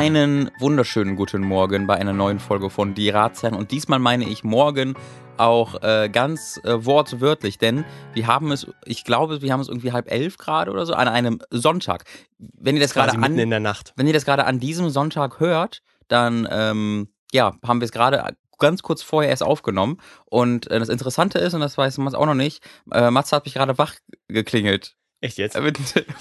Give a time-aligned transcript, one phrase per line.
[0.00, 3.54] Einen wunderschönen guten Morgen bei einer neuen Folge von Die Ratsherren.
[3.54, 4.94] Und diesmal meine ich morgen
[5.36, 9.92] auch äh, ganz äh, wortwörtlich, denn wir haben es, ich glaube, wir haben es irgendwie
[9.92, 12.04] halb elf gerade oder so, an einem Sonntag.
[12.38, 13.92] Wenn ihr das gerade an, in der Nacht.
[13.96, 18.24] wenn ihr das gerade an diesem Sonntag hört, dann ähm, ja, haben wir es gerade
[18.58, 19.98] ganz kurz vorher erst aufgenommen.
[20.24, 23.44] Und äh, das Interessante ist, und das weiß Mats auch noch nicht, äh, Mats hat
[23.44, 23.96] mich gerade wach
[24.28, 24.96] geklingelt.
[25.22, 25.58] Echt jetzt?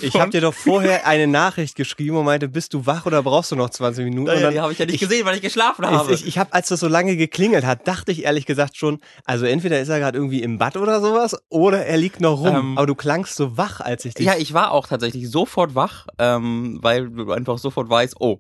[0.02, 3.50] Ich habe dir doch vorher eine Nachricht geschrieben und meinte, bist du wach oder brauchst
[3.52, 4.28] du noch 20 Minuten?
[4.28, 6.14] Naja, dann, die habe ich ja nicht ich- gesehen, weil ich geschlafen habe.
[6.14, 9.00] Ich, ich, ich habe, als das so lange geklingelt hat, dachte ich ehrlich gesagt schon,
[9.24, 12.56] also entweder ist er gerade irgendwie im Bad oder sowas oder er liegt noch rum.
[12.56, 14.26] Ähm, Aber du klangst so wach, als ich dich.
[14.26, 18.40] Ja, ich war auch tatsächlich sofort wach, ähm, weil du einfach sofort weißt, oh.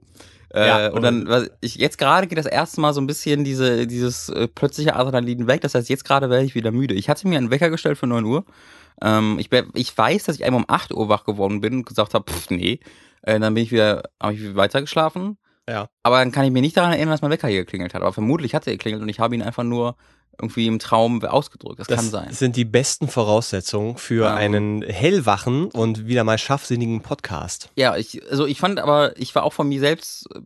[0.53, 3.43] Äh, Ja, und dann, was ich, jetzt gerade geht das erste Mal so ein bisschen
[3.45, 5.61] diese, dieses äh, plötzliche Adrenalin weg.
[5.61, 6.95] Das heißt, jetzt gerade wäre ich wieder müde.
[6.95, 8.43] Ich hatte mir einen Wecker gestellt für 9 Uhr.
[9.01, 12.13] Ähm, ich, ich weiß, dass ich einmal um 8 Uhr wach geworden bin und gesagt
[12.13, 12.79] habe, pff, nee.
[13.21, 15.37] Äh, dann bin ich wieder, habe ich wieder weitergeschlafen.
[15.67, 15.87] Ja.
[16.03, 18.01] Aber dann kann ich mir nicht daran erinnern, dass mein Wecker hier geklingelt hat.
[18.01, 19.95] Aber vermutlich hat er geklingelt und ich habe ihn einfach nur
[20.41, 21.79] irgendwie im Traum ausgedrückt.
[21.79, 22.31] Das, das kann sein.
[22.31, 24.35] sind die besten Voraussetzungen für Ja.
[24.35, 27.69] einen hellwachen und wieder mal scharfsinnigen Podcast.
[27.75, 30.39] Ja, ich, also ich fand aber, ich war auch von mir selbst äh,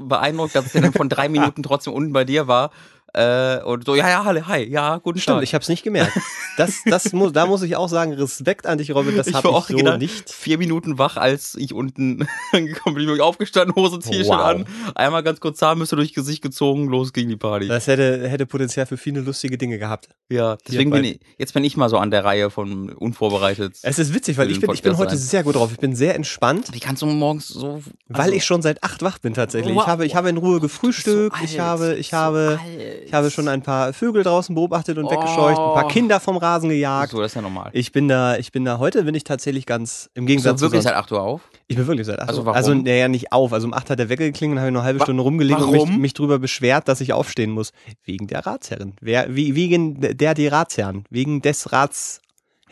[0.00, 2.70] beeindruckt, dass ja dann von drei Minuten trotzdem unten bei dir war.
[3.14, 5.42] Äh, und so, ja, ja, hi, hi, ja, guten Stimmt, Tag.
[5.44, 6.12] ich habe es nicht gemerkt.
[6.56, 9.48] Das, das muss, da muss ich auch sagen, Respekt an dich, Robin, das Ich habe
[9.48, 10.30] ich auch so gedacht, nicht.
[10.30, 13.04] vier Minuten wach, als ich unten angekommen bin.
[13.04, 14.40] Ich bin aufgestanden, Hose, T-Shirt Wow.
[14.40, 17.68] an, einmal ganz kurz Zahnbürste durchs Gesicht gezogen, los ging die Party.
[17.68, 20.08] Das hätte, hätte Potenzial für viele lustige Dinge gehabt.
[20.30, 23.76] ja, deswegen bin ich, jetzt bin ich mal so an der Reihe von unvorbereitet.
[23.82, 25.26] Es ist witzig, weil ich bin, ich bin heute sein.
[25.28, 25.70] sehr gut drauf.
[25.72, 27.82] Ich bin sehr entspannt, Wie kannst du morgens so...
[28.08, 29.74] weil also- ich schon seit acht wach bin tatsächlich.
[29.74, 29.82] Wow.
[29.82, 33.01] Ich habe, ich habe in Ruhe gefrühstückt, so ich habe, ich so habe, alt.
[33.04, 35.88] Ich habe schon ein paar Vögel draußen beobachtet und weggescheucht, ein paar Oh.
[35.88, 37.10] Kinder vom Rasen gejagt.
[37.12, 37.70] So, das ist ja normal.
[37.72, 40.80] Ich bin da, ich bin da, heute bin ich tatsächlich ganz, im Gegensatz du wirklich
[40.82, 41.40] zu seit 8 Uhr auf?
[41.68, 42.46] ich bin wirklich seit acht Also Uhr.
[42.46, 42.56] warum?
[42.56, 43.52] Also, naja, nicht auf.
[43.52, 45.22] Also um acht hat der Wecker geklingelt und habe ich noch eine halbe Wa- Stunde
[45.22, 45.98] rumgelegen und mich, warum?
[45.98, 47.72] mich drüber beschwert, dass ich aufstehen muss.
[48.04, 48.94] Wegen der Ratsherren.
[49.00, 51.04] Wer, wie, wegen der, die Ratsherren.
[51.10, 51.72] Wegen des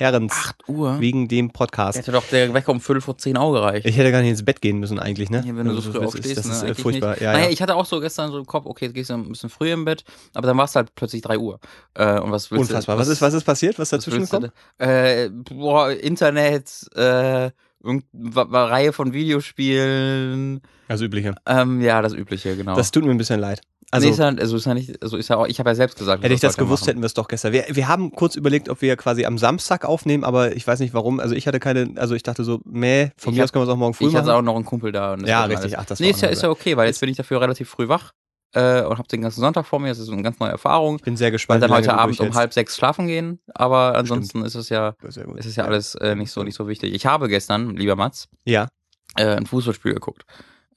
[0.00, 0.33] Ratsherrens.
[0.33, 1.00] 8 Uhr?
[1.00, 1.99] Wegen dem Podcast.
[1.99, 3.87] Hätte doch der Wecker um Viertel vor zehn Uhr gereicht.
[3.87, 5.43] Ich hätte gar nicht ins Bett gehen müssen eigentlich, ne?
[5.47, 7.11] Ja, wenn du so Das früh ist- aufstehst, Das ne, ist äh, eigentlich furchtbar.
[7.11, 7.21] Nicht.
[7.22, 7.50] Ja, naja, ja.
[7.50, 9.75] ich hatte auch so gestern so im Kopf, okay, jetzt gehst du ein bisschen früher
[9.75, 11.61] im Bett, aber dann war es halt plötzlich 3 Uhr.
[11.94, 12.97] Äh, und was willst Unfassbar.
[12.97, 13.00] du?
[13.03, 13.78] Was ist, was ist passiert?
[13.78, 14.53] Was was dazwischen du gekommen?
[14.78, 14.87] da?
[14.87, 17.50] Äh, boah, Internet, äh,
[17.82, 20.61] irgendeine Reihe von Videospielen.
[20.88, 21.34] Das Übliche.
[21.47, 22.75] Ähm, ja, das Übliche, genau.
[22.75, 23.61] Das tut mir ein bisschen leid.
[23.90, 25.74] Also, nee, ist ja, also ist ja nicht, also ist ja auch, ich habe ja
[25.74, 26.88] selbst gesagt, hätte ich das gewusst, weitermachen.
[26.88, 27.52] hätten wir es doch gestern.
[27.52, 30.94] Wir, wir haben kurz überlegt, ob wir quasi am Samstag aufnehmen, aber ich weiß nicht
[30.94, 31.18] warum.
[31.20, 33.62] Also ich hatte keine, also ich dachte so, meh, von Ich mir hab- aus können
[33.64, 34.36] wir es auch morgen früh Ich hatte machen.
[34.38, 35.16] auch noch einen Kumpel da.
[35.24, 35.78] Ja, richtig.
[35.78, 37.88] Ach, das nee, ist ja, ist ja okay, weil jetzt bin ich dafür relativ früh
[37.88, 38.12] wach
[38.52, 39.88] äh, und habe den ganzen Sonntag vor mir.
[39.88, 40.96] Das ist eine ganz neue Erfahrung.
[40.96, 41.62] Ich bin sehr gespannt.
[41.62, 45.56] dann heute Abend um halb sechs schlafen gehen, aber ansonsten ist es ja, ist es
[45.56, 46.94] ja alles äh, nicht so nicht so wichtig.
[46.94, 48.68] Ich habe gestern, lieber Mats, Ja.
[49.16, 50.24] äh, ein Fußballspiel geguckt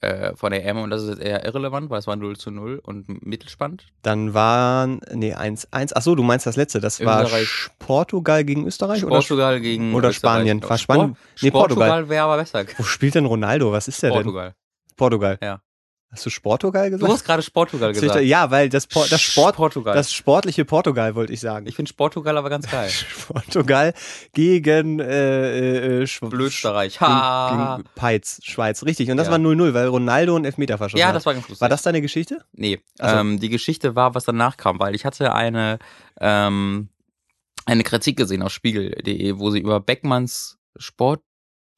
[0.04, 2.50] äh, von der EM und das ist jetzt eher irrelevant, weil es war 0 zu
[2.50, 3.86] 0 und Mittelspannend.
[4.02, 5.94] Dann waren, nee, 1, 1.
[5.96, 6.80] Ach so, du meinst das letzte.
[6.80, 7.24] Das war.
[7.26, 9.04] Sch- Portugal gegen Österreich?
[9.04, 10.34] Oder, Portugal gegen oder Österreich.
[10.40, 10.62] Spanien.
[10.68, 11.16] War Spanien?
[11.16, 11.88] Sport, Nee, Portugal.
[11.88, 12.64] Portugal wäre aber besser.
[12.78, 13.72] wo spielt denn Ronaldo?
[13.72, 14.18] Was ist der denn?
[14.22, 14.54] Portugal.
[14.96, 15.38] Portugal.
[15.42, 15.60] Ja.
[16.14, 17.12] Hast du Sportugal Du gesagt?
[17.12, 18.24] hast gerade Portugal Hast du- gesagt.
[18.24, 19.94] Ja, weil das, Por das Sport, Portugal.
[19.94, 21.66] das sportliche Portugal wollte ich sagen.
[21.66, 22.88] ich finde Portugal aber ganz geil.
[23.28, 23.92] Portugal
[24.32, 26.94] gegen äh, äh, Blödsterreich.
[26.98, 27.76] Gegen, Ha.
[27.76, 28.84] gegen Peitz, Schweiz.
[28.84, 29.10] Richtig.
[29.10, 29.32] Und das Ja.
[29.32, 31.16] war 0-0, weil Ronaldo einen Elfmeter verschossen Ja, hat.
[31.16, 31.60] das war ganz lustig.
[31.60, 32.44] war das deine Geschichte?
[32.52, 33.16] Nee, Ach so.
[33.16, 35.78] ähm, die Geschichte war, was danach kam, weil ich hatte eine,
[36.20, 36.88] ähm,
[37.66, 40.58] eine Kritik gesehen auf spiegel.de, wo sie über Beckmanns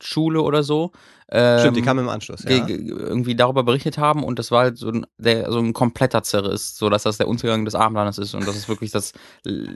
[0.00, 0.92] Sportschule oder so
[1.30, 2.44] ähm, Stimmt, die kam im Anschluss.
[2.44, 2.64] Ja.
[2.64, 5.72] ge- ge- irgendwie darüber berichtet haben und das war halt so ein, der, so ein
[5.72, 9.12] kompletter Zerriss, so dass das der Untergang des Abendlandes ist und das ist wirklich das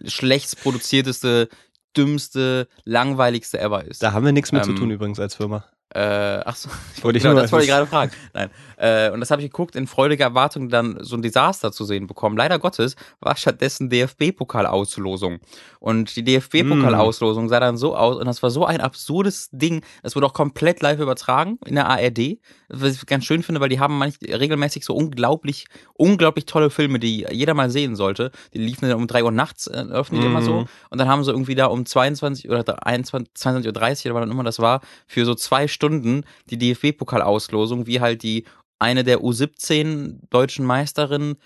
[0.05, 1.49] schlechtst produzierteste,
[1.97, 4.03] dümmste, langweiligste ever ist.
[4.03, 5.65] Da haben wir nichts mit zu Ähm, tun übrigens als Firma.
[5.95, 8.13] Äh, ach so, ich Wollte genau, das wollte ich gerade fragen.
[8.33, 8.51] Nein.
[8.77, 12.07] Äh, und das habe ich geguckt, in freudiger Erwartung dann so ein Desaster zu sehen
[12.07, 12.37] bekommen.
[12.37, 15.41] Leider Gottes war stattdessen DFB-Pokal-Auslosung.
[15.81, 19.83] Und die DFB-Pokal-Auslosung sah dann so aus, und das war so ein absurdes Ding.
[20.03, 22.39] Das wurde auch komplett live übertragen in der ARD.
[22.73, 26.99] Was ich ganz schön finde, weil die haben manch, regelmäßig so unglaublich, unglaublich tolle Filme,
[26.99, 28.31] die jeder mal sehen sollte.
[28.55, 30.61] Die liefen dann um drei Uhr nachts, äh, öffnen die immer so.
[30.61, 30.67] Mhm.
[30.91, 34.45] Und dann haben sie irgendwie da um 22 oder 21, 22.30 Uhr oder wann immer
[34.45, 38.45] das war, für so zwei Stunden die DFB-Pokal-Auslosung, wie halt die
[38.79, 41.37] eine der U17 deutschen Meisterinnen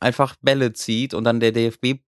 [0.00, 2.00] einfach Bälle zieht und dann der DFB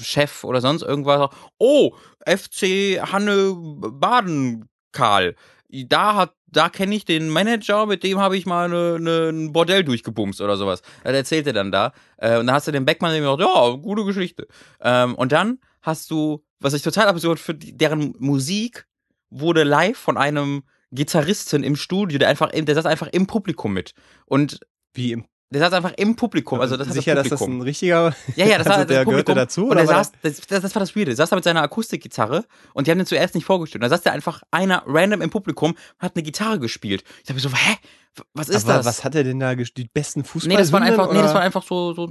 [0.00, 1.94] Chef oder sonst irgendwas sagt, oh,
[2.26, 5.36] FC Hanne Baden Karl,
[5.68, 9.52] da hat da kenne ich den Manager, mit dem habe ich mal eine, eine, ein
[9.52, 10.82] Bordell durchgebumst oder sowas.
[11.04, 11.92] Das erzählt er dann da.
[12.16, 14.46] Äh, und dann hast du den Beckmann, mir sagt, ja, gute Geschichte.
[14.80, 18.86] Ähm, und dann hast du, was ich total absurd finde, deren Musik
[19.30, 23.92] wurde live von einem Gitarristen im Studio, der einfach, der saß einfach im Publikum mit.
[24.24, 24.60] Und
[24.94, 26.60] Wie im der saß einfach im Publikum.
[26.60, 28.14] Also das Sicher, das dass das ein richtiger.
[28.36, 29.68] Ja, ja, das also war der das gehörte dazu.
[29.68, 31.12] Und er saß, das, das, das war das Weirde.
[31.12, 33.82] Er saß da mit seiner Akustikgitarre und die haben den zuerst nicht vorgestellt.
[33.82, 37.02] Da saß der einfach einer random im Publikum, hat eine Gitarre gespielt.
[37.18, 37.76] Ich dachte mir so, hä?
[38.34, 38.86] Was ist aber das?
[38.86, 40.48] was hat er denn da die besten Fußball?
[40.48, 41.34] Nee, das waren einfach, nee, das oder?
[41.34, 42.10] war einfach so, so.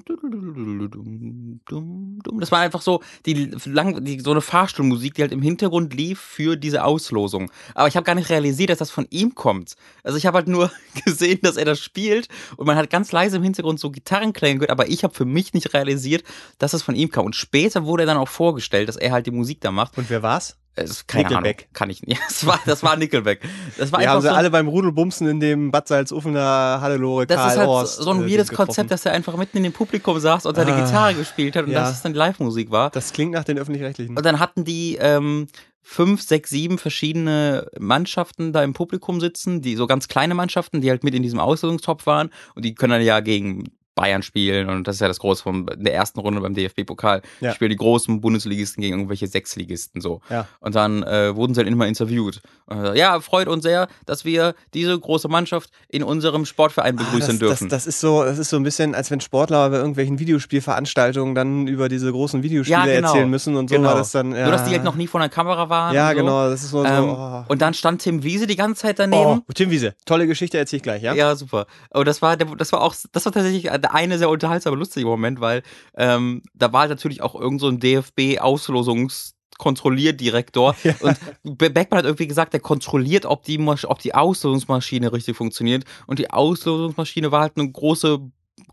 [2.40, 6.20] Das war einfach so, die, lang, die, so eine Fahrstuhlmusik, die halt im Hintergrund lief
[6.20, 7.52] für diese Auslosung.
[7.76, 9.76] Aber ich habe gar nicht realisiert, dass das von ihm kommt.
[10.04, 10.72] Also ich habe halt nur
[11.06, 12.28] gesehen, dass er das spielt
[12.58, 15.54] und man hat ganz leise im Hintergrund so Gitarrenklänge gehört, aber ich habe für mich
[15.54, 16.24] nicht realisiert,
[16.58, 17.26] dass es von ihm kam.
[17.26, 19.98] Und später wurde er dann auch vorgestellt, dass er halt die Musik da macht.
[19.98, 20.58] Und wer war's?
[20.78, 21.58] Es, keine Nickelback.
[21.62, 22.18] Ahnung, kann ich nicht.
[22.20, 23.42] Ja, das war, das war Nickelback.
[23.78, 27.38] Das war Die haben sie so, alle beim Rudelbumsen in dem Bad Salzufener Hannelore Das
[27.38, 28.52] Karl ist halt Horst, so ein äh, weirdes.
[28.52, 31.66] Konzept, dass er einfach mitten in dem Publikum saß und seine Ah, Gitarre gespielt hat
[31.66, 31.82] und ja.
[31.82, 32.90] dass es dann Live-Musik war.
[32.92, 34.16] Das klingt nach den öffentlich-rechtlichen.
[34.16, 35.48] Und dann hatten die ähm,
[35.82, 40.90] fünf, sechs, sieben verschiedene Mannschaften da im Publikum sitzen, die so ganz kleine Mannschaften, die
[40.90, 43.64] halt mit in diesem Auslosungstopf waren und die können dann ja gegen
[43.98, 47.22] Bayern spielen und das ist ja das Große von der ersten Runde beim DFB-Pokal.
[47.42, 47.50] Ja.
[47.50, 50.22] Die spielen die großen Bundesligisten gegen irgendwelche Sechsligisten so.
[50.30, 50.48] Ja.
[50.62, 52.42] Und dann äh, wurden sie halt immer interviewt.
[52.68, 57.04] Und, äh, ja, freut uns sehr, dass wir diese große Mannschaft in unserem Sportverein Ah,
[57.04, 57.70] begrüßen das, dürfen.
[57.70, 61.36] Das, das, ist so, das ist so ein bisschen, als wenn Sportler bei irgendwelchen Videospielveranstaltungen
[61.36, 63.08] dann über diese großen Videospiele Ja, genau.
[63.10, 63.90] erzählen müssen und so Genau.
[63.90, 64.32] war das dann.
[64.34, 64.44] Ja.
[64.44, 65.96] Nur, dass die halt noch nie vor einer Kamera waren.
[65.96, 66.16] Ja, so.
[66.18, 66.86] genau, das ist so.
[66.86, 67.44] Ähm, so oh.
[67.48, 69.44] Und dann stand Tim Wiese die ganze Zeit daneben.
[69.48, 71.14] Oh, Tim Wiese, tolle Geschichte erzähle ich gleich, ja?
[71.14, 71.66] Ja, super.
[71.92, 75.40] Und das war, das war auch, das war tatsächlich der eine sehr unterhaltsame, lustige Moment,
[75.40, 75.64] weil
[75.98, 81.18] ähm, da war natürlich auch irgend so ein DFB-Auslosungs- Kontrollierdirektor und
[81.58, 85.84] Be- Beckmann hat irgendwie gesagt, der kontrolliert, ob die, Masch- ob die Auslosungsmaschine richtig funktioniert.
[86.06, 88.20] Und die Auslosungsmaschine war halt eine große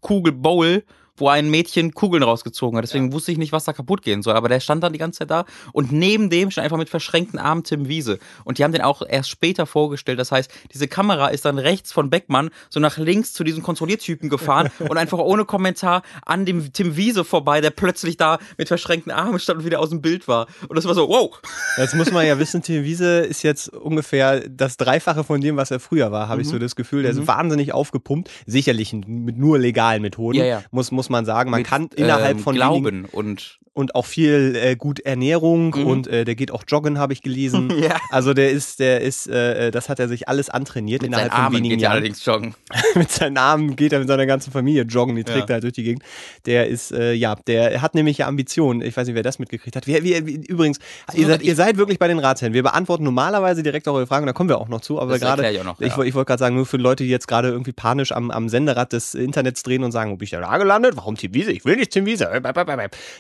[0.03, 0.85] Kugel Bowl,
[1.17, 2.83] wo ein Mädchen Kugeln rausgezogen hat.
[2.85, 4.35] Deswegen wusste ich nicht, was da kaputt gehen soll.
[4.35, 7.39] Aber der stand dann die ganze Zeit da und neben dem stand einfach mit verschränkten
[7.39, 8.19] Armen Tim Wiese.
[8.45, 10.19] Und die haben den auch erst später vorgestellt.
[10.19, 14.29] Das heißt, diese Kamera ist dann rechts von Beckmann so nach links zu diesem Kontrolliertypen
[14.29, 19.13] gefahren und einfach ohne Kommentar an dem Tim Wiese vorbei, der plötzlich da mit verschränkten
[19.13, 20.47] Armen stand und wieder aus dem Bild war.
[20.69, 21.41] Und das war so, wow.
[21.77, 25.71] Jetzt muss man ja wissen, Tim Wiese ist jetzt ungefähr das Dreifache von dem, was
[25.71, 26.53] er früher war, habe ich Mhm.
[26.53, 27.03] so das Gefühl.
[27.03, 28.31] Der ist wahnsinnig aufgepumpt.
[28.47, 30.63] Sicherlich mit nur legalen Methoden, Ja, ja.
[30.71, 31.51] Muss, muss man sagen.
[31.51, 35.87] Man kann innerhalb ähm, von wenigen, Glauben und und auch viel äh, gut Ernährung Mhm.
[35.87, 37.71] und äh, der geht auch joggen, habe ich gelesen.
[37.85, 37.97] Ja.
[38.11, 41.37] Also der ist, der ist, äh, das hat er sich alles antrainiert mit innerhalb seinen
[41.37, 41.97] von Armen wenigen geht ja Jahren.
[41.99, 42.55] allerdings joggen.
[42.95, 45.45] mit seinen Armen geht er mit seiner ganzen Familie joggen, die trägt Ja.
[45.47, 46.03] er halt durch die Gegend.
[46.47, 48.81] Der ist, äh, ja, der hat nämlich ja Ambitionen.
[48.81, 49.87] Ich weiß nicht, wer das mitgekriegt hat.
[49.87, 50.79] Wer, wer, wie, übrigens,
[51.13, 52.55] ihr seid, ihr seid wirklich bei den Ratsherren.
[52.55, 55.01] Wir beantworten normalerweise direkt eure Fragen, da kommen wir auch noch zu.
[55.01, 55.75] Aber gerade, ich ja.
[55.81, 58.93] ich wollte gerade sagen, nur für Leute, die jetzt gerade irgendwie panisch am, am Senderad
[58.93, 60.97] des Internets drehen und sagen, wo bin ich da gelandet?
[60.97, 61.51] Warum Tim Wiese?
[61.51, 62.31] Ich will nicht Tim Wiese.
[62.31, 62.41] Äh,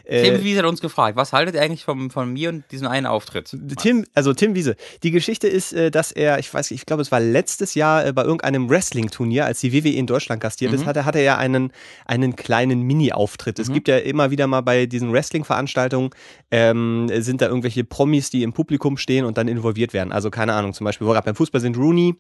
[0.05, 2.87] äh, Tim Wiese hat uns gefragt, was haltet ihr eigentlich vom, von mir und diesem
[2.87, 3.57] einen Auftritt?
[3.79, 4.77] Tim, also Tim Wiese.
[5.03, 8.07] Die Geschichte ist, äh, dass er, ich weiß, nicht, ich glaube, es war letztes Jahr
[8.07, 10.79] äh, bei irgendeinem Wrestling-Turnier, als die WWE in Deutschland gastiert Mhm.
[10.79, 11.73] ist, hatte, hatte er ja einen,
[12.07, 13.59] einen kleinen Mini-Auftritt.
[13.59, 16.11] Es gibt ja immer wieder mal bei diesen Wrestling-Veranstaltungen
[16.51, 20.13] ähm, sind da irgendwelche Promis, die im Publikum stehen und dann involviert werden.
[20.13, 22.15] Also keine Ahnung, zum Beispiel, wo gerade beim Fußball sind, Rooney.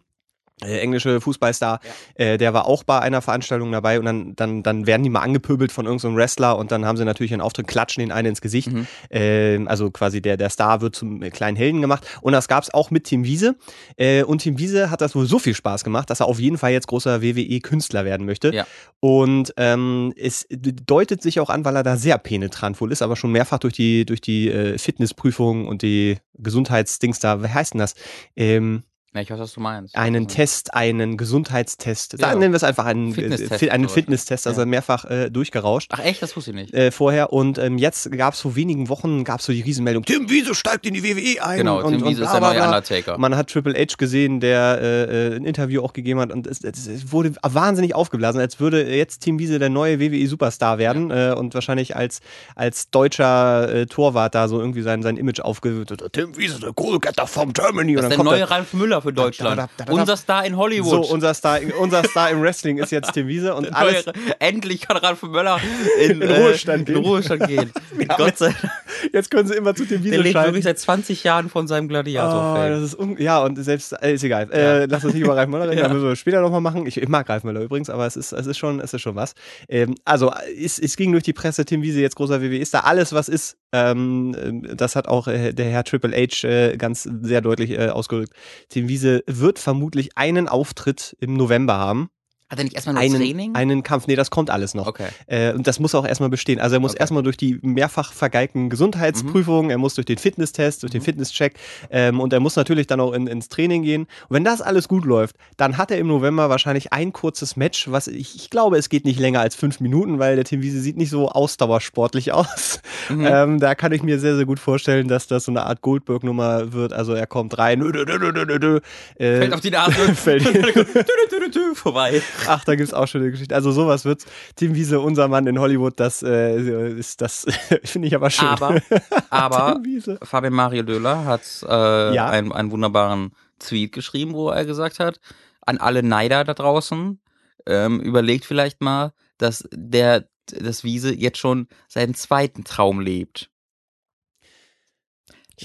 [0.62, 1.80] Äh, englische Fußballstar,
[2.14, 5.20] äh, der war auch bei einer Veranstaltung dabei und dann, dann, dann werden die mal
[5.20, 8.28] angepöbelt von irgendeinem so Wrestler und dann haben sie natürlich einen Auftritt, klatschen den einen
[8.28, 8.70] ins Gesicht.
[8.70, 8.86] Mhm.
[9.10, 12.06] Ähm, also quasi der, der Star wird zum äh, kleinen Helden gemacht.
[12.20, 13.56] Und das gab es auch mit Tim Wiese.
[13.96, 16.56] Äh, und Tim Wiese hat das wohl so viel Spaß gemacht, dass er auf jeden
[16.56, 18.54] Fall jetzt großer WWE-Künstler werden möchte.
[18.54, 18.64] Ja.
[19.00, 23.16] Und ähm, es deutet sich auch an, weil er da sehr penetrant wohl ist, aber
[23.16, 27.80] schon mehrfach durch die, durch die äh, Fitnessprüfung und die Gesundheitsdings da, wie heißt denn
[27.80, 27.94] das?
[28.36, 28.84] Ähm,
[29.14, 29.94] Ja, ich weiß, was du meinst.
[29.94, 32.16] einen Also, Test, einen Gesundheitstest.
[32.18, 32.34] Ja.
[32.34, 33.94] Nennen wir es einfach einen Fitnesstest Fitnesstest, einen oder so.
[33.94, 34.66] Fitnesstest, also Ja.
[34.66, 36.74] mehrfach äh, durchgerauscht Ach echt, das wusste ich nicht.
[36.74, 37.32] äh, vorher.
[37.32, 40.84] Und ähm, jetzt gab es vor wenigen Wochen gab's so die Riesenmeldung, Tim Wiese steigt
[40.86, 41.58] in die WWE ein.
[41.58, 42.66] Genau, und, Tim und Wiese ist bla, der bla, neue.
[42.66, 43.18] Undertaker.
[43.18, 46.64] Man hat Triple H gesehen, der äh, äh, ein Interview auch gegeben hat und es,
[46.64, 51.54] es, wurde wahnsinnig aufgeblasen, als würde jetzt Tim Wiese der neue WWE-Superstar werden äh, und
[51.54, 52.20] wahrscheinlich als,
[52.56, 55.94] als deutscher äh, Torwart da so irgendwie sein, sein Image aufgewühlt.
[56.12, 57.94] Tim Wiese, der Goalgetter from Germany.
[57.94, 59.56] Das und ist dann der kommt neue Ralf Müller für Deutschland.
[59.58, 59.92] da, da, da, da.
[59.92, 61.04] Unser Star in Hollywood.
[61.06, 64.06] so, unser Star, unser Star im Wrestling ist jetzt Tim Wiese und alles.
[64.40, 65.58] Endlich kann Ralf Müller
[66.02, 67.04] in, In äh, Ruhestand in gehen.
[67.04, 67.72] Ruhestand gehen.
[68.16, 68.70] Gott sei Dank.
[69.12, 70.48] Jetzt können sie immer zu Tim Der Wiese lebt schalten.
[70.48, 74.50] wirklich seit 20 Jahren von seinem Oh, ist un ja, und selbst, äh, ist egal.
[74.52, 75.84] Äh, lass uns nicht über Ralf Möller reden, Ja.
[75.84, 76.86] das müssen wir später nochmal machen.
[76.86, 79.14] Ich, ich mag Ralf Möller übrigens, aber es ist, es ist, schon, es ist schon
[79.14, 79.34] was.
[79.68, 82.80] Ähm, also, es, es ging durch die Presse, Tim Wiese, jetzt großer WWE, ist da
[82.80, 83.56] alles, was ist.
[83.72, 87.88] Ähm, ähm, das hat auch äh, der Herr Triple H äh, ganz sehr deutlich äh,
[87.88, 88.32] ausgedrückt.
[88.68, 88.93] Tim Wiese
[89.26, 92.10] wird vermutlich einen Auftritt im November haben.
[92.54, 93.54] Hat er nicht erstmal einen, Training?
[93.54, 94.06] einen Kampf.
[94.06, 94.86] Nee, das kommt alles noch.
[94.86, 95.08] okay.
[95.26, 96.60] Äh, und das muss auch erstmal bestehen.
[96.60, 97.00] Also er muss Okay.
[97.00, 101.04] erstmal durch die mehrfach vergeigten Gesundheitsprüfungen, er muss durch den Fitnesstest, durch den Mhm.
[101.04, 101.54] Fitnesscheck
[101.90, 104.02] ähm, und er muss natürlich dann auch in, ins Training gehen.
[104.02, 107.90] Und wenn das alles gut läuft, dann hat er im November wahrscheinlich ein kurzes Match,
[107.90, 110.80] was ich, ich glaube, es geht nicht länger als fünf Minuten, weil der Tim Wiese
[110.80, 112.80] sieht nicht so ausdauersportlich aus.
[113.08, 113.26] Mhm.
[113.26, 116.72] Ähm, da kann ich mir sehr, sehr gut vorstellen, dass das so eine Art Goldberg-Nummer
[116.72, 116.92] wird.
[116.92, 118.80] Also er kommt rein, äh,
[119.18, 119.92] Fällt auf die Nase.
[120.14, 120.44] fällt-
[121.74, 122.22] Vorbei.
[122.48, 123.54] Ach, da gibt's auch schöne Geschichten.
[123.54, 124.26] Also sowas wird's.
[124.56, 127.46] Tim Wiese, unser Mann in Hollywood, das äh, ist das
[127.84, 128.48] finde ich aber schön.
[128.48, 128.80] Aber,
[129.30, 129.80] aber.
[130.22, 132.28] Fabian Mario Döhler hat äh, Ja.
[132.28, 135.20] einen, einen wunderbaren Tweet geschrieben, wo er gesagt hat,
[135.62, 137.20] an alle Neider da draußen,
[137.66, 143.48] ähm, überlegt vielleicht mal, dass der das Wiese jetzt schon seinen zweiten Traum lebt.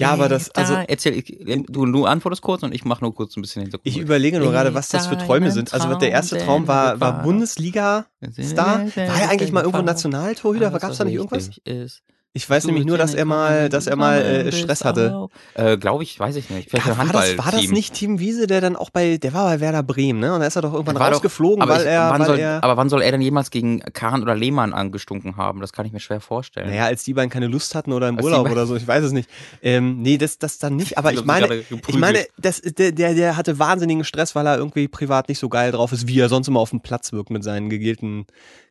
[0.00, 3.36] Ja, aber das, also Erzähl, ich, du, du antwortest kurz und ich mache nur kurz
[3.36, 3.86] ein bisschen Hintergrund.
[3.86, 5.72] ich überlege nur gerade, was das für Träume sind.
[5.74, 8.06] Also der erste Traum war, war Bundesliga.
[8.42, 8.86] Star?
[8.86, 10.70] War er eigentlich mal irgendwo Nationaltorhüter?
[10.70, 11.50] Gab's da nicht irgendwas?
[11.64, 12.02] Ist.
[12.32, 15.26] Ich weiß nämlich nur, dass er mal, dass er mal äh, Stress hatte.
[15.54, 16.70] Äh, Glaube ich, weiß ich nicht.
[16.70, 19.46] Vielleicht Ja, war, das, war das nicht Tim Wiese, der dann auch bei, der war
[19.46, 20.32] bei Werder Bremen, ne?
[20.34, 22.26] Und da ist er doch irgendwann War doch- rausgeflogen, aber, weil ich, er, wann weil
[22.28, 22.62] soll, er.
[22.62, 25.60] aber wann soll er denn jemals gegen Kahn oder Lehmann angestunken haben?
[25.60, 26.68] Das kann ich mir schwer vorstellen.
[26.70, 29.02] Naja, als die beiden keine Lust hatten oder im Als Urlaub oder so, ich weiß
[29.02, 29.28] es nicht.
[29.60, 30.98] Ähm, nee, das, das dann nicht.
[30.98, 31.52] Aber ich meine,
[31.88, 35.48] ich meine, das, der, der, der hatte wahnsinnigen Stress, weil er irgendwie privat nicht so
[35.48, 38.26] geil drauf ist, wie er sonst immer auf dem Platz wirkt mit seinen gegelten,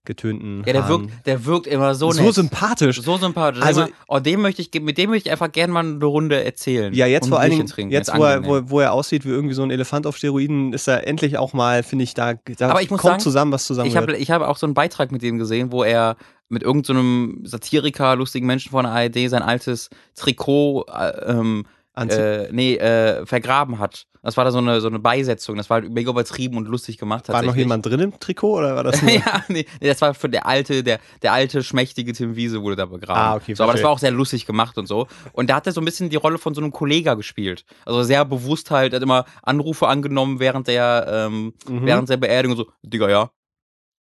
[0.05, 1.09] getönten ja, der Haaren.
[1.09, 2.33] wirkt, der wirkt immer so, so nett.
[2.33, 3.01] sympathisch.
[3.01, 3.48] So sympathisch.
[3.61, 6.43] Also- Also, oh, dem möchte ich, mit dem möchte ich einfach gerne mal eine Runde
[6.43, 6.93] erzählen.
[6.93, 9.63] Ja, jetzt vor allen Dingen, jetzt wo er, wo, wo er aussieht wie irgendwie so
[9.63, 12.87] ein Elefant auf Steroiden, ist er endlich auch mal, finde ich, da, da Aber ich
[12.89, 15.71] kommt sagen, zusammen, was zusammen Ich habe hab auch so einen Beitrag mit dem gesehen,
[15.71, 16.15] wo er
[16.49, 21.65] mit irgendeinem Satiriker, lustigen Menschen von der ARD sein altes Trikot äh, ähm,
[22.07, 24.05] äh, nee, äh, vergraben hat.
[24.21, 25.55] Das war da so eine, so eine Beisetzung.
[25.55, 27.29] Das war halt mega übertrieben und lustig gemacht.
[27.29, 30.27] War noch jemand drin im Trikot oder war das ja, nee, nee, das war für
[30.27, 33.19] der alte, der, der alte, schmächtige Tim Wiese wurde da begraben.
[33.19, 35.07] Ah, okay, so, aber das war auch sehr lustig gemacht und so.
[35.31, 37.63] Und da hat er so ein bisschen die Rolle von so einem Kollega gespielt.
[37.85, 41.85] Also sehr bewusst halt, er hat immer Anrufe angenommen während der, ähm, Mhm.
[41.85, 43.29] während der Beerdigung so, Digga, ja.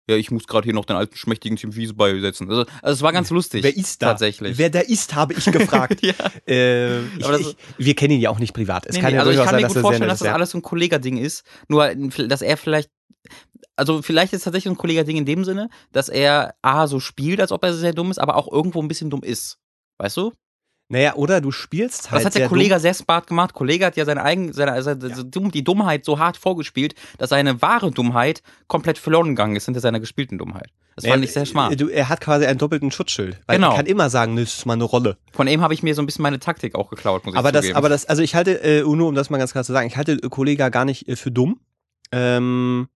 [0.09, 2.49] Ja, ich muss gerade hier noch den alten schmächtigen Tim Wiese beisetzen.
[2.49, 3.63] Also, also es war ganz lustig.
[3.63, 4.11] Wer ist da?
[4.11, 4.57] Tatsächlich.
[4.57, 6.01] Wer der ist, habe ich gefragt.
[6.01, 6.13] ja.
[6.47, 8.85] äh, ich, ich, wir kennen ihn ja auch nicht privat.
[8.85, 10.51] Es Nee, kann nee, ja also ich kann sein, mir gut vorstellen, dass das alles
[10.51, 11.43] so ein Kollegading ist.
[11.67, 12.89] Nur, dass er vielleicht,
[13.75, 17.41] also vielleicht ist es tatsächlich ein Kollegading in dem Sinne, dass er A, so spielt,
[17.41, 19.57] als ob er sehr dumm ist, aber auch irgendwo ein bisschen dumm ist.
[19.97, 20.31] Weißt du?
[20.89, 23.53] Naja, oder du spielst halt Das hat der Kollege sehr smart gemacht.
[23.53, 27.61] Kollege hat ja seine eigene, seine, seine, Dumm- die Dummheit so hart vorgespielt, dass seine
[27.61, 30.69] wahre Dummheit komplett verloren gegangen ist hinter seiner gespielten Dummheit.
[30.95, 31.11] Das dumm.
[31.11, 31.73] fand ich sehr smart.
[31.73, 33.37] Äh, Du, er hat quasi einen doppelten Schutzschild.
[33.47, 33.71] Weil Genau.
[33.71, 35.17] er kann immer sagen, das ist mal eine Rolle.
[35.33, 37.51] Von ihm habe ich mir so ein bisschen meine Taktik auch geklaut, muss ich Aber
[37.51, 37.77] das, zugeben.
[37.77, 39.97] aber das, also ich halte, äh, nur um das mal ganz klar zu sagen, ich
[39.97, 41.59] halte Kollega gar nicht äh, für dumm.
[42.13, 42.87] Ähm,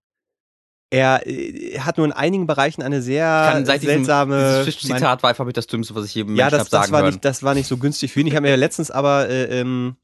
[0.92, 4.36] er äh, hat nur in einigen Bereichen eine sehr kann seit diesem, seltsame.
[4.36, 6.70] dieses Fisch-Zitat war einfach mit das Dümmste, was ich je ja, Menschen das, hab das,
[6.70, 7.10] sagen war hören.
[7.12, 8.26] nicht, das war nicht so günstig für ihn.
[8.26, 9.96] Ich habe mir ja letztens aber, äh, ähm,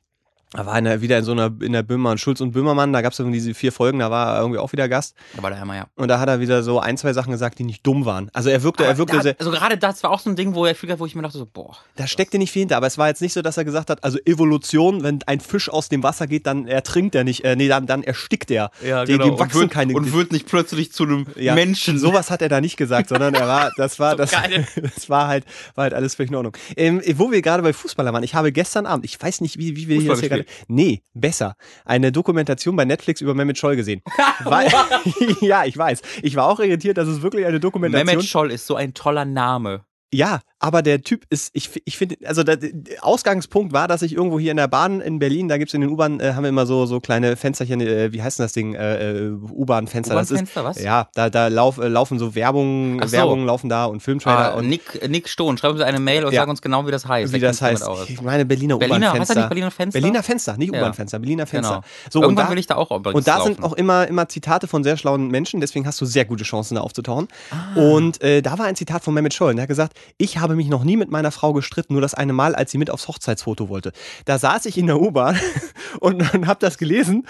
[0.52, 3.02] da war er wieder in so einer, in der Böhmer und Schulz und Böhmermann, da
[3.02, 5.14] gab es irgendwie diese vier Folgen, da war er irgendwie auch wieder Gast.
[5.36, 5.86] aber da immer ja.
[5.96, 8.30] Und da hat er wieder so ein, zwei Sachen gesagt, die nicht dumm waren.
[8.32, 10.36] Also er wirkte, er wirkte Aber sehr, da, also gerade das war auch so ein
[10.36, 11.76] Ding, wo er wo ich mir dachte so, boah.
[11.96, 14.02] da steckte nicht viel hinter, aber es war jetzt nicht so, dass er gesagt hat,
[14.04, 17.68] also Evolution, wenn ein Fisch aus dem Wasser geht, dann ertrinkt er nicht, äh, nee,
[17.68, 18.70] dann, dann erstickt er.
[18.82, 21.98] Ja, Dem- dem wachsen und wird, keine- und wird nicht plötzlich zu einem Ja, Menschen.
[21.98, 24.66] Sowas hat er da nicht gesagt, sondern er war, das war, So das, geil.
[24.82, 26.56] das war halt, war halt alles völlig in Ordnung.
[26.76, 29.76] Ähm, wo wir gerade bei Fußballer waren, ich habe gestern Abend, ich weiß nicht, wie,
[29.76, 30.66] wie wir hier Fußball hier gespielt?
[30.68, 31.54] nee, besser,
[31.84, 34.02] eine Dokumentation bei Netflix über Mehmet Scholl gesehen.
[34.44, 34.70] Weil,
[35.40, 36.02] ja, ich weiß.
[36.22, 39.24] Ich war auch irritiert, dass es wirklich eine Dokumentation Mehmet Scholl ist so ein toller
[39.24, 39.84] Name.
[40.12, 44.12] Ja, aber der Typ ist, ich, ich finde, also der, der Ausgangspunkt war, dass ich
[44.14, 46.48] irgendwo hier in der Bahn in Berlin, da gibt's in den U-Bahn, äh, haben wir
[46.48, 48.74] immer so, so kleine Fensterchen, äh, wie heißt denn das Ding?
[48.74, 50.14] Äh, äh, U-Bahn-Fenster.
[50.14, 50.82] Das ist, U-Bahn-Fenster, was?
[50.82, 53.12] Ja, da, da lauf, äh, laufen so Werbung, Ach so.
[53.12, 56.32] Werbungen laufen da und Filmtrailer Ah, und Nick, Nick Stohn, schreib uns eine Mail und
[56.32, 56.42] Ja.
[56.42, 57.32] sag uns genau, wie das heißt.
[57.32, 57.86] wie Der das heißt.
[58.08, 59.48] Ich meine Berliner, Berliner, heißt das nicht U-Bahn-Fenster.
[59.48, 60.00] Berliner Fenster?
[60.00, 60.80] Berliner Fenster, nicht Ja.
[60.80, 61.74] U-Bahn-Fenster, Berliner Fenster.
[61.74, 61.84] Genau.
[62.10, 63.54] So, und Irgendwann da, will ich da auch übrigens und da laufen.
[63.54, 66.74] sind auch immer, immer Zitate von sehr schlauen Menschen, deswegen hast du sehr gute Chancen,
[66.74, 67.28] da aufzutauchen.
[67.50, 67.78] Ah.
[67.80, 69.54] Und äh, da war ein Zitat von Mehmet Scholl.
[69.54, 72.32] Der hat gesagt, ich habe mich noch nie mit meiner Frau gestritten, nur das eine
[72.32, 73.92] Mal, als sie mit aufs Hochzeitsfoto wollte.
[74.24, 75.38] Da saß ich in der U-Bahn
[76.00, 77.26] und, und habe das gelesen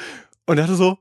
[0.46, 0.98] und dachte so,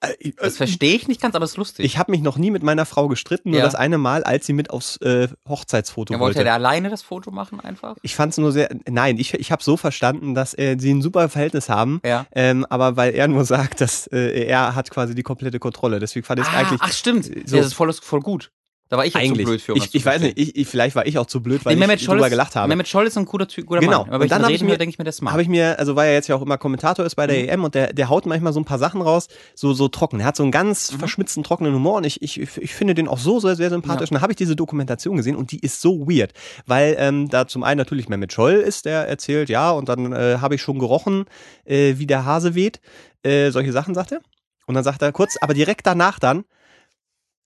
[0.00, 1.84] äh, Das verstehe ich nicht ganz, aber es ist lustig.
[1.86, 3.64] ich habe mich noch nie mit meiner Frau gestritten, nur Ja.
[3.64, 6.44] das eine Mal, als sie mit aufs äh, Hochzeitsfoto ja, wollte wollte.
[6.44, 7.96] der alleine das Foto machen einfach?
[8.02, 11.00] Ich fand es nur sehr, nein, ich, ich habe so verstanden, dass äh, sie ein
[11.02, 12.26] super Verhältnis haben, Ja.
[12.32, 16.00] ähm, aber weil er nur sagt, dass äh, er hat quasi die komplette Kontrolle.
[16.00, 17.24] Deswegen fand ich es Ah, eigentlich ach stimmt.
[17.24, 18.50] so- das ist voll, voll gut.
[18.90, 19.46] Da war ich jetzt Eigentlich.
[19.46, 19.72] zu blöd für.
[19.72, 21.74] um das ich, ich weiß nicht, ich, ich, vielleicht war ich auch zu blöd, weil
[21.74, 22.68] Nee, Mehmet ich Scholl drüber ist, gelacht habe.
[22.68, 24.00] Mehmet Scholl ist ein guter Typ, guter Genau.
[24.00, 24.08] Mann.
[24.08, 25.32] Aber Und ich dann das ich mir- höre, denke ich mir, ist smart.
[25.32, 27.48] Habe ich mir, also weil er jetzt ja auch immer Kommentator ist bei der Mhm.
[27.48, 30.20] EM und der, der haut manchmal so ein paar Sachen raus, so, so trocken.
[30.20, 30.98] Er hat so einen ganz Mhm.
[30.98, 34.10] verschmitzten, trockenen Humor und ich, ich, ich finde den auch so sehr, sehr sympathisch.
[34.10, 36.32] Und dann habe ich diese Dokumentation gesehen und die ist so weird,
[36.66, 40.36] weil ähm, da zum einen natürlich Mehmet Scholl ist, der erzählt, ja, und dann äh,
[40.42, 41.24] habe ich schon gerochen,
[41.64, 42.80] äh, wie der Hase weht.
[43.22, 44.20] Äh, solche Sachen sagt er.
[44.66, 46.44] Und dann sagt er kurz, aber direkt danach dann,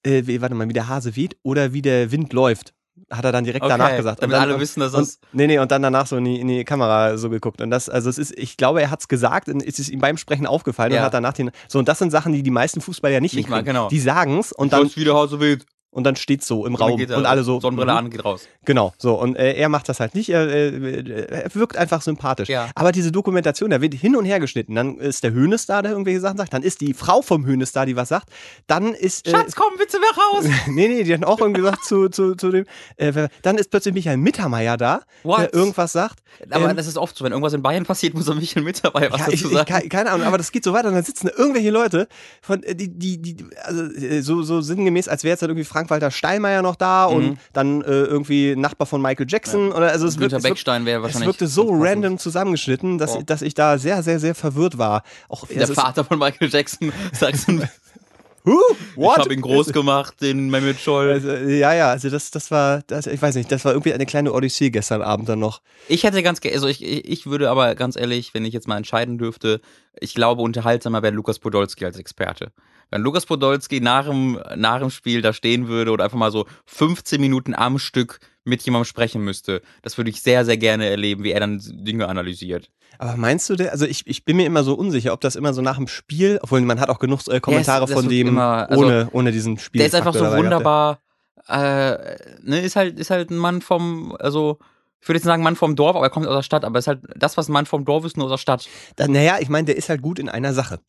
[0.08, 2.74] äh, wie, warte mal, wie der Hase weht oder wie der Wind läuft.
[3.10, 4.20] Hat er dann direkt Okay, danach gesagt.
[4.22, 6.40] damit und dann, alle wissen, dass das- Nee, nee, und dann danach so in die,
[6.40, 7.60] in die Kamera so geguckt.
[7.60, 10.00] Und das, also es ist, ich glaube, er hat es gesagt und es ist ihm
[10.00, 10.98] beim Sprechen aufgefallen Ja.
[11.00, 11.50] und hat danach den.
[11.68, 13.88] So, und das sind Sachen, die die meisten Fußballer ja nicht, Nicht mal, genau.
[13.88, 15.64] Die sagen's und dann, wie der Hase weht.
[15.98, 17.58] Und dann steht's so im Und Raum er, und alle so.
[17.60, 17.98] Sonnenbrille mhm.
[17.98, 18.46] an, geht raus.
[18.64, 19.20] Genau, so.
[19.20, 20.28] Und äh, er macht das halt nicht.
[20.28, 22.48] Er, äh, er wirkt einfach sympathisch.
[22.48, 22.68] Ja.
[22.76, 24.76] Aber diese Dokumentation, da wird hin und her geschnitten.
[24.76, 26.52] Dann ist der Hönes da, der irgendwelche Sachen sagt.
[26.54, 28.28] Dann ist die Frau vom Hönes da, die was sagt.
[28.68, 29.26] Dann ist.
[29.26, 30.44] Äh, Schatz, komm bitte mehr raus.
[30.68, 32.64] nee, nee, die hat auch irgendwie gesagt zu, zu, zu dem.
[32.96, 35.40] Äh, dann ist plötzlich Michael Mittermeier da, What?
[35.40, 36.20] der irgendwas sagt.
[36.50, 38.84] Aber Ähm, das ist oft so, wenn irgendwas in Bayern passiert, muss er Michael mit
[38.84, 39.82] dabei was ja, ich, dazu ich, sagen.
[39.82, 42.06] ke- keine Ahnung, aber das geht so weiter und dann sitzen da irgendwelche Leute,
[42.40, 45.64] von, äh, die, die, die, also äh, so, so sinngemäß, als wäre jetzt dann irgendwie
[45.88, 47.14] Frank-Walter Steinmeier noch da Mhm.
[47.16, 50.85] und dann äh, irgendwie Nachbar von Michael Jackson oder also es wirkt, es wirkt, Beckstein
[50.87, 53.23] wäre es wirkte so random zusammengeschnitten, dass, Ja.
[53.23, 55.02] dass ich da sehr, sehr, sehr verwirrt war.
[55.28, 57.71] Auch Der Vater von Michael Jackson ich
[58.45, 58.61] Huh?
[58.95, 59.18] What?
[59.18, 61.11] habe ihn groß gemacht, den Mehmet Scholl.
[61.11, 64.07] Also, ja, ja, also das, das war, das, ich weiß nicht, das war irgendwie eine
[64.07, 65.61] kleine Odyssee gestern Abend dann noch.
[65.88, 68.76] Ich hätte ganz, also ich, ich ich würde aber ganz ehrlich, wenn ich jetzt mal
[68.76, 69.61] entscheiden dürfte,
[70.00, 72.52] ich glaube, unterhaltsamer wäre Lukas Podolski als Experte.
[72.90, 76.47] Wenn Lukas Podolski nach dem, nach dem Spiel da stehen würde oder einfach mal so
[76.66, 81.23] 15 Minuten am Stück mit jemandem sprechen müsste, das würde ich sehr, sehr gerne erleben,
[81.23, 82.71] wie er dann Dinge analysiert.
[82.98, 85.54] Aber meinst du, der, also ich, ich bin mir immer so unsicher, ob das immer
[85.54, 88.68] so nach dem Spiel, obwohl man hat auch genug äh, Kommentare das von dem immer-
[88.68, 89.78] also, ohne, ohne diesen Spiel.
[89.78, 90.98] Der ist einfach so wunderbar,
[91.48, 94.58] äh, ne, ist halt, ist halt ein Mann vom, also,
[95.00, 96.88] ich würde jetzt sagen Mann vom Dorf, aber er kommt aus der Stadt, aber ist
[96.88, 98.68] halt das, was ein Mann vom Dorf ist, nur aus der Stadt.
[98.98, 100.80] Naja, ich meine, der ist halt gut in einer Sache.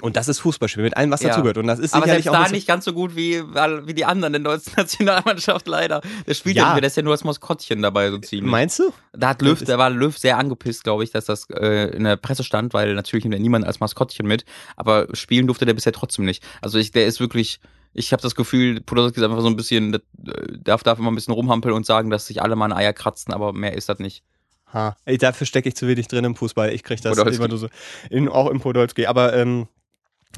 [0.00, 1.28] Und das ist Fußballspiel, mit allem, was Ja.
[1.28, 1.58] dazugehört.
[1.58, 4.32] Und das ist Aber sicherlich auch da nicht ganz so gut wie, wie die anderen
[4.32, 6.00] in der deutschen Nationalmannschaft leider.
[6.26, 6.74] Der spielt Ja.
[6.74, 8.50] ja, der ist ja nur als Maskottchen dabei so ziemlich.
[8.50, 8.84] Meinst du?
[9.12, 12.16] da hat Löw, da war Löw sehr angepisst, glaube ich, dass das äh, in der
[12.16, 15.92] Presse stand, weil natürlich nimmt er niemand als Maskottchen mit, aber spielen durfte der bisher
[15.92, 16.42] trotzdem nicht.
[16.62, 17.60] Also ich, der ist wirklich,
[17.92, 19.98] ich habe das Gefühl, Podolski ist einfach so ein bisschen, äh,
[20.58, 23.34] darf, darf immer ein bisschen rumhampeln und sagen, dass sich alle mal ein Eier kratzen,
[23.34, 24.22] aber mehr ist das nicht.
[24.72, 24.96] Ha.
[25.04, 26.72] Ey, dafür stecke ich zu wenig drin im Fußball.
[26.72, 27.36] Ich krieg das Podolski.
[27.36, 27.68] immer nur so.
[28.08, 29.04] In, auch im Podolski.
[29.04, 29.68] Aber ähm,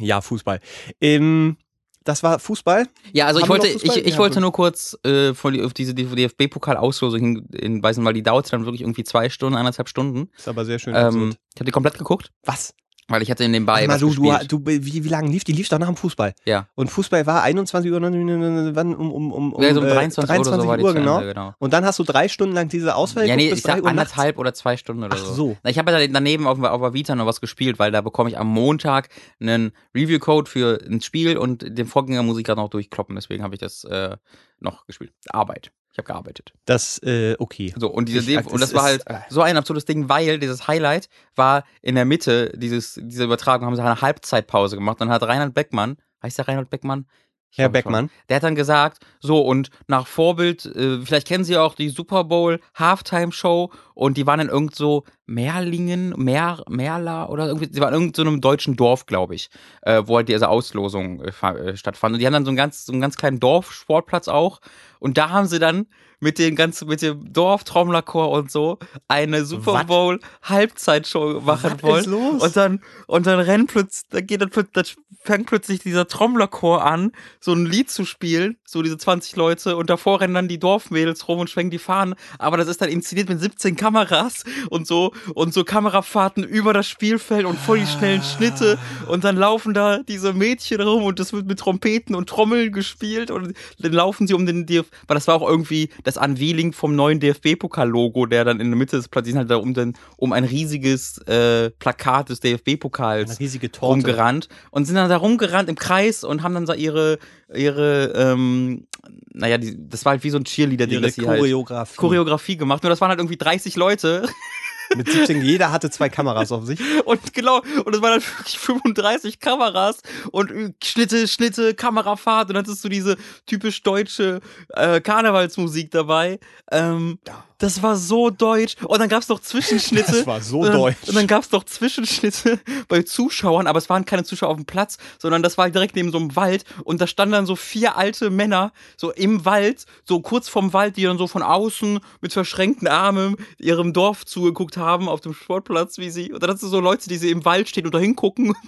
[0.01, 0.61] ja, Fußball.
[1.01, 1.57] Ähm,
[2.05, 2.87] das war Fußball.
[3.13, 5.73] Ja, also Haben ich wollte, ich, ich Ja, wollte nur kurz äh, von, die- auf
[5.73, 10.29] diese DFB-Pokal-Auslosung hin- hinweisen, weil die dauert dann wirklich irgendwie zwei Stunden, eineinhalb Stunden.
[10.37, 10.95] Ist aber sehr schön.
[10.95, 12.75] Ähm, ich habe die komplett geguckt, was?
[13.09, 14.53] Weil ich hatte in dem Bei Warte mal, was du, du, gespielt.
[14.53, 15.53] du, wie, wie lange lief die?
[15.53, 16.35] Lief doch nach dem Fußball.
[16.47, 16.69] Ja.
[16.75, 18.95] Und Fußball war 21 Uhr, wann?
[18.95, 21.17] Um, um, um, um, ja, so um äh, 23, oder so Uhr, zu genau.
[21.19, 21.55] Ende, genau.
[21.59, 24.13] Und dann hast du drei Stunden lang diese Auswahl Ja, nee, ich sag Uhr nachts?
[24.13, 25.35] anderthalb oder zwei Stunden oder Ach so.
[25.35, 25.57] so.
[25.65, 28.39] Ich habe ja daneben auf, auf der Vita noch was gespielt, weil da bekomme ich
[28.39, 29.09] am Montag
[29.41, 33.55] einen Review-Code für ein Spiel und den Vorgänger muss ich gerade noch durchkloppen, deswegen habe
[33.55, 34.17] ich das äh,
[34.61, 35.13] noch gespielt.
[35.29, 35.73] Arbeit.
[35.95, 36.53] Ich habe gearbeitet.
[36.65, 37.73] Das, äh, okay.
[37.79, 40.41] So, und, diese, Ich- und das es war ist- halt so ein absurdes Ding, weil
[40.41, 45.01] dieses Highlight war in der Mitte dieses, dieser Übertragung, haben sie eine Halbzeitpause gemacht.
[45.01, 47.07] Dann hat Reinhard Beckmann, heißt der Reinhard Beckmann?
[47.53, 47.93] Ich Herr glaube schon.
[47.93, 48.11] Beckmann.
[48.29, 52.25] Der hat dann gesagt, so und nach Vorbild, äh, vielleicht kennen Sie auch die Super
[52.25, 57.81] Bowl Halftime Show und die waren in irgend so Merlingen, Mer, Merla oder irgendwie, sie
[57.81, 59.51] waren in irgend so einem deutschen Dorf, glaube ich,
[59.83, 62.15] äh, wo halt diese Auslosung äh, äh, stattfand.
[62.15, 64.61] Und die haben dann so einen ganz, so einen ganz kleinen Dorfsportplatz auch
[65.05, 65.87] und da haben sie dann
[66.21, 69.85] mit dem ganzen, mit dem Dorftrommlerchor und so eine Super?
[69.85, 72.01] Bowl Halbzeitshow machen Was wollen.
[72.01, 72.43] ist los?
[72.43, 74.85] Und dann, und dann rennt plötzlich, da geht dann, plötzlich- dann
[75.23, 79.89] fängt plötzlich dieser Trommlerchor an, so ein Lied zu spielen, so diese 20 Leute, und
[79.91, 83.29] davor rennen dann die Dorfmädels rum und schwenken die Fahnen, aber das ist dann inszeniert
[83.31, 88.23] mit 17 Kameras und so, und so Kamerafahrten über das Spielfeld und voll die schnellen
[88.23, 92.71] Schnitte, und dann laufen da diese Mädchen rum und das wird mit Trompeten und Trommeln
[92.73, 96.73] gespielt, und dann laufen sie um den DFB, weil das war auch irgendwie das Unveiling
[96.73, 100.33] vom neuen DFB-Pokal-Logo, der dann in der Mitte des Platzes halt da um, den, um
[100.33, 103.95] ein riesiges äh, Plakat des DFB-Pokals Eine riesige Torte.
[103.95, 107.19] rumgerannt und sind dann da rumgerannt im Kreis und haben dann so ihre,
[107.55, 108.87] ihre, ähm,
[109.33, 111.97] naja, die, das war halt wie so ein Cheerleader-Ding, dass sie halt Choreografie.
[111.97, 112.83] Choreografie gemacht.
[112.83, 114.29] Nur das waren halt irgendwie 30 Leute
[114.97, 116.81] Mit 17, jeder hatte zwei Kameras auf sich.
[117.05, 122.85] und genau, und es waren wirklich 35 Kameras und Schnitte, Schnitte, Kamerafahrt und dann hattest
[122.85, 126.39] du diese typisch deutsche äh, Karnevalsmusik dabei.
[126.71, 127.19] Ähm,
[127.59, 128.77] Das war so deutsch.
[128.85, 130.13] Und dann gab es noch Zwischenschnitte.
[130.15, 131.09] Das war so und dann, deutsch.
[131.09, 134.67] Und dann gab es noch Zwischenschnitte bei Zuschauern, aber es waren keine Zuschauer auf dem
[134.67, 136.65] Platz, sondern das war direkt neben so einem Wald.
[136.85, 140.97] Und da standen dann so vier alte Männer so im Wald, so kurz vorm Wald,
[140.97, 145.99] die dann so von außen mit verschränkten Armen ihrem Dorf zugeguckt haben auf dem Sportplatz,
[145.99, 146.33] wie sie.
[146.33, 148.55] Und dann hast du so Leute, die sie im Wald stehen und da hingucken.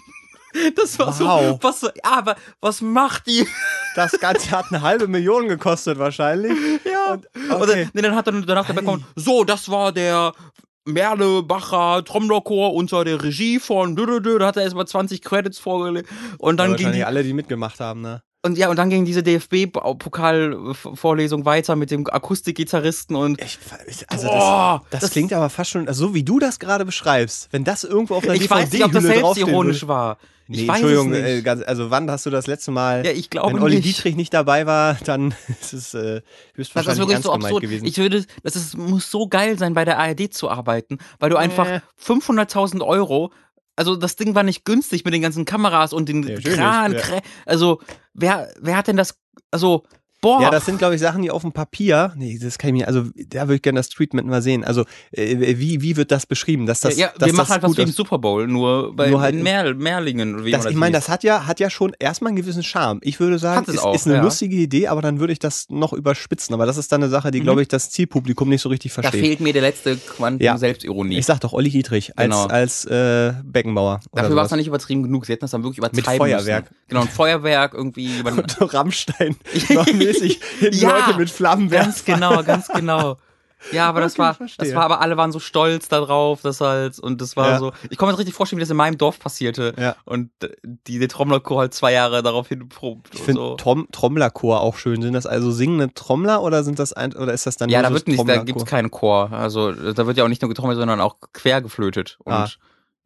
[0.74, 1.58] Das war so, Wow.
[1.62, 3.46] was, so, ja, aber was macht die?
[3.94, 6.52] Das Ganze hat eine halbe Million gekostet wahrscheinlich.
[6.84, 7.14] Ja.
[7.14, 7.84] Und, okay.
[7.84, 10.32] dann, nee, dann hat er danach dabei kommen, so, das war der
[10.84, 16.72] Merlebacher Trommlerchor unter der Regie von da hat er erstmal 20 Credits vorgelegt und dann
[16.72, 18.22] ja, ging die, alle, die mitgemacht haben, ne?
[18.46, 23.58] und ja und dann ging diese DFB-Pokalvorlesung weiter mit dem Akustikgitarristen und Ich,
[24.08, 26.84] also Boah, das, das, das- klingt aber fast schon, also so wie du das gerade
[26.84, 30.18] beschreibst, wenn das irgendwo auf einer ich weiß nicht, ob das selbstironisch war.
[30.48, 31.12] Nee, ich weiß Entschuldigung.
[31.14, 33.84] Äh, ganz, also wann hast du das letzte Mal, ja, ich glaube wenn Olli nicht.
[33.86, 37.62] Dietrich nicht dabei war, dann ist es äh, Das ist höchstwahrscheinlich wirklich so absurd.
[37.62, 37.84] gewesen.
[37.86, 41.36] Ich würde, das ist, muss so geil sein, bei der ARD zu arbeiten, weil du
[41.36, 41.80] einfach Äh.
[42.00, 43.32] 500.000 Euro,
[43.74, 47.00] also das Ding war nicht günstig mit den ganzen Kameras und den Ja, Kran, ja.
[47.44, 47.80] Also
[48.14, 49.18] wer, wer hat denn das,
[49.50, 49.82] also,
[50.20, 50.40] boah.
[50.42, 52.88] Ja, das sind, glaube ich, Sachen, die auf dem Papier, nee, das kann ich mir,
[52.88, 54.64] also da würde ich gerne das Treatment mal sehen.
[54.64, 56.66] Also, äh, wie, wie wird das beschrieben?
[56.66, 59.08] Dass das, ja, dass wir machen das halt was wie im Super Bowl, nur bei
[59.10, 60.44] Nur halt in Mer Merlingen.
[60.44, 62.98] Wie das, man ich meine, das hat ja, hat ja schon erstmal einen gewissen Charme.
[63.02, 64.22] Ich würde sagen, Hat es ist, auch, ist eine ja.
[64.22, 66.54] lustige Idee, aber dann würde ich das noch überspitzen.
[66.54, 67.44] Aber das ist dann eine Sache, die, Mhm.
[67.44, 69.20] glaube ich, das Zielpublikum nicht so richtig da versteht.
[69.20, 70.56] fehlt mir der letzte Quantum Ja.
[70.58, 71.18] Selbstironie.
[71.18, 72.46] Ich sag doch Olli Dietrich als, Genau.
[72.46, 74.00] als äh, Beckenbauer.
[74.12, 75.26] Dafür war es noch nicht übertrieben genug.
[75.26, 76.64] Sie hätten das dann wirklich übertreiben Mit Feuerwerk.
[76.64, 76.76] Müssen.
[76.88, 78.10] Genau, ein Feuerwerk irgendwie.
[78.24, 79.36] Und Rammstein
[80.06, 81.84] noch mäßig hinten Ja, Leute mit Flammenwerfer.
[81.84, 83.16] Ganz genau, ganz genau.
[83.72, 87.20] Ja, aber das war, das war aber alle waren so stolz darauf, das halt und
[87.22, 87.58] das war Ja.
[87.58, 87.72] so.
[87.90, 89.96] Ich kann mir das richtig vorstellen, wie das in meinem Dorf passierte Ja.
[90.04, 90.30] und
[90.86, 93.54] die der Trommlerchor halt zwei Jahre darauf hinprobt Ich finde so.
[93.56, 95.00] Trom Trommlerchor auch schön.
[95.02, 97.92] Sind das also singende Trommler oder sind das ein, oder ist das dann Ja, da
[97.92, 99.32] wird nicht, da gibt's keinen Chor.
[99.32, 102.48] Also da wird ja auch nicht nur getrommelt, sondern auch quer geflötet und Ah.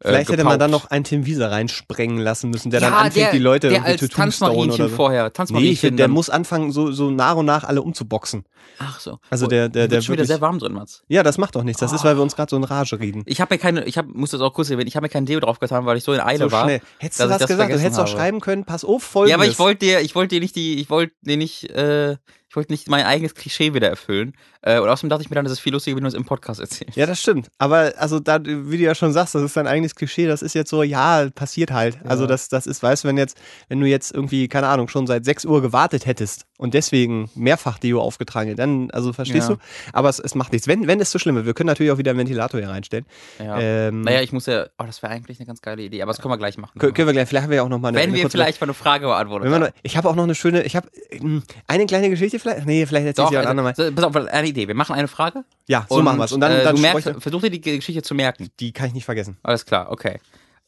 [0.03, 2.97] Äh, Vielleicht hätte man dann noch einen Tim Wieser reinsprengen lassen müssen, der ja, dann
[2.97, 4.95] anfängt, der, die Leute der als Tanzmarienchen oder so.
[4.95, 5.77] vorher, Nee, ich Tanzmarienchen.
[5.77, 8.43] finde, der muss anfangen, so, so nach und nach alle umzuboxen.
[8.79, 9.19] Ach so.
[9.29, 11.03] Also Oh, der- der- der wird schon wieder sehr warm drin, Mats.
[11.07, 11.79] Ja, das macht doch nichts.
[11.79, 12.05] Das ist, Oh.
[12.05, 13.23] weil wir uns gerade so in Rage reden.
[13.25, 15.25] Ich habe mir keine, ich hab, muss das auch kurz erwähnen, ich habe mir kein
[15.25, 16.63] Deo drauf getan, weil ich so in Eile So war.
[16.63, 16.81] schnell.
[16.97, 17.71] Hättest du das gesagt?
[17.71, 18.09] Du hättest auch habe.
[18.11, 19.29] schreiben können, pass auf, folgendes.
[19.31, 22.17] Ja, aber ich wollte dir, ich wollte dir nicht die, ich wollte dir nicht, äh,
[22.51, 24.33] ich wollte nicht mein eigenes Klischee wieder erfüllen.
[24.61, 26.25] Äh, und außerdem dachte ich mir dann, das ist viel lustiger, wenn du es im
[26.25, 26.97] Podcast erzählst.
[26.97, 27.47] Ja, das stimmt.
[27.59, 30.53] Aber also da, wie du ja schon sagst, das ist dein eigenes Klischee, das ist
[30.53, 31.99] jetzt so, ja, passiert halt.
[32.03, 33.37] Also das, das ist, weißt du, wenn jetzt,
[33.69, 37.79] wenn du jetzt irgendwie, keine Ahnung, schon seit 6 Uhr gewartet hättest und deswegen mehrfach
[37.79, 39.55] Deo aufgetragen hättest, dann, also verstehst Ja.
[39.55, 39.61] du?
[39.93, 40.67] Aber es, es macht nichts.
[40.67, 43.05] Wenn, wenn es so schlimm wird, wir können natürlich auch wieder einen Ventilator hier reinstellen.
[43.39, 43.59] Ja.
[43.59, 46.21] Ähm, naja, ich muss ja, oh, das wäre eigentlich eine ganz geile Idee, aber das
[46.21, 46.77] können wir gleich machen.
[46.77, 48.29] können, können wir gleich, vielleicht haben wir ja auch noch mal eine, Wenn eine wir
[48.29, 49.29] vielleicht mal eine Frage haben.
[49.59, 52.85] noch, ich habe auch noch eine schöne, ich habe ähm, eine kleine Geschichte vielleicht, nee,
[52.85, 53.73] vielleicht erzähl ich sie auch andermal.
[53.75, 54.67] also, so, pass auf, eine Idee.
[54.67, 55.43] Wir machen eine Frage.
[55.67, 56.31] Ja, so machen wir es.
[56.31, 58.49] Und dann, äh, dann merkst, versuch dir die Geschichte zu merken.
[58.59, 59.37] die kann ich nicht vergessen.
[59.41, 60.19] Alles klar, okay.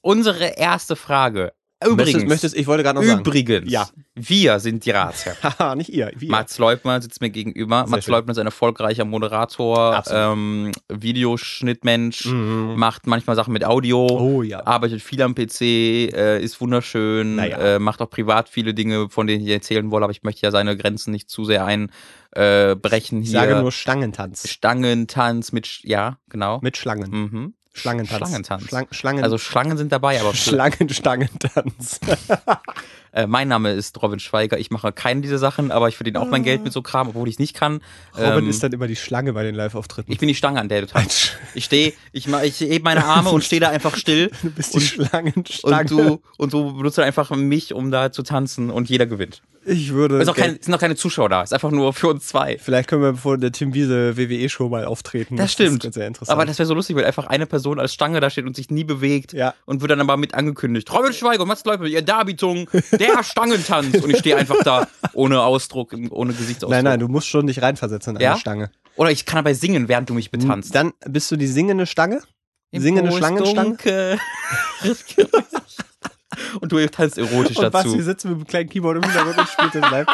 [0.02, 1.54] Unsere erste Frage.
[1.86, 3.20] Übrigens, Möchtest, möchtest, ich wollte gerade noch sagen.
[3.22, 3.88] übrigens, Ja.
[4.16, 5.38] wir sind die Ratsherren.
[5.60, 6.12] Haha, nicht ihr.
[6.16, 6.30] Wir.
[6.32, 7.82] Mats Leubner sitzt mir gegenüber.
[7.86, 8.12] Sehr Mats schön.
[8.14, 10.22] Leubner ist ein erfolgreicher Moderator, Absolut.
[10.34, 12.74] ähm, Videoschnittmensch, Mhm.
[12.78, 14.66] macht manchmal Sachen mit Audio, Oh ja.
[14.66, 15.62] arbeitet viel am PC,
[16.14, 17.58] äh, ist wunderschön, Naja.
[17.76, 20.52] äh, macht auch privat viele Dinge, von denen ich erzählen wollte, aber ich möchte ja
[20.52, 21.94] seine Grenzen nicht zu sehr einbrechen.
[22.36, 23.40] Äh, brechen Ich hier.
[23.42, 24.50] sage nur Stangentanz.
[24.50, 26.60] Stangentanz mit, ja, genau.
[26.64, 27.12] Mit Schlangen.
[27.12, 27.54] Mhm.
[27.74, 28.20] Schlangentanz.
[28.20, 28.64] Schlangentanz.
[28.66, 32.00] Schlang, Schlangen, Also Schlangen sind dabei, aber Schlangen, Stangentanz.
[33.14, 34.58] Äh, mein Name ist Robin Schweiger.
[34.58, 37.28] Ich mache keine dieser Sachen, aber ich verdiene auch mein Geld mit so Kram, obwohl
[37.28, 37.80] ich es nicht kann.
[38.18, 40.12] Robin Ähm, ist dann immer die Schlange bei den Live-Auftritten.
[40.12, 41.38] ich bin die Stange, an der du tanzt.
[41.54, 44.32] Ich stehe, ich, ich hebe meine Arme und stehe da einfach still.
[44.42, 45.82] Du bist die und, Schlangenstange.
[45.82, 49.42] und du und du benutzt dann einfach mich, um da zu tanzen und jeder gewinnt.
[49.66, 50.18] ich würde.
[50.20, 51.44] Es sind gern- keine, Zuschauer da.
[51.44, 52.58] Es ist einfach nur für uns zwei.
[52.58, 55.38] Vielleicht können wir vor der Tim Wiese WWE-Show mal auftreten.
[55.38, 55.86] Das stimmt.
[55.86, 56.36] ist sehr interessant.
[56.36, 58.70] Aber das wäre so lustig, wenn einfach eine Person als Stange da steht und sich
[58.72, 59.54] nie bewegt Ja.
[59.66, 60.92] und wird dann aber mit angekündigt.
[60.92, 62.68] Robin Schweiger Mats Leupel, ihr Darbietung,
[63.08, 63.96] der Stangentanz.
[64.04, 66.72] Und ich stehe einfach da ohne Ausdruck, ohne Gesichtsausdruck.
[66.72, 68.32] nein, nein, du musst schon dich reinversetzen in Ja?
[68.32, 68.72] eine Stange.
[68.96, 70.76] Oder ich kann dabei singen, während du mich betanzt.
[70.76, 72.22] Dann bist du die singende Stange?
[72.72, 73.78] Im Singende Po ist Schlangenstange?
[76.62, 78.02] und du tanzt erotisch Und Basti dazu.
[78.02, 80.08] sitzt mit einem kleinen Keyboard im Hintergrund und spielt das live.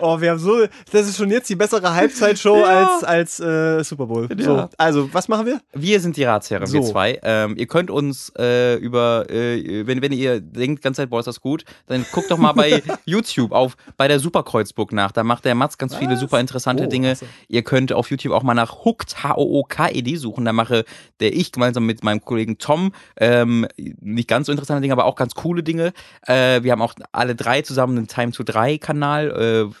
[0.00, 2.94] Oh, wir haben so, das ist schon jetzt die bessere Halbzeitshow Ja.
[2.94, 4.28] als, als äh, Super Bowl.
[4.36, 4.44] Ja.
[4.44, 5.60] So, also, was machen wir?
[5.74, 6.90] Wir sind die Ratsherren, wir So.
[6.90, 7.18] zwei.
[7.22, 11.26] Ähm, ihr könnt uns äh, über, äh, wenn, wenn ihr denkt, ganze Zeit, boah, ist
[11.26, 15.12] das gut, dann guckt doch mal bei YouTube auf, bei der Superkreuzburg nach.
[15.12, 16.20] Da macht der Mats ganz viele Was?
[16.20, 17.12] super interessante Oh, Dinge.
[17.12, 17.26] ach so.
[17.48, 20.44] Ihr könnt auf YouTube auch mal nach Hooked, H-O-O-K-E-D suchen.
[20.44, 20.84] Da mache
[21.20, 23.66] der ich gemeinsam mit meinem Kollegen Tom ähm,
[24.00, 25.92] nicht ganz so interessante Dinge, aber auch ganz coole Dinge.
[26.26, 29.30] Äh, wir haben auch alle drei zusammen einen Time to 3 Kanal.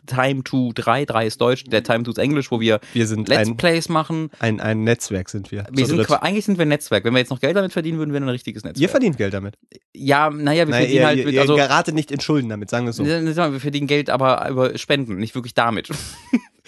[0.06, 3.28] Time to 3, 3 ist Deutsch, der Time to ist Englisch, wo wir, wir sind
[3.28, 4.30] Let's ein, Plays machen.
[4.38, 5.66] Ein, ein Netzwerk sind wir.
[5.70, 7.04] Wir sind, eigentlich sind wir ein Netzwerk.
[7.04, 8.82] Wenn wir jetzt noch Geld damit verdienen würden, wären wir ein richtiges Netzwerk.
[8.82, 9.56] Ihr verdient Geld damit.
[9.94, 12.48] Ja, naja, wir naja, verdienen ihr, halt ihr, mit, ihr also, geratet nicht in Schulden
[12.48, 13.04] damit, sagen wir es so.
[13.04, 15.90] wir verdienen Geld aber über Spenden, nicht wirklich damit.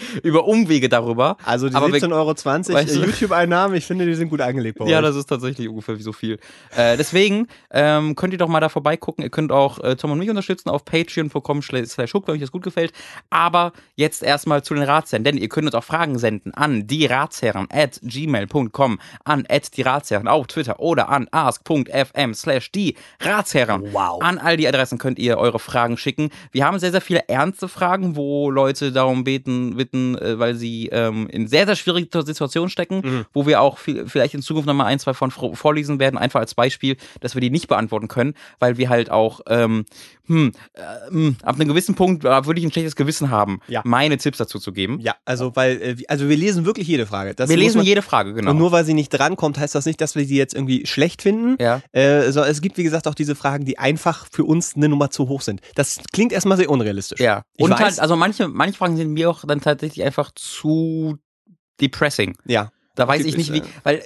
[0.23, 1.37] über Umwege darüber.
[1.45, 3.05] Also die 17,20 Euro weißt du?
[3.05, 6.13] YouTube-Einnahmen, ich finde, die sind gut angelegt bei Ja, das ist tatsächlich ungefähr wie so
[6.13, 6.39] viel.
[6.77, 9.23] Äh, deswegen ähm, könnt ihr doch mal da vorbeigucken.
[9.23, 12.63] Ihr könnt auch äh, Tom und mich unterstützen auf patreon.com slash wenn euch das gut
[12.63, 12.93] gefällt.
[13.31, 17.07] Aber jetzt erstmal zu den Ratsherren, denn ihr könnt uns auch Fragen senden an die
[17.07, 23.93] Ratsherren at gmail.com, an at die Ratsherren auf Twitter oder an ask.fm slash die Ratsherren.
[23.93, 24.23] Wow.
[24.23, 26.31] An all die Adressen könnt ihr eure Fragen schicken.
[26.53, 30.89] Wir haben sehr, sehr viele ernste Fragen, wo Leute darum beten, bitten, äh, weil sie
[30.93, 33.25] ähm, in sehr, sehr schwierigen Situationen stecken, mhm.
[33.33, 36.55] wo wir auch viel, vielleicht in Zukunft nochmal ein, zwei von vorlesen werden, einfach als
[36.55, 39.85] Beispiel, dass wir die nicht beantworten können, weil wir halt auch ähm,
[40.29, 43.83] hm, äh, hm, ab einem gewissen Punkt äh, würde ich ein schlechtes Gewissen haben, ja.
[43.85, 45.01] meine Tipps dazu zu geben.
[45.01, 47.35] Ja, also weil, äh, also wir lesen wirklich jede Frage.
[47.35, 48.51] Das wir lesen man, jede Frage, genau.
[48.51, 51.23] Und nur weil sie nicht drankommt, heißt das nicht, dass wir sie jetzt irgendwie schlecht
[51.23, 51.57] finden.
[51.61, 51.81] Ja.
[51.93, 55.11] Äh, so, es gibt, wie gesagt, auch diese Fragen, die einfach für uns eine Nummer
[55.11, 55.61] zu hoch sind.
[55.75, 57.21] Das klingt erstmal sehr unrealistisch.
[57.21, 57.43] Ja.
[57.57, 61.19] Ich und weiß, halt, also manche, manche Fragen sind mir auch dann tatsächlich einfach zu
[61.81, 62.37] depressing.
[62.47, 62.71] Ja.
[62.95, 64.03] Da weiß ich nicht, wie, weil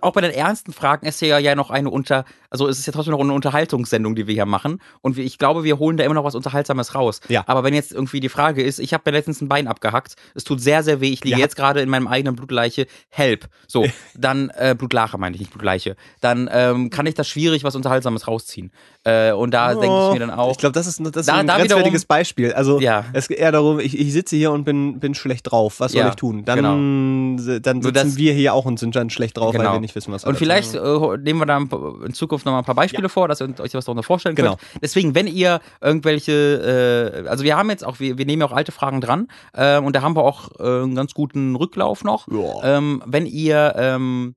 [0.00, 2.92] auch bei den ernsten Fragen ist ja ja noch eine unter, also es ist ja
[2.92, 4.80] trotzdem noch eine Unterhaltungssendung, die wir hier machen.
[5.00, 7.20] Und ich glaube, wir holen da immer noch was Unterhaltsames raus.
[7.28, 7.44] Ja.
[7.46, 10.44] Aber wenn jetzt irgendwie die Frage ist, ich habe mir letztens ein Bein abgehackt, es
[10.44, 11.42] tut sehr, sehr weh, ich liege ja.
[11.42, 13.48] jetzt gerade in meinem eigenen Blutleiche, help.
[13.66, 15.96] So, dann, äh, Blutlache meine ich, nicht Blutleiche.
[16.20, 18.70] Dann ähm, kann ich das schwierig was Unterhaltsames rausziehen.
[19.04, 20.52] Äh, und da oh, denke ich mir dann auch.
[20.52, 22.52] Ich glaube, das ist, das ist da, ein grenzwertiges Beispiel.
[22.52, 23.04] Also ja.
[23.12, 25.80] es geht eher darum, ich, ich sitze hier und bin, bin schlecht drauf.
[25.80, 26.44] Was soll ja, ich tun?
[26.44, 27.60] Dann, genau.
[27.60, 29.73] dann sitzen das, wir hier auch und sind dann schlecht drauf, genau.
[29.74, 30.78] Wir nicht wissen, was wir Und vielleicht äh,
[31.18, 33.08] nehmen wir da in Zukunft noch mal ein paar Beispiele ja.
[33.08, 34.48] vor, dass ihr euch was darunter vorstellen könnt.
[34.48, 34.58] Genau.
[34.82, 38.52] Deswegen, wenn ihr irgendwelche, äh, also wir haben jetzt auch, wir, wir nehmen ja auch
[38.52, 42.28] alte Fragen dran äh, und da haben wir auch äh, einen ganz guten Rücklauf noch.
[42.28, 42.76] Ja.
[42.76, 44.34] Ähm, wenn ihr ähm,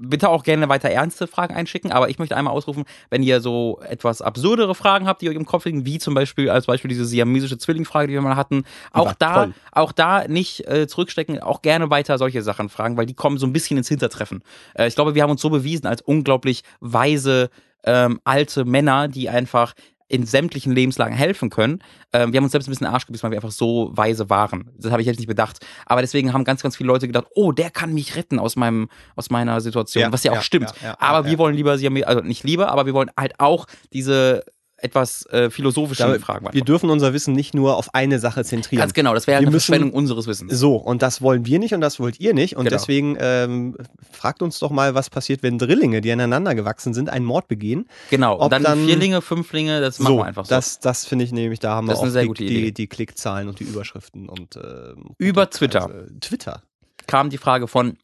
[0.00, 3.80] bitte auch gerne weiter ernste Fragen einschicken, aber ich möchte einmal ausrufen, wenn ihr so
[3.86, 7.04] etwas absurdere Fragen habt, die euch im Kopf liegen, wie zum Beispiel als Beispiel diese
[7.04, 9.54] siamesische Zwillingfrage, die wir mal hatten, auch da, toll.
[9.72, 13.46] auch da nicht äh, zurückstecken, auch gerne weiter solche Sachen fragen, weil die kommen so
[13.46, 14.42] ein bisschen ins Hintertreffen.
[14.74, 17.50] Äh, ich glaube, wir haben uns so bewiesen als unglaublich weise
[17.84, 19.74] ähm, alte Männer, die einfach
[20.08, 21.80] in sämtlichen Lebenslagen helfen können.
[22.12, 24.70] Ähm, wir haben uns selbst ein bisschen Arsch gebissen, weil wir einfach so weise waren.
[24.78, 25.64] Das habe ich jetzt nicht bedacht.
[25.84, 28.88] Aber deswegen haben ganz, ganz viele Leute gedacht, oh, der kann mich retten aus meinem,
[29.16, 30.72] aus meiner Situation, ja, was ja auch ja, stimmt.
[30.82, 34.44] Ja, aber wir wollen lieber, also nicht lieber, aber wir wollen halt auch diese
[34.78, 36.48] etwas äh, philosophische Damit, Fragen.
[36.52, 38.80] Wir dürfen unser Wissen nicht nur auf eine Sache zentrieren.
[38.80, 40.52] Ganz genau, das wäre eine müssen, Verschwendung unseres Wissens.
[40.58, 42.56] So, und das wollen wir nicht und das wollt ihr nicht.
[42.56, 42.76] Und genau.
[42.76, 43.76] deswegen ähm,
[44.12, 47.88] fragt uns doch mal, was passiert, wenn Drillinge, die aneinander gewachsen sind, einen Mord begehen.
[48.10, 50.50] Genau, Ob dann, dann Vierlinge, Fünflinge, das machen so, wir einfach so.
[50.50, 53.60] Das, das finde ich nämlich, da haben das wir auch die, die, die, Klickzahlen und
[53.60, 55.86] die Überschriften und äh, Über Twitter.
[55.86, 56.62] Also, Twitter.
[57.06, 57.96] Kam die Frage von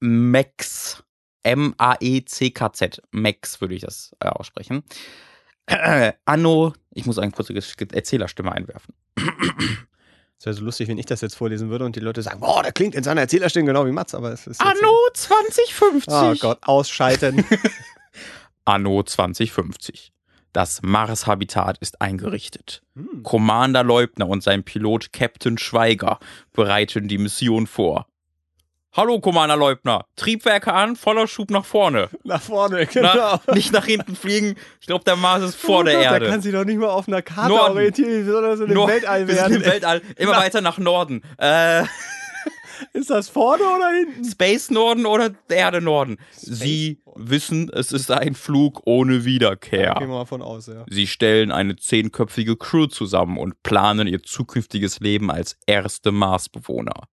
[0.00, 1.02] Max.
[1.42, 3.00] M-A-E-C-K-Z.
[3.12, 4.82] Max würde ich das äh, aussprechen.
[5.70, 8.94] Äh, Anno, ich muss eine kurze Erzählerstimme einwerfen.
[10.38, 12.62] Es wäre so lustig, wenn ich das jetzt vorlesen würde und die Leute sagen, boah,
[12.62, 14.60] der klingt in seiner Erzählerstimme genau wie Mats, aber es ist.
[14.60, 16.12] Anno 2050.
[16.12, 17.44] Oh Gott, ausschalten.
[18.64, 20.12] Anno 2050.
[20.52, 22.82] Das Mars-Habitat ist eingerichtet.
[22.96, 23.22] Hm.
[23.22, 26.18] Commander Leubner und sein Pilot Captain Schweiger
[26.52, 28.06] bereiten die Mission vor.
[28.92, 30.04] Hallo, Commander Leubner.
[30.16, 32.08] Triebwerke an, voller Schub nach vorne.
[32.24, 33.38] Nach vorne, genau.
[33.46, 34.56] Na, nicht nach hinten fliegen.
[34.80, 36.20] Ich glaube, der Mars ist vor oh der Gott, Erde.
[36.20, 37.74] Der kann sich doch nicht mal auf einer Karte Norden.
[37.74, 39.54] orientieren, sondern so im Weltall werden.
[39.56, 40.02] im Weltall.
[40.16, 40.38] Immer Na.
[40.38, 41.22] weiter nach Norden.
[41.38, 41.84] Äh,
[42.92, 44.24] Ist das vorne oder hinten?
[44.24, 46.16] Space Norden oder Erde Norden?
[46.36, 49.94] Sie wissen, es ist ein Flug ohne Wiederkehr.
[49.98, 50.84] Gehen wir mal von aus, ja.
[50.88, 57.04] Sie stellen eine zehnköpfige Crew zusammen und planen ihr zukünftiges Leben als erste Marsbewohner.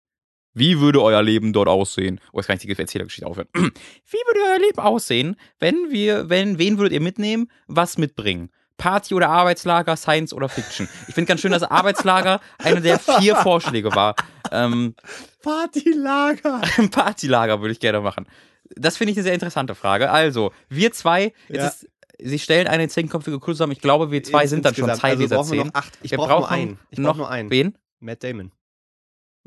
[0.57, 2.19] Wie würde euer Leben dort aussehen?
[2.31, 3.47] Oh, jetzt kann ich die Erzählergeschichte aufhören.
[3.53, 8.49] Wie würde euer Leben aussehen, wenn wir, wenn, wen würdet ihr mitnehmen, was mitbringen?
[8.77, 10.87] Party oder Arbeitslager, Science oder Fiction?
[11.07, 14.15] Ich finde ganz schön, dass Arbeitslager eine der vier Vorschläge war.
[14.51, 14.95] Ähm,
[15.43, 16.61] Partylager.
[16.91, 18.27] Partylager würde ich gerne machen.
[18.75, 20.09] Das finde ich eine sehr interessante Frage.
[20.09, 21.67] Also, wir zwei, jetzt Ja.
[21.67, 21.87] ist,
[22.19, 23.73] sie stellen eine zehnköpfige Crew zusammen.
[23.73, 24.87] Ich glaube, wir zwei sind dann schon.
[24.87, 25.67] Teil also dieser zehn.
[25.67, 25.97] noch acht.
[26.01, 26.79] Ich brauche nur brauchen einen.
[26.89, 27.49] Ich brauche nur einen.
[27.49, 27.77] Wen?
[27.99, 28.51] Matt Damon.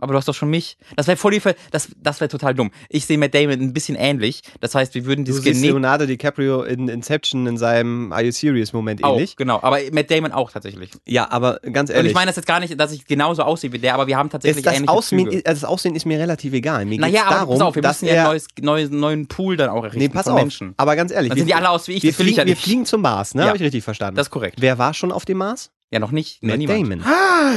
[0.00, 0.76] Aber du hast doch schon mich.
[0.96, 2.70] Das wäre voll die Ver das, das wäre total dumm.
[2.88, 4.42] Ich sehe Matt Damon ein bisschen ähnlich.
[4.60, 8.22] Das heißt, wir würden Du dieses siehst Gene Leonardo DiCaprio in Inception in seinem Are
[8.22, 9.36] You Serious Moment auch, ähnlich.
[9.36, 9.58] genau.
[9.62, 10.90] Aber Matt Damon auch tatsächlich.
[11.06, 12.10] Ja, aber ganz Und ehrlich.
[12.10, 14.30] ich meine das jetzt gar nicht, dass ich genauso aussehe wie der, aber wir haben
[14.30, 15.42] tatsächlich das, ähnliche Aussehen, Züge.
[15.46, 16.84] also das Aussehen ist mir relativ egal.
[16.86, 19.82] Mir Naja, aber darum, pass auf, wir müssen ja einen neues, neuen Pool dann auch
[19.84, 20.38] errichten Nee, pass von auf.
[20.40, 20.74] Menschen.
[20.76, 21.28] Aber ganz ehrlich.
[21.30, 22.86] Dann wir sind die alle aus wie ich, wir, will ich fliegen, ja wir fliegen
[22.86, 23.42] zum Mars, ne?
[23.42, 23.48] Ja.
[23.48, 24.16] Habe ich richtig verstanden.
[24.16, 24.56] Das ist korrekt.
[24.60, 25.70] Wer war schon auf dem Mars?
[25.90, 26.42] Ja, noch nicht.
[26.42, 27.04] Matt niemand.
[27.04, 27.04] Damon.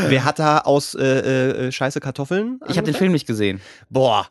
[0.09, 2.59] Wer hat da aus äh, äh, Scheiße Kartoffeln?
[2.67, 2.95] Ich habe den?
[2.95, 3.61] Film nicht gesehen.
[3.89, 4.27] Boah.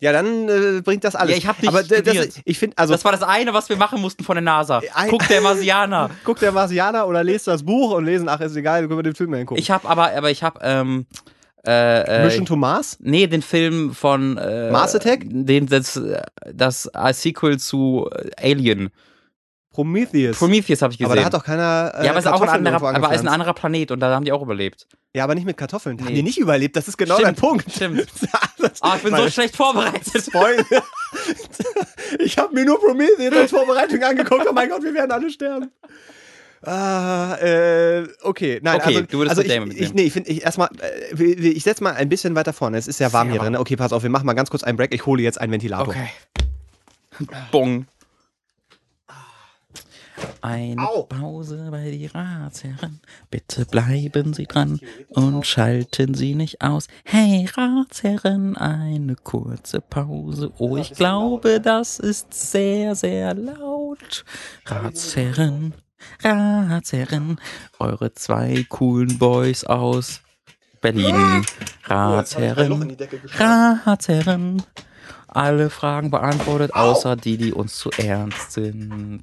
[0.00, 1.32] Ja, dann äh, bringt das alles.
[1.32, 3.68] Ja, ich hab nicht Aber d- das, ich finde, also das war das eine, was
[3.68, 4.80] wir machen mussten von der NASA.
[4.94, 6.10] Ein- Guck der Marsianer.
[6.24, 9.16] guckt der Marsianer oder lest das Buch und lesen, ach, ist egal, können wir den
[9.16, 9.60] Film mal hingucken.
[9.60, 11.06] Ich habe aber, aber ich habe, ähm,
[11.66, 12.96] äh, äh, Mission to Mars?
[13.00, 15.22] nee, den Film von äh, Mars Attack?
[15.24, 16.00] Den, das,
[16.52, 18.90] das äh, Sequel zu äh, Alien.
[19.78, 20.36] Prometheus.
[20.38, 21.12] Prometheus habe ich gesehen.
[21.12, 21.92] aber da hat doch keiner.
[21.94, 24.12] Äh, ja, aber es ist auch ein anderer, aber ist ein anderer Planet und da
[24.12, 24.88] haben die auch überlebt.
[25.14, 26.00] Ja, aber nicht mit Kartoffeln.
[26.00, 26.14] Haben Nee.
[26.14, 27.70] die nicht überlebt, das ist genau Stimmt, dein Punkt.
[27.72, 28.04] stimmt.
[28.80, 30.24] Ah, ich bin so schlecht vorbereitet.
[30.24, 30.64] Spoiler.
[32.18, 34.46] ich habe mir nur Prometheus als Vorbereitung angeguckt.
[34.48, 35.70] Oh mein Gott, wir werden alle sterben.
[36.62, 39.94] Ah, äh, okay, nein, Okay, also, du würdest also mit ich, Damon ich, mitnehmen.
[39.94, 40.68] nee, ich finde, ich erstmal,
[41.16, 42.78] äh, ich setze mal ein bisschen weiter vorne.
[42.78, 43.52] Es ist ja warm Sehr hier drin.
[43.54, 43.60] warm.
[43.60, 44.92] Okay, pass auf, wir machen mal ganz kurz einen Break.
[44.92, 45.94] Ich hole jetzt einen Ventilator.
[45.94, 46.08] Okay.
[47.52, 47.86] Bong.
[50.40, 51.02] Eine Au.
[51.02, 53.00] Pause bei die Ratsherren.
[53.30, 56.86] Bitte bleiben Sie dran und schalten Sie nicht aus.
[57.04, 60.52] Hey Ratsherren, eine kurze Pause.
[60.58, 64.24] Oh, ich glaube, das ist sehr, sehr laut.
[64.66, 65.74] Ratsherren,
[66.22, 67.40] Ratsherren,
[67.78, 70.20] eure zwei coolen Boys aus
[70.80, 71.44] Berlin.
[71.84, 72.96] Ratsherren,
[73.36, 74.62] Ratsherren.
[75.26, 79.22] Alle Fragen beantwortet, außer die, die uns zu ernst sind.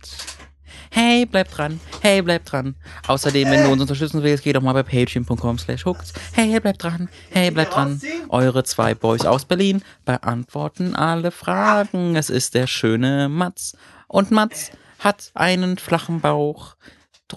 [0.91, 1.79] Hey, bleibt dran.
[2.01, 2.75] Hey, bleibt dran.
[3.07, 6.13] Außerdem, wenn du uns unterstützen willst, geh doch mal bei patreon.com slash hooked.
[6.33, 7.09] Hey, bleibt dran.
[7.31, 8.01] Hey, bleibt dran.
[8.29, 12.15] Eure zwei Boys aus Berlin beantworten alle Fragen.
[12.15, 13.77] Es ist der schöne Mats.
[14.07, 16.75] Und Mats hat einen flachen Bauch.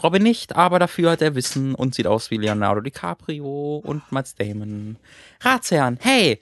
[0.03, 4.35] Robin nicht, aber dafür hat er Wissen und sieht aus wie Leonardo DiCaprio und Mats
[4.35, 4.97] Damon.
[5.41, 6.41] Ratsherren, hey!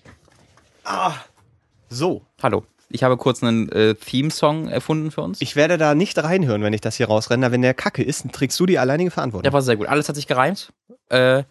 [1.88, 2.64] So, Hallo.
[2.88, 5.40] Ich habe kurz einen äh, Theme-Song erfunden für uns.
[5.40, 7.50] ich werde da nicht reinhören, wenn ich das hier rausrenne.
[7.50, 9.42] Wenn der Kacke ist, dann trägst du die alleinige Verantwortung.
[9.42, 9.88] Der war sehr gut.
[9.88, 10.72] Alles hat sich gereimt.
[11.08, 11.42] Äh,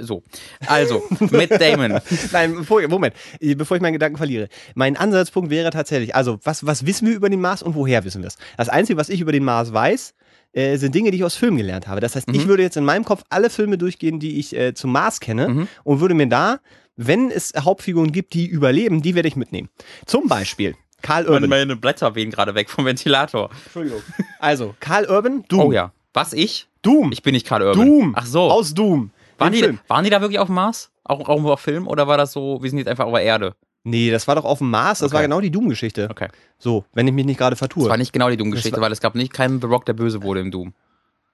[0.00, 0.22] so.
[0.66, 2.00] Also, mit Damon.
[2.32, 4.48] Nein, Moment, bevor ich meinen Gedanken verliere.
[4.74, 8.22] Mein Ansatzpunkt wäre tatsächlich, also was, was wissen wir über den Mars und woher wissen
[8.22, 8.36] wir es?
[8.56, 10.14] Das Einzige, was ich über den Mars weiß,
[10.54, 12.00] äh, sind Dinge, die ich aus Filmen gelernt habe.
[12.00, 14.92] Das heißt, ich würde jetzt in meinem Kopf alle Filme durchgehen, die ich äh, zum
[14.92, 15.68] Mars kenne Mhm.
[15.84, 16.60] und würde mir da,
[16.96, 19.68] wenn es Hauptfiguren gibt, die überleben, die werde ich mitnehmen.
[20.06, 21.50] Zum Beispiel Karl Urban.
[21.50, 23.50] meine Blätter wehen gerade weg vom Ventilator.
[23.64, 24.00] Entschuldigung.
[24.38, 25.60] Also, Karl Urban, Doom.
[25.60, 25.92] Oh ja.
[26.14, 26.68] Was, ich?
[26.82, 27.12] Doom.
[27.12, 27.86] Ich bin nicht Karl Urban.
[27.86, 28.14] Doom.
[28.16, 28.42] Ach so.
[28.50, 29.10] Aus Doom.
[29.38, 30.90] waren, die, waren die da wirklich auf dem Mars?
[31.02, 31.88] Auch, auch auf Film?
[31.88, 33.54] Oder war das so, wir sind jetzt einfach auf der Erde?
[33.84, 35.14] Nee, das war doch auf dem Mars, das Okay.
[35.16, 36.08] war genau die Doom-Geschichte.
[36.10, 36.28] Okay.
[36.58, 37.82] So, wenn ich mich nicht gerade vertue.
[37.84, 40.22] Das war nicht genau die Doom-Geschichte, weil es gab nicht keinen The Rock, der böse
[40.22, 40.72] wurde im Doom.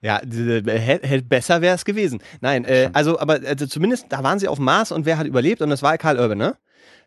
[0.02, 2.20] Ja, hätte besser wäre es gewesen.
[2.40, 5.26] Nein, äh, also, aber also zumindest, da waren sie auf dem Mars und wer hat
[5.26, 5.62] überlebt?
[5.62, 6.56] Und das war Karl Urban, ne?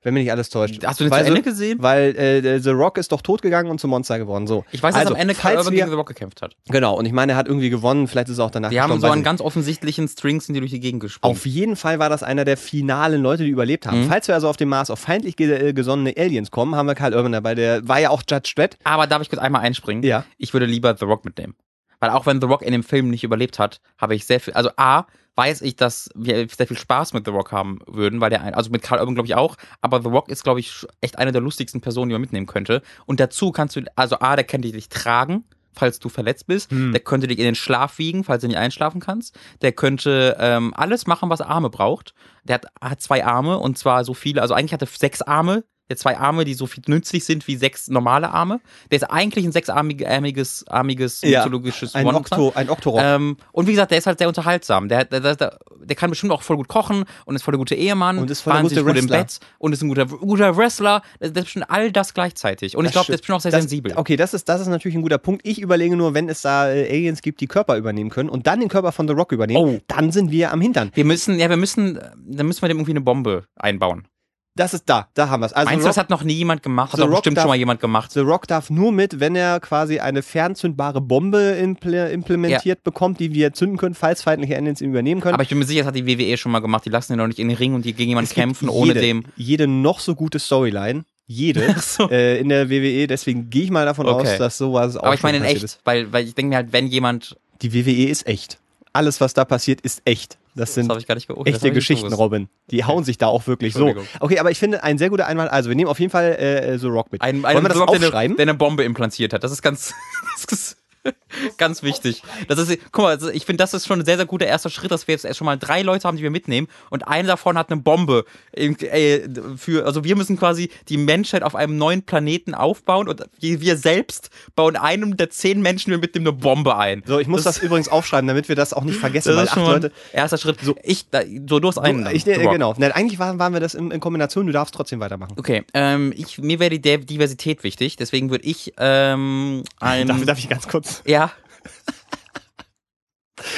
[0.03, 0.83] Wenn mich nicht alles täuscht.
[0.85, 1.77] Hast du den weil zu Ende gesehen?
[1.81, 4.47] Weil äh, The Rock ist doch tot gegangen und zum Monster geworden.
[4.47, 4.65] So.
[4.71, 6.57] Ich weiß, dass also, am Ende falls Urban wir, gegen The Rock gekämpft hat.
[6.67, 8.99] Genau, und ich meine, er hat irgendwie gewonnen, vielleicht ist er auch danach Die haben
[8.99, 11.33] so einen ganz offensichtlichen String sind die durch die Gegend gesprungen.
[11.33, 14.01] Auf jeden Fall war das einer der finalen Leute, die überlebt haben.
[14.01, 14.09] Mhm.
[14.09, 17.13] Falls wir also auf dem Mars auf feindlich äh, gesonnene Aliens kommen, haben wir Karl
[17.13, 17.55] Urban dabei.
[17.55, 18.77] Der war ja auch Judge Dredd.
[18.83, 20.03] Aber darf ich kurz einmal einspringen?
[20.03, 20.25] Ja.
[20.37, 21.55] Ich würde lieber The Rock mitnehmen.
[22.01, 24.53] Weil auch wenn The Rock in dem Film nicht überlebt hat, habe ich sehr viel,
[24.53, 25.05] also A,
[25.35, 28.53] weiß ich, dass wir sehr viel Spaß mit The Rock haben würden, weil der, ein,
[28.53, 31.31] also mit Karl Urban glaube ich auch, aber The Rock ist glaube ich echt eine
[31.31, 32.81] der lustigsten Personen, die man mitnehmen könnte.
[33.05, 35.43] Und dazu kannst du, also A, der kann dich tragen,
[35.75, 36.91] falls du verletzt bist, Hm.
[36.91, 40.71] der könnte dich in den Schlaf wiegen, falls du nicht einschlafen kannst, der könnte ähm,
[40.75, 42.13] alles machen, was Arme braucht.
[42.43, 45.63] Der hat, hat zwei Arme und zwar so viele, also eigentlich hat er sechs Arme,
[45.89, 48.61] der zwei Arme, die so viel nützlich sind wie sechs normale Arme.
[48.91, 52.39] Der ist eigentlich ein sechsarmiges armiges Ja, mythologisches Ein, Monster.
[52.39, 53.01] Okto, ein Oktorock.
[53.03, 54.87] Ähm, und wie gesagt, der ist halt sehr unterhaltsam.
[54.87, 57.75] Der, der, der, der, kann bestimmt auch voll gut kochen und ist voll der gute
[57.75, 58.17] Ehemann.
[58.17, 59.07] Und ist voll der gute gut im.
[59.07, 61.01] Bett und ist ein guter, guter Wrestler.
[61.19, 62.77] Der, der ist bestimmt all das gleichzeitig.
[62.77, 63.93] Und ich glaube, der ist bestimmt auch sehr das, sensibel.
[63.95, 65.45] Okay, das ist, das ist natürlich ein guter Punkt.
[65.45, 68.61] Ich überlege nur, wenn es da äh, Aliens gibt, die Körper übernehmen können und dann
[68.61, 69.79] den Körper von The Rock übernehmen, Oh.
[69.87, 70.91] dann sind wir am Hintern.
[70.93, 74.07] Wir müssen, ja, wir müssen, dann müssen wir dem irgendwie eine Bombe einbauen.
[74.55, 75.53] Das ist da, da haben wir es.
[75.53, 76.93] Also Meinst du, das hat noch nie jemand gemacht?
[76.93, 78.11] Hat The doch Rock bestimmt darf- schon mal jemand gemacht.
[78.11, 83.33] The Rock darf nur mit, wenn er quasi eine fernzündbare Bombe imple implementiert bekommt, die
[83.33, 85.33] wir zünden können, falls feindliche Aliens ihn übernehmen können.
[85.33, 86.85] Aber ich bin mir sicher, das hat die WWE schon mal gemacht.
[86.85, 88.89] Die lassen ihn noch nicht in den Ring und die gegen jemanden Es kämpfen, ohne
[88.89, 89.23] jede, dem.
[89.35, 92.09] Jede noch so gute Storyline, jede Ach so.
[92.11, 94.33] äh, in der WWE, deswegen gehe ich mal davon Okay.
[94.33, 96.71] aus, dass sowas auch Aber ich meine in echt, weil, weil ich denke mir halt,
[96.73, 97.37] wenn jemand.
[97.63, 98.59] Die WWE ist echt.
[98.91, 100.37] Alles, was da passiert, ist echt.
[100.55, 102.13] Das sind okay, das echte Geschichten.
[102.13, 102.47] Robin.
[102.69, 103.95] Die hauen sich da auch wirklich so.
[104.19, 105.51] Okay, aber ich finde ein sehr guter Einwand.
[105.51, 107.21] Also, wir nehmen auf jeden Fall äh, The Rock mit.
[107.21, 108.37] Ein, Wollen wir das der, eine, aufschreiben?
[108.37, 109.43] der eine Bombe implantiert hat.
[109.43, 109.93] Das ist ganz.
[110.35, 110.77] Das ist,
[111.57, 112.23] Ganz wichtig.
[112.47, 114.91] Das ist, guck mal, ich finde, das ist schon ein sehr, sehr guter erster Schritt,
[114.91, 117.57] dass wir jetzt erst schon mal drei Leute haben, die wir mitnehmen und einer davon
[117.57, 118.25] hat eine Bombe.
[118.53, 119.21] Äh,
[119.57, 124.29] Für, also wir müssen quasi die Menschheit auf einem neuen Planeten aufbauen und wir selbst
[124.55, 127.03] bauen einem der zehn Menschen, die wir mitnehmen, eine Bombe ein.
[127.05, 129.53] So, ich muss das, übrigens aufschreiben, damit wir das auch nicht vergessen, Das weil ist
[129.53, 129.91] schon Leute.
[130.11, 130.59] erster Schritt.
[130.61, 132.07] So, ich, da, so du hast einen.
[132.11, 132.73] Ich, äh, genau.
[132.77, 135.33] Nein, eigentlich waren, waren wir das in, in Kombination, du darfst trotzdem weitermachen.
[135.37, 140.07] Okay, ähm, ich, mir wäre die Diversität wichtig, deswegen würde ich ähm, ein.
[140.07, 140.92] Darf, darf ich ganz kurz?
[141.05, 141.31] Ja,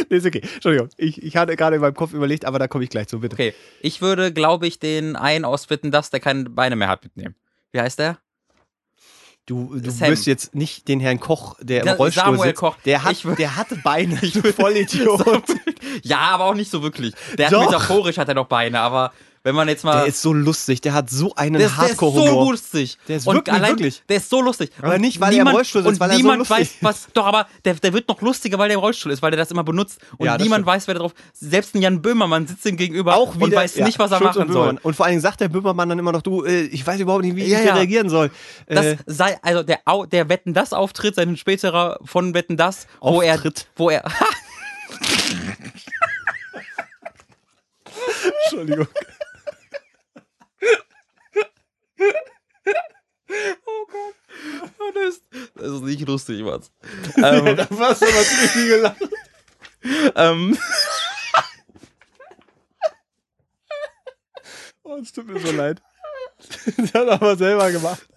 [0.10, 0.42] Nee, ist okay.
[0.42, 0.90] Entschuldigung.
[0.98, 3.36] Ich, ich hatte gerade in meinem Kopf überlegt, aber da komme ich gleich zu, bitte.
[3.36, 3.54] okay.
[3.82, 7.36] Ich würde, glaube ich, den einen aus Wetten, dass der keine Beine mehr hat, mitnehmen.
[7.72, 8.18] Wie heißt der?
[9.46, 10.10] Du, du Sam.
[10.10, 12.60] wirst jetzt nicht den Herrn Koch, der im Der Rollstuhl Samuel sitzt.
[12.60, 12.78] Koch.
[12.86, 15.44] Der, hat, der hatte Beine, du Vollidiot.
[16.04, 17.14] Ja, aber auch nicht so wirklich.
[17.38, 17.62] Der Doch.
[17.62, 19.14] hat metaphorisch hat er noch Beine, aber
[19.46, 19.98] wenn man jetzt mal.
[20.00, 22.52] Der ist so lustig, der hat so einen der ist, der ist so Hardcore-Humor.
[22.52, 22.98] lustig.
[23.08, 24.02] Der ist und wirklich, allein, wirklich.
[24.10, 24.72] Der ist so lustig.
[24.82, 26.70] Aber Und nicht, weil er im Rollstuhl sitzt, und weil er so niemand lustig weiß,
[26.82, 27.08] was.
[27.14, 29.52] Doch, aber der, der wird noch lustiger, weil der im Rollstuhl ist, weil der das
[29.52, 30.00] immer benutzt.
[30.18, 30.66] Und Ja, niemand stimmt.
[30.66, 31.14] weiß, wer da drauf.
[31.34, 34.18] Selbst ein Jan Böhmermann sitzt ihm gegenüber auch und wieder, weiß ja, nicht, was er
[34.18, 34.80] Schulz und machen soll.
[34.82, 37.24] Und vor allen Dingen sagt der Böhmermann dann immer noch, du, äh, ich weiß überhaupt
[37.24, 37.76] nicht, wie ich hier ja.
[37.76, 38.32] reagieren soll.
[38.66, 39.82] Das äh, sei, also der,
[40.12, 43.68] der Wetten das Auftritt, sein späterer von Wetten das, wo er, Auftritt.
[43.76, 44.04] wo er,
[48.46, 48.88] Entschuldigung.
[54.94, 55.24] Das, ist,
[55.56, 56.72] das ist nicht lustig, was.
[57.18, 58.98] ähm, da warst du aber ziemlich viel gelacht.
[60.16, 60.58] ähm,
[64.84, 65.82] Oh, es tut mir so leid.
[66.78, 68.08] Das hat er aber selber gemacht.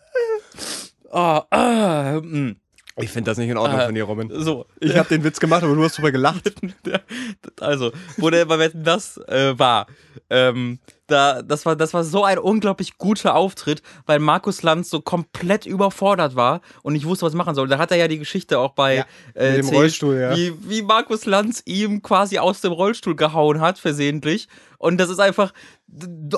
[1.10, 2.56] oh, äh, mm.
[3.00, 4.30] Ich finde das nicht in Ordnung Äh, von dir, Robin.
[4.42, 6.52] so, Ich habe den Witz gemacht, aber du hast drüber gelacht.
[7.60, 9.86] Also, wo der bei Wetten das äh, war,
[10.30, 10.78] ähm,
[11.08, 15.66] da, das war, das war so ein unglaublich guter Auftritt, weil Markus Lanz so komplett
[15.66, 17.66] überfordert war und nicht wusste, was machen soll.
[17.66, 20.36] Da hat er ja die Geschichte auch bei Ja, äh, dem Rollstuhl, ja.
[20.36, 24.48] wie, wie Markus Lanz ihm quasi aus dem Rollstuhl gehauen hat, versehentlich.
[24.78, 25.52] Und das ist einfach,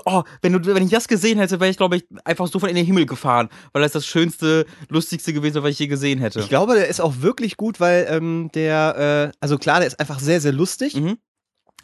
[0.06, 2.76] oh, wenn, du, wenn ich das gesehen hätte, wäre ich, glaube ich, einfach sofort in
[2.76, 6.40] den Himmel gefahren, weil das das schönste, lustigste gewesen wäre, was ich je gesehen hätte.
[6.40, 10.00] Ich glaube, der ist auch wirklich gut, weil ähm, der, äh, also klar, der ist
[10.00, 11.18] einfach sehr, sehr lustig, Mhm.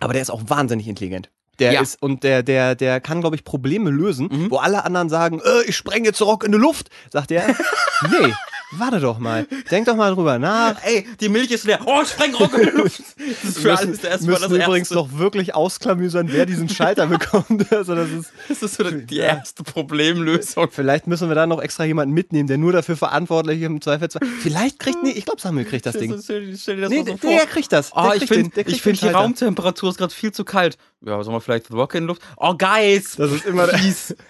[0.01, 1.31] aber der ist auch wahnsinnig intelligent.
[1.59, 1.81] Der Ja.
[1.81, 4.51] ist, und der, der, der kann, glaube ich, Probleme lösen, Mhm.
[4.51, 7.47] wo alle anderen sagen, äh, ich spreng jetzt Rock in die Luft, sagt er,
[8.11, 8.33] nee,
[8.73, 10.77] warte doch mal, denk doch mal drüber nach.
[10.85, 11.81] Ey, die Milch ist leer.
[11.87, 13.03] Oh, Sprengrock in die Luft.
[13.43, 14.95] Das ist für müssen, alles erstmal müssen das übrigens Erste.
[14.95, 17.73] noch wirklich ausklamüsern, wer diesen Schalter bekommt.
[17.73, 20.69] Also das ist, Das ist so die erste Problemlösung.
[20.71, 24.27] vielleicht müssen wir da noch extra jemanden mitnehmen, der nur dafür verantwortlich ist, im Zweifelsfall.
[24.43, 26.15] Vielleicht kriegt, nee, ich glaube, Samuel kriegt das Ding.
[26.23, 27.91] Stell, stell dir das Nee, so der, der kriegt das.
[27.91, 29.09] Der Oh, kriegt ich finde, ich finde, die.
[29.09, 30.77] Raumtemperatur ist gerade viel zu kalt.
[31.05, 32.23] Ja, sollen wir vielleicht The Rock in Luft?
[32.37, 33.17] Oh, Guys!
[33.17, 34.15] Das ist immer fies.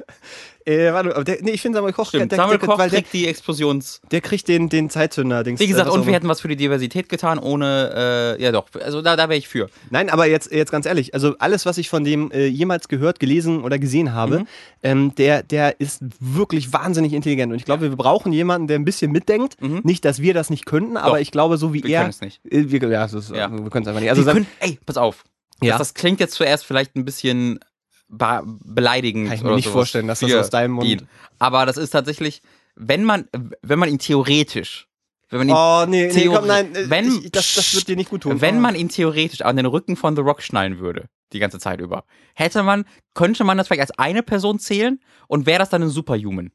[0.69, 2.91] Äh, warte, aber der, nee, ich finde Samuel Koch, Stimmt, der, Samuel der, Koch weil
[2.91, 4.01] der, kriegt die Explosions...
[4.11, 5.45] der kriegt den, den Zeitzünder.
[5.45, 8.43] Dings, Wie gesagt, äh, was und wir hätten was für die Diversität getan, ohne, äh,
[8.43, 9.69] ja doch, also da, da wäre ich für.
[9.91, 13.21] Nein, aber jetzt, jetzt ganz ehrlich, also alles, was ich von dem äh, jemals gehört,
[13.21, 14.47] gelesen oder gesehen habe, Mhm.
[14.83, 17.53] ähm, der, der ist wirklich wahnsinnig intelligent.
[17.53, 19.63] Und ich glaube, wir brauchen jemanden, der ein bisschen mitdenkt.
[19.63, 19.83] Mhm.
[19.85, 21.23] Nicht, dass wir das nicht könnten, aber Doch.
[21.23, 22.01] ich glaube, so wie Wir er.
[22.01, 22.41] können es nicht.
[22.45, 23.53] Äh, wir, ja, ist, Ja.
[23.53, 24.11] wir können es einfach nicht.
[24.11, 25.23] Also wir können, ey, pass auf.
[25.63, 25.79] Ja.
[25.79, 27.61] Das, das klingt jetzt zuerst vielleicht ein bisschen
[28.09, 29.29] beleidigend.
[29.29, 30.87] kann ich mir nicht vorstellen, dass das aus deinem Mund.
[30.89, 31.09] ihn.
[31.39, 32.43] Aber das ist tatsächlich,
[32.75, 33.29] wenn man,
[33.63, 34.87] wenn man ihn theoretisch,
[35.29, 37.89] wenn man ihn Oh, nee, nee Theorie- komm, nein, äh, Wenn- ich, das, das wird
[37.89, 38.41] dir nicht gut tun.
[38.41, 38.61] Wenn Oh.
[38.61, 42.05] man ihn theoretisch an den Rücken von The Rock schnallen würde, die ganze Zeit über,
[42.35, 42.85] hätte man,
[43.15, 46.53] könnte man das vielleicht als eine Person zählen und wäre das dann ein Superhuman.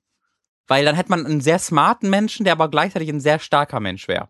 [0.68, 4.08] Weil dann hätte man einen sehr smarten Menschen, der aber gleichzeitig ein sehr starker Mensch
[4.08, 4.30] wäre.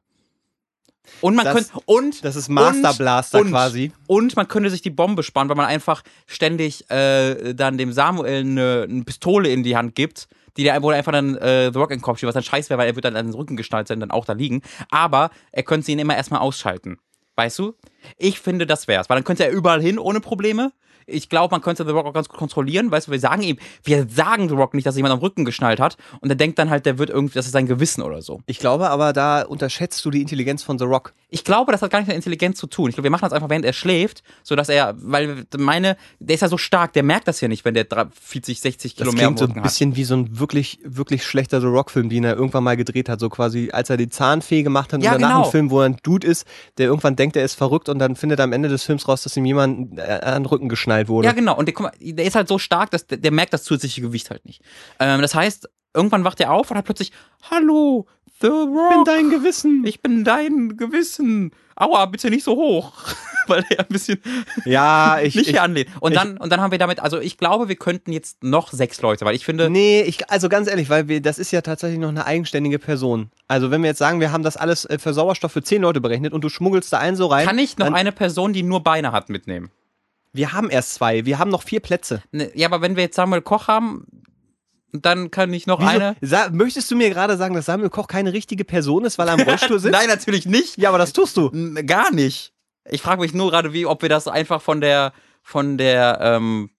[1.21, 3.91] Und man Das- könnte, und, Das ist Master Blaster und, quasi.
[4.07, 8.41] Und man könnte sich die Bombe sparen, weil man einfach ständig äh, dann dem Samuel
[8.41, 10.27] eine, eine Pistole in die Hand gibt,
[10.57, 12.43] die der, wo er einfach dann äh, The Rock in den Kopf schiebt, was dann
[12.43, 14.61] scheiße wäre, weil er wird dann an den Rücken geschnallt sein, dann auch da liegen.
[14.89, 16.97] Aber er könnte ihn immer erstmal ausschalten.
[17.35, 17.73] Weißt du?
[18.17, 20.71] Ich finde, das wär's, weil dann könnte er überall hin ohne Probleme.
[21.11, 23.57] Ich glaube, man könnte The Rock auch ganz gut kontrollieren, weißt du, wir sagen ihm,
[23.83, 26.69] wir sagen The Rock nicht, dass jemand am Rücken geschnallt hat und er denkt dann
[26.69, 28.41] halt, der wird irgendwie, das ist sein Gewissen oder so.
[28.45, 31.13] Ich glaube aber, da unterschätzt du die Intelligenz von The Rock.
[31.29, 32.89] Ich glaube, das hat gar nichts mit Intelligenz zu tun.
[32.89, 36.41] Ich glaube, wir machen das einfach, während er schläft, sodass er, weil meine, der ist
[36.41, 37.85] ja so stark, der merkt das ja nicht, wenn der
[38.19, 39.63] 40, 60 Das Kilo mehr am klingt so ein hat.
[39.63, 43.19] bisschen wie so ein wirklich, wirklich schlechter The Rock-Film, den er irgendwann mal gedreht hat.
[43.19, 45.45] So quasi, als er die Zahnfee gemacht hat Ja, und danach genau.
[45.45, 46.45] ein Film, wo er ein Dude ist,
[46.77, 49.23] der irgendwann denkt, er ist verrückt und dann findet er am Ende des Films raus,
[49.23, 51.27] dass ihm jemand äh, an den Rücken geschnallt wurde.
[51.27, 51.55] Ja, genau.
[51.57, 54.29] Und der, mal, der ist halt so stark, dass der, der merkt das zusätzliche Gewicht
[54.29, 54.61] halt nicht.
[54.99, 57.11] Ähm, das heißt, irgendwann wacht er auf und hat plötzlich,
[57.49, 58.07] hallo,
[58.41, 58.89] The Rock.
[58.89, 59.83] Ich bin dein Gewissen.
[59.85, 61.51] Ich bin dein Gewissen.
[61.75, 62.93] Aua, bitte nicht so hoch.
[63.47, 64.19] weil er ein bisschen
[64.65, 65.35] Ja, ich.
[65.35, 65.89] nicht ich hier anlehnt.
[65.99, 68.71] Und ich- dann, und dann haben wir damit, also ich glaube, wir könnten jetzt noch
[68.71, 71.61] sechs Leute, weil ich finde, Nee, ich, also ganz ehrlich, weil wir, das ist ja
[71.61, 73.29] tatsächlich noch eine eigenständige Person.
[73.47, 76.01] Also wenn wir jetzt sagen, wir haben das alles äh, für Sauerstoff für zehn Leute
[76.01, 77.45] berechnet und du schmuggelst da einen so rein.
[77.45, 79.69] kann ich noch eine Person, die nur Beine hat, mitnehmen?
[80.33, 82.21] Wir haben erst zwei, wir haben noch vier Plätze.
[82.31, 84.05] Ne, Ja, aber wenn wir jetzt Samuel Koch haben,
[84.93, 86.15] dann kann ich noch Wieso, eine.
[86.21, 89.35] Sa möchtest du mir gerade sagen, dass Samuel Koch keine richtige Person ist, weil er
[89.35, 89.91] im Rollstuhl sitzt?
[89.93, 90.77] Nein, natürlich nicht.
[90.77, 91.49] Ja, aber das tust du.
[91.49, 92.53] N- Gar nicht.
[92.89, 95.13] Ich frage mich nur gerade, wie, ob wir das einfach von der,
[95.43, 96.69] von der, ähm,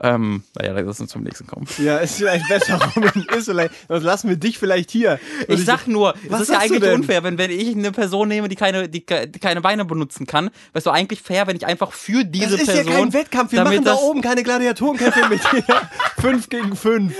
[0.00, 1.66] ähm, naja, lass uns zum nächsten kommen.
[1.78, 3.26] Ja, ist vielleicht besser, Robin.
[3.36, 5.18] Ist vielleicht, sonst lassen wir dich vielleicht hier.
[5.48, 8.48] Und Ich sag nur, es ist ja eigentlich unfair, wenn, wenn ich eine Person nehme,
[8.48, 10.50] die keine, die, die keine Beine benutzen kann.
[10.72, 12.92] Weißt du, eigentlich fair, wenn ich einfach für diese das ist Person.
[12.92, 13.52] ja kein Wettkampf.
[13.52, 15.64] Wir machen da oben keine Gladiatorenkämpfe mit dir.
[16.20, 17.14] fünf gegen fünf.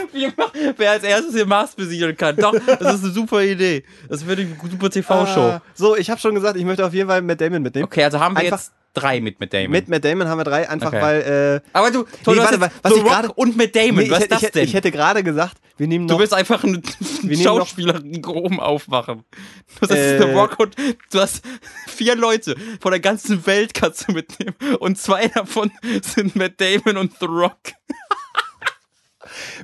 [0.77, 2.37] Wer als erstes den Mars besiedeln kann.
[2.37, 3.85] Doch, das ist eine super Idee.
[4.09, 5.41] Das wird eine super TV-Show.
[5.41, 7.87] Ah, so, ich habe schon gesagt, ich möchte auf jeden Fall Matt Damon mitnehmen.
[7.87, 9.71] Okay, also haben wir Einfach- jetzt drei mit Matt Damon.
[9.71, 11.01] Mit Matt Damon haben wir drei, einfach Okay.
[11.03, 11.63] weil.
[11.65, 13.97] Äh, Aber du, Nee, du hast warte, was The ich gerade- und Matt Damon.
[13.97, 14.65] nee, ich, Was ist hätte- das ich, denn?
[14.65, 16.21] ich hätte gerade gesagt, wir nehmen du noch.
[16.21, 16.83] willst einfach einen
[17.23, 19.25] nehmen noch- Schauspieler oben aufmachen.
[19.81, 20.19] Das ist Äh.
[20.19, 20.75] The Rock und
[21.13, 21.43] du hast
[21.87, 24.55] vier Leute von der ganzen Welt kannst du mitnehmen.
[24.81, 25.71] Und zwei davon
[26.03, 27.55] sind Matt Damon und The Rock.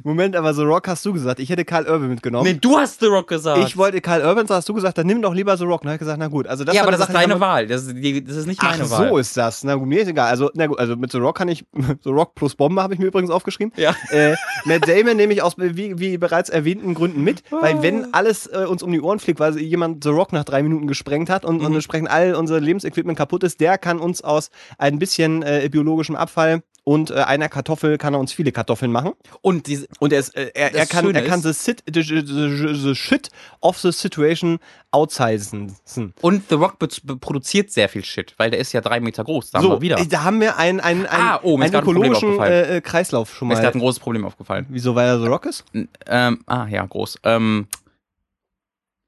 [0.03, 1.41] Moment, aber The Rock hast du gesagt.
[1.41, 2.45] Ich hätte Karl Urban mitgenommen.
[2.51, 3.61] Nee, du hast The Rock gesagt.
[3.67, 5.83] ich wollte Karl Urban, so hast du gesagt, dann nimm doch lieber The Rock.
[5.83, 6.47] Dann habe ich gesagt, na gut.
[6.47, 7.67] Also das ja, aber das ist Sache, die deine Wahl.
[7.67, 9.09] Das ist, die, das ist nicht Ach, meine Wahl.
[9.09, 9.65] so ist das.
[9.65, 10.29] Na gut, mir ist egal.
[10.29, 11.65] Also, na gut, also mit The Rock kann ich,
[12.05, 13.73] The Rock plus Bombe habe ich mir übrigens aufgeschrieben.
[13.77, 13.95] Ja.
[14.11, 18.47] Äh, Matt Damon nehme ich aus, wie, wie bereits erwähnten Gründen mit, weil wenn alles
[18.47, 21.45] äh, uns um die Ohren fliegt, weil jemand The Rock nach drei Minuten gesprengt hat
[21.45, 21.75] und, und Mhm.
[21.77, 26.63] entsprechend all unser Lebensequipment kaputt ist, der kann uns aus ein bisschen äh, biologischem Abfall
[26.85, 29.13] und äh, einer Kartoffel kann er uns viele Kartoffeln machen.
[29.41, 32.75] Und diese, Und er, ist, äh, er, er kann, er kann the, sit, the, the,
[32.75, 33.31] the, shit
[33.63, 34.59] of the situation
[34.91, 35.75] outsizen.
[36.21, 36.79] und The Rock
[37.21, 39.51] produziert sehr viel Shit, weil der ist ja drei Meter groß.
[39.51, 39.99] Da haben So, wir wieder.
[39.99, 42.53] äh, da haben wir einen, einen, einen, Ah, oh, einen ein ökologischen aufgefallen.
[42.53, 43.65] äh, äh, Kreislauf schon Mir ist mal.
[43.65, 44.67] gerade ein großes Problem aufgefallen.
[44.69, 45.65] Wieso, weil er The Rock ist?
[46.07, 47.19] Ähm, ah, ja, groß.
[47.25, 47.67] Ähm,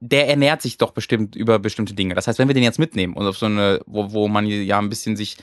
[0.00, 2.14] der ernährt sich doch bestimmt über bestimmte Dinge.
[2.14, 4.78] Das heißt, wenn wir den jetzt mitnehmen und auf so eine, wo, wo man ja
[4.78, 5.36] ein bisschen sich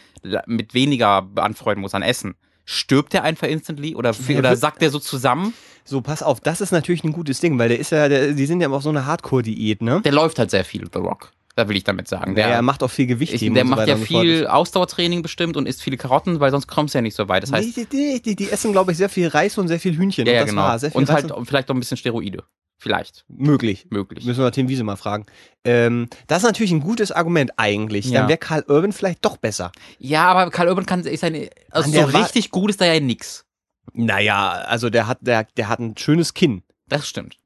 [0.46, 2.36] mit weniger anfreunden muss an Essen,
[2.66, 5.54] stirbt der einfach instantly oder, Der oder sackt der so zusammen?
[5.86, 8.46] So, pass auf, das ist natürlich ein gutes Ding, weil der ist ja, der, die
[8.46, 10.02] sind ja auf so einer Hardcore-Diät, ne?
[10.02, 11.32] Der läuft halt sehr viel, The Rock.
[11.56, 12.34] Da will ich damit sagen.
[12.34, 14.06] Der, Der, er macht auch viel Gewicht ich, der und so macht ja und so
[14.08, 14.24] fort.
[14.24, 17.44] viel Ausdauertraining bestimmt und isst viele Karotten, weil sonst kommst du ja nicht so weit.
[17.44, 19.96] Das heißt, nee, die, die, die essen, glaube ich, sehr viel Reis und sehr viel
[19.96, 20.26] Hühnchen.
[20.26, 20.62] ja, und ja, das genau.
[20.94, 22.44] war Und Reis halt vielleicht auch ein bisschen Steroide.
[22.84, 23.24] Vielleicht.
[23.30, 23.88] möglich.
[23.92, 24.26] Möglich.
[24.26, 25.26] Müssen wir Tim Wiese mal fragen.
[25.64, 28.08] Ähm, das ist natürlich ein gutes Argument eigentlich.
[28.08, 28.20] Ja.
[28.20, 29.72] Dann wäre Karl Urban vielleicht doch besser.
[30.00, 33.46] Ja, aber Karl Urban kann, ist eine, also so richtig gut ist da ja nix.
[33.94, 36.64] Naja, also der hat, der, der hat ein schönes Kinn.
[36.90, 37.38] Das stimmt.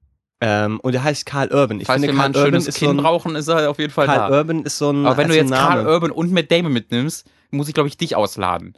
[0.41, 1.81] Ähm, und der heißt Karl Urban.
[1.81, 3.47] Ich Falls finde, wir mal Karl ein Urban schönes ist so Kinn ein, brauchen, ist
[3.47, 4.37] er auf jeden Fall Karl da.
[4.39, 5.05] Urban ist so ein.
[5.05, 5.85] Aber wenn du so jetzt Karl.
[5.85, 8.75] Urban und Matt Damon mitnimmst, muss ich, glaube ich, dich ausladen.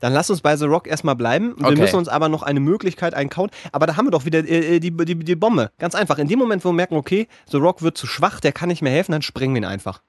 [0.00, 1.54] Dann lass uns bei The Rock erstmal bleiben.
[1.58, 1.80] Wir Okay.
[1.80, 3.50] müssen uns aber noch eine Möglichkeit einkauen.
[3.72, 5.70] Aber da haben wir doch wieder äh, äh, die, die, die Bombe.
[5.78, 6.18] Ganz einfach.
[6.18, 8.82] In dem Moment, wo wir merken, okay, The Rock wird zu schwach, der kann nicht
[8.82, 10.00] mehr helfen, dann sprengen wir ihn einfach.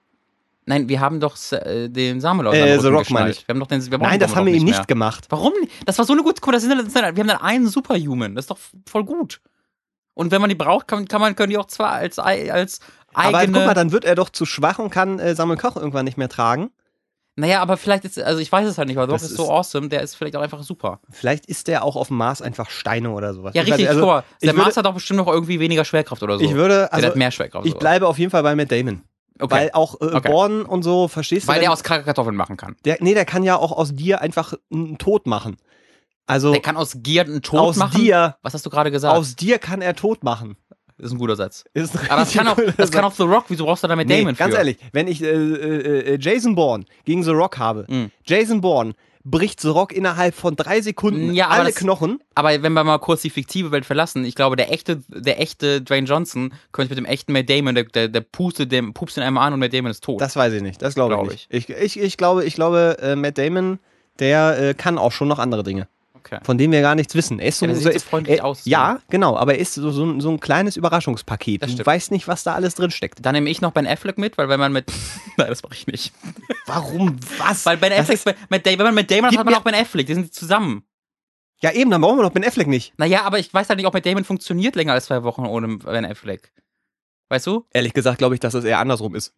[0.66, 3.48] Nein, wir haben doch äh, den Samuel aus Äh, The Rock meine ich.
[3.48, 4.86] Wir haben doch den, wir brauchen Nein, das haben wir ihm nicht mehr.
[4.86, 5.26] gemacht.
[5.30, 5.54] Warum?
[5.86, 7.68] Das war so eine gute, guck mal, das sind, das sind, wir haben dann einen
[7.68, 8.36] Superhuman.
[8.36, 9.42] Das ist doch voll gut.
[10.14, 12.80] Und wenn man die braucht, kann, kann man, können die auch zwar als, ei- als
[13.14, 13.38] eigene...
[13.38, 16.06] Aber guck mal, dann wird er doch zu schwach und kann äh, Samuel Koch irgendwann
[16.06, 16.70] nicht mehr tragen.
[17.42, 19.44] Naja, aber vielleicht ist, also ich weiß es halt nicht, weil Rock Das ist so
[19.44, 21.00] ist- awesome, der ist vielleicht auch einfach super.
[21.10, 23.54] Vielleicht ist der auch auf dem Mars einfach Steine oder sowas.
[23.56, 26.22] Ja, richtig, also, guck mal, der würde- Mars hat auch bestimmt noch irgendwie weniger Schwerkraft
[26.24, 26.46] oder so.
[26.46, 27.66] Ich würde, der also hat mehr Schwerkraft.
[27.66, 27.80] ich sogar.
[27.80, 29.02] bleibe auf jeden Fall bei Matt Damon.
[29.40, 29.54] okay.
[29.56, 30.30] Weil auch äh, Okay.
[30.30, 31.52] Born und so, verstehst du?
[31.52, 32.76] Weil der aus Kartoffeln machen kann.
[32.86, 35.58] der, nee, der kann ja auch aus dir einfach einen Tod machen.
[36.28, 38.00] Also Der kann aus Gier einen Tod aus machen.
[38.00, 39.18] dir, Was hast du gerade gesagt?
[39.18, 40.56] aus dir kann er Tod machen.
[41.02, 41.64] Ist ein guter Satz.
[41.74, 43.46] Ist ein Aber das kann auch, das kann auch The Rock.
[43.50, 44.60] Wieso brauchst du da mit Nee, Damon ganz für?
[44.60, 48.12] ehrlich, wenn ich äh, äh, äh, Jason Bourne gegen The Rock habe, Mhm.
[48.26, 48.94] Jason Bourne
[49.24, 52.20] bricht The Rock innerhalb von drei Sekunden Ja, alle das- Knochen.
[52.34, 55.82] Aber wenn wir mal kurz die fiktive Welt verlassen, ich glaube, der echte, der echte
[55.82, 59.24] Dwayne Johnson könnte mit dem echten Matt Damon, der, der, der pustet dem, pupst ihn
[59.24, 60.20] einmal an und Matt Damon ist tot.
[60.20, 61.70] Das weiß ich nicht, das glaube Glaub ich nicht.
[61.70, 63.78] Ich, ich, ich glaube, ich glaube äh, Matt Damon,
[64.18, 65.88] der äh, kann auch schon noch andere Dinge,
[66.26, 66.40] okay.
[66.44, 67.40] von denen wir gar nichts wissen.
[67.40, 68.70] Er ist so, Ja, so, ist, freundlich er, aus, so.
[68.70, 71.64] Ja, genau, aber er ist so, so, ein- so ein kleines Überraschungspaket.
[71.80, 73.26] Du weißt nicht, was da alles drin steckt.
[73.26, 74.92] Dann nehme ich noch Ben Affleck mit, weil wenn man mit.
[75.38, 76.14] Nein, das mache ich nicht.
[76.66, 77.18] Warum?
[77.38, 77.66] Was?
[77.66, 80.08] Weil Ben Affleck, mit, wenn man mit Damon hat, hat man auch Ben Affleck.
[80.08, 80.84] Die sind zusammen.
[81.62, 82.94] Ja, eben, dann brauchen wir doch Ben Affleck nicht.
[82.98, 85.78] Naja, aber ich weiß halt nicht, ob mit Damon funktioniert länger als zwei Wochen ohne
[85.78, 86.52] Ben Affleck.
[87.30, 87.66] Weißt du?
[87.72, 89.34] Ehrlich gesagt glaube ich, dass es eher andersrum ist.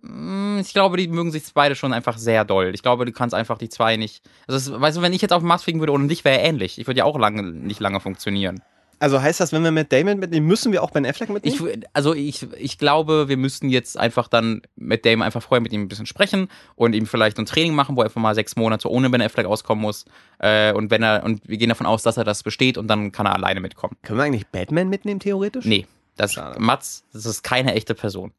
[0.00, 2.72] Mm, Ich glaube, die mögen sich beide schon einfach sehr doll.
[2.74, 4.24] Ich glaube, du kannst einfach die zwei nicht.
[4.46, 6.40] Also, es, weißt du, wenn ich jetzt auf den Mars fliegen würde ohne dich, wäre
[6.40, 6.78] er ähnlich.
[6.78, 8.62] Ich würde ja auch lange, nicht lange funktionieren.
[9.02, 11.70] Also heißt das, wenn wir Matt Damon mitnehmen, müssen wir auch Ben Affleck mitnehmen?
[11.72, 15.72] Ich, also ich, ich glaube, wir müssten jetzt einfach dann mit Damon einfach vorher mit
[15.72, 18.54] ihm ein bisschen sprechen und ihm vielleicht ein Training machen, wo er einfach mal sechs
[18.54, 20.04] Monate ohne Ben Affleck auskommen muss.
[20.38, 23.10] Äh, und wenn er, und wir gehen davon aus, dass er das besteht und dann
[23.10, 23.96] kann er alleine mitkommen.
[24.02, 25.64] Können wir eigentlich Batman mitnehmen, theoretisch?
[25.64, 26.60] Nee, das Schade.
[26.60, 28.30] Mats, das ist keine echte Person.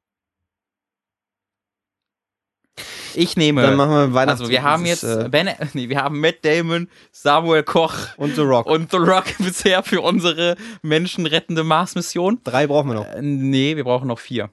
[3.15, 3.61] Ich nehme.
[3.61, 6.89] Dann machen wir Weihnachts also wir haben jetzt äh, ben, nee, wir haben Matt Damon,
[7.11, 8.65] Samuel Koch und The Rock.
[8.65, 12.41] und The Rock bisher für unsere menschenrettende Mars-Mission.
[12.43, 13.07] Drei brauchen wir noch.
[13.07, 14.49] Äh, nee, wir brauchen noch vier.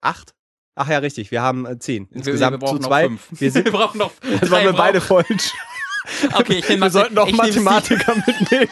[0.00, 0.34] Acht?
[0.76, 1.32] Ach ja, richtig.
[1.32, 2.08] Wir haben äh, zehn.
[2.12, 3.02] Insgesamt wir, wir brauchen zu zwei.
[3.02, 3.40] Noch fünf.
[3.40, 4.12] Wir sind, wir brauchen noch.
[4.40, 5.52] das waren wir beide falsch.
[6.32, 7.30] Okay, ich nehme Wir sollten noch.
[7.32, 8.70] Mathematiker mitnehmen.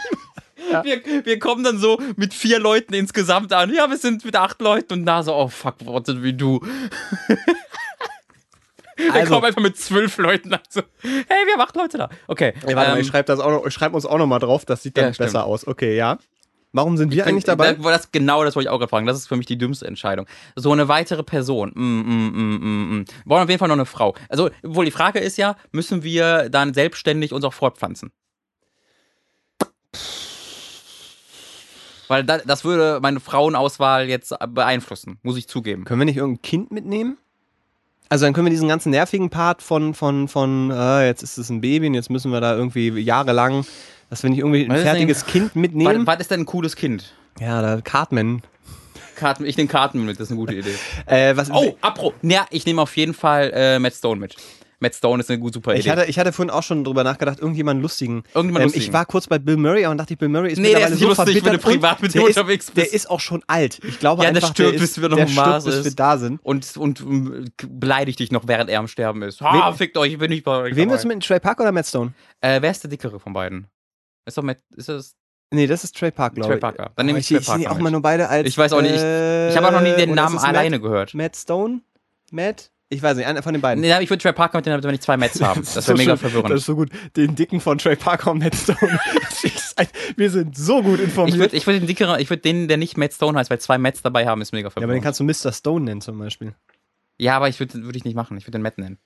[0.82, 3.72] Wir, wir kommen dann so mit vier Leuten insgesamt an.
[3.72, 6.60] Ja, wir sind mit acht Leuten und da so, oh fuck, what did we do?
[9.12, 10.60] Wir Also- kommen einfach mit zwölf Leuten an.
[10.68, 12.08] So, hey, wir haben acht Leute da.
[12.28, 12.54] Okay.
[12.66, 14.38] Ey, warte mal, ähm, ich schreibe das auch noch, ich schreib uns auch noch mal
[14.38, 15.26] drauf, das sieht dann Ja, stimmt.
[15.28, 15.66] besser aus.
[15.66, 16.18] Okay, ja.
[16.72, 17.72] Warum sind wir bin- eigentlich dabei?
[17.74, 19.06] Da, das, genau das wollte ich auch gerade fragen.
[19.06, 20.26] Das ist für mich die dümmste Entscheidung.
[20.56, 21.72] So eine weitere Person.
[21.74, 23.04] Mm, mm, mm, mm, mm.
[23.24, 24.14] Wir wollen auf jeden Fall noch eine Frau.
[24.28, 28.12] Also, wohl die Frage ist ja, müssen wir dann selbstständig uns auch fortpflanzen?
[32.08, 35.84] Weil da, das würde meine Frauenauswahl jetzt beeinflussen, muss ich zugeben.
[35.84, 37.18] Können wir nicht irgendein Kind mitnehmen?
[38.08, 41.50] Also dann können wir diesen ganzen nervigen Part von, von, von äh, jetzt ist es
[41.50, 43.64] ein Baby und jetzt müssen wir da irgendwie jahrelang,
[44.10, 46.06] dass wir nicht irgendwie ein Was fertiges Kind Was, mitnehmen.
[46.06, 47.12] was ist denn ein cooles Kind?
[47.40, 48.42] Ja, da Cartman.
[49.16, 50.74] Karten, ich nehme Karten mit, das ist eine gute Idee.
[51.06, 52.12] Äh, was, Oh, apro.
[52.22, 54.36] Ja, ich nehme auf jeden Fall äh, Matt Stone mit.
[54.78, 55.80] Matt Stone ist eine gut super Idee.
[55.80, 58.24] ich hatte, ich hatte vorhin auch schon drüber nachgedacht, irgendjemanden lustigen.
[58.34, 58.84] Irgendjemand ähm, lustigen.
[58.84, 60.88] Ich war kurz bei Bill Murray, aber dann dachte ich, Bill Murray ist Nee, der
[60.88, 62.82] mittlerweile ist nicht so lustig, wenn du verbittert und privat mit der ist, unterwegs Der
[62.82, 62.94] bist.
[62.94, 63.80] ist auch schon alt.
[63.84, 65.94] Ich glaube Ja, der einfach, stirbt, der bis ist, wir noch der stirbt, bis wir
[65.94, 66.40] da sind.
[66.42, 69.40] und, und ähm, beleidigt dich noch, während er am Sterben ist.
[69.40, 70.76] Ha, Wen- fickt euch, ich bin nicht bei euch.
[70.76, 72.12] Wen willst du mit Trey Park oder Matt Stone?
[72.42, 73.66] Äh, wer ist der dickere von beiden?
[74.26, 75.14] Ist doch Matt, ist das
[75.54, 76.60] Nee, das ist Trey Park, glaube Trey ich.
[76.60, 76.90] Parker?
[76.96, 77.84] Dann Oh, nehme ich ich Trey ich die Parker auch mit.
[77.84, 78.48] mal nur beide als.
[78.48, 80.34] Ich weiß auch nicht, ich- äh, Ich habe auch noch nie den oder ist Namen
[80.34, 81.14] Matt- alleine gehört.
[81.14, 81.80] Matt Stone?
[82.32, 82.72] Matt?
[82.88, 83.80] Ich weiß nicht, einer von den beiden.
[83.80, 85.60] Nee, ich würde Trey Parker mit, damit wir nicht zwei Mets haben.
[85.62, 86.18] Das ist wäre so mega schön.
[86.30, 86.50] verwirrend.
[86.50, 86.90] Das ist so gut.
[87.16, 88.78] Den Dicken von Trey Parker und Matt Stone.
[89.42, 91.34] Das ein- Wir sind so gut informiert.
[91.34, 93.58] Ich würde ich würd den dickeren, ich würde den, der nicht Matt Stone heißt, weil
[93.60, 95.04] zwei Mets dabei haben, ist mega ja, aber den verwirrend.
[95.04, 95.52] kannst du Mr.
[95.52, 96.54] Stone nennen zum Beispiel.
[97.18, 98.36] Ja, aber ich würde würd ich nicht machen.
[98.38, 98.98] Ich würde den Matt nennen.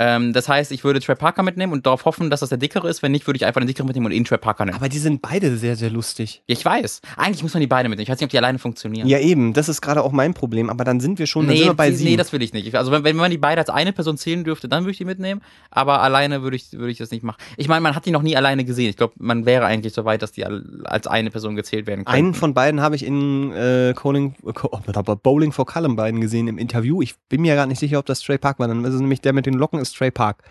[0.00, 2.88] Ähm, das heißt, ich würde Trey Parker mitnehmen und darauf hoffen, dass das der dickere
[2.88, 3.02] ist.
[3.02, 4.76] Wenn nicht, würde ich einfach den dickeren mitnehmen und ihn Trey Parker nennen.
[4.76, 6.42] Aber die sind beide sehr, sehr lustig.
[6.46, 7.02] Ja, ich weiß.
[7.16, 8.04] Eigentlich muss man die beide mitnehmen.
[8.04, 9.06] Ich weiß nicht, ob die alleine funktionieren.
[9.06, 9.52] Ja, eben.
[9.52, 10.70] Das ist gerade auch mein Problem.
[10.70, 12.10] Aber dann sind wir schon, Nee, sind wir bei sieben.
[12.10, 12.74] nee, das will ich nicht.
[12.74, 15.04] Also wenn, wenn man die beide als eine Person zählen dürfte, dann würde ich die
[15.04, 15.42] mitnehmen.
[15.70, 17.38] Aber alleine würde ich, würde ich das nicht machen.
[17.56, 18.88] Ich meine, man hat die noch nie alleine gesehen.
[18.88, 22.16] Ich glaube, man wäre eigentlich so weit, dass die als eine Person gezählt werden können.
[22.16, 26.58] Einen von beiden habe ich in äh, Bowling, äh, oh, Bowling for Columbine gesehen im
[26.58, 27.02] Interview.
[27.02, 28.66] Ich bin mir gar nicht sicher, ob das Trey Park war.
[28.68, 30.42] Dann ist es nämlich der mit den Locken ist Trey Park.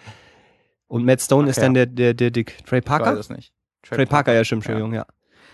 [0.88, 1.66] Und Matt Stone ist Okay.
[1.66, 2.58] dann der, der, der Dick.
[2.66, 3.12] Trey ich Parker?
[3.14, 3.52] weiß es nicht.
[3.84, 5.06] Trey Parker, ja, stimmt, Entschuldigung, ja.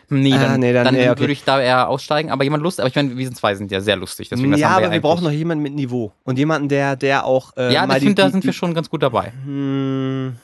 [0.08, 1.20] Nee, Ah, dann, nee, dann- dann, nee, okay.
[1.20, 2.30] würde ich da eher aussteigen.
[2.30, 2.82] Aber jemand lustig.
[2.84, 4.30] Aber ich meine, wir sind zwei sind ja sehr lustig.
[4.30, 6.14] Deswegen, ja, aber wir eigentlich- brauchen noch jemanden mit Niveau.
[6.24, 7.58] Und jemanden, der, der auch.
[7.58, 9.34] Äh, Ja, ich finde, da sind wir schon ganz gut dabei.
[9.44, 10.36] Hm,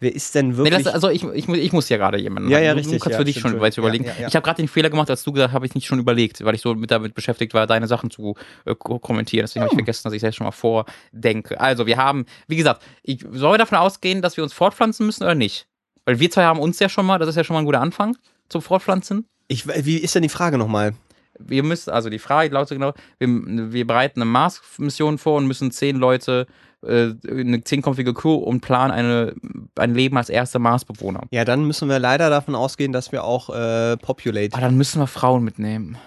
[0.00, 0.82] wer ist denn Nee, wirklich.
[0.84, 2.48] das, also ich, ich, muss- ich muss ja gerade jemanden.
[2.50, 3.84] Ja, ja, Du- richtig, Du kannst ja, für dich stimmt, schon Entschuldigung.
[3.84, 4.04] überlegen.
[4.06, 4.28] Ja, ja.
[4.28, 6.44] Ich habe gerade den Fehler gemacht, als du gesagt hast, habe ich nicht schon überlegt,
[6.44, 8.34] weil ich so mit damit beschäftigt war, deine Sachen zu
[8.64, 9.44] äh, ko- kommentieren.
[9.44, 9.68] Deswegen Hm.
[9.68, 11.60] habe ich vergessen, dass ich selbst schon mal vordenke.
[11.60, 15.34] Also, wir haben, wie gesagt, ich soll davon ausgehen, dass wir uns fortpflanzen müssen oder
[15.34, 15.66] nicht?
[16.04, 17.80] Weil wir zwei haben uns ja schon mal, das ist ja schon mal ein guter
[17.80, 18.16] Anfang
[18.48, 19.26] zum Fortpflanzen.
[19.48, 20.94] ich, wie ist denn die Frage nochmal?
[21.38, 25.70] Wir müssen, also die Frage lautet genau, wir, wir bereiten eine Mars-Mission vor und müssen
[25.70, 26.46] zehn Leute,
[26.86, 29.34] äh, eine zehnköpfige Crew und planen eine,
[29.76, 31.22] ein Leben als erste Marsbewohner.
[31.30, 34.52] Ja, dann müssen wir leider davon ausgehen, dass wir auch äh, Populate.
[34.54, 35.98] Aber dann müssen wir Frauen mitnehmen.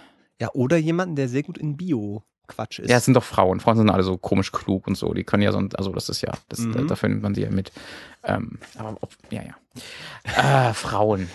[0.41, 2.89] Ja, oder jemanden, der sehr gut in Bio-Quatsch ist.
[2.89, 3.59] Ja, es sind doch Frauen.
[3.59, 5.13] Frauen sind alle so komisch klug und so.
[5.13, 6.73] Die können ja sonst, also das ist ja, das, Mhm.
[6.73, 7.71] da, da findet man sie ja mit.
[8.23, 10.69] Ähm, aber ob, ja, ja.
[10.69, 11.29] Äh, Frauen.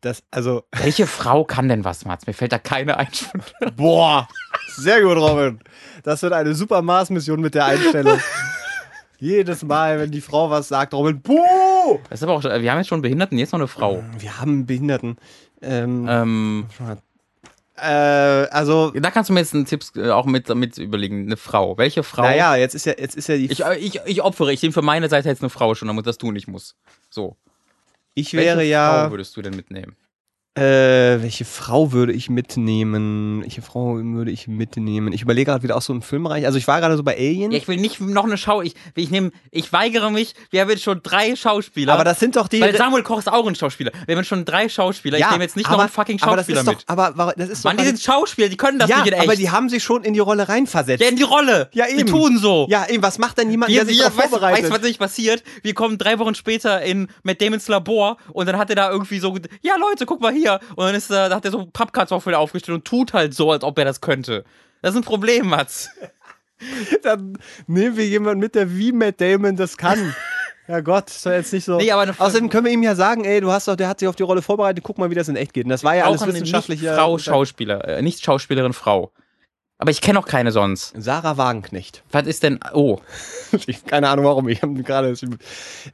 [0.00, 2.26] das, also, Welche Frau kann denn was, Mats?
[2.26, 3.08] Mir fällt da keine ein.
[3.76, 4.28] boah,
[4.68, 5.58] sehr gut, Robin.
[6.04, 8.20] Das wird eine super Mars-Mission mit der Einstellung.
[9.18, 11.98] Jedes Mal, wenn die Frau was sagt, Robin, buh!
[12.10, 14.02] Das ist aber auch, schon- wir haben jetzt schon Behinderten, jetzt noch eine Frau.
[14.18, 15.16] Wir haben einen Behinderten.
[15.62, 16.66] Ähm, Ähm,
[17.78, 17.82] äh,
[18.50, 21.26] also, da kannst du mir jetzt einen Tipps äh, auch mit, mit überlegen.
[21.26, 21.76] Eine Frau.
[21.76, 22.22] Welche Frau?
[22.22, 23.50] naja, jetzt ist ja, jetzt ist ja die.
[23.52, 26.06] Ich, äh, ich, ich opfere, ich nehme für meine Seite jetzt eine Frau schon, damit
[26.06, 26.74] das du nicht musst.
[27.10, 27.36] So.
[28.14, 29.04] ich Welche wäre ja.
[29.04, 29.94] Frau würdest du denn mitnehmen?
[30.56, 33.42] Äh, welche Frau würde ich mitnehmen?
[33.42, 35.12] Welche Frau würde ich mitnehmen?
[35.12, 36.46] Ich überlege gerade wieder auch so im Filmbereich.
[36.46, 37.50] Also ich war gerade so bei Alien.
[37.50, 38.62] Ja, ich will nicht noch eine Schau.
[38.62, 40.34] Ich, ich nehme, ich weigere mich.
[40.50, 41.92] Wir haben jetzt schon drei Schauspieler.
[41.92, 42.62] aber das sind doch die.
[42.62, 43.92] Weil Samuel Koch ist auch ein Schauspieler.
[44.06, 45.18] Wir haben jetzt schon drei Schauspieler.
[45.18, 46.84] ich nehme jetzt nicht noch einen fucking aber das Schauspieler ist doch, mit.
[46.86, 49.12] Aber, aber das ist doch Mann, die sind Schauspieler, die können das ja, nicht in
[49.12, 49.22] echt.
[49.24, 51.02] aber die haben sich schon in die Rolle reinversetzt.
[51.02, 51.68] ja, in die Rolle.
[51.74, 52.08] Ja, Die eben.
[52.08, 52.66] tun so.
[52.70, 54.70] Ja, eben, was macht denn jemand, Wir, der sich wir, darauf du- weißt vorbereitet?
[54.70, 55.42] du, was nicht passiert?
[55.62, 59.18] Wir kommen drei Wochen später in Matt Damons Labor und dann hat er da irgendwie
[59.18, 60.60] so, ja Leute, guck mal hier, hier.
[60.76, 63.64] Und dann ist er, da hat er so Pappkartoffeln aufgestellt und tut halt so, als
[63.64, 64.44] ob er das könnte.
[64.82, 65.90] Das ist ein Problem, Mats.
[67.02, 70.14] Dann nehmen wir jemanden mit, der wie Matt Damon das kann.
[70.68, 71.76] Ja Gott, ist doch jetzt nicht so.
[71.76, 74.08] Nee, aber Außerdem können wir ihm ja sagen, ey, du hast doch, der hat sich
[74.08, 75.64] auf die Rolle vorbereitet, guck mal, wie das in echt geht.
[75.64, 76.96] Und das war ja alles Auch eine wissenschaftlicher.
[76.96, 79.12] Frau Schauspieler, äh, nicht Schauspielerin Frau.
[79.78, 80.94] Aber ich kenne auch keine sonst.
[80.96, 82.02] Sarah Wagenknecht.
[82.10, 82.58] Was ist denn?
[82.72, 82.98] Oh,
[83.86, 85.14] keine Ahnung warum, ich habe gerade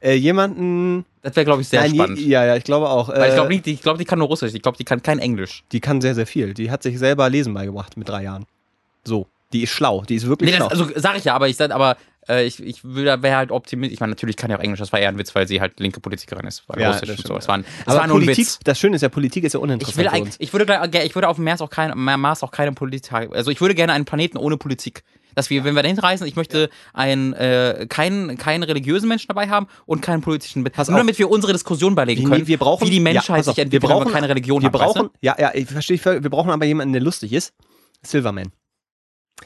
[0.01, 1.05] äh, jemanden.
[1.21, 2.17] das wäre glaube ich sehr Nein, spannend.
[2.19, 3.09] Je, ja, ja, ich glaube auch.
[3.09, 4.53] Weil ich Äh, glaube nicht, ich glaube, die kann nur Russisch.
[4.53, 5.63] Ich glaube, die kann kein Englisch.
[5.73, 6.53] die kann sehr, sehr viel.
[6.53, 8.45] Die hat sich selber Lesen beigebracht mit drei Jahren.
[9.03, 9.27] So.
[9.51, 10.01] Die ist schlau.
[10.03, 10.85] Die ist wirklich Nee, das, schlau.
[10.85, 11.97] also sag ich ja, aber ich sag, aber
[12.29, 13.93] äh, ich, ich wäre halt optimistisch.
[13.93, 15.79] Ich meine, natürlich kann ja auch Englisch, das war eher ein Witz, weil sie halt
[15.79, 16.63] linke Politikerin ist.
[16.67, 17.33] Weil Ja, Russisch das stimmt, so.
[17.33, 17.39] ja.
[17.39, 18.59] Es war, ein, es Aber war nur ein Politik, Witz.
[18.63, 21.15] das Schöne ist ja, Politik ist ja Ich, uninteressant will für eigentlich, ich würde, ich
[21.15, 24.05] würde auf dem Mars auch kein, Mars auch keine Politik, also ich würde gerne einen
[24.05, 25.03] Planeten ohne Politik.
[25.35, 29.49] Dass wir, wenn wir dahin reisen, ich möchte einen, äh, keinen, keinen religiösen Menschen dabei
[29.49, 30.63] haben und keinen politischen.
[30.63, 31.01] Pass nur auf.
[31.01, 33.81] damit wir unsere Diskussion beilegen Nee, können, wir brauchen, wie die Menschheit ja, sich entwickelt,
[33.81, 34.73] wir brauchen, keine Religion wir haben.
[34.79, 37.51] weißt brauchen, ja, ja, ich verstehe, wir brauchen aber jemanden, der lustig ist.
[38.03, 38.51] Silverman.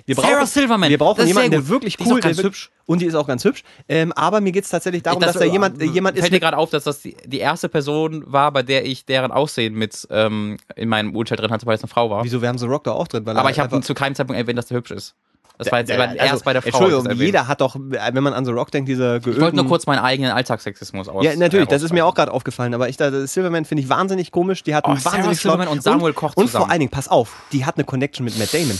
[0.05, 0.21] Wir du?
[0.21, 0.89] Sarah brauchen, Silverman.
[0.89, 2.71] wir brauchen das ist jemanden, der wirklich Die ist cool ganz der hübsch.
[2.85, 3.63] Und die ist auch ganz hübsch.
[3.89, 6.21] Ähm, aber mir geht es tatsächlich darum, dass da jemand, äh, jemand ist.
[6.21, 9.05] Fällt dir Mit, gerade auf, dass das die, die erste Person war, bei der ich
[9.05, 12.23] deren Aussehen mit ähm, in meinem Urteil drin hatte, weil es eine Frau war.
[12.23, 13.27] wieso, wir haben so Rock da auch drin.
[13.27, 15.15] Aber er ich habe zu keinem Zeitpunkt erwähnt, dass der hübsch ist.
[15.57, 16.69] Das war jetzt also, erst bei der Frau.
[16.69, 19.31] Entschuldigung, das jeder hat doch, wenn man an The Rock denkt, diese geölten...
[19.31, 21.25] Ich wollte nur kurz meinen eigenen Alltagssexismus aus.
[21.25, 24.31] Ja, natürlich, das ist mir auch gerade aufgefallen, aber ich da Silverman finde ich wahnsinnig
[24.31, 26.65] komisch, die hat Oh, einen wahnsinnig Silverman und Samuel Koch Und zusammen.
[26.65, 28.77] vor allen Dingen, pass auf, die hat eine Connection mit Matt Damon.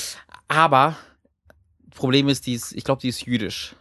[0.48, 0.96] Aber
[1.98, 3.76] Problem ist, die ist, ich glaube, die ist jüdisch.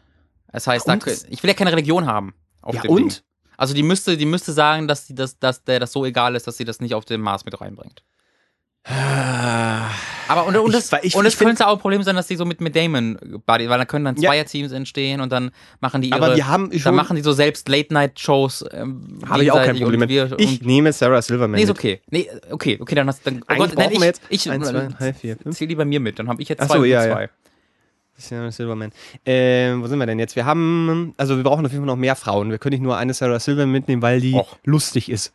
[0.53, 0.95] Das heißt, da,
[1.29, 2.35] ich will ja keine Religion haben.
[2.73, 2.99] Ja, und?
[2.99, 3.13] Ding.
[3.59, 6.47] Also die müsste, die müsste sagen, dass, die das, dass der das so egal ist,
[6.47, 8.03] dass sie das nicht auf dem Mars mit reinbringt.
[10.29, 12.27] Aber und, und Ich- das, ich- und ich es könnte auch ein Problem sein, dass
[12.27, 14.31] die so mit, mit Damon Buddy, weil dann können dann Ja.
[14.31, 15.51] Zweierteams entstehen und dann
[15.81, 18.65] machen die ihre, Aber wir haben schon, dann machen die so selbst Late-Night-Shows.
[18.73, 20.09] Ähm, habe ich auch kein Problem mit.
[20.09, 22.01] wir- Ich nehme Sarah Silverman nee, ist okay.
[22.11, 24.89] Nee, okay, okay, dann hast dann, oh Gott, nein, wir jetzt ich, ich, Eins, zwei,
[24.89, 25.57] drei, vier, fünf.
[25.57, 27.13] zähl die bei mir mit, dann habe ich jetzt zwei so, ja, ja.
[27.13, 27.15] zwei.
[27.25, 27.31] Sarah
[28.19, 28.93] Silverman.
[29.25, 30.37] Ähm, wo sind wir denn jetzt?
[30.37, 32.51] Wir haben, also wir brauchen auf jeden Fall noch mehr Frauen.
[32.51, 34.57] Wir können nicht nur eine Sarah Silverman mitnehmen, weil die Och.
[34.65, 35.33] lustig ist.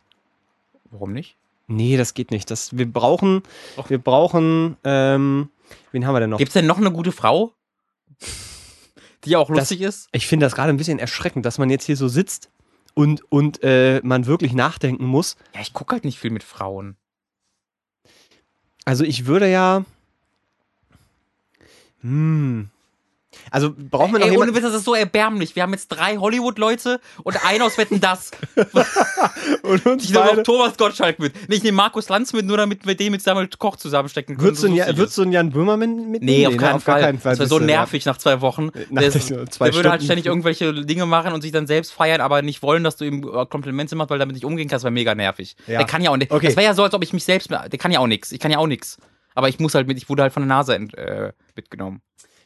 [0.90, 1.36] Warum nicht?
[1.68, 2.50] Nee, das geht nicht.
[2.50, 3.42] Das, wir brauchen,
[3.78, 3.88] Och.
[3.88, 5.48] wir brauchen, ähm,
[5.92, 6.38] wen haben wir denn noch?
[6.38, 7.52] Gibt es denn noch eine gute Frau?
[9.24, 10.08] Die auch Das- lustig ist?
[10.12, 12.50] Ich finde das gerade ein bisschen erschreckend, dass man jetzt hier so sitzt
[12.94, 15.36] und, und äh, man wirklich nachdenken muss.
[15.54, 16.96] Ja, ich gucke halt nicht viel mit Frauen.
[18.84, 19.84] Also ich würde ja.
[22.00, 22.68] Hm.
[23.50, 24.54] Also brauchen wir noch Ey, ohne jemanden.
[24.56, 25.56] Witz, das ist so erbärmlich.
[25.56, 28.30] Wir haben jetzt drei Hollywood-Leute und einen aus Wetten das.
[29.62, 31.34] Und uns Ich nehme noch Thomas Gottschalk mit.
[31.48, 34.46] Nee, ich nehme Markus Lanz mit, nur damit wir den mit Samuel Koch zusammenstecken können.
[34.48, 35.18] Würdest du, einen, lustig Ja- würdest ist.
[35.18, 36.24] du einen Jan Böhmermann mitnehmen?
[36.24, 37.32] Nee, auf ne, keinen, Fall.
[37.32, 38.70] Das wäre so nervig nach zwei Wochen.
[38.90, 40.04] Nach der, ist, der zwei würde halt Stunden.
[40.04, 43.22] ständig irgendwelche Dinge machen und sich dann selbst feiern, aber nicht wollen, dass du ihm
[43.22, 44.82] äh, Komplimente machst, weil damit nicht umgehen kannst.
[44.82, 45.56] Das wäre mega nervig.
[45.66, 45.78] Ja.
[45.78, 46.30] Der kann ja auch nicht.
[46.30, 46.46] Okay.
[46.46, 47.50] Das wäre ja so, als ob ich mich selbst.
[47.50, 48.32] Der kann ja auch nichts.
[48.32, 48.98] Ich kann ja auch nichts.
[49.34, 52.02] Aber ich muss halt mit, ich wurde halt von der Nase äh, mitgenommen.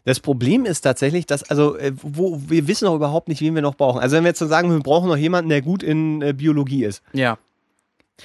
[0.06, 3.62] Das Problem ist tatsächlich, dass, also, äh, wo, wir wissen noch überhaupt nicht, wen wir
[3.62, 4.00] noch brauchen.
[4.00, 6.84] Also, wenn wir jetzt so sagen, wir brauchen noch jemanden, der gut in äh, Biologie
[6.84, 7.02] ist.
[7.12, 7.38] Ja.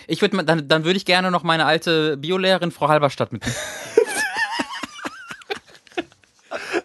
[0.08, 3.56] Ich würde dann, dann würde ich gerne noch meine alte Biolehrerin Frau Halberstadt mitnehmen.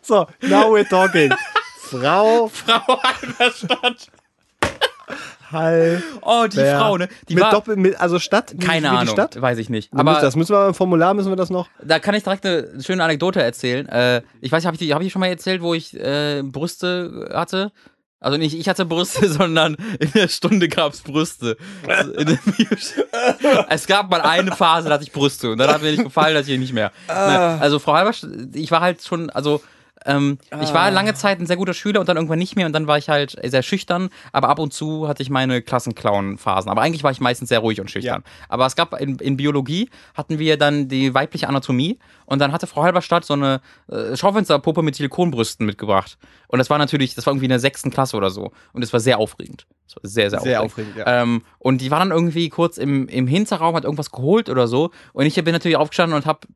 [0.06, 1.32] So, now we're talking.
[1.80, 4.08] Frau Frau Halberstadt.
[5.58, 6.02] Hall.
[6.22, 7.08] Oh, die Wer- Frau, ne?
[7.28, 7.50] Die mit war.
[7.50, 8.54] Doppel, mit, also Stadt?
[8.60, 9.14] Keine Ahnung.
[9.14, 9.40] Stadt?
[9.40, 9.92] Weiß ich nicht.
[9.94, 11.68] Aber das müssen wir im Formular, müssen wir das noch?
[11.82, 13.88] da kann ich direkt eine schöne Anekdote erzählen.
[13.88, 17.72] Äh, ich weiß habe ich, hab ich schon mal erzählt, wo ich äh, Brüste hatte?
[18.18, 21.56] Also nicht ich hatte Brüste, sondern in der Stunde gab es Brüste.
[21.86, 22.12] Also
[23.68, 26.34] es gab mal eine Phase, da hatte ich Brüste und dann hat mir nicht gefallen,
[26.34, 26.92] dass ich nicht mehr.
[27.08, 29.62] Ne, also Frau Halberstadt, ich war halt schon, also
[30.06, 32.72] ähm, ich war lange Zeit ein sehr guter Schüler und dann irgendwann nicht mehr und
[32.72, 36.70] dann war ich halt sehr schüchtern, aber ab und zu hatte ich meine Klassenclown-Phasen.
[36.70, 38.22] Aber eigentlich war ich meistens sehr ruhig und schüchtern.
[38.48, 42.66] Aber es gab in, in Biologie hatten wir dann die weibliche Anatomie und dann hatte
[42.66, 46.18] Frau Halberstadt so eine äh, Schaufensterpuppe mit Silikonbrüsten mitgebracht.
[46.48, 48.52] Und das war natürlich, das war irgendwie in der sechsten Klasse oder so.
[48.72, 49.66] Und es war sehr aufregend.
[49.86, 50.92] Das war sehr, sehr, Sehr aufregend.
[50.92, 51.22] aufregend, ja.
[51.22, 54.90] Ähm, und die war dann irgendwie kurz im, im Hinterraum, hat irgendwas geholt oder so.
[55.12, 56.46] Und ich bin natürlich aufgestanden und hab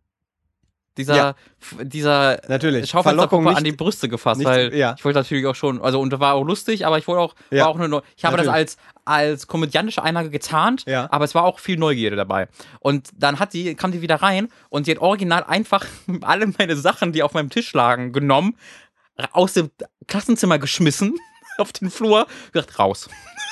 [1.00, 1.34] dieser, Ja.
[1.82, 2.88] dieser Natürlich.
[2.90, 4.94] Schaufensterpuppe an die Brüste gefasst, nicht- weil ja.
[4.96, 7.34] ich wollte natürlich auch schon, also und das war auch lustig, aber ich wollte auch,
[7.50, 7.64] Ja.
[7.64, 8.68] war auch nur, ich habe das Natürlich.
[8.68, 11.08] als, als komödiantische Einlage getarnt, Ja.
[11.10, 12.48] aber es war auch viel Neugierde dabei.
[12.78, 15.84] Und dann hat die, kam die wieder rein und die hat original einfach
[16.22, 18.56] alle meine Sachen, die auf meinem Tisch lagen, genommen,
[19.32, 19.70] aus dem
[20.06, 21.16] Klassenzimmer geschmissen,
[21.58, 23.08] auf den Flur, gesagt, raus.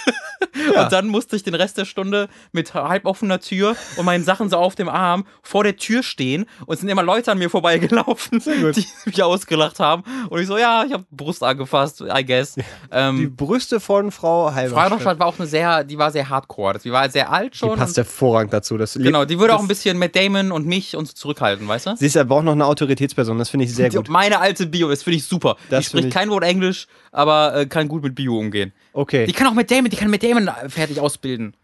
[0.75, 0.85] Ja.
[0.85, 4.51] Und dann musste ich den Rest der Stunde mit halb offener Tür und meinen Sachen
[4.51, 7.49] so auf dem Arm vor der Tür stehen und es sind immer Leute an mir
[7.49, 10.03] vorbeigelaufen, die mich ausgelacht haben.
[10.29, 12.55] Und ich so, ja, ich habe Brust angefasst, I guess.
[12.55, 14.83] Die Ähm, Brüste von Frau Frau Halberstadt.
[14.91, 16.79] Halberstadt war auch eine sehr, die war sehr hardcore.
[16.83, 17.77] Die war sehr alt Die schon.
[17.77, 18.77] passt und, hervorragend dazu.
[18.77, 21.87] Das genau, die würde auch ein bisschen Matt Damon und mich und so zurückhalten, weißt
[21.87, 21.97] du?
[21.97, 24.09] Sie ist aber auch noch eine Autoritätsperson, das finde ich sehr gut.
[24.09, 25.57] Meine alte Bio, das finde ich super.
[25.71, 28.73] Das die spricht kein Wort Englisch, aber äh, kann gut mit Bio umgehen.
[28.93, 29.27] Okay.
[29.27, 30.28] Die kann auch mit Damon, die kann mit Damon
[30.69, 31.55] fertig ausbilden.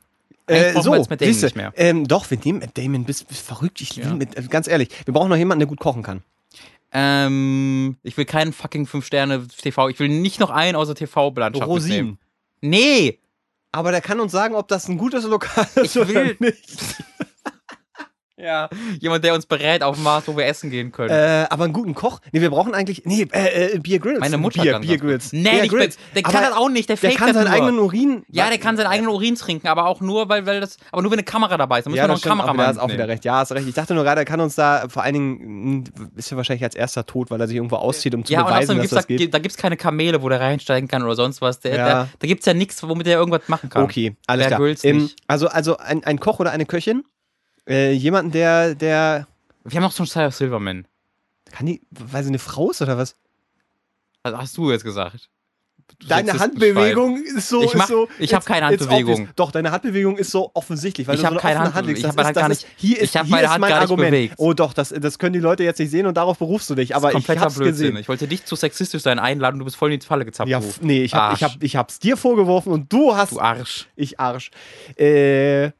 [0.47, 1.73] Äh, so, jetzt Matt Damon siehste, nicht mehr.
[1.77, 3.81] Ähm, doch, wir nehmen Matt Damon, bist, bist verrückt.
[3.81, 4.13] Ich Ja.
[4.15, 6.23] mit, äh, ganz ehrlich, wir brauchen noch jemanden, der gut kochen kann.
[6.93, 9.89] Ähm, ich will keinen fucking 5 Sterne TV.
[9.89, 11.67] Ich will nicht noch einen außer TV-Landschaft.
[11.67, 12.19] Rosin.
[12.61, 13.19] Nee,
[13.73, 16.97] Aber der kann uns sagen, ob das ein gutes Lokal ist Ich oder will- nicht.
[18.37, 18.69] Ja,
[19.01, 21.11] jemand, der uns berät auf dem Markt, wo wir essen gehen können.
[21.11, 22.21] Äh, aber einen guten Koch?
[22.33, 23.03] Nee, wir brauchen eigentlich.
[23.05, 24.19] Nee, äh, äh, Bier Grills.
[24.21, 25.01] Meine Mutter Bier, kann gut.
[25.01, 25.33] Grills.
[25.33, 25.99] Nee, Bier nicht Grills.
[26.15, 27.53] der kann Aber das auch nicht, der Der kann seinen nur.
[27.55, 28.25] eigenen Urin.
[28.29, 31.11] Ja, der kann seinen eigenen Urin trinken, aber auch nur, weil, weil das, aber nur
[31.13, 31.85] wenn eine Kamera dabei ist.
[31.85, 33.25] Da müssen Ja, wir noch das einen stimmt auch wieder, Kameramann hast auch wieder recht.
[33.25, 33.69] Ja, hast recht.
[33.69, 35.85] Ich dachte nur gerade, er kann uns da vor allen Dingen, mh,
[36.17, 38.47] ist er wahrscheinlich als erster tot, weil er sich irgendwo auszieht, um zu Ja, und
[38.47, 39.35] beweisen, außerdem dass gibt's das da, geht.
[39.35, 41.61] da gibt's keine Kamele, wo der reinsteigen kann oder sonst was.
[41.61, 41.87] Der, Ja.
[41.87, 43.85] der, da gibt's ja nichts, womit der irgendwas machen kann.
[43.85, 44.77] Okay, alles Bear klar.
[44.83, 45.17] Ähm, nicht.
[45.29, 47.05] also, also ein, ein Koch oder eine Köchin,
[47.69, 49.27] äh, jemanden, der, der,
[49.65, 50.87] Wir haben noch so einen Style Silverman.
[51.51, 53.17] kann die, weil sie eine Frau ist oder was?
[54.23, 55.29] Was hast du jetzt gesagt?
[55.99, 56.33] Du Deine.
[56.39, 57.63] Handbewegung ist so.
[57.63, 59.29] Ich mach- ist so ich hab it's- keine Handbewegung.
[59.37, 61.99] Doch, deine Handbewegung ist so offensichtlich, weil Ich du so eine keine offene Hand- legst.
[61.99, 63.51] ich Das hab meine ist- Hand gar das ist- Hier ist, ich hier meine ist
[63.51, 64.11] Hand mein gar nicht Argument.
[64.11, 64.35] bewegt.
[64.39, 66.97] Oh doch, das, das können die Leute jetzt nicht sehen und darauf berufst du dich.
[66.97, 67.89] Aber ich Kompletter hab's Blödsinn.
[67.89, 67.97] gesehen.
[67.99, 70.49] Ich wollte dich zu sexistisch sein einladen, du bist voll in die Falle gezappt.
[70.49, 71.37] Ja, nee, ich, hab, Arsch.
[71.43, 73.33] ich, hab, ich hab's dir vorgeworfen und du hast.
[73.33, 73.87] Du Arsch.
[73.95, 74.51] Ich Arsch.
[74.97, 75.71] Äh,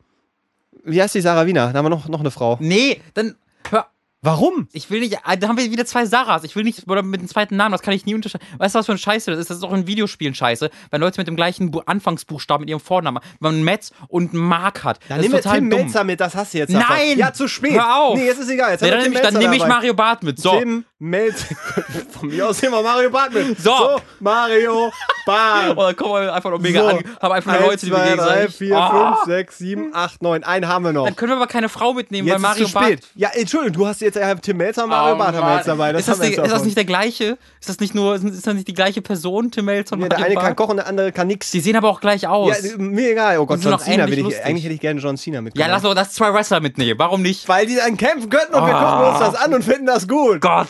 [0.85, 1.73] wie heißt die Sarah Wiener?
[1.73, 2.57] Da haben wir noch, noch eine Frau.
[2.61, 3.37] Nee, dann
[3.71, 3.87] hör.
[4.23, 4.69] Warum?
[4.73, 6.45] Ich will nicht, äh, da haben wir wieder zwei Sarahs.
[6.45, 8.47] Ich will nicht, oder mit dem zweiten Namen, das kann ich nie unterscheiden.
[8.57, 9.51] Weißt du, was für ein Scheiße das ist?
[9.51, 12.81] Das ist auch in Videospielen scheiße, wenn Leute mit dem gleichen Bu Anfangsbuchstaben mit ihrem
[12.81, 14.99] Vornamen, wenn man Metz und Mark hat.
[15.09, 15.81] Dann nimm total Tim dumm.
[15.81, 16.83] Melzer mit, das hast du jetzt Nein!
[16.85, 17.19] davon.
[17.19, 17.75] Ja, zu spät.
[17.75, 18.17] Hör auf!
[18.19, 18.71] Nee, jetzt ist egal.
[18.71, 19.67] Jetzt Nee, dann nehme ich, dann nehm ich.
[19.67, 20.41] Mario Barth mit.
[20.41, 20.59] So.
[20.59, 21.55] Tim Melzer.
[22.19, 23.59] Von mir aus wir Mario Barth mit.
[23.61, 24.01] So.
[24.21, 24.91] Mario
[25.27, 25.71] Barth.
[25.77, 26.89] Oder kommen wir einfach noch mega So.
[26.89, 28.57] an, haben einfach nur Eins, Leute, die wir zwei, gegenseitig.
[28.57, 29.15] vier, Ah!
[29.15, 30.45] fünf, sechs, sieben, acht, neun.
[30.45, 31.05] Einen haben wir noch.
[31.05, 33.01] Dann können wir aber keine Frau mitnehmen, Jetzt weil Mario ist zu spät.
[33.15, 35.69] Ja, Entschuldigung, du hast jetzt äh, Tim Melzer und Mario Oh, Barth haben wir jetzt
[35.69, 35.93] dabei.
[35.93, 37.39] Das ist, das die, ist das nicht der gleiche?
[37.61, 40.19] Ist das nicht nur, ist das nicht die gleiche Person, Tim Melzer und Nee, der
[40.19, 40.69] Mario eine kann Barth?
[40.69, 41.51] kochen, der andere kann nix.
[41.51, 42.63] Die sehen aber auch gleich aus.
[42.63, 43.39] Ja, mir egal.
[43.39, 44.45] Oh Gott, John Cena will ich.
[44.45, 45.71] Eigentlich hätte ich gerne John Cena Ja, mitgenommen.
[45.73, 46.99] lass doch das zwei Wrestler mitnehmen.
[46.99, 47.49] Warum nicht?
[47.49, 48.97] Weil die dann kämpfen könnten und wir Ah.
[48.99, 50.41] gucken uns das an und finden das gut.
[50.41, 50.69] Gott!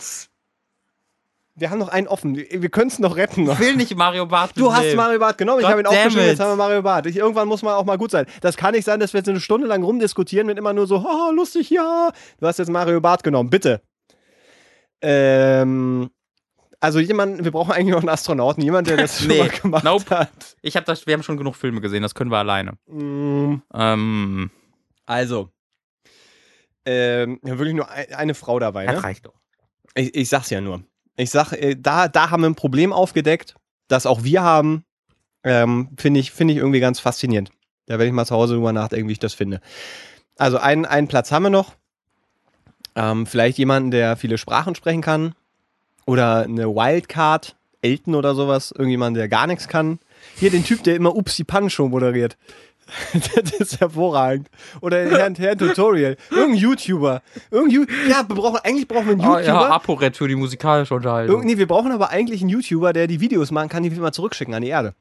[1.57, 2.35] Wir haben noch einen offen.
[2.35, 3.49] Wir können es noch retten.
[3.49, 4.93] Ich will nicht Mario Barth Du hast.
[4.93, 7.05] Mario Barth genommen, ich habe ihn aufgeschrieben, jetzt haben wir Mario Barth.
[7.05, 8.25] Ich, irgendwann muss man auch mal gut sein.
[8.41, 11.01] Das kann nicht sein, dass wir jetzt eine Stunde lang rumdiskutieren mit immer nur so,
[11.03, 12.11] haha, lustig, ja.
[12.39, 13.81] Du hast jetzt Mario Barth genommen, bitte.
[15.01, 16.09] Ähm,
[16.81, 19.83] also jemand, wir brauchen eigentlich noch einen Astronauten, jemand, der das schon Nee, mal gemacht
[19.85, 20.09] nope.
[20.19, 20.57] hat.
[20.61, 22.73] Ich hab das, wir haben schon genug Filme gesehen, das können wir alleine.
[22.87, 24.51] Mm, Ähm,
[25.05, 25.49] Also,
[26.85, 29.03] ähm, wirklich nur ein, eine Frau dabei, das ne?
[29.03, 29.33] reicht doch.
[29.95, 30.83] Ich, ich sag's ja nur.
[31.17, 33.55] Ich sag, äh, da, da haben wir ein Problem aufgedeckt,
[33.87, 34.83] das auch wir haben.
[35.43, 37.51] Ähm, Finde ich, find ich irgendwie ganz faszinierend.
[37.85, 39.61] Da werde ich mal zu Hause drüber nachdenken, wie ich das finde.
[40.37, 41.75] Also einen, einen Platz haben wir noch.
[42.95, 45.35] Ähm, vielleicht jemanden, der viele Sprachen sprechen kann.
[46.05, 48.71] Oder eine Wildcard, Elton oder sowas.
[48.71, 49.99] Irgendjemand, der gar nichts kann.
[50.35, 52.37] Hier den Typ, der immer Upsi Pan Show moderiert.
[53.13, 54.49] das ist hervorragend.
[54.81, 56.17] Oder Herrn, Herrn Tutorial.
[56.29, 57.21] Irgendein YouTuber.
[57.51, 59.43] Irgendein ja, wir brauchen, eigentlich brauchen wir einen YouTuber.
[59.43, 61.35] ja, ApoRed für die musikalische Unterhaltung.
[61.37, 63.99] Irgend- Nee, wir brauchen aber eigentlich einen YouTuber, der die Videos machen kann, die wir
[64.01, 64.93] mal zurückschicken an die Erde.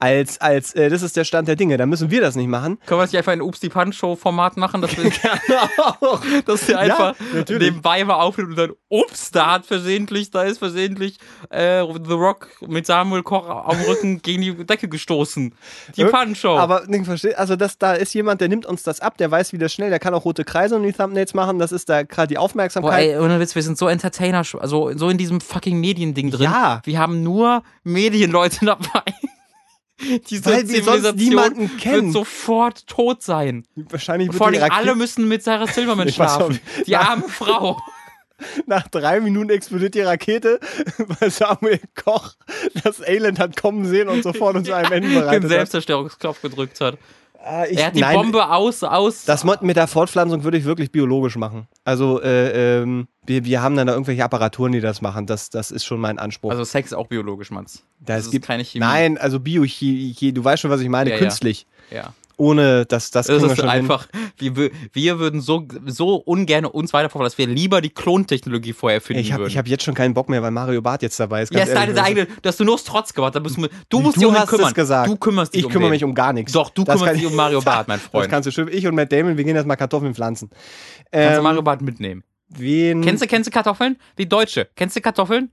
[0.00, 1.76] Als, als, äh, das ist der Stand der Dinge.
[1.76, 2.78] Da müssen wir das nicht machen.
[2.86, 6.20] Können wir das nicht einfach in Ups die Punch Show Format machen, dass wir, Genau.
[6.46, 7.70] dass wir einfach natürlich.
[7.70, 11.18] nebenbei mal aufnehmen und dann, ups, da hat versehentlich, da ist versehentlich
[11.50, 15.52] äh, The Rock mit Samuel Koch am Rücken gegen die Decke gestoßen.
[15.96, 16.56] Die Ir- Punch Show.
[16.56, 19.52] Aber nicht versteht, also das, da ist jemand, der nimmt uns das ab, der weiß,
[19.52, 21.58] wie das schnell, der kann auch rote Kreise und die Thumbnails machen.
[21.58, 23.08] Das ist da gerade die Boah, Aufmerksamkeit.
[23.08, 26.44] ey, ohne Witz, wir sind so Entertainer, also so in diesem fucking Mediending drin.
[26.44, 26.80] Ja.
[26.84, 29.02] Wir haben nur Medienleute dabei.
[30.30, 32.12] Diese Weil wir sonst niemanden wird kennen.
[32.12, 33.64] sofort tot sein.
[33.74, 36.60] Wahrscheinlich wird Vor allem alle müssen mit Sarah Silverman schlafen.
[36.86, 37.78] Die arme Frau.
[38.66, 40.60] nach drei Minuten explodiert die Rakete,
[41.18, 42.34] weil Samuel Koch
[42.84, 45.50] das Elend hat kommen sehen und sofort uns einem Ende den bereitet hat.
[45.50, 46.98] Selbstzerstörungsknopf gedrückt hat.
[47.42, 49.24] Ah, ich- Er hat die nein, Bombe aus, aus.
[49.24, 51.68] Das mit der Fortpflanzung würde ich wirklich biologisch machen.
[51.84, 55.26] Also, äh, ähm, wir, wir haben dann da irgendwelche Apparaturen, die das machen.
[55.26, 56.50] Das, das ist schon mein Anspruch.
[56.50, 57.84] also Sex ist auch biologisch, Manns.
[58.00, 58.80] da das es ist gibt keine Chemie.
[58.84, 61.20] Nein, also Biochemie, du weißt schon, was ich meine, Ja, ja.
[61.22, 61.66] künstlich.
[61.90, 62.12] Ja.
[62.38, 64.08] Ohne dass das Das ist einfach,
[64.38, 69.20] wir, wir würden so, so ungern uns weiterverfolgen, dass wir lieber die Klontechnologie vorher finden
[69.20, 69.50] Ich habe würden.
[69.50, 71.52] ich hab jetzt schon keinen Bock mehr, weil Mario Barth jetzt dabei ist.
[71.52, 73.36] ja, ist deine eigene, dass du nur aus Trotz gemacht hast.
[73.36, 74.68] Da müssen wir- Du Du musst dich um hast kümmern.
[74.68, 75.08] es gesagt.
[75.08, 75.94] Du kümmerst dich Ich um kümmere den.
[75.94, 76.52] mich um gar nichts.
[76.52, 78.30] Doch, du Das kümmerst dich um Mario Barth, mein Das Freund.
[78.30, 78.68] kannst du schön.
[78.72, 80.48] Ich und Matt Damon, wir gehen jetzt mal Kartoffeln pflanzen.
[81.10, 82.22] Kannst du Ähm, Mario Barth mitnehmen.
[82.48, 83.96] wen Kennst du, kennst du Kartoffeln?
[84.16, 84.68] Die Deutsche.
[84.76, 85.50] Kennst du Kartoffeln?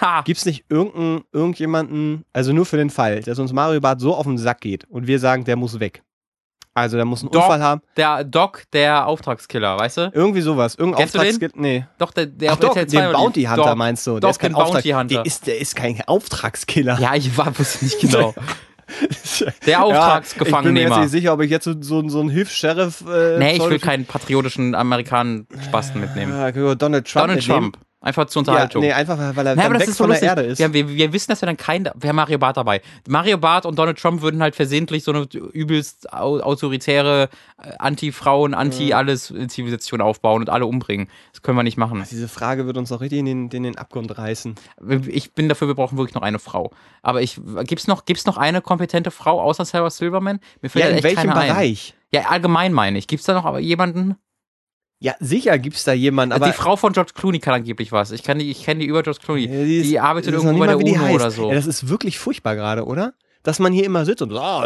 [0.00, 0.22] Ha.
[0.22, 4.24] Gibt's nicht irgendeinen, irgendjemanden, also nur für den Fall, dass uns Mario Barth so auf
[4.26, 6.02] den Sack geht und wir sagen, der muss weg.
[6.74, 7.42] Also der muss einen Doch.
[7.42, 7.82] Unfall haben.
[7.96, 10.10] Der Doc, der Auftragskiller, weißt du?
[10.14, 10.74] Irgendwie sowas.
[10.74, 11.04] Irgendein?
[11.04, 11.50] Auftragsskill.
[11.54, 11.84] Nee.
[11.98, 13.74] Doch, der, der Ach RTL den 2 Bounty Hunter Doch.
[13.74, 14.12] meinst du.
[14.14, 15.14] Doch, der ist kein Bounty Auftrag- Hunter.
[15.16, 16.98] Der ist, der ist kein Auftragskiller.
[16.98, 18.34] Ja, ich war, wusste nicht genau.
[19.66, 20.68] Der Ja, Auftragsgefangennehmer.
[20.68, 23.02] Ich bin mir jetzt nicht sicher, ob ich jetzt so, so, so einen Hilfs-Sheriff.
[23.08, 26.32] Äh, nee, ich will keinen patriotischen Amerikanen-Spasten mitnehmen.
[26.32, 27.26] Ah, Donald Trump.
[27.28, 27.46] Donald.
[27.46, 27.78] Trump.
[28.04, 28.82] Einfach zur Ja, Unterhaltung.
[28.82, 30.20] nee, einfach weil er Ja, dann weg ist so von der.
[30.22, 30.58] Erde ist.
[30.58, 32.82] Wir, wir, wir wissen, dass wir dann kein, wir haben Mario Barth dabei.
[33.08, 35.22] Mario Barth und Donald Trump würden halt versehentlich so eine
[35.52, 37.28] übelst au- autoritäre,
[37.62, 41.08] äh, anti-Frauen, anti-alles-Zivilisation aufbauen und alle umbringen.
[41.32, 42.04] Das können wir nicht machen.
[42.10, 44.54] Diese Frage wird uns noch richtig in den, in den Abgrund reißen.
[45.06, 46.72] Ich bin dafür, wir brauchen wirklich noch eine Frau.
[47.02, 50.40] Aber ich, gibt's noch, gibt's noch eine kompetente Frau außer Sarah Silverman?
[50.60, 51.48] Mir fällt Ja, in echt welchem keine Ein.
[51.48, 51.94] Bereich?
[52.12, 53.06] Ja, allgemein meine ich.
[53.06, 54.16] Gibt's da noch jemanden?
[55.02, 56.46] Ja, sicher gibt's da jemanden, aber.
[56.46, 58.12] die Frau von George Clooney kann angeblich was.
[58.12, 59.46] Ich, kann die, ich kenne die über George Clooney.
[59.46, 61.48] Ja, die, ist- arbeitet weiß noch irgendwo bei der mal, die UNO oder so.
[61.48, 63.12] Ja, das ist wirklich furchtbar gerade, oder?
[63.42, 64.62] Dass man hier immer sitzt und so, ah,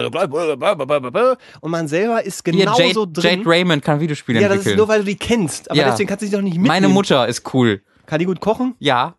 [1.62, 3.38] und man selber ist Hier, genauso Jade, drin.
[3.38, 4.76] Jade Raymond kann Videospiele ja, das ist entwickeln.
[4.76, 5.70] nur, weil du die kennst.
[5.70, 5.90] Aber Ja.
[5.90, 6.68] deswegen kannst du dich doch nicht mitnehmen.
[6.68, 7.80] Meine Mutter ist cool.
[8.04, 8.74] Kann die gut kochen?
[8.78, 9.14] Ja.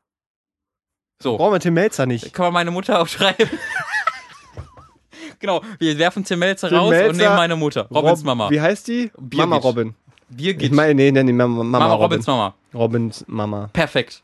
[1.23, 1.37] So.
[1.37, 2.31] Brauchen wir Tim Melzer nicht.
[2.31, 3.49] Kann man meine Mutter aufschreiben?
[5.39, 5.61] genau.
[5.79, 7.87] Wir werfen Tim Melzer Tim raus Melzer, und nehmen meine Mutter.
[7.89, 8.49] Robins Rob- Mama.
[8.51, 9.11] Wie heißt die?
[9.17, 9.39] Birgit.
[9.39, 9.95] Mama Robin.
[10.29, 10.61] Birgit.
[10.63, 12.01] Ich meine, nee, nee, nee, Mama, Mama, Robin.
[12.03, 12.53] Robins Mama.
[12.73, 13.69] Robins Mama.
[13.73, 14.21] Perfekt.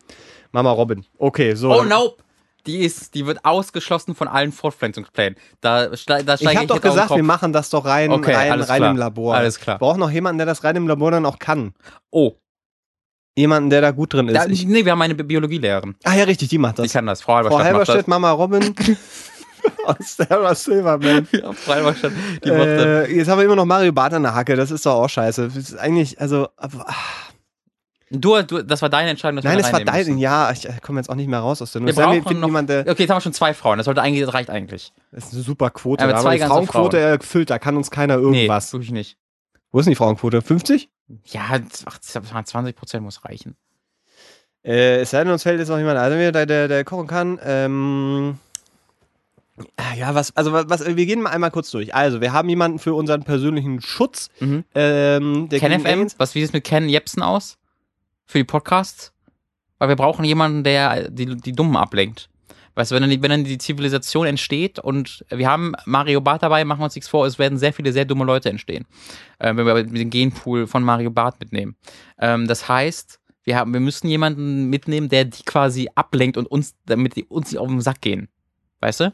[0.52, 1.06] Mama Robin.
[1.18, 1.72] Okay, so.
[1.72, 2.14] Oh dann- no.
[2.66, 5.36] Die ist, die wird ausgeschlossen von allen Fortpflanzungsplänen.
[5.60, 8.62] Da, da Ich steige habe ich, doch gesagt, wir machen das doch rein, Okay, rein,
[8.62, 8.92] rein klar.
[8.92, 9.36] im Labor.
[9.36, 9.76] Alles klar.
[9.76, 11.74] Wir brauchen noch jemanden, der das rein im Labor dann auch kann.
[12.10, 12.32] Oh.
[13.36, 14.36] Jemanden, der da gut drin ist.
[14.36, 15.96] Da, Ich, nee, wir haben eine Bi- Biologielehrerin.
[16.06, 16.94] ah ja, richtig, die macht Die das.
[16.94, 17.22] kann das.
[17.22, 18.76] Frau Frau Halberstadt macht Halberstadt, Mama Robin
[19.86, 21.28] aus Sarah Silverman.
[21.32, 21.42] das.
[21.42, 22.12] Ja, Frau Halberstadt.
[22.44, 22.58] Die das.
[22.68, 25.10] Äh, jetzt haben wir immer noch Mario Barth an der Hacke, das ist doch auch
[25.10, 25.46] scheiße.
[25.48, 27.32] Das ist eigentlich, also, aber, ach,
[28.16, 30.18] Du, du, das war deine Entscheidung, dass nein, wir es da war reinnehmen dein, müssen.
[30.20, 31.96] ja, ich komme jetzt auch nicht mehr raus aus der Nummer.
[31.96, 33.80] Wir brauchen noch- jemand, Okay, jetzt haben wir schon zwei Frauen.
[33.80, 34.94] Das sollte eigentlich, das reicht eigentlich.
[35.12, 38.16] das ist eine super Quote, Ja, aber aber, die Frauenquote erfüllt, da kann uns keiner
[38.18, 38.72] irgendwas.
[38.72, 39.18] Nee, wirklich nicht.
[39.72, 40.44] Wo ist denn die Frauenquote?
[40.44, 40.90] 50?
[41.26, 41.42] Ja,
[41.86, 43.56] ach, 20 Prozent muss reichen.
[44.64, 47.08] Äh, es sei denn, uns fällt jetzt noch jemand ein, der, der, der, der kochen
[47.08, 47.40] kann.
[47.44, 48.43] Ähm, ah,
[49.98, 51.94] ja, was, also was, wir gehen mal einmal kurz durch.
[51.94, 54.30] Also, wir haben jemanden für unseren persönlichen Schutz.
[54.40, 54.64] Mhm.
[54.74, 57.58] Ähm, der Ken FM, was wie sieht es mit Ken Jepsen aus?
[58.26, 59.14] Für die Podcasts?
[59.78, 62.30] Weil wir brauchen jemanden, der die, die Dummen ablenkt.
[62.76, 66.42] Weißt du, wenn dann, die, wenn dann die Zivilisation entsteht und wir haben Mario Barth
[66.42, 68.86] dabei, machen wir uns nichts vor, es werden sehr viele sehr dumme Leute entstehen.
[69.38, 71.76] Äh, wenn wir den Genpool von Mario Barth mitnehmen.
[72.18, 76.76] Ähm, das heißt, wir, haben, wir müssen jemanden mitnehmen, der die quasi ablenkt und uns,
[76.86, 78.30] damit die uns nicht auf den Sack gehen.
[78.80, 79.14] Weißt du?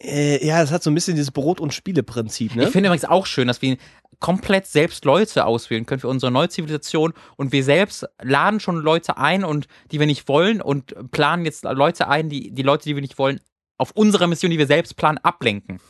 [0.00, 2.64] Äh, ja, es hat so ein bisschen dieses Brot- und Spiele-Prinzip, ne?
[2.64, 3.76] Ich finde übrigens auch schön, dass wir
[4.20, 9.16] komplett selbst Leute auswählen können für unsere neue Zivilisation und wir selbst laden schon Leute
[9.16, 12.94] ein und die wir nicht wollen und planen jetzt Leute ein, die die Leute, die
[12.94, 13.40] wir nicht wollen,
[13.76, 15.80] auf unserer Mission, die wir selbst planen, ablenken.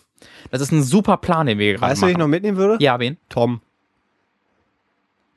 [0.50, 2.20] Das ist ein super Plan, den wir gerade weißt du, wen ich machen.
[2.20, 2.82] noch mitnehmen würde?
[2.82, 3.16] ja, wen?
[3.28, 3.60] Tom.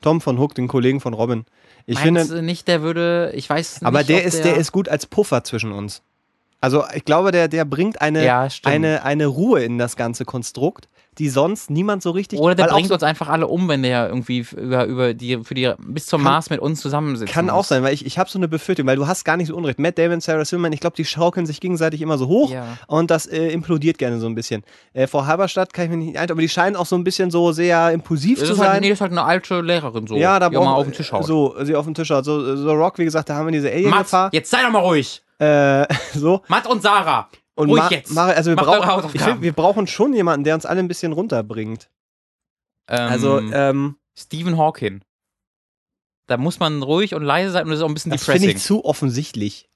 [0.02, 1.46] Tom von Hook, den Kollegen von Robin.
[1.86, 4.90] Ich Meinst finde, nicht, der würde, ich weiß nicht, aber der ist, der ist gut
[4.90, 6.02] als Puffer zwischen uns.
[6.62, 10.88] Also ich glaube, der, der bringt eine, Ja, eine, eine Ruhe in das ganze Konstrukt,
[11.18, 12.40] die sonst niemand so richtig.
[12.40, 15.56] oder der bringt so- uns einfach alle um, wenn der irgendwie über, über die, für
[15.56, 17.34] die, bis zum Kann- Mars mit uns zusammensitzt.
[17.34, 19.48] Kann auch sein, weil ich, ich habe so eine Befürchtung, weil du hast gar nicht
[19.48, 19.80] so unrecht.
[19.80, 22.78] Matt Damon, Sarah Silverman, ich glaube, die schaukeln sich gegenseitig immer so hoch Ja.
[22.88, 24.64] und das äh, implodiert gerne so ein bisschen.
[24.94, 27.30] Äh, Frau Halberstadt kann ich mir nicht ein, aber die scheinen auch so ein bisschen
[27.32, 28.82] so sehr impulsiv Das zu halt, sein.
[28.82, 30.94] nee, das ist halt eine alte Lehrerin so, ja, da die auch mal auf den
[30.94, 31.26] Tisch haut.
[31.26, 32.24] So, sie auf den Tisch haut.
[32.24, 34.30] So, so Rock, wie gesagt, da haben wir diese Alien-Gefahr.
[34.32, 35.22] jetzt sei doch mal ruhig.
[35.42, 36.42] Äh, so.
[36.48, 37.30] Matt und Sarah.
[37.56, 38.12] Und Ruhig Ma jetzt.
[38.14, 41.12] Mari- also wir, brauchen, ich find, wir brauchen schon jemanden, der uns alle ein bisschen
[41.14, 41.90] runterbringt.
[42.88, 45.02] Ähm, Also, ähm, Stephen Hawking.
[46.28, 48.40] Da muss man ruhig und leise sein und das ist auch ein bisschen das finde
[48.40, 48.58] depressing.
[48.58, 49.68] ich zu offensichtlich.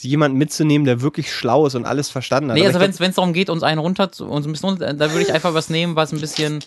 [0.00, 2.56] Jemanden mitzunehmen, der wirklich schlau ist und alles verstanden hat.
[2.56, 5.10] Nee, also wenn es darum geht, uns einen runter, zu- uns ein bisschen runter, da
[5.10, 6.60] würde ich einfach was nehmen, was ein bisschen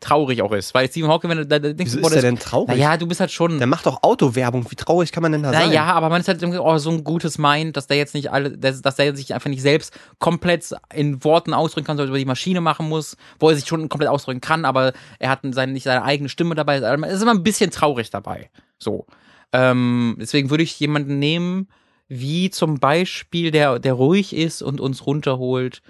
[0.00, 0.74] traurig auch ist.
[0.74, 2.68] Weil Stephen Hawking, wenn du da denkst, Wieso boah, ist der denn traurig?
[2.68, 3.58] Naja, du bist halt schon.
[3.58, 4.70] Der macht doch Autowerbung.
[4.70, 5.68] Wie traurig kann man denn da sein?
[5.68, 8.30] Naja, aber man ist halt irgendwie, oh, so ein gutes Mind, dass der jetzt nicht
[8.30, 12.18] alle, dass, dass der sich einfach nicht selbst komplett in Worten ausdrücken kann, sondern über
[12.18, 15.72] die Maschine machen muss, wo er sich schon komplett ausdrücken kann, aber er hat seine,
[15.72, 16.76] nicht seine eigene Stimme dabei.
[16.76, 18.50] Es ist immer ein bisschen traurig dabei.
[18.78, 19.06] So.
[19.52, 21.68] Ähm, deswegen würde ich jemanden nehmen,
[22.08, 25.82] wie zum Beispiel, der, der ruhig ist und uns runterholt.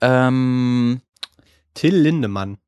[0.00, 1.00] Ähm,
[1.74, 2.58] Till Lindemann.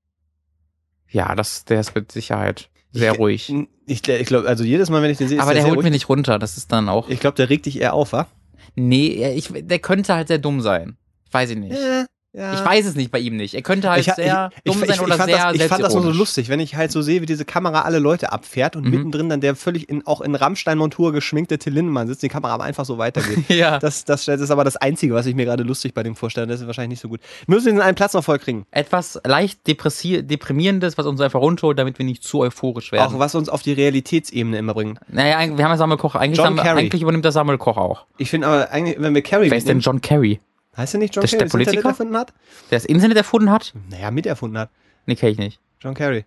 [1.11, 3.53] Ja, das, der ist mit Sicherheit sehr ich, ruhig.
[3.87, 5.79] Ich, ich glaube, also jedes Mal, wenn ich den sehe, ist Aber der sehr holt
[5.79, 5.85] ruhig.
[5.85, 7.09] mich nicht runter, das ist dann auch.
[7.09, 8.27] Ich glaube, der regt dich eher auf, wa?
[8.75, 10.97] Nee, ich, der könnte halt sehr dumm sein.
[11.31, 11.73] Weiß ich nicht.
[11.73, 12.07] ja.
[12.39, 13.55] Ich weiß es nicht bei ihm nicht.
[13.55, 15.83] Er könnte halt ich, sehr ich, dumm ich, sein ich, oder sehr das, ich fand
[15.83, 18.77] das nur so lustig, wenn ich halt so sehe, wie diese Kamera alle Leute abfährt
[18.77, 18.91] und Mhm.
[18.91, 22.65] mittendrin dann der völlig in, auch in Rammstein-Montur geschminkte Till Lindemann sitzt, die Kamera aber
[22.65, 23.39] einfach so weitergeht.
[23.49, 23.79] Ja.
[23.79, 26.47] Das, das, das ist aber das Einzige, was ich mir gerade lustig bei dem vorstelle.
[26.47, 27.21] Das ist wahrscheinlich nicht so gut.
[27.47, 28.67] Wir müssen den einen Platz noch voll kriegen.
[28.71, 33.15] Etwas leicht deprimierendes, was uns einfach runterholt, damit wir nicht zu euphorisch werden.
[33.15, 34.99] Auch was uns auf die Realitätsebene immer bringt.
[35.09, 36.15] naja, eigentlich- wir haben ja Sammelkoch.
[36.15, 36.81] Eigentlich, John Sammel, Kerry.
[36.81, 38.05] eigentlich übernimmt der Sammelkoch auch.
[38.19, 40.41] Ich finde aber eigentlich, wenn wir Carrie Wer ist denn John Kerry?
[40.77, 41.89] Heißt der nicht John Das Kerry, der das Politiker?
[41.89, 42.33] erfunden hat?
[42.71, 43.73] Der das Internet erfunden hat?
[43.91, 44.71] Naja, miterfunden hat.
[45.07, 45.61] Nee, kenn ich nicht.
[45.81, 46.25] John Kerry.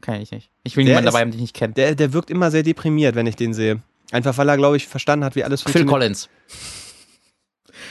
[0.00, 0.50] Kenn ich nicht.
[0.62, 1.74] Ich will Der niemanden ist- dabei haben, den ich nicht kenne.
[1.74, 3.80] Der, der wirkt immer sehr deprimiert, wenn ich den sehe.
[4.12, 5.90] Einfach weil er, glaube ich, verstanden hat, wie alles Phil funktioniert.
[5.92, 6.28] Collins.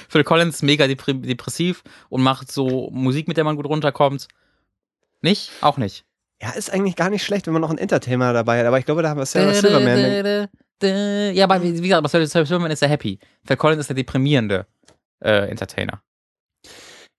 [0.09, 4.27] Phil Collins ist mega depressiv und macht so Musik, mit der man gut runterkommt.
[5.21, 5.51] Nicht?
[5.61, 6.05] Auch nicht.
[6.41, 8.65] Ja, ist eigentlich gar nicht schlecht, wenn man noch einen Entertainer dabei hat.
[8.67, 10.47] Aber ich glaube, da haben wir Sarah Silverman.
[11.35, 13.19] Ja, aber wie gesagt, Sarah Silverman ist der Happy.
[13.45, 14.65] Phil Collins ist der deprimierende
[15.23, 16.01] äh, Entertainer.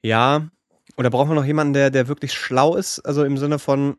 [0.03, 0.49] Ja.
[0.97, 3.01] Oder brauchen wir noch jemanden, der, der wirklich schlau ist?
[3.01, 3.97] Also im Sinne von,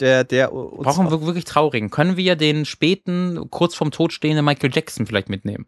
[0.00, 0.48] der, der.
[0.48, 1.90] Brauchen auch- wir wirklich traurigen.
[1.90, 5.66] Können wir den späten, kurz vorm Tod stehenden Michael Jackson vielleicht mitnehmen?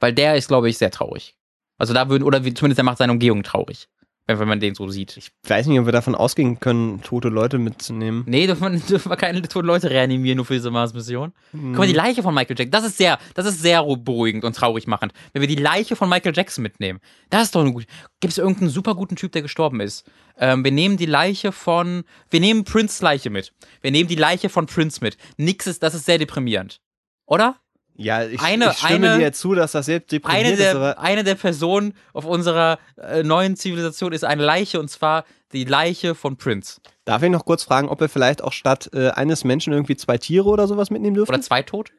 [0.00, 1.36] Weil der ist, glaube ich, sehr traurig.
[1.76, 3.88] Also da würden, oder wie, zumindest der macht seine Umgebung traurig.
[4.28, 5.16] Wenn, wenn man den so sieht.
[5.16, 8.24] Ich weiß nicht, ob wir davon ausgehen können, tote Leute mitzunehmen.
[8.26, 11.32] Nee, dürfen wir, dürfen wir keine toten Leute reanimieren, nur für diese Mars-Mission.
[11.52, 14.54] Guck mal, die Leiche von Michael Jackson, das ist sehr, das ist sehr beruhigend und
[14.54, 15.14] traurig machend.
[15.32, 17.00] Wenn wir die Leiche von Michael Jackson mitnehmen,
[17.30, 17.86] das ist doch eine gute.
[18.20, 20.04] Gibt es irgendeinen super guten Typ, der gestorben ist?
[20.36, 23.54] Ähm, wir nehmen die Leiche von, wir nehmen Prince Leiche mit.
[23.80, 25.16] Wir nehmen die Leiche von Prince mit.
[25.38, 26.82] Nix ist, das ist sehr deprimierend.
[27.24, 27.56] Oder?
[28.00, 30.76] Ja, ich, Eine- ich stimme eine- dir zu, dass das sehr Eine deprimiert ist, der,
[30.76, 35.64] aber eine der Personen auf unserer äh, neuen Zivilisation ist eine Leiche und zwar die
[35.64, 36.80] Leiche von Prince.
[37.04, 40.16] darf ich noch kurz fragen, ob wir vielleicht auch statt äh, eines Menschen irgendwie zwei
[40.16, 41.30] Tiere oder sowas mitnehmen dürfen?
[41.32, 41.90] Oder zwei tot?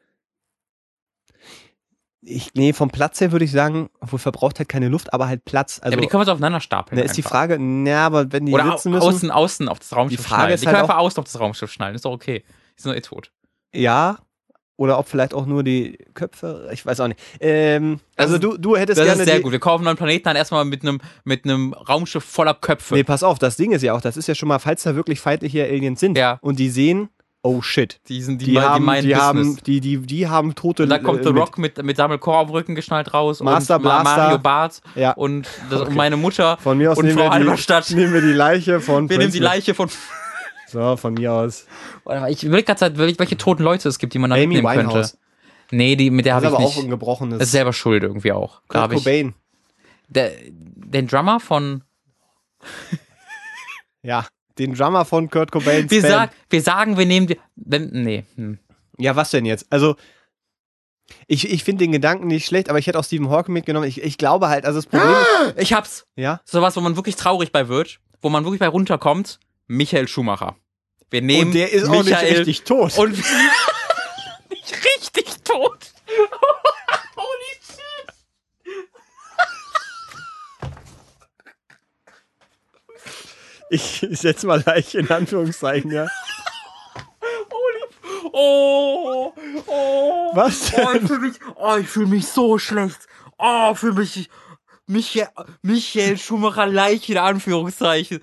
[2.21, 5.45] Ich, nee, vom Platz her würde ich sagen, obwohl verbraucht halt keine Luft, aber halt
[5.45, 5.79] Platz.
[5.81, 6.97] Also, ja, aber die können wir so aufeinander stapeln.
[6.99, 7.21] ne, ist die.
[7.23, 10.39] Frage, na, aber wenn die Oder sitzen müssen, außen, außen auf das Raumschiff Die Frage
[10.41, 10.53] schnallen.
[10.53, 12.43] ist Die halt können auch- einfach außen auf das Raumschiff schnallen, ist doch okay.
[12.77, 13.31] Die sind doch eh tot.
[13.73, 14.19] ja,
[14.79, 17.19] oder ob vielleicht auch nur die Köpfe, ich weiß auch nicht.
[17.41, 19.51] Ähm, Das also ist- du, du hättest Das gerne ist sehr die, gut.
[19.51, 22.95] Wir kaufen einen Planeten dann erstmal mit einem mit einem Raumschiff voller Köpfe.
[22.95, 24.95] Nee, pass auf, das Ding ist ja auch, das ist ja schon mal, falls da
[24.95, 26.37] wirklich feindliche Aliens sind Ja.
[26.41, 27.09] und die sehen,
[27.41, 29.17] oh shit, die sind die, die, die, haben, die, Business.
[29.17, 31.29] haben, die, die, die haben tote und da kommt äh, The.
[31.29, 34.17] Rock mit, mit Sammelchor am Rücken geschnallt raus Master und Blaster.
[34.17, 35.11] Mario Barth Ja.
[35.11, 35.89] und, das, Okay.
[35.89, 37.89] und meine Mutter Von mir aus und nehmen Frau die, Halberstadt.
[37.91, 39.49] nehmen wir die Leiche von Wir nehmen Prince die mit.
[39.49, 39.89] Leiche von.
[40.71, 41.65] So, von mir aus.
[42.29, 45.11] Ich überlege gerade, welche toten Leute es gibt, die man da Amy mitnehmen Winehouse.
[45.11, 45.17] könnte.
[45.71, 46.85] Nee, die, mit der Das habe ist ich aber auch nicht.
[46.85, 47.41] ein gebrochenes.
[47.41, 48.61] Ist selber schuld irgendwie auch.
[48.67, 49.33] Kurt Cobain.
[50.07, 51.83] der, den Drummer von.
[54.01, 54.25] Ja,
[54.57, 57.39] den Drummer von Kurt Cobains Wir, sag, wir sagen, wir nehmen die.
[57.55, 58.25] Wenn, nee.
[58.35, 58.59] Hm.
[58.97, 59.67] Ja, was denn jetzt?
[59.69, 59.95] Also,
[61.27, 63.87] ich, ich finde den Gedanken nicht schlecht, aber ich hätte auch Stephen Hawking mitgenommen.
[63.87, 65.09] Ich, ich glaube halt, also das Problem
[65.47, 66.05] ist, Ich hab's.
[66.15, 69.39] ja, Sowas, wo man wirklich traurig bei wird, wo man wirklich bei runterkommt.
[69.69, 70.55] Michael Schumacher.
[71.11, 72.97] Wir nehmen und der ist auch nicht Michael richtig tot.
[72.97, 73.25] Und nicht
[74.73, 75.93] richtig tot.
[77.15, 78.87] Holy shit.
[83.69, 86.07] ich setze mal leicht in Anführungszeichen, ja.
[87.51, 88.31] Holy.
[88.33, 89.33] Oh.
[89.67, 90.31] Oh.
[90.33, 91.07] Was Oh, ich denn?
[91.07, 92.99] fühle mich, oh, ich fühl mich so schlecht.
[93.37, 94.29] Oh, für mich.
[94.87, 95.29] Michael,
[95.61, 98.21] Michael Schumacher Leiche in Anführungszeichen.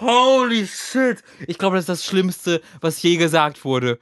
[0.00, 1.22] Holy shit.
[1.46, 3.98] Ich glaube, das ist das Schlimmste, was je gesagt wurde.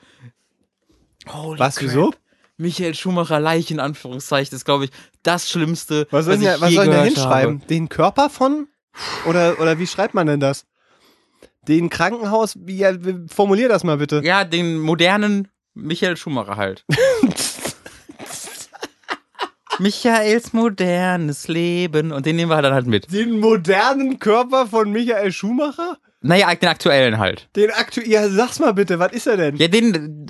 [1.28, 1.88] Holy Was, crap.
[1.88, 2.14] wieso?
[2.58, 4.90] Michael Schumacher Leiche in Anführungszeichen ist, glaube ich,
[5.22, 7.58] das Schlimmste, Was soll, was ich was je soll denn da hinschreiben?
[7.58, 7.66] habe.
[7.68, 8.68] Den Körper von?
[9.26, 10.64] Oder, oder wie schreibt man denn das?
[11.68, 12.92] Den Krankenhaus, wie, ja,
[13.28, 14.22] formulier das mal bitte.
[14.24, 16.84] Ja, den modernen Michael Schumacher halt.
[19.78, 22.12] Michaels modernes Leben.
[22.12, 23.12] Und den nehmen wir dann halt mit.
[23.12, 25.98] Den modernen Körper von Michael Schumacher?
[26.22, 27.48] Naja, den aktuellen halt.
[27.54, 29.56] Den aktuell, ja, sag's mal bitte, was ist er denn?
[29.56, 30.26] Ja, den,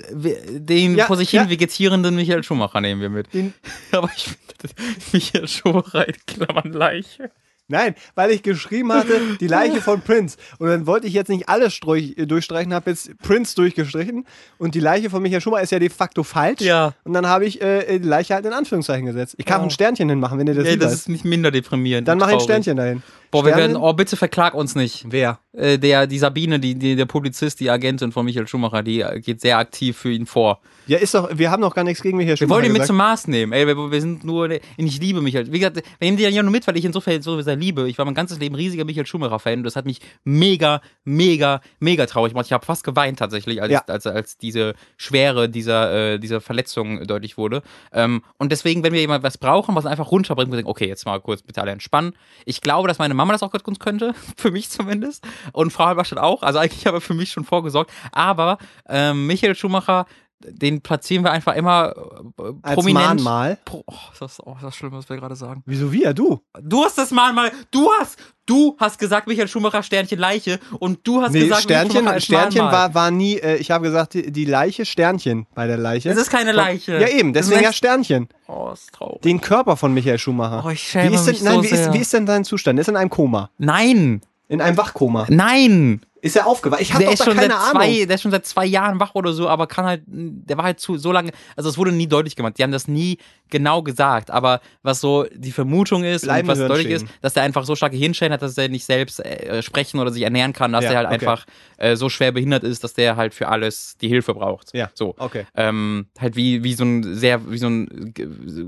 [0.50, 1.50] den Ja, vor sich hin ja.
[1.50, 3.32] vegetierenden Michael Schumacher nehmen wir mit.
[3.32, 3.54] Den,
[3.92, 4.74] Aber ich finde,
[5.12, 7.30] Michael Schumacher in Klammern Leiche.
[7.68, 10.36] Nein, weil ich geschrieben hatte, die Leiche von Prince.
[10.58, 14.24] Und dann wollte ich jetzt nicht alles durchstreichen, habe jetzt Prince durchgestrichen.
[14.58, 16.60] Und die Leiche von Michael Schumacher ist ja de facto falsch.
[16.60, 16.94] Ja.
[17.02, 19.34] Und dann habe ich äh, die Leiche halt in Anführungszeichen gesetzt.
[19.38, 21.00] Ich kann auch ein Sternchen hinmachen, wenn ihr das Ja, lieber das ist.
[21.00, 22.06] ist nicht minder deprimierend.
[22.06, 22.40] Dann und mach ich ein.
[22.40, 23.02] Sternchen dahin.
[23.30, 25.06] Boah, wir werden, oh, bitte verklag uns nicht.
[25.08, 25.40] Wer?
[25.52, 29.20] Äh, der, die Sabine, die, die, der Publizist, die Agentin von Michael Schumacher, die äh,
[29.20, 30.60] geht sehr aktiv für ihn vor.
[30.86, 32.86] Ja, ist doch, wir haben doch gar nichts gegen mich hier Wir wollen ihn mit
[32.86, 33.52] zum Maß nehmen.
[33.52, 35.50] Ey, wir, wir sind nur, ich liebe Michael.
[35.50, 37.88] Wie gesagt, wir nehmen den ja nur mit, weil ich insofern so sehr liebe.
[37.88, 42.06] Ich war mein ganzes Leben riesiger Michael Schumacher-Fan und das hat mich mega, mega, mega
[42.06, 42.46] traurig gemacht.
[42.46, 43.82] Ich habe fast geweint tatsächlich, als, Ja.
[43.86, 47.62] als, als diese Schwere dieser, äh, dieser Verletzung deutlich wurde.
[47.92, 51.04] Ähm, und deswegen, wenn wir jemand was brauchen, was einfach runterbringt, wir denken, okay, jetzt
[51.06, 52.12] mal kurz bitte alle entspannen.
[52.44, 55.26] Ich glaube, dass meine Mama das auch ganz gut könnte, für mich zumindest.
[55.52, 56.42] Und Frau Halberstadt auch.
[56.42, 57.90] Also eigentlich habe er für mich schon vorgesorgt.
[58.12, 60.06] Aber ähm, Michael Schumacher,
[60.40, 61.94] den platzieren wir einfach immer
[62.38, 63.22] äh, Als prominent.
[63.22, 63.58] Mahnmal.
[63.64, 65.62] Pro oh, ist das, oh, ist das schlimm, was wir gerade sagen.
[65.66, 66.12] Wieso wir?
[66.12, 66.40] Du?
[66.60, 71.00] Du hast das mal mal, du hast, du hast gesagt, Michael Schumacher Sternchen Leiche und
[71.06, 72.80] du hast Nee, gesagt, Michael Sternchen, als Sternchen Mahnmal.
[72.88, 76.10] war, war nie, äh, ich habe gesagt, die, die Leiche, Sternchen bei der Leiche.
[76.10, 77.00] Es ist keine Leiche.
[77.00, 78.28] Ja, eben, deswegen ja Sternchen.
[78.46, 79.22] Oh, ist traurig.
[79.22, 80.62] Den Körper von Michael Schumacher.
[80.66, 81.92] Oh, ich schäme wie ist denn, mich nein, so wie, ist, sehr.
[81.94, 82.78] wie ist denn dein Zustand?
[82.78, 83.50] Er ist in einem Koma.
[83.58, 85.26] Nein, In einem Wachkoma.
[85.30, 86.02] nein.
[86.26, 86.80] Ist er aufgewacht?
[86.80, 87.82] Ich habe doch ist da schon keine Ahnung.
[87.82, 90.64] zwei, der ist schon seit zwei Jahren wach oder so, aber kann halt, der war
[90.64, 92.54] halt zu so lange, also es wurde nie deutlich gemacht.
[92.58, 96.66] Die haben das nie genau gesagt, aber was so die Vermutung ist Bleiben und was
[96.68, 100.00] deutlich ist, dass der einfach so starke Hirnschäden hat, dass er nicht selbst äh, sprechen
[100.00, 101.14] oder sich ernähren kann, dass Ja, der halt okay.
[101.14, 101.46] einfach
[101.76, 104.74] äh, so schwer behindert ist, dass der halt für alles die Hilfe braucht.
[104.74, 105.14] Ja, So.
[105.18, 105.46] okay.
[105.54, 108.12] Ähm, halt wie, wie so ein sehr, wie so ein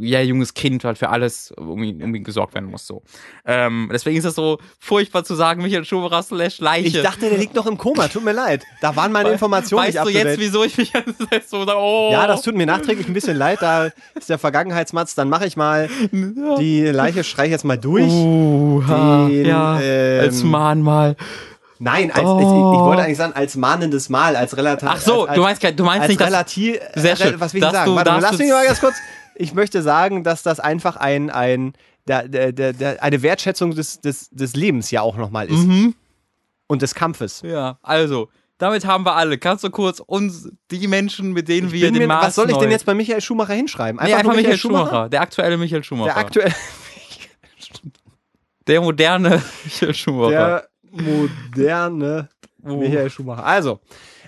[0.01, 2.87] ja, junges Kind halt für alles um ihn, um ihn gesorgt werden muss.
[2.87, 3.03] So.
[3.45, 6.99] Ähm, deswegen ist das so furchtbar zu sagen, Michael Schumacher slash Leiche.
[6.99, 8.09] Ich dachte, der liegt noch im Koma.
[8.09, 8.65] Tut mir leid.
[8.81, 10.93] Da waren meine Informationen weißt nicht du up to jetzt, wieso ich mich
[11.31, 12.11] jetzt so oh.
[12.13, 13.59] Ja, das tut mir nachträglich ein bisschen leid.
[13.63, 15.15] Da ist der Vergangenheitsmatz.
[15.15, 18.05] Dann mache ich mal die Leiche, streiche ich jetzt mal durch.
[18.13, 18.83] Uh,
[19.29, 21.17] Den, ja, ähm, als Mahnmal.
[21.81, 22.39] Nein, als, Oh.
[22.41, 22.45] ich,
[22.79, 24.89] ich wollte eigentlich sagen, als mahnendes Mal, als relativ.
[24.91, 26.79] Ach so, als, du meinst, du meinst als nicht, dass relativ.
[26.97, 27.41] Sehr äh, schön.
[27.41, 27.91] Was will ich Dass sagen?
[27.91, 28.95] du- Warte, dass lass du- mich mal ganz kurz.
[29.37, 31.75] Ich möchte sagen, dass das einfach ein, ein
[32.09, 35.67] der, der, der, eine Wertschätzung des, des, des Lebens ja auch nochmal ist.
[35.67, 35.95] Mhm.
[36.69, 37.43] Und des Kampfes.
[37.43, 38.29] Ja, also,
[38.59, 39.39] damit haben wir alle.
[39.39, 42.51] Kannst du kurz uns, die Menschen, mit denen wir Bin den mir, Mars was soll
[42.51, 44.01] ich denn jetzt bei Michael Schumacher hinschreiben?
[44.03, 45.09] Nee, einfach nur Michael Schumacher.
[45.09, 46.15] Der aktuelle Michael Schumacher.
[46.15, 46.55] Der aktuelle.
[48.67, 50.31] Der moderne Michael Schumacher.
[50.31, 52.29] Der moderne
[52.65, 52.77] Oh.
[52.77, 53.45] Michael Schumacher.
[53.47, 53.79] Also,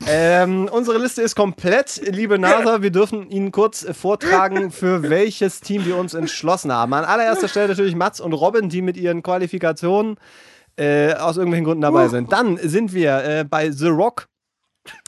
[0.06, 2.80] ähm, unsere Liste ist komplett, liebe NASA.
[2.80, 6.94] Wir dürfen Ihnen kurz vortragen, für welches Team wir uns entschlossen haben.
[6.94, 10.16] An allererster Stelle natürlich Mats und Robin, die mit ihren Qualifikationen
[10.76, 12.32] äh, aus irgendwelchen Gründen dabei sind.
[12.32, 14.28] Dann sind wir äh, bei The Rock.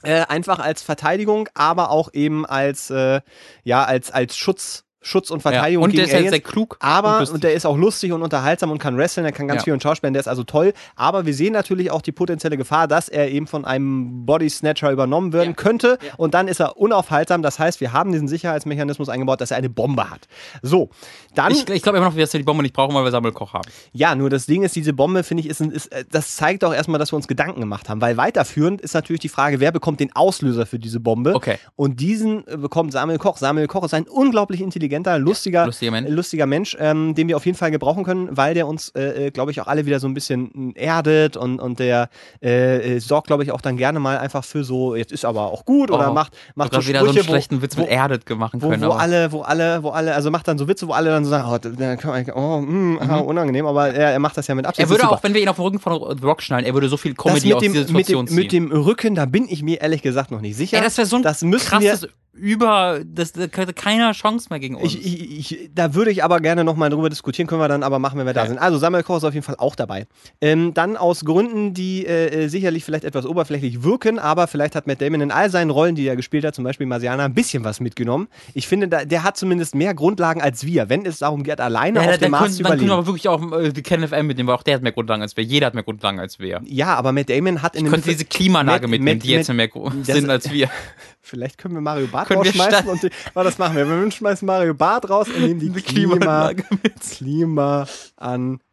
[0.02, 3.20] Äh, einfach als Verteidigung, aber auch eben als, äh,
[3.64, 5.50] ja, als, als Schutz, Schutz und ja.
[5.50, 6.30] Verteidigung Und der ist ja Aliens.
[6.30, 6.76] sehr klug.
[6.78, 9.62] Aber, und und, der ist auch lustig und unterhaltsam und kann wresteln, er kann ganz
[9.62, 9.64] Ja.
[9.64, 10.74] viel und Schauspielen, der ist also toll.
[10.94, 14.92] Aber wir sehen natürlich auch die potenzielle Gefahr, dass er eben von einem Body Snatcher
[14.92, 15.54] übernommen werden Ja.
[15.56, 15.98] könnte.
[16.00, 16.12] Ja.
[16.18, 17.42] Und dann ist er unaufhaltsam.
[17.42, 20.28] Das heißt, wir haben diesen Sicherheitsmechanismus eingebaut, dass er eine Bombe hat.
[20.60, 20.90] So,
[21.34, 21.52] dann.
[21.52, 23.68] ich ich glaube immer noch, dass wir die Bombe nicht brauchen, weil wir Sammelkoch haben.
[23.92, 26.74] Ja, nur das Ding ist, diese Bombe, finde ich, ist, ist, äh, das zeigt auch
[26.74, 28.00] erstmal, dass wir uns Gedanken gemacht haben.
[28.00, 31.34] Weil weiterführend ist natürlich die Frage, wer bekommt den Auslöser für diese Bombe?
[31.34, 31.56] Okay.
[31.76, 33.36] Und diesen äh, bekommt Samuel Koch.
[33.38, 36.10] Samuel Koch ist ein unglaublich intelligenter, lustiger, lustiger Mensch.
[36.10, 39.30] lustiger Mensch ähm, den wir auf jeden Fall gebrauchen können, weil der uns, äh, äh,
[39.30, 42.08] glaube ich, auch alle wieder so ein bisschen äh, erdet und, und der
[42.40, 45.64] äh, sorgt, glaube ich, auch dann gerne mal einfach für so, jetzt ist aber auch
[45.64, 47.82] gut oder Oh, macht, Ich macht so wieder so einen Sprüche, wo, schlechten Witz wo,
[47.82, 48.82] mit Erdet gemacht wo, können.
[48.82, 51.21] wo aber- alle, wo alle, wo alle, also macht dann so Witze, wo alle dann
[51.24, 54.46] so sagen, oh, da kann man, oh mm, ah, unangenehm, aber er, er macht das
[54.46, 54.86] ja mit Absicht.
[54.86, 56.74] er würde das auch, wenn wir ihn auf den Rücken von The Rock schnallen, er
[56.74, 58.68] würde so viel das Comedy mit aus dem, dieser mit, Situation dem, mit ziehen.
[58.70, 60.78] dem Rücken, da bin ich mir ehrlich gesagt noch nicht sicher.
[60.78, 64.46] Ey, das wäre so ein das müssen krasses wir, Über, das, das hätte keiner Chance
[64.48, 64.94] mehr gegen uns.
[64.94, 67.98] ich, ich, ich, da würde ich aber gerne nochmal drüber diskutieren, können wir dann aber
[67.98, 68.48] machen, wenn wir da Okay.
[68.50, 68.58] sind.
[68.58, 70.06] Also Samuel Koch ist auf jeden Fall auch dabei.
[70.40, 74.86] Ähm, dann aus Gründen, die äh, äh, sicherlich vielleicht etwas oberflächlich wirken, aber vielleicht hat
[74.86, 77.64] Matt Damon in all seinen Rollen, die er gespielt hat, zum Beispiel Marsiana, ein bisschen
[77.64, 78.28] was mitgenommen.
[78.54, 82.02] Ich finde, da, der hat zumindest mehr Grundlagen als wir, wenn es darum geht, alleine
[82.02, 83.06] ja, auf dem Mars zu dann können wir überleben.
[83.08, 85.44] wirklich auch äh, die Ken FM mitnehmen, weil auch der hat mehr Grundlagen als wir.
[85.44, 86.62] Jeder hat mehr Grundlagen als wir.
[86.64, 89.24] Ja, aber Matt Damon hat in Ich dem könnte Film- diese Klimaanlage Matt- mitnehmen, Matt-
[89.26, 89.68] die jetzt Matt- mehr
[90.06, 90.70] das- sind als wir.
[91.22, 93.88] Vielleicht können wir Mario Können wir rausschmeißen und die, warte, das machen wir.
[93.88, 97.02] Wir schmeißen Mario Barth raus und nehmen die Klima, Klimaanlage mit.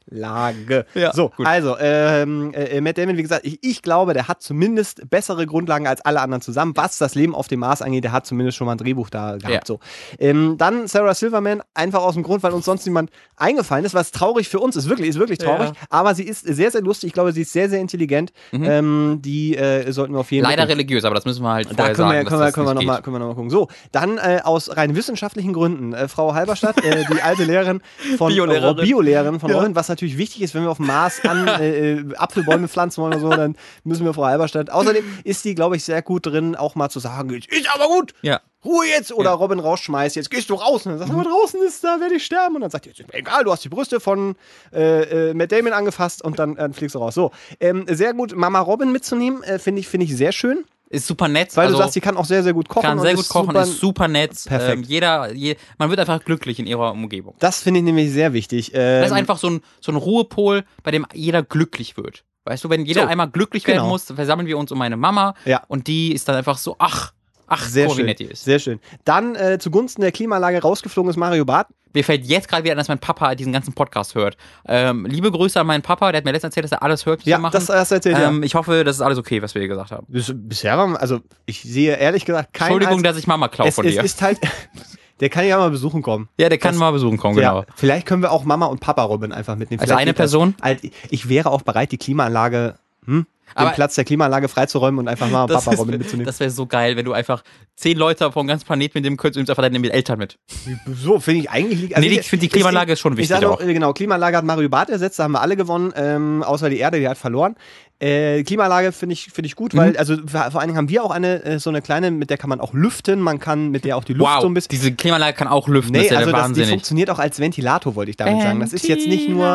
[0.09, 0.85] Klimaanlage.
[0.93, 1.45] Ja, so, gut.
[1.45, 5.87] also, ähm, äh, Matt Damon, wie gesagt, ich, ich glaube, der hat zumindest bessere Grundlagen
[5.87, 6.73] als alle anderen zusammen.
[6.75, 9.37] Was das Leben auf dem Mars angeht, der hat zumindest schon mal ein Drehbuch da
[9.37, 9.49] gehabt.
[9.53, 9.61] Ja.
[9.65, 9.79] So.
[10.17, 14.11] Ähm, dann Sarah Silverman, einfach aus dem Grund, weil uns sonst niemand eingefallen ist, was
[14.11, 14.89] traurig für uns ist.
[14.89, 15.69] Wirklich, ist wirklich traurig.
[15.69, 15.73] Ja.
[15.89, 17.07] Aber sie ist sehr, sehr lustig.
[17.09, 18.31] Ich glaube, sie ist sehr, sehr intelligent.
[18.51, 20.53] Ähm, die äh, sollten wir auf jeden Fall.
[20.53, 20.59] Mhm.
[20.59, 22.67] Leider religiös, aber das müssen wir halt Da vorher können wir, sagen, können, wir, können,
[22.67, 23.03] wir noch nicht mal, geht.
[23.03, 23.49] können wir noch mal gucken.
[23.49, 27.81] So, dann äh, aus rein wissenschaftlichen Gründen, äh, Frau Halberstadt, äh, die alte Lehrerin
[28.17, 28.85] von Biolehrerin.
[28.85, 29.57] Biolehrerin von Ja.
[29.57, 33.01] Robin, was natürlich wichtig ist, wenn wir auf dem Mars an äh, äh, Apfelbäume pflanzen
[33.01, 34.69] wollen oder so, dann müssen wir Frau Halberstadt.
[34.69, 38.13] Außerdem ist die, glaube ich, sehr gut drin, auch mal zu sagen, ist aber gut.
[38.21, 38.41] Ja.
[38.65, 39.35] Ruhe jetzt oder Ja.
[39.35, 40.85] Robin rausschmeißt, jetzt gehst du raus.
[40.85, 42.55] Und dann sagt er, aber draußen ist da, werde ich sterben.
[42.55, 44.35] Und dann sagt er, ist mir egal, du hast die Brüste von
[44.73, 47.15] äh, äh, Matt Damon angefasst und dann äh, fliegst du raus.
[47.15, 51.05] So, ähm, sehr gut, Mama Robin mitzunehmen, äh, finde ich, finde ich sehr schön, Ist
[51.05, 51.55] super nett.
[51.55, 52.81] weil also, du sagst, sie kann auch sehr, sehr gut kochen.
[52.81, 54.31] kann sehr ist gut kochen, super, ist super nett.
[54.45, 54.77] Perfekt.
[54.77, 57.35] Ähm, jeder, je, man wird einfach glücklich in ihrer Umgebung.
[57.39, 58.71] Das finde ich nämlich sehr wichtig.
[58.73, 62.23] Ähm, Das ist einfach so ein, so ein Ruhepol, bei dem jeder glücklich wird.
[62.45, 63.77] Weißt du, wenn jeder So, einmal glücklich genau.
[63.83, 65.61] werden muss, versammeln wir uns um meine Mama Ja.
[65.67, 67.13] und die ist dann einfach so, ach,
[67.49, 68.07] ach, sehr wie schön.
[68.29, 68.43] ist.
[68.45, 68.79] Sehr schön.
[69.05, 71.67] Dann äh, zugunsten der Klimaanlage rausgeflogen ist Mario Barth.
[71.93, 74.37] Mir fällt jetzt gerade wieder an, dass mein Papa diesen ganzen Podcast hört.
[74.67, 77.21] Ähm, liebe Grüße an meinen Papa, der hat mir letztens erzählt, dass er alles hört,
[77.21, 77.53] was Ja, wir machen.
[77.53, 78.27] das hast du erzählt, ja.
[78.29, 80.05] ähm, Ich hoffe, das ist alles okay, was wir hier gesagt haben.
[80.07, 83.87] Bis, bisher war, also ich sehe ehrlich gesagt kein Entschuldigung, dass ich Mama klaue von
[83.87, 84.03] es dir.
[84.03, 84.37] ist halt,
[85.19, 86.29] der kann ja mal besuchen kommen.
[86.37, 87.61] ja, der kann das- mal besuchen kommen, genau.
[87.61, 89.81] Ja, vielleicht können wir auch Mama und Papa Robin einfach mitnehmen.
[89.81, 90.53] Also Vielleicht eine das- Person?
[90.61, 93.25] Halt, ich wäre auch bereit, die Klimaanlage, hm,
[93.57, 96.25] den Platz der Klimaanlage freizuräumen und einfach Das Papa ist- Robin mitzunehmen.
[96.25, 97.43] Das wäre so geil, wenn du einfach
[97.75, 100.37] zehn Leute vom ganzen Planeten mitnehmen könntest und nimmst einfach deine Eltern mit.
[100.85, 101.79] So, finde ich eigentlich.
[101.81, 103.61] liegt- Nee, ich finde, die Klimaanlage ist schon Ich wichtig sage auch.
[103.61, 106.77] äh, genau, Klimaanlage hat Mario Barth ersetzt, da haben wir alle gewonnen, ähm, außer die
[106.77, 107.55] Erde, die hat verloren.
[108.01, 109.77] Äh, Klimaanlage finde ich, finde ich gut, Mhm.
[109.77, 112.37] weil, also vor allen Dingen haben wir auch eine, äh, so eine kleine, mit der
[112.37, 114.69] kann man auch lüften, man kann mit der auch die Luft Wow, so ein bisschen.
[114.69, 116.69] diese Klimaanlage kann auch lüften, das Nee, ist ja also das, die wahnsinnig.
[116.69, 118.59] funktioniert auch als Ventilator, wollte ich damit sagen.
[118.61, 119.45] Das ist jetzt nicht nur.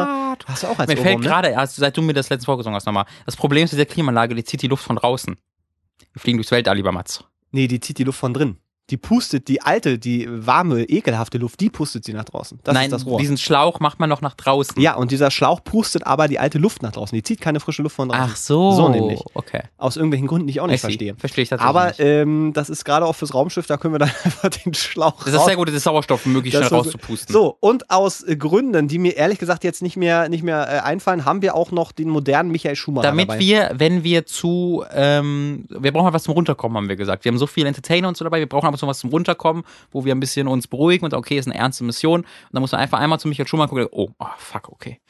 [0.46, 1.24] Hast du auch als Mir Ohrwurm, fällt ne?
[1.26, 3.86] gerade, erst, seit du mir das letzte vorgesungen hast nochmal, das Problem ist mit dieser
[3.92, 5.36] Klimaanlage, die zieht die Luft von draußen.
[6.12, 7.24] Wir fliegen durchs Weltall, lieber Mats.
[7.50, 8.56] Nee, die zieht die Luft von drin.
[8.90, 12.60] Die pustet die alte, die warme, ekelhafte Luft, die pustet sie nach draußen.
[12.64, 13.18] Das Nein, ist das Rohr.
[13.18, 14.78] diesen Schlauch macht man noch nach draußen.
[14.80, 17.16] Ja, und dieser Schlauch pustet aber die alte Luft nach draußen.
[17.16, 18.24] Die zieht keine frische Luft von draußen.
[18.30, 18.72] Ach so.
[18.72, 19.22] So nämlich.
[19.32, 19.62] Okay.
[19.78, 20.86] Aus irgendwelchen Gründen, die ich auch nicht I see.
[20.88, 21.14] verstehe.
[21.16, 22.00] Verstehe ich tatsächlich Aber nicht.
[22.00, 25.32] ähm, das ist gerade auch fürs Raumschiff, da können wir dann einfach den Schlauch Das
[25.32, 27.32] ist sehr gut, das Sauerstoff möglichst Das schnell rauszupusten.
[27.32, 30.80] So, und aus äh, Gründen, die mir ehrlich gesagt jetzt nicht mehr, nicht mehr äh,
[30.80, 33.38] einfallen, haben wir auch noch den modernen Michael Schumacher Damit dabei.
[33.40, 37.24] wir, wenn wir zu, ähm, wir brauchen halt was zum Runterkommen, haben wir gesagt.
[37.24, 39.64] Wir haben so viele Entertainer und so dabei, wir brauchen aber so was zum Runterkommen,
[39.90, 42.20] wo wir ein bisschen uns beruhigen und okay, ist eine ernste Mission.
[42.20, 45.00] Und dann muss man einfach einmal zu Michael Schumacher gucken, oh, oh fuck, okay.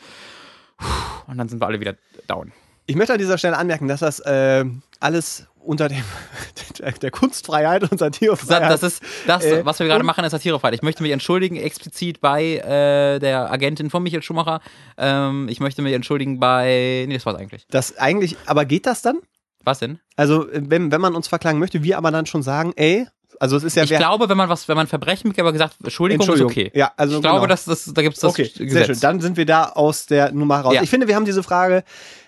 [1.26, 1.96] Und dann sind wir alle wieder
[2.26, 2.52] down.
[2.86, 4.64] Ich möchte an dieser Stelle anmerken, dass das äh,
[5.00, 6.04] alles unter dem,
[6.78, 8.70] der, der Kunstfreiheit und Satirefreiheit.
[8.70, 10.74] das ist das, Äh, was wir gerade machen, ist Satirefreiheit.
[10.74, 14.60] Ich möchte mich entschuldigen, explizit bei äh, der Agentin von Michael Schumacher.
[14.98, 17.04] Ähm, ich möchte mich entschuldigen bei.
[17.08, 17.66] Nee, das war's eigentlich.
[17.70, 19.20] das eigentlich, aber geht das dann?
[19.64, 19.98] Was denn?
[20.16, 23.06] Also, wenn, wenn man uns verklagen möchte, wir aber dann schon sagen, ey,
[23.40, 25.76] also es ist ja ich glaube, wenn man was, wenn man Verbrechen begeht, aber gesagt,
[25.82, 26.70] Entschuldigung, ist okay.
[26.74, 27.46] Ja, also ich glaube, genau.
[27.48, 28.72] dass das, da gibt es das okay, Gesetz.
[28.72, 29.00] sehr schön.
[29.00, 30.74] Dann sind wir da aus der Nummer raus.
[30.74, 30.82] Ja.
[30.82, 31.84] Ich finde, wir haben diese Frage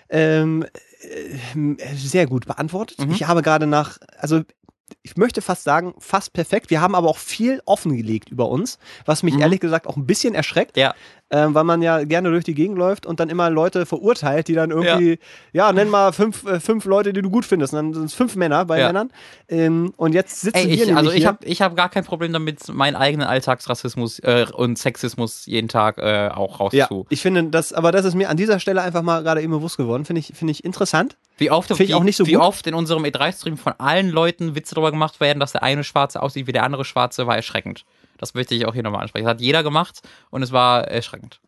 [0.09, 0.65] ähm,
[1.01, 2.99] äh, sehr gut beantwortet.
[2.99, 3.11] Mhm.
[3.11, 4.41] Ich habe gerade nach, also
[5.11, 6.69] ich möchte fast sagen, fast perfekt.
[6.69, 9.41] Wir haben aber auch viel offengelegt über uns, was mich Mhm.
[9.41, 10.93] ehrlich gesagt auch ein bisschen erschreckt, Ja.
[11.31, 14.53] ähm, weil man ja gerne durch die Gegend läuft und dann immer Leute verurteilt, die
[14.53, 15.19] dann irgendwie,
[15.53, 17.73] ja, nenn mal fünf, äh, fünf Leute, die du gut findest.
[17.73, 18.87] Und dann sind es fünf Männer bei Ja.
[18.87, 19.11] Männern.
[19.47, 22.03] Ähm, und jetzt sitzen Ey, wir ich, nämlich also ich habe ich hab gar kein
[22.03, 26.75] Problem damit, meinen eigenen Alltagsrassismus äh, und Sexismus jeden Tag äh, auch rauszu.
[26.77, 29.51] ja, ich finde das, aber das ist mir an dieser Stelle einfach mal gerade eben
[29.51, 30.05] bewusst geworden.
[30.05, 31.17] Finde ich, finde ich interessant.
[31.37, 32.41] Wie oft, Finde ich auch nicht so wie gut.
[32.41, 36.21] oft in unserem E3-Stream von allen Leuten Witze darüber gemacht werden, dass der eine Schwarze
[36.21, 37.85] aussieht wie der andere Schwarze, war erschreckend.
[38.17, 39.25] Das möchte ich auch hier nochmal ansprechen.
[39.25, 40.01] Das hat jeder gemacht
[40.31, 41.39] und es war erschreckend.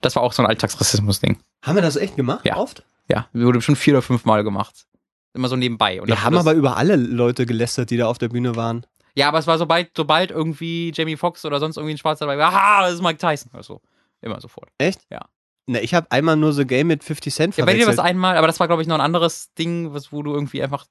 [0.00, 1.38] Das war auch so ein Alltagsrassismus-Ding.
[1.62, 2.44] Haben wir das echt gemacht?
[2.44, 2.56] Ja.
[2.56, 2.84] Oft?
[3.08, 4.86] Ja, wurde schon vier oder fünf Mal gemacht.
[5.34, 6.00] Immer so nebenbei.
[6.00, 8.86] Und Wir haben aber über alle Leute gelästert, die da auf der Bühne waren.
[9.14, 12.38] Ja, aber es war sobald, sobald irgendwie Jamie Foxx oder sonst irgendwie ein Schwarzer dabei
[12.38, 13.50] war, aha, das ist Mike Tyson.
[13.52, 13.80] Also,
[14.20, 14.70] immer sofort.
[14.78, 15.00] Echt?
[15.10, 15.20] Ja.
[15.66, 17.94] Ne, ich habe einmal nur The Game mit 50 Cent Ja, bei dir war es
[17.96, 18.06] verwechselt.
[18.16, 20.84] einmal, aber das war, glaube ich, noch ein anderes Ding, was, wo du irgendwie einfach,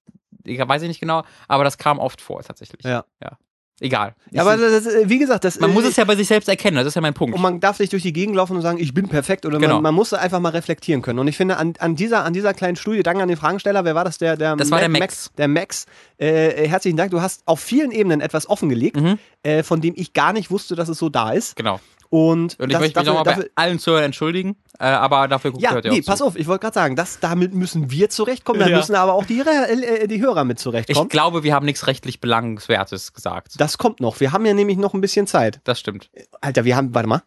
[0.46, 2.84] ich weiß ich nicht genau, aber das kam oft vor, tatsächlich.
[2.84, 3.06] Ja.
[3.22, 3.38] ja.
[3.80, 4.14] Egal.
[4.32, 6.78] ja, aber das, wie gesagt, das man äh, muss es ja bei sich selbst erkennen,
[6.78, 7.36] das ist ja mein Punkt.
[7.36, 9.74] und man darf nicht durch die Gegend laufen und sagen, ich bin perfekt oder Genau.
[9.76, 11.18] man, man muss einfach mal reflektieren können.
[11.20, 13.96] Und ich finde, an, an, dieser, an dieser kleinen Studie, danke an den Fragensteller, wer
[13.96, 14.20] war das?
[14.20, 15.32] Der, der Das war der Max.
[15.38, 15.86] Der Max.
[16.18, 19.18] Äh, herzlichen Dank, du hast auf vielen Ebenen etwas offengelegt, Mhm.
[19.42, 21.56] äh, von dem ich gar nicht wusste, dass es so da ist.
[21.56, 21.80] Genau.
[22.16, 25.64] Und, Und ich das, möchte mich nochmal bei allen Zuhörern entschuldigen, äh, aber dafür guckt
[25.64, 26.26] ja, hört ihr nee, auch pass zu.
[26.26, 28.78] auf, ich wollte gerade sagen, das, damit müssen wir zurechtkommen, dann Ja.
[28.78, 31.10] müssen aber auch die, Hörer- äh, die Hörer mit Ich zurechtkommen.
[31.10, 33.54] glaube, wir haben nichts rechtlich Belangenswertes gesagt.
[33.60, 34.20] Das kommt noch.
[34.20, 35.60] Wir haben ja nämlich noch ein bisschen Zeit.
[35.64, 36.12] Das stimmt.
[36.40, 37.24] Alter, wir haben, warte mal,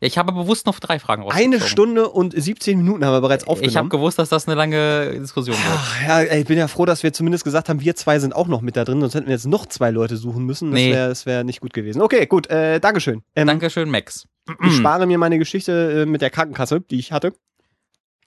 [0.00, 1.54] Ja, ich habe bewusst noch drei Fragen rausgezogen.
[1.54, 3.90] eine Stunde und 17 Minuten haben wir bereits Ich habe aufgenommen.
[3.90, 5.66] gewusst, dass das eine lange Diskussion wird.
[5.70, 8.48] Ach, ja, ich bin ja froh, dass wir zumindest gesagt haben, wir zwei sind auch
[8.48, 10.70] noch mit da drin, sonst hätten wir jetzt noch zwei Leute suchen müssen.
[10.70, 10.92] Das Nee.
[10.92, 12.00] wäre wär nicht gut gewesen.
[12.00, 13.22] Okay, gut, äh, Dankeschön.
[13.36, 14.26] Ähm, Dankeschön, Max.
[14.66, 17.34] Ich spare mir meine Geschichte äh, mit der Krankenkasse, die ich hatte,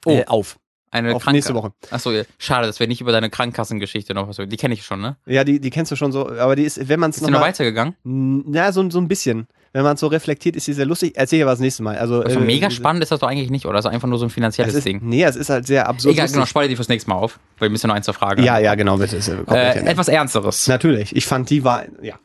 [0.06, 0.12] Oh.
[0.12, 0.58] äh, auf.
[0.91, 1.74] Eine auf Kranke- nächste Woche.
[1.90, 4.38] Achso, schade, dass wir nicht über deine Krankenkassengeschichte noch was.
[4.38, 5.18] Die kenne ich schon, ne?
[5.26, 7.32] Ja, die, die kennst du schon so, aber die ist, wenn man es Ist die
[7.32, 7.95] noch weitergegangen?
[8.04, 9.48] Na, so, so ein bisschen.
[9.74, 11.14] Wenn man so reflektiert, ist sie sehr lustig.
[11.16, 11.98] Erzähl ich aber das nächste Mal.
[11.98, 13.76] Also, Also äh, mega diese- spannend ist das doch eigentlich nicht, oder?
[13.76, 15.00] Das ist einfach nur so ein Es finanzielles ist, Ding.
[15.04, 16.14] nee, es ist halt sehr absurd.
[16.14, 18.14] Egal, genau, spare die fürs nächste Mal auf, weil wir müssen ja noch eins zur
[18.14, 18.44] Frage.
[18.44, 19.18] Ja, ja, genau, bitte.
[19.18, 20.68] Äh, Äh, etwas Ernsteres.
[20.68, 21.16] Natürlich.
[21.16, 22.20] Ich fand, die war, ja.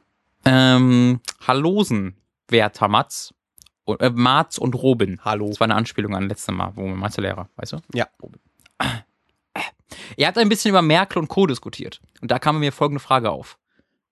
[0.45, 2.15] Ähm, Hallosen,
[2.49, 3.33] Werther Matz,
[3.99, 5.19] äh, Marz und Robin.
[5.25, 5.49] Hallo.
[5.49, 7.79] Das war eine Anspielung an letztes Mal, wo wir Mathe-Lehrer, weißt du?
[7.95, 8.07] Ja.
[10.17, 11.47] Ihr habt ein bisschen über Merkel und Co.
[11.47, 12.01] diskutiert.
[12.21, 13.59] Und da kam mir folgende Frage auf.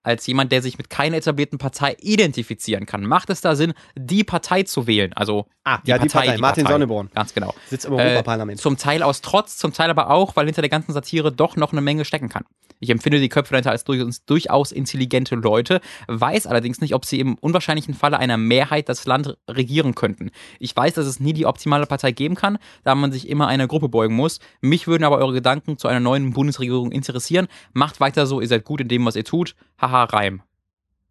[0.07, 4.23] Als jemand, der sich mit keiner etablierten Partei identifizieren kann, macht es da Sinn, die
[4.23, 5.13] Partei zu wählen?
[5.15, 7.11] Also Ah, ja, die Partei, Martin Sonneborn.
[7.13, 7.53] Ganz genau.
[7.69, 8.61] Sitzt im Europaparlament.
[8.61, 11.57] Äh, zum Teil aus Trotz, zum Teil aber auch, weil hinter der ganzen Satire doch
[11.57, 12.45] noch eine Menge stecken kann.
[12.81, 17.21] Ich empfinde die Köpfe dahinter als durchaus, durchaus intelligente Leute, weiß allerdings nicht, ob sie
[17.21, 20.31] im unwahrscheinlichen Falle einer Mehrheit das Land regieren könnten.
[20.59, 23.67] Ich weiß, dass es nie die optimale Partei geben kann, da man sich immer einer
[23.67, 24.41] Gruppe beugen muss.
[24.61, 27.49] Mich würden aber eure Gedanken zu einer neuen Bundesregierung interessieren.
[27.73, 29.55] Macht weiter so, ihr seid gut in dem, was ihr tut.
[29.81, 30.43] Haha, Reim.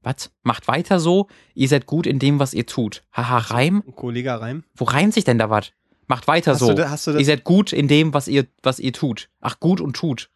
[0.03, 0.31] Was?
[0.43, 3.01] Macht weiter so, ihr seid gut in dem, was ihr tut.
[3.11, 3.83] Haha, Reim?
[3.95, 4.63] Kollege Reim.
[4.75, 5.71] Wo reimt sich denn da was?
[6.07, 6.73] Macht weiter Hast so.
[6.73, 9.29] du hast du das- ihr seid gut in dem, was ihr, was ihr tut.
[9.41, 10.29] Ach, gut und tut.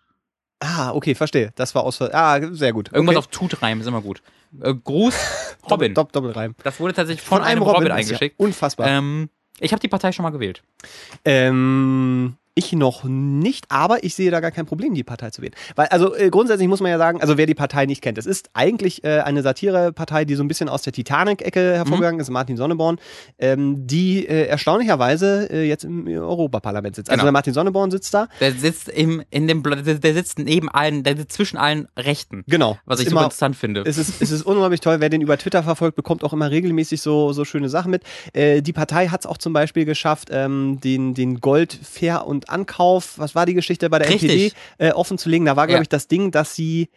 [0.60, 1.52] Ah, okay, verstehe.
[1.56, 2.02] Das war aus.
[2.02, 2.92] Ah, sehr gut.
[2.92, 3.26] Irgendwas okay.
[3.26, 4.22] auf tut reimen ist immer gut.
[4.62, 5.16] Äh, Gruß,
[5.72, 5.94] Robin.
[5.94, 6.56] Dopp, Doppelreim.
[6.64, 8.40] Das wurde tatsächlich von, einem Robin, das ist ja eingeschickt.
[8.40, 8.88] unfassbar.
[8.88, 9.30] Ähm,
[9.60, 10.62] ich habe die Partei schon mal gewählt.
[11.24, 15.54] Ähm, ich noch nicht, aber ich sehe da gar kein Problem, die Partei zu wählen.
[15.76, 18.26] Weil, also äh, grundsätzlich muss man ja sagen, also wer die Partei nicht kennt, es
[18.26, 22.58] ist eigentlich äh, eine Satirepartei, die so ein bisschen aus der Titanic-Ecke hervorgegangen ist, Martin
[22.58, 23.00] Sonneborn,
[23.40, 27.10] ähm, die äh, erstaunlicherweise äh, jetzt im Europaparlament sitzt.
[27.10, 27.26] Also Genau.
[27.26, 28.28] der Martin Sonneborn sitzt da.
[28.40, 32.44] Der sitzt im, in dem, der, sitzt neben allen, der sitzt zwischen allen Rechten.
[32.48, 32.78] Genau.
[32.86, 33.84] Was ich super immer, interessant finde.
[33.86, 35.00] es ist, es ist unglaublich toll.
[35.00, 38.04] Wer den über Twitter verfolgt, bekommt auch immer regelmäßig so, so schöne Sachen mit.
[38.34, 42.49] Äh, die Partei hat es auch zum Beispiel geschafft, ähm, den, den Gold Fair und
[42.50, 44.54] Ankauf, was war die Geschichte bei der Richtig.
[44.54, 45.46] NPD, äh, offen zu legen.
[45.46, 46.90] Da war, glaube ich, das Ding, dass sie,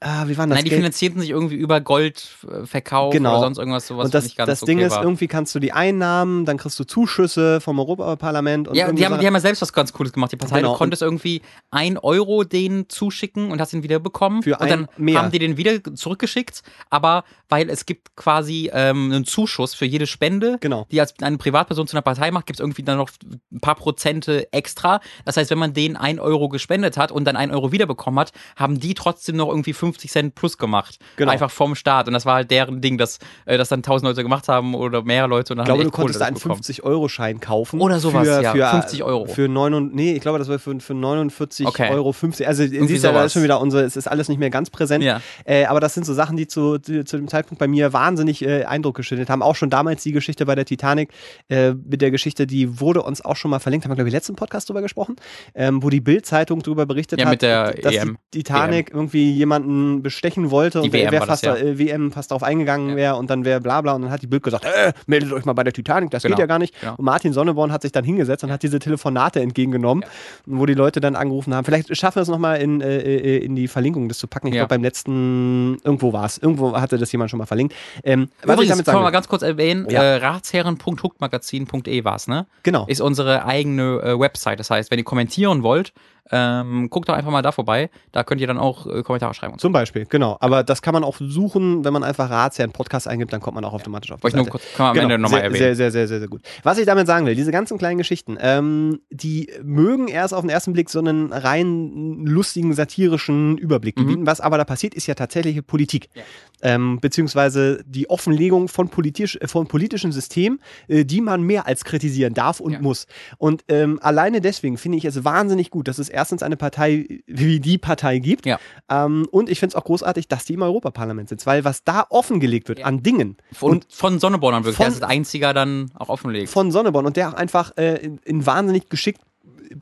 [0.00, 0.54] ah, wie war das?
[0.56, 3.32] Nein, die Geld- finanzierten sich irgendwie über Goldverkauf Genau.
[3.32, 5.02] oder sonst irgendwas, sowas und das, das okay Ding ist, war.
[5.02, 8.68] irgendwie kannst du die Einnahmen, dann kriegst du Zuschüsse vom Europaparlament.
[8.68, 10.32] Und Ja, die haben, die haben ja selbst was ganz Cooles gemacht.
[10.32, 10.72] Die Partei, Genau.
[10.72, 14.42] du konntest irgendwie ein Euro denen zuschicken und hast ihn wieder bekommen.
[14.42, 15.20] Für und dann mehr.
[15.20, 16.62] haben die den wieder zurückgeschickt.
[16.90, 20.86] Aber weil es gibt quasi ähm, einen Zuschuss für jede Spende, Genau.
[20.90, 23.10] die als eine Privatperson zu einer Partei macht, gibt es irgendwie dann noch
[23.52, 25.00] ein paar Prozente extra.
[25.24, 28.32] Das heißt, wenn man denen ein Euro gespendet hat und dann ein Euro wiederbekommen hat,
[28.56, 30.98] haben die trotzdem noch irgendwie 50 Cent plus gemacht.
[31.16, 31.32] Genau.
[31.32, 32.06] Einfach vom Staat.
[32.06, 35.02] Und das war halt deren Ding, dass äh, das dann 1000 Leute gemacht haben oder
[35.02, 35.52] mehrere Leute.
[35.52, 36.62] Und dann Ich glaube, du konntest einen dafür bekommen.
[36.62, 37.80] 50-Euro-Schein kaufen.
[37.80, 39.26] Oder sowas, für, ja, für, 50 Euro.
[39.26, 41.90] Für 9, nee, ich glaube, das war für, für 49 Okay.
[41.90, 42.46] Euro 50.
[42.46, 45.02] Also, du, ja, da ist schon wieder unsere, es ist alles nicht mehr ganz präsent.
[45.04, 45.20] Ja.
[45.44, 48.42] Äh, aber das sind so Sachen, die zu, zu, zu dem Zeitpunkt bei mir wahnsinnig
[48.42, 49.42] äh, Eindruck geschüttet haben.
[49.42, 51.10] Auch schon damals die Geschichte bei der Titanic,
[51.48, 54.14] äh, mit der Geschichte, die wurde uns auch schon mal verlinkt, haben wir, glaube ich,
[54.14, 55.16] letzten Podcast drüber gesprochen,
[55.54, 58.18] ähm, wo die Bild-Zeitung drüber berichtet Ja, hat, mit der dass EM.
[58.34, 61.56] die Titanic irgendwie jemanden bestechen wollte Die und WM das, fast ja.
[61.56, 62.96] äh, WM fast darauf eingegangen Ja.
[62.96, 65.44] wäre und dann wäre bla bla und dann hat die Bild gesagt, äh, meldet euch
[65.44, 66.36] mal bei der Titanic, das Genau.
[66.36, 66.78] geht ja gar nicht.
[66.80, 66.94] Genau.
[66.96, 70.04] Und Martin Sonneborn hat sich dann hingesetzt und hat diese Telefonate entgegengenommen,
[70.46, 71.64] wo die Leute dann angerufen haben.
[71.64, 74.46] Vielleicht schaffen wir es nochmal in, äh, äh, in die Verlinkung, das zu packen.
[74.48, 77.74] Ich glaube, beim letzten, irgendwo war es, irgendwo hatte das jemand schon mal verlinkt.
[78.04, 80.02] Ähm, was ich Übrigens, damit können wir sagen mal ganz kurz erwähnen, Ja.
[80.02, 82.46] äh, ratsherren.huckmagazin.de war es, ne?
[82.62, 82.86] genau.
[82.86, 84.58] Ist unsere eigene Website.
[84.60, 85.92] Das heißt, wenn ihr kommentieren wollt,
[86.30, 87.90] ähm, guckt doch einfach mal da vorbei.
[88.12, 89.58] Da könnt ihr dann auch äh, Kommentare schreiben.
[89.58, 90.36] Zum Beispiel, genau.
[90.40, 93.64] Aber das kann man auch suchen, wenn man einfach Ratsherrn Podcast eingibt, dann kommt man
[93.64, 95.44] auch automatisch auf die Wollte ich nur kurz, können wir am Genau, Ende nochmal sehr,
[95.44, 95.58] erwähnen.
[95.58, 96.42] Sehr, sehr, sehr, sehr, sehr gut.
[96.62, 100.50] Was ich damit sagen will, diese ganzen kleinen Geschichten, ähm, die mögen erst auf den
[100.50, 104.06] ersten Blick so einen rein lustigen, satirischen Überblick Mhm.
[104.06, 104.26] bieten.
[104.26, 106.08] Was aber da passiert, ist ja tatsächliche Politik.
[106.14, 106.22] Ja.
[106.62, 111.84] Ähm, beziehungsweise die Offenlegung von, politisch, äh, von politischen Systemen, äh, die man mehr als
[111.84, 112.80] kritisieren darf und Ja.
[112.82, 113.06] muss.
[113.38, 117.60] Und ähm, alleine deswegen finde ich es wahnsinnig gut, dass es erstens eine Partei wie
[117.60, 118.46] die Partei gibt.
[118.46, 118.58] Ja.
[118.90, 122.06] Ähm, und ich finde es auch großartig, dass die im Europaparlament sitzt, weil was da
[122.10, 122.86] offengelegt wird Ja.
[122.86, 126.50] an Dingen Und von Sonneborn wirklich, von- der ist einziger dann auch offenlegt.
[126.50, 129.20] von Sonneborn und der auch einfach äh, in, in wahnsinnig geschickt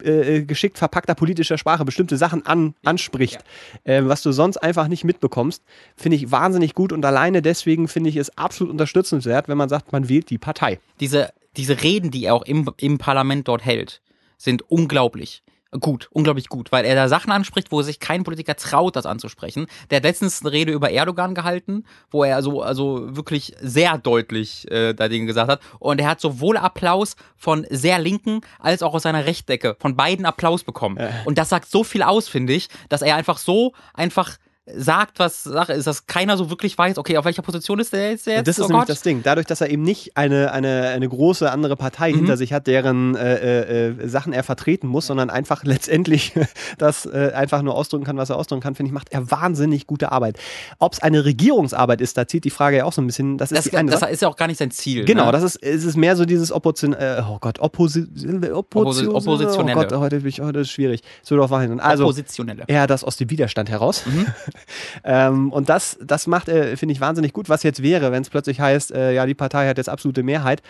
[0.03, 3.39] äh, geschickt verpackter politischer Sprache bestimmte Sachen an, anspricht,
[3.85, 5.63] äh, was du sonst einfach nicht mitbekommst,
[5.97, 9.93] finde ich wahnsinnig gut und alleine deswegen finde ich es absolut unterstützenswert, wenn man sagt,
[9.93, 10.79] man wählt die Partei.
[11.01, 14.03] Diese, diese Reden, die er auch im, im Parlament dort hält,
[14.37, 15.43] sind unglaublich.
[15.71, 19.67] Gut, unglaublich gut, weil er da Sachen anspricht, wo sich kein Politiker traut, das anzusprechen.
[19.91, 24.71] Der hat letztens eine Rede über Erdogan gehalten, wo er also, also wirklich sehr deutlich
[24.71, 25.61] äh, da Dinge gesagt hat.
[25.79, 30.25] Und er hat sowohl Applaus von sehr linken als auch aus seiner Rechtdecke von beiden
[30.25, 30.99] Applaus bekommen.
[31.27, 34.39] Und das sagt so viel aus, finde ich, dass er einfach so einfach
[34.77, 38.11] sagt, was Sache ist, dass keiner so wirklich weiß, okay, auf welcher Position ist der
[38.11, 38.27] jetzt?
[38.27, 38.89] Und das ist oh nämlich Gott.
[38.89, 39.23] das Ding.
[39.23, 42.17] Dadurch, dass er eben nicht eine, eine, eine große andere Partei mhm.
[42.17, 46.33] hinter sich hat, deren äh, äh, Sachen er vertreten muss, sondern einfach letztendlich
[46.79, 49.87] das äh, einfach nur ausdrücken kann, was er ausdrücken kann, finde ich, macht er wahnsinnig
[49.87, 50.39] gute Arbeit.
[50.79, 53.39] Ob es eine Regierungsarbeit ist, da zieht die Frage ja auch so ein bisschen.
[53.39, 55.05] Das, das, ist, das ist ja auch gar nicht sein Ziel.
[55.05, 55.33] Genau, ne?
[55.33, 58.07] das ist, es ist mehr so dieses Opposition, äh, oh Gott, Opposi
[58.53, 59.79] Opposition, Oppositionelle.
[59.79, 61.03] Oh Gott, heute, bin ich, heute ist schwierig.
[61.23, 61.51] So doch.
[61.51, 62.65] Also, Oppositionelle.
[62.67, 64.05] Er das aus dem Widerstand heraus.
[64.07, 64.27] Mhm.
[65.05, 67.49] ähm, und das, das macht er, finde ich, wahnsinnig gut.
[67.49, 70.63] Was jetzt wäre, wenn es plötzlich heißt, äh, ja, die Partei hat jetzt absolute Mehrheit.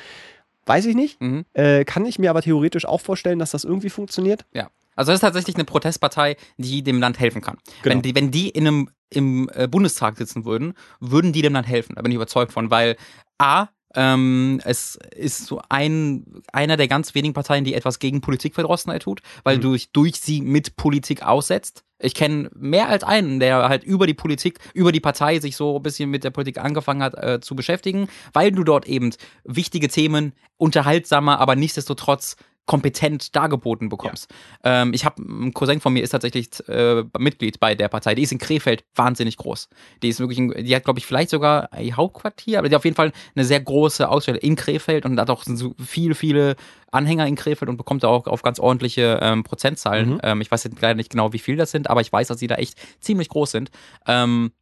[0.67, 1.21] Weiß ich nicht.
[1.21, 1.45] Mhm.
[1.55, 4.45] Äh, kann ich mir aber theoretisch auch vorstellen, dass das irgendwie funktioniert.
[4.53, 4.69] Ja.
[4.97, 7.57] Also das ist tatsächlich eine Protestpartei, die dem Land helfen kann.
[7.83, 7.95] Genau.
[7.95, 11.69] Wenn, die, wenn die in einem, im äh, Bundestag sitzen würden, würden die dem Land
[11.69, 11.95] helfen.
[11.95, 12.97] Da bin ich überzeugt von, weil
[13.39, 19.03] A, ähm, es ist so ein, einer der ganz wenigen Parteien, die etwas gegen Politikverdrossenheit
[19.03, 19.63] tut, weil mhm.
[19.63, 21.85] durch, durch sie mit Politik aussetzt.
[22.01, 25.77] Ich kenne mehr als einen, der halt über die Politik, über die Partei sich so
[25.77, 29.13] ein bisschen mit der Politik angefangen hat äh, zu beschäftigen, weil du dort eben
[29.45, 32.37] wichtige Themen unterhaltsamer, aber nichtsdestotrotz
[32.69, 34.31] kompetent dargeboten bekommst.
[34.63, 34.83] Ja.
[34.83, 38.15] Ähm, ich habe ein Cousin von mir ist tatsächlich äh, Mitglied bei der Partei.
[38.15, 39.71] Die ist in Krefeld wahnsinnig groß.
[40.03, 42.81] Die ist wirklich, ein, die hat glaube ich vielleicht sogar ein Hauptquartier, aber die hat
[42.81, 46.57] auf jeden Fall eine sehr große Ausstelle in Krefeld und hat auch so viele viele
[46.93, 50.11] Anhänger in Krefeld und bekommt auch auf ganz ordentliche ähm, Prozentzahlen.
[50.11, 50.21] Mhm.
[50.23, 52.39] Ähm, ich weiß jetzt leider nicht genau, wie viel das sind, aber ich weiß, dass
[52.39, 53.71] sie da echt ziemlich groß sind.
[54.07, 54.53] Ähm,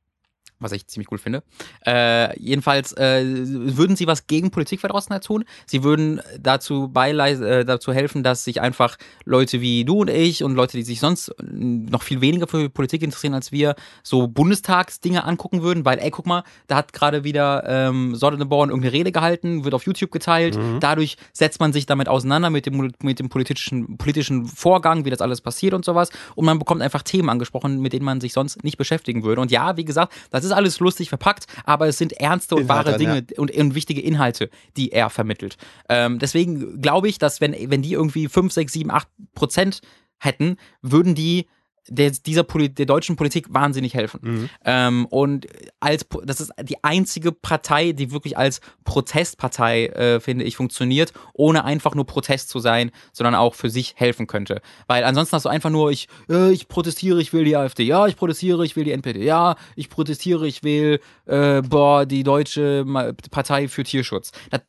[0.58, 1.42] was ich ziemlich cool finde.
[1.84, 5.44] Äh, jedenfalls äh, würden sie was gegen Politikverdrossenheit tun.
[5.66, 10.54] Sie würden dazu äh, dazu helfen, dass sich einfach Leute wie du und ich und
[10.54, 15.62] Leute, die sich sonst noch viel weniger für Politik interessieren als wir, so Bundestagsdinge angucken
[15.62, 19.74] würden, weil, ey, guck mal, da hat gerade wieder ähm, Sonneborn irgendeine Rede gehalten, wird
[19.74, 20.56] auf YouTube geteilt.
[20.56, 20.80] Mhm.
[20.80, 25.20] Dadurch setzt man sich damit auseinander mit dem, mit dem politischen, politischen Vorgang, wie das
[25.20, 26.10] alles passiert und sowas.
[26.34, 29.40] Und man bekommt einfach Themen angesprochen, mit denen man sich sonst nicht beschäftigen würde.
[29.40, 32.86] Und ja, wie gesagt, das ist alles lustig verpackt, aber es sind ernste und Inhalte,
[32.86, 33.39] wahre Dinge ja.
[33.39, 35.56] und, und, wichtige Inhalte, die er vermittelt.
[35.89, 39.81] Ähm, deswegen glaube ich, dass wenn, wenn die irgendwie 5, 6, 7, 8 Prozent
[40.18, 41.47] hätten, würden die
[41.88, 44.20] der, dieser Poli der deutschen Politik wahnsinnig helfen.
[44.22, 44.50] Mhm.
[44.64, 45.46] Ähm, und
[45.80, 51.64] als das ist die einzige Partei, die wirklich als Protestpartei, äh, finde ich, funktioniert, ohne
[51.64, 54.60] einfach nur Protest zu sein, sondern auch für sich helfen könnte.
[54.86, 58.06] Weil ansonsten hast du einfach nur, ich, äh, ich protestiere, ich will die AfD, ja,
[58.06, 62.84] ich protestiere, ich will die NPD, ja, ich protestiere, ich will, äh, boah, die deutsche
[63.30, 64.32] Partei für Tierschutz.
[64.50, 64.62] Das,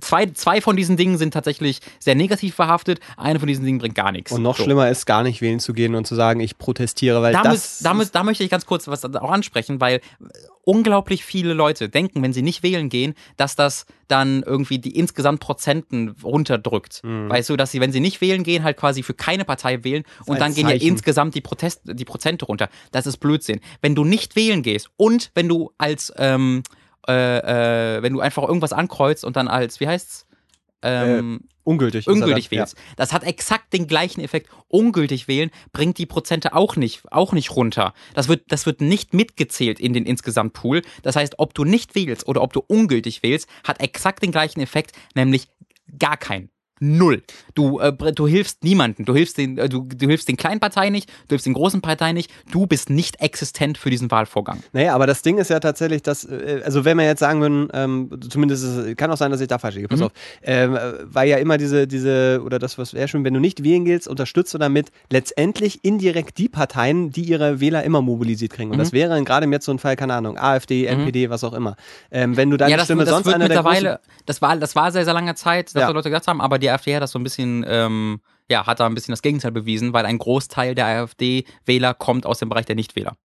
[0.00, 3.00] zwei, zwei von diesen Dingen sind tatsächlich sehr negativ verhaftet.
[3.16, 4.32] Eine von diesen Dingen bringt gar nichts.
[4.32, 4.64] Und noch so.
[4.64, 7.78] schlimmer ist, gar nicht wählen zu gehen und zu sagen, ich protestiere, weil damit, das.
[7.80, 10.00] Damit, da möchte ich ganz kurz was auch ansprechen, weil
[10.66, 15.40] unglaublich viele Leute denken, wenn sie nicht wählen gehen, dass das dann irgendwie die insgesamt
[15.40, 17.02] Prozenten runterdrückt.
[17.04, 17.30] Mhm.
[17.30, 20.02] Weißt du, dass sie, wenn sie nicht wählen gehen, halt quasi für keine Partei wählen
[20.26, 22.68] und dann gehen ja insgesamt die, Protest, die Prozente runter.
[22.90, 23.60] Das ist Blödsinn.
[23.80, 26.64] Wenn du nicht wählen gehst und wenn du als ähm,
[27.08, 30.26] äh, äh, wenn du einfach irgendwas ankreuzt und dann als, wie heißt's?
[30.82, 32.06] Ähm, äh, ungültig.
[32.06, 32.76] Ungültig wählst.
[32.76, 32.82] Ja.
[32.96, 34.50] Das hat exakt den gleichen Effekt.
[34.68, 37.94] Ungültig wählen bringt die Prozente auch nicht, auch nicht runter.
[38.14, 40.82] Das wird, das wird nicht mitgezählt in den Insgesamtpool.
[41.02, 44.60] Das heißt, ob du nicht wählst oder ob du ungültig wählst, hat exakt den gleichen
[44.60, 45.48] Effekt, nämlich
[45.98, 46.50] gar keinen.
[46.78, 47.22] Null.
[47.54, 49.04] Du, äh, du hilfst niemanden.
[49.06, 51.80] Du hilfst, den, äh, du, du hilfst den kleinen Parteien nicht, du hilfst den großen
[51.80, 52.30] Parteien nicht.
[52.50, 54.62] Du bist nicht existent für diesen Wahlvorgang.
[54.72, 57.68] Naja, aber das Ding ist ja tatsächlich, dass, äh, also wenn wir jetzt sagen würden,
[57.72, 60.06] ähm, zumindest ist, kann auch sein, dass ich da falsch liege, pass mhm.
[60.06, 60.12] auf,
[60.42, 63.86] ähm, weil ja immer diese, diese, oder das, was wäre schon, wenn du nicht wählen
[63.86, 68.70] gehst, unterstützt du damit letztendlich indirekt die Parteien, die ihre Wähler immer mobilisiert kriegen.
[68.70, 68.82] Und mhm.
[68.82, 71.00] das wäre gerade jetzt so ein Fall, keine Ahnung, AfD, mhm.
[71.00, 71.76] NPD, was auch immer.
[72.10, 74.76] Ähm, wenn du deine ja, das, Stimme das sonst wird mittlerweile, der das war, das
[74.76, 75.88] war sehr, sehr lange Zeit, dass ja.
[75.88, 78.20] Leute gesagt haben, aber die AfD hat das so ein bisschen, ähm,
[78.50, 82.38] ja, hat da ein bisschen das Gegenteil bewiesen, weil ein Großteil der AfD-Wähler kommt aus
[82.38, 83.16] dem Bereich der Nichtwähler.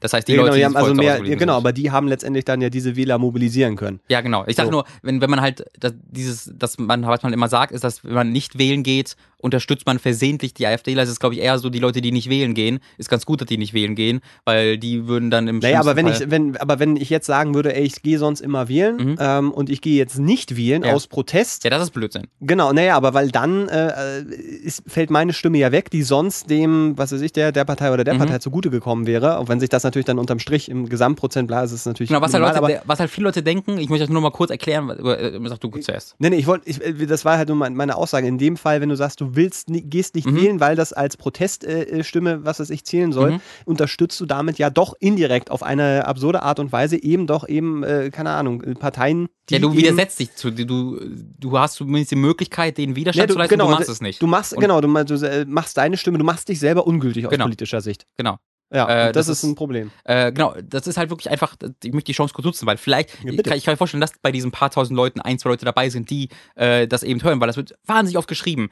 [0.00, 2.08] Das heißt, die ja, Leute, genau, die haben also mehr, ja, genau, aber die haben
[2.08, 4.00] letztendlich dann ja diese Wähler mobilisieren können.
[4.08, 4.44] Ja, genau.
[4.46, 4.70] Ich sag so.
[4.70, 8.04] nur, wenn, wenn man halt das, dieses, das man, was man immer sagt, ist, dass
[8.04, 10.94] wenn man nicht wählen geht unterstützt man versehentlich die AfD.
[10.94, 12.80] Das ist, glaube ich, eher so die Leute, die nicht wählen gehen.
[12.96, 15.96] Ist ganz gut, dass die nicht wählen gehen, weil die würden dann im Naja, aber
[15.96, 18.68] wenn Fall ich, wenn, aber wenn ich jetzt sagen würde, ey, ich gehe sonst immer
[18.68, 19.16] wählen mhm.
[19.20, 20.94] ähm, und ich gehe jetzt nicht wählen ja.
[20.94, 21.64] aus Protest.
[21.64, 22.26] Ja, das ist Blödsinn.
[22.40, 26.96] Genau, naja, aber weil dann äh, ist, fällt meine Stimme ja weg, die sonst dem,
[26.96, 28.20] was weiß ich, der, der Partei oder der mhm.
[28.20, 29.36] Partei zugute gekommen wäre.
[29.36, 32.08] Auch wenn sich das natürlich dann unterm Strich im Gesamtprozent bla, ist es natürlich.
[32.08, 34.30] Genau, was, minimal, halt Leute, was halt viele Leute denken, ich möchte das nur mal
[34.30, 36.14] kurz erklären, äh, sag du zuerst.
[36.18, 36.70] Nee, nee, ich wollte,
[37.06, 38.26] das war halt nur meine Aussage.
[38.26, 40.36] In dem Fall, wenn du sagst, du willst, gehst nicht mhm.
[40.36, 43.40] wählen, weil das als Proteststimme, äh, was weiß ich, zählen soll, mhm.
[43.64, 47.82] unterstützt du damit ja doch indirekt auf eine absurde Art und Weise eben doch eben,
[47.82, 49.54] äh, keine Ahnung, Parteien, die.
[49.54, 50.98] Ja, du widersetzt dich zu, du,
[51.38, 54.00] du hast zumindest die Möglichkeit, den Widerstand ja, du, zu leisten, genau, du machst es
[54.00, 54.22] nicht.
[54.22, 57.26] Du machst, und genau, du, du, äh, machst deine Stimme, du machst dich selber ungültig
[57.26, 57.44] aus genau.
[57.44, 58.06] politischer Sicht.
[58.16, 58.38] Genau.
[58.72, 59.90] Ja, Äh, das, das ist ein Problem.
[60.04, 63.10] Äh, genau, das ist halt wirklich einfach, ich möchte die Chance kurz nutzen, weil vielleicht,
[63.22, 65.64] Ja, kann, ich kann mir vorstellen, dass bei diesen paar tausend Leuten ein, zwei Leute
[65.64, 68.70] dabei sind, die äh, das eben hören, weil das wird wahnsinnig oft geschrieben.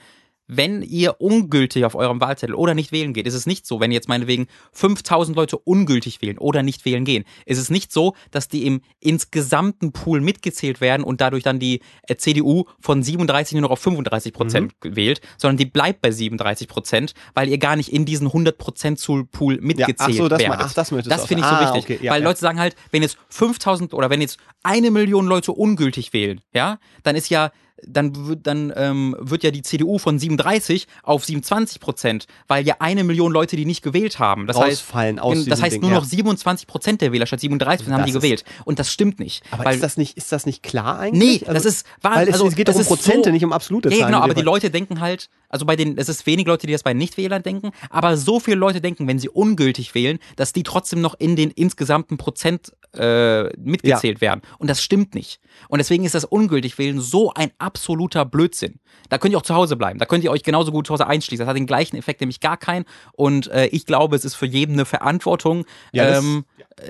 [0.54, 3.90] Wenn ihr ungültig auf eurem Wahlzettel oder nicht wählen geht, ist es nicht so, wenn
[3.92, 8.48] jetzt meinetwegen 5000 Leute ungültig wählen oder nicht wählen gehen, ist es nicht so, dass
[8.48, 13.62] die im insgesamten Pool mitgezählt werden und dadurch dann die äh, CDU von 37 nur
[13.62, 14.96] noch auf 35 Prozent Mhm.
[14.96, 19.00] wählt, sondern die bleibt bei 37 Prozent, weil ihr gar nicht in diesen 100 Prozent
[19.32, 20.58] Pool mitgezählt ach so, das werdet.
[20.60, 22.28] ach, das möchtest Das finde ich so Ah, wichtig, okay, ja, weil ja.
[22.28, 26.78] Leute sagen halt, wenn jetzt 5000 oder wenn jetzt eine Million Leute ungültig wählen, ja,
[27.02, 27.50] dann ist ja
[27.86, 32.76] dann wird dann ähm, wird ja die CDU von 37 auf 27 Prozent, weil ja
[32.78, 34.46] eine Million Leute die nicht gewählt haben.
[34.46, 35.96] Das Rausfallen heißt, aus das heißt Ding, nur ja.
[35.98, 38.44] noch 27 Prozent der Wähler statt 37 haben die gewählt.
[38.64, 39.42] Und das stimmt nicht.
[39.50, 41.42] Aber weil, ist das nicht, ist das nicht klar eigentlich?
[41.42, 43.52] Nee, das ist wahr- Weil es, also, es geht doch um Prozente, so- nicht um
[43.52, 44.06] absolute ja, Zahlen.
[44.12, 44.42] genau, in aber die.
[44.42, 47.70] Leute denken halt, also bei den, es ist wenig Leute, die das bei Nichtwählern denken,
[47.90, 51.50] aber so viele Leute denken, wenn sie ungültig wählen, dass die trotzdem noch in den
[51.50, 54.42] insgesamten Prozent äh, mitgezählt werden.
[54.58, 55.40] Und das stimmt nicht.
[55.68, 58.78] Und deswegen ist das ungültig wählen so ein absoluter Blödsinn.
[59.08, 59.98] Da könnt ihr auch zu Hause bleiben.
[59.98, 61.44] Da könnt ihr euch genauso gut zu Hause einschließen.
[61.44, 62.84] Das hat den gleichen Effekt, nämlich gar keinen.
[63.12, 66.44] Und äh, ich glaube, es ist für jeden eine Verantwortung, Ja, das- ähm,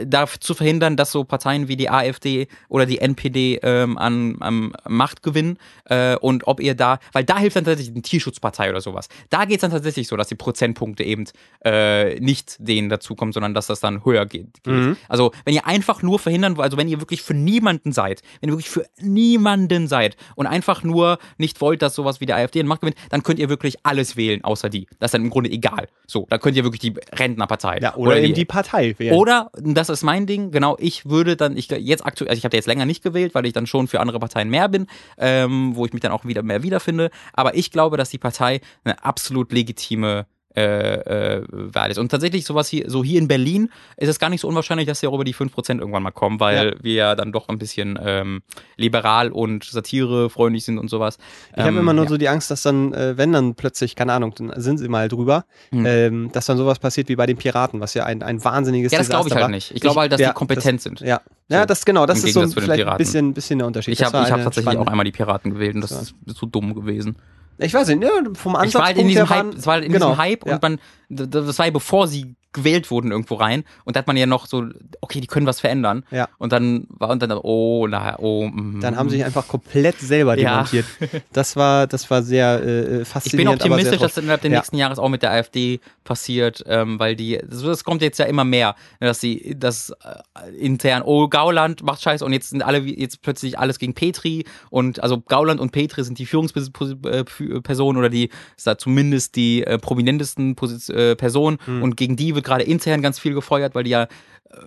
[0.06, 4.72] da zu verhindern, dass so Parteien wie die AfD oder die NPD ähm, an, an
[4.88, 8.80] Macht gewinnen äh, und ob ihr da, weil da hilft dann tatsächlich eine Tierschutzpartei oder
[8.80, 9.08] sowas.
[9.30, 11.24] Da geht es dann tatsächlich so, dass die Prozentpunkte eben
[11.64, 14.64] äh, nicht denen dazukommen, sondern dass das dann höher geht.
[14.66, 14.96] Mhm.
[15.08, 18.50] Also wenn ihr einfach nur verhindern wollt, also wenn ihr wirklich für niemanden seid, wenn
[18.50, 22.60] ihr wirklich für niemanden seid und einfach nur nicht wollt, dass sowas wie die AfD
[22.60, 24.86] an Macht gewinnt, dann könnt ihr wirklich alles wählen, außer die.
[24.98, 25.88] Das ist dann im Grunde egal.
[26.06, 27.78] So, dann könnt ihr wirklich die Rentnerpartei.
[27.80, 29.14] Ja, oder, eben die Partei wählen.
[29.14, 32.56] Oder, das ist mein Ding, genau, ich würde dann, ich jetzt aktuell, also ich habe
[32.56, 34.86] jetzt länger nicht gewählt, weil ich dann schon für andere Parteien mehr bin,
[35.18, 37.10] ähm, wo ich mich dann auch wieder mehr wiederfinde.
[37.32, 40.26] Aber ich glaube, dass die Partei eine absolut legitime
[40.56, 41.98] äh, äh, ist.
[41.98, 45.00] Und tatsächlich sowas hier, so hier in Berlin ist es gar nicht so unwahrscheinlich, dass
[45.00, 47.98] sie auch über die 5% irgendwann mal kommen, weil wir ja dann doch ein bisschen
[48.02, 48.42] ähm,
[48.76, 51.18] liberal und satirefreundlich sind und sowas.
[51.52, 52.10] Ich habe Ähm, immer nur ja.
[52.10, 55.08] so die Angst, dass dann, äh, wenn dann plötzlich, keine Ahnung, dann sind sie mal
[55.08, 55.86] drüber, Hm.
[55.86, 58.98] ähm, dass dann sowas passiert wie bei den Piraten, was ja ein, ein wahnsinniges Ja,
[58.98, 59.54] das glaube ich Desaster halt war.
[59.54, 59.70] nicht.
[59.74, 61.00] Ich glaube halt, dass ja, die kompetent sind.
[61.00, 63.92] Ja, ja So, das genau, das ist so vielleicht ein bisschen, bisschen der Unterschied.
[63.92, 66.00] Ich Das habe ich hab tatsächlich auch spannende- einmal die Piraten gewählt und das Das
[66.26, 67.16] ist so dumm gewesen.
[67.58, 69.84] Ich weiß nicht, ja, vom Ansatz Ich war halt in diesem Hype, es war halt
[69.84, 70.54] in genau, diesem Hype ja.
[70.54, 74.16] und man, das war ja bevor sie gewählt wurden irgendwo rein und da hat man
[74.16, 74.64] ja noch so,
[75.00, 76.04] okay, die können was verändern.
[76.10, 76.28] Ja.
[76.38, 78.80] Und dann war und dann, oh, na, oh, mm.
[78.80, 80.50] Dann haben sie sich einfach komplett selber Ja.
[80.64, 80.86] demontiert.
[81.32, 83.62] Das war, das war sehr äh, ich bin faszinierend.
[83.62, 84.58] optimistisch, dass das innerhalb des Ja.
[84.58, 88.26] nächsten Jahres auch mit der AfD passiert, ähm, weil die, das, das kommt jetzt ja
[88.26, 92.78] immer mehr, dass sie, das äh, intern, oh, Gauland macht Scheiße und jetzt sind alle,
[92.80, 98.30] jetzt plötzlich alles gegen Petri und also Gauland und Petri sind die Führungspersonen oder die,
[98.56, 100.56] ist da zumindest die äh, prominentesten
[100.90, 101.82] äh, Personen Hm.
[101.82, 104.08] und gegen die wird gerade intern ganz viel gefeuert, weil die ja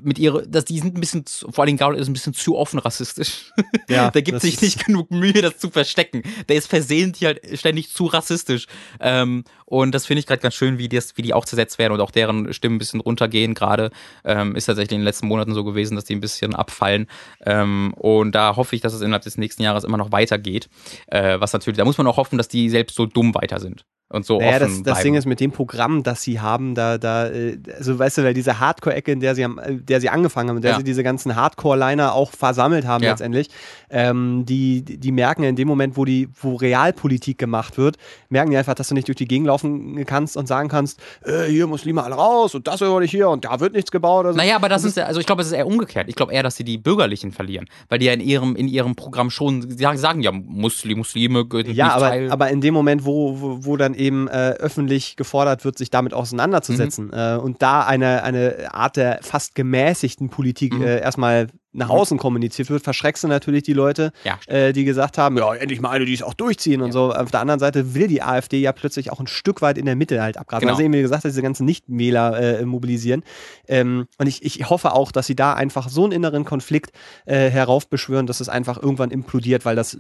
[0.01, 2.57] mit ihre, dass die sind ein bisschen, zu, vor allem Gauland ist ein bisschen zu
[2.57, 3.51] offen rassistisch.
[3.87, 6.23] Ja, der gibt sich nicht genug Mühe, das zu verstecken.
[6.49, 8.65] Der ist versehentlich halt ständig zu rassistisch.
[8.99, 11.93] Ähm, und das finde ich gerade ganz schön, wie, das, wie die auch zersetzt werden
[11.93, 13.53] und auch deren Stimmen ein bisschen runtergehen.
[13.53, 13.91] Gerade
[14.23, 17.07] ähm, ist tatsächlich in den letzten Monaten so gewesen, dass die ein bisschen abfallen.
[17.45, 20.67] Ähm, und da hoffe ich, dass es innerhalb des nächsten Jahres immer noch weitergeht.
[21.07, 23.85] Äh, was natürlich, da muss man auch hoffen, dass die selbst so dumm weiter sind.
[24.07, 25.03] Und so Naja, offen das, das bleiben.
[25.03, 28.35] Ding ist mit dem Programm, das sie haben, da, da, äh, also weißt du, weil
[28.35, 30.77] diese Hardcore-Ecke, in der sie, am, der sie angefangen haben, in der Ja.
[30.77, 33.11] sie diese ganzen Hardcore-Liner auch versammelt haben Ja.
[33.11, 33.49] letztendlich,
[33.89, 37.97] ähm, die, die merken in dem Moment, wo die, wo Realpolitik gemacht wird,
[38.29, 41.45] merken die einfach, dass du nicht durch die Gegend laufen kannst und sagen kannst, äh,
[41.45, 44.25] hier Muslime alle raus und das höre ich hier und da wird nichts gebaut.
[44.25, 46.07] Also, Naja, aber das ist, also ich glaube, es ist eher umgekehrt.
[46.09, 47.65] Ich glaube eher, dass sie die Bürgerlichen verlieren.
[47.89, 51.85] Weil die ja in ihrem, in ihrem Programm schon sagen, ja, Muslim, Muslime gehören Ja,
[51.85, 52.31] nicht aber, Teil.
[52.31, 56.13] aber in dem Moment, wo, wo, wo dann eben äh, öffentlich gefordert wird, sich damit
[56.13, 57.13] auseinanderzusetzen Mhm.
[57.13, 60.81] äh, und da eine, eine Art der fast gemäßigten Politik Mhm.
[60.83, 65.17] äh, erstmal nach außen kommuniziert wird, verschreckst du natürlich die Leute, Ja, äh, die gesagt
[65.17, 67.13] haben, ja, endlich mal eine, die es auch durchziehen und so.
[67.13, 69.95] Auf der anderen Seite will die AfD ja plötzlich auch ein Stück weit in der
[69.97, 70.61] Mitte halt abgrasen.
[70.61, 70.73] Genau.
[70.73, 73.23] Also eben, wie gesagt, diese ganzen Nichtwähler äh, mobilisieren.
[73.67, 76.91] Ähm, und ich, ich hoffe auch, dass sie da einfach so einen inneren Konflikt
[77.25, 79.97] äh, heraufbeschwören, dass es einfach irgendwann implodiert, weil das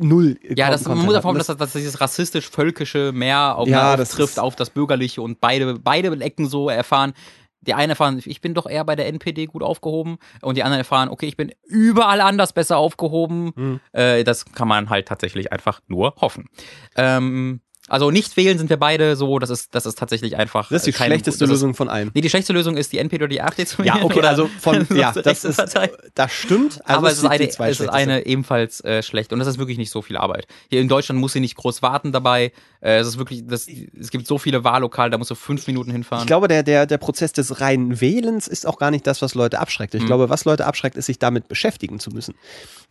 [0.00, 4.38] null Ja, das man muss davon, dass, das- dass dieses rassistisch-völkische mehr auf, Ja, ist-
[4.40, 7.12] auf das Bürgerliche und beide, beide Ecken so erfahren.
[7.62, 10.78] Die einen erfahren, ich bin doch eher bei der NPD gut aufgehoben und die anderen
[10.80, 13.52] erfahren, okay, ich bin überall anders besser aufgehoben.
[13.56, 13.80] Hm.
[13.92, 16.46] Äh, das kann man halt tatsächlich einfach nur hoffen.
[16.96, 17.60] Ähm,
[17.90, 20.68] Also nicht wählen sind wir beide so, das ist, das ist tatsächlich einfach.
[20.68, 22.10] Das ist die kein- schlechteste ist- Lösung von allem.
[22.12, 23.86] Nee, die schlechteste Lösung ist die NPD oder die AfD zu wählen.
[23.96, 25.58] Ja, okay, oder also von, ja, das ist,
[26.14, 26.80] das stimmt.
[26.84, 29.78] Also aber es ist, eine, es ist eine ebenfalls äh, schlecht und das ist wirklich
[29.78, 30.46] nicht so viel Arbeit.
[30.68, 32.52] Hier in Deutschland muss sie nicht groß warten dabei.
[32.80, 35.90] Äh, es ist wirklich, das, es gibt so viele Wahllokale, da musst du fünf Minuten
[35.90, 36.22] hinfahren.
[36.22, 39.34] Ich glaube, der, der, der Prozess des reinen Wählens ist auch gar nicht das, was
[39.34, 39.94] Leute abschreckt.
[39.94, 40.00] Mhm.
[40.00, 42.34] Ich glaube, was Leute abschreckt, ist, sich damit beschäftigen zu müssen.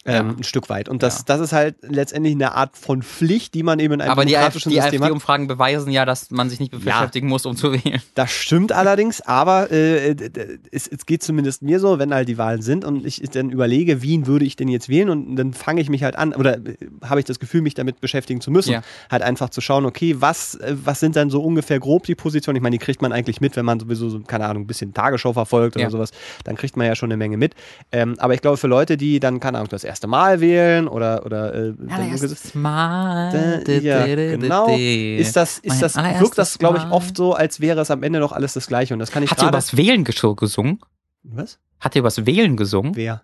[0.06, 0.88] Ähm, Ein Stück weit.
[0.90, 1.24] Und das, Ja.
[1.28, 4.38] das ist halt letztendlich eine Art von Pflicht, die man eben in einem aber die,
[4.38, 5.06] AfD, demokratischen die System hat.
[5.08, 8.02] AfD-Umfragen beweisen ja, dass man sich nicht beschäftigen muss, um zu wählen.
[8.16, 12.38] Das stimmt allerdings, aber äh, d- es, es geht zumindest mir so, wenn halt die
[12.38, 15.82] Wahlen sind und ich dann überlege, wen würde ich denn jetzt wählen und dann fange
[15.82, 18.72] ich mich halt an oder äh, habe ich das Gefühl, mich damit beschäftigen zu müssen.
[18.74, 18.82] Ja.
[19.12, 22.56] Halt einfach zu schauen, okay, was, äh, was sind dann so ungefähr grob die Positionen?
[22.58, 24.94] Ich meine, die kriegt man eigentlich mit, wenn man sowieso, so, keine Ahnung, ein bisschen
[24.94, 25.90] Tagesschau verfolgt oder Ja.
[25.90, 26.12] sowas,
[26.44, 27.54] dann kriegt man ja schon eine Menge mit.
[27.92, 31.26] Ähm, aber ich glaube, für Leute, die dann, keine Ahnung, das erste Mal wählen oder,
[31.26, 33.64] oder äh, Allererstes Mal.
[33.68, 34.68] äh, ja, genau.
[34.78, 38.20] Ist das, ist das, wirkt das, glaube ich, oft so, als wäre es am Ende
[38.20, 38.94] doch alles das Gleiche.
[38.94, 40.80] Und das kann ich Hat ihr übers Wählen gesungen?
[41.24, 41.60] Was?
[41.80, 42.96] Hat ihr übers Wählen gesungen?
[42.96, 43.24] Wer?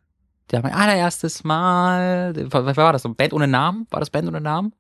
[0.52, 2.34] Der mein allererstes Mal.
[2.52, 3.04] Was war das?
[3.04, 3.88] Band ohne Namen?
[3.90, 4.74] War das Band ohne Namen?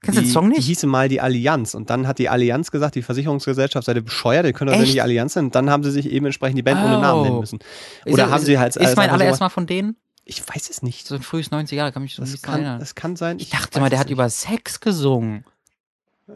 [0.00, 0.66] Kennst du den Die- Song Die nicht?
[0.66, 4.52] hieße mal die Allianz und dann hat die Allianz gesagt, die Versicherungsgesellschaft sei bescheuert, ihr
[4.52, 5.48] könnt doch nicht die Allianz nennen.
[5.48, 7.24] Und dann haben sie sich eben entsprechend die Band ohne Namen Oh.
[7.24, 7.58] nennen müssen.
[8.06, 9.96] Oder ist, haben sie halt Ist mein einfach allererstes Mal von denen?
[10.24, 11.06] Ich weiß es nicht.
[11.06, 12.78] So ein frühes 90er Jahre, kann mich so Das bisschen kann, erinnern.
[12.80, 13.38] das kann sein.
[13.40, 14.12] Ich dachte weiß mal, der es hat nicht.
[14.12, 15.44] über Sex gesungen.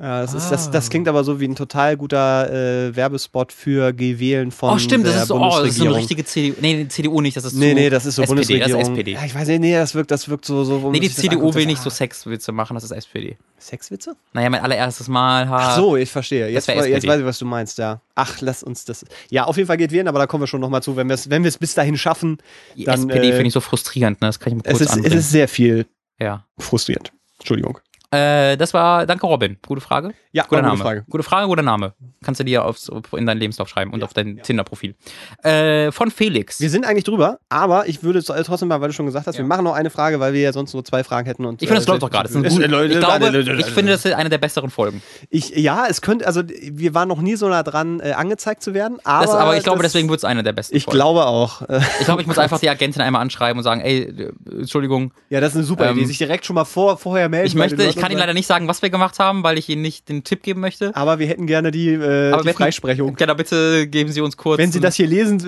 [0.01, 0.89] Ja, das, ist, das, das Ah.
[0.89, 5.13] klingt aber so wie ein total guter äh, Werbespot für Gewählen von oh, stimmt, das
[5.13, 5.97] der ist so, oh, das ist so eine Bundesregierung.
[5.99, 6.55] richtige CDU.
[6.63, 8.81] Nee, die CDU nicht, das ist Nee, zu nee, das ist so SPD, das Bundesregierung.
[8.81, 9.13] ist SPD.
[9.13, 10.65] Ja, ich weiß nicht, nee, das wirkt, das wirkt so.
[10.65, 12.91] so Nee, die das CDU anguckt, will das- nicht so ah, Sexwitze machen, das ist
[12.93, 13.37] SPD.
[13.61, 14.17] Sexwitze?
[14.33, 15.49] Naja, mein allererstes Mal.
[15.49, 16.49] Ha, Ach so, ich verstehe.
[16.49, 18.01] Jetzt, jetzt weiß ich, was du meinst, ja.
[18.15, 19.05] Ach, lass uns das.
[19.31, 20.97] Ja, auf jeden Fall geht wählen, aber da kommen wir schon nochmal zu.
[20.97, 22.39] Wenn wir es wenn bis dahin schaffen,
[22.77, 24.29] Die dann, SPD äh, finde ich so frustrierend, ne?
[24.29, 25.85] Das kann ich mir kurz es ist, es ist sehr viel
[26.19, 26.47] ja.
[26.59, 27.13] frustrierend.
[27.39, 27.79] Entschuldigung.
[28.13, 29.57] Äh, das war, danke Robin.
[29.67, 30.13] Gute Frage.
[30.33, 30.73] Ja, Guter Name.
[30.75, 31.05] gute Frage.
[31.09, 31.95] Gute Frage, guter Name.
[32.23, 34.95] Kannst du dir aufs, in deinen Lebenslauf schreiben und auf dein Tinder-Profil.
[35.43, 36.61] Äh, von Felix.
[36.61, 39.37] Wir sind eigentlich drüber, aber ich würde so- trotzdem mal, weil du schon gesagt hast,
[39.37, 39.43] Ja.
[39.45, 41.45] wir machen noch eine Frage, weil wir ja sonst nur zwei Fragen hätten.
[41.47, 42.29] Und, ich finde, das äh, läuft doch gerade.
[42.33, 45.03] Ich glaube, ich finde, das ist eine der besseren Folgen.
[45.31, 48.75] Ich, ja, es könnte, also wir waren noch nie so nah dran, äh, angezeigt zu
[48.75, 49.25] werden, aber.
[49.25, 50.97] Das, aber ich glaube, deswegen wird es eine der besten Ich Folgen.
[50.99, 51.63] glaube auch.
[51.63, 55.13] Äh, Ich glaube, ich muss einfach die Agentin einmal anschreiben und sagen, ey, äh, Entschuldigung,
[55.31, 56.07] Ja, das ist eine super Ähm, Idee.
[56.07, 57.47] Sich direkt schon mal vor, vorher melden.
[57.47, 59.83] ich möchte, ich kann Ihnen leider nicht sagen, was wir gemacht haben, weil ich Ihnen
[59.83, 60.95] nicht den Tipp geben möchte.
[60.95, 63.15] Aber wir hätten gerne die, äh, die wir hätten- Freisprechung.
[63.17, 64.59] Genau, bitte geben Sie uns kurz.
[64.59, 65.39] Wenn Sie das hier lesen,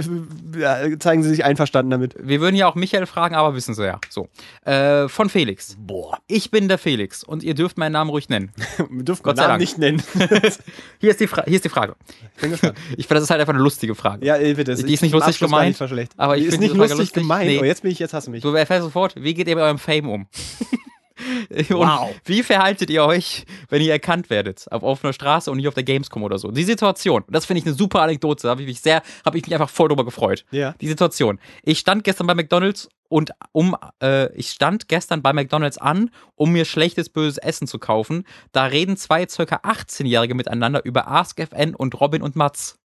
[1.01, 2.15] zeigen Sie sich einverstanden damit.
[2.19, 3.99] Wir würden ja auch Michael fragen, aber wissen Sie ja.
[4.09, 4.29] So.
[4.65, 5.77] Äh, von Felix.
[5.79, 6.19] Boah.
[6.27, 8.53] Ich bin der Felix und ihr dürft meinen Namen ruhig nennen.
[8.91, 9.61] Wir dürfen Gott sei Namen Dank.
[9.61, 10.03] nicht nennen.
[11.01, 11.97] Hier ist die, Fra hier ist die Frage.
[12.41, 12.79] Bin gespannt.
[12.97, 14.25] Ich finde, das ist halt einfach eine lustige Frage.
[14.25, 14.75] Ja, bitte.
[14.75, 15.81] Die ist nicht lustig gemeint,
[16.17, 17.23] aber ich die ist nicht lustig lustig.
[17.23, 17.47] gemeint.
[17.51, 17.59] Nee.
[17.61, 18.43] Oh, jetzt bin ich, jetzt hast du mich.
[18.43, 20.27] Du erfährst sofort, wie geht ihr mit eurem Fame um?
[21.51, 22.15] Und Wow.
[22.25, 24.71] Wie verhaltet ihr euch, wenn ihr erkannt werdet?
[24.71, 26.51] Auf offener Straße und nicht auf der Gamescom oder so.
[26.51, 29.39] Die Situation, und das finde ich eine super Anekdote, da habe ich mich sehr, habe
[29.39, 30.45] ich mich einfach voll drüber gefreut.
[30.51, 30.75] Ja.
[30.81, 31.39] Die Situation.
[31.63, 36.51] Ich stand gestern bei McDonalds und um, äh, ich stand gestern bei McDonalds an, um
[36.53, 38.25] mir schlechtes, böses Essen zu kaufen.
[38.53, 42.79] Da reden zwei circa 18-Jährige miteinander über AskFN und Robin und Mats.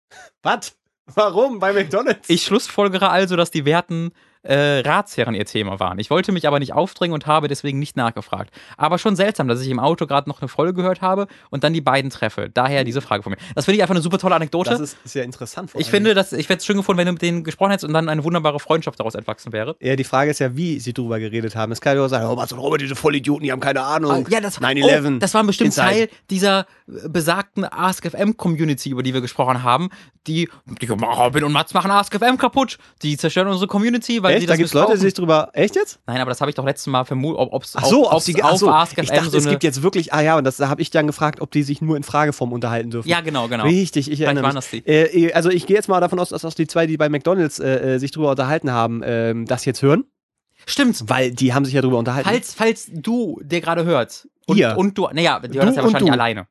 [0.42, 0.76] Was?
[1.14, 1.58] Warum?
[1.58, 2.28] Bei McDonalds?
[2.28, 4.12] Ich schlussfolgere also, dass die werten
[4.48, 5.98] äh, Ratsherren ihr Thema waren.
[5.98, 8.50] Ich wollte mich aber nicht aufdrängen und habe deswegen nicht nachgefragt.
[8.76, 11.74] Aber schon seltsam, dass ich im Auto gerade noch eine Folge gehört habe und dann
[11.74, 12.48] die beiden treffe.
[12.52, 13.38] Daher diese Frage von mir.
[13.54, 14.70] Das finde ich einfach eine super tolle Anekdote.
[14.70, 15.70] das ist, ja interessant.
[15.76, 17.92] ich finde, dass, ich hätte es schön gefunden, wenn du mit denen gesprochen hättest und
[17.92, 19.76] dann eine wunderbare Freundschaft daraus entwachsen wäre.
[19.80, 21.72] Ja, die Frage ist ja, wie sie drüber geredet haben.
[21.72, 24.26] Es kann ja auch sagen, oh, Mats und Robert, diese Vollidioten, die haben keine Ahnung.
[24.26, 25.16] Ah, Ja, das, 9-11.
[25.16, 25.86] oh, das war bestimmt Inside.
[25.86, 29.90] Teil dieser äh, besagten AskFM-Community, über die wir gesprochen haben.
[30.26, 30.48] Die,
[30.80, 32.78] die Robin und Mats machen AskFM kaputt.
[33.02, 34.50] Die zerstören unsere Community, weil sie Echt?
[34.50, 35.50] das Da gibt es Leute, die sich drüber.
[35.52, 35.98] Echt jetzt?
[36.06, 38.22] Nein, aber das habe ich doch letztes Mal vermutet, ob es Ach so, ob auf,
[38.22, 40.12] sie auf so, AskFM Ich dachte, so es gibt jetzt wirklich.
[40.12, 42.52] Ah ja, und das, da habe ich dann gefragt, ob die sich nur in Frageform
[42.52, 43.08] unterhalten dürfen.
[43.08, 43.64] Ja, genau, genau.
[43.64, 44.54] Richtig, ich erinnere mich.
[44.54, 44.86] das die.
[44.86, 47.58] Äh, also ich gehe jetzt mal davon aus, dass auch die zwei, die bei McDonalds
[47.58, 50.04] äh, äh, sich drüber unterhalten haben, ähm, das jetzt hören.
[50.66, 51.04] Stimmt.
[51.06, 52.28] Weil die haben sich ja drüber unterhalten.
[52.28, 54.76] Falls, falls du, der gerade hört, und, Ihr.
[54.76, 56.46] und du, naja, die hören das ja wahrscheinlich alleine.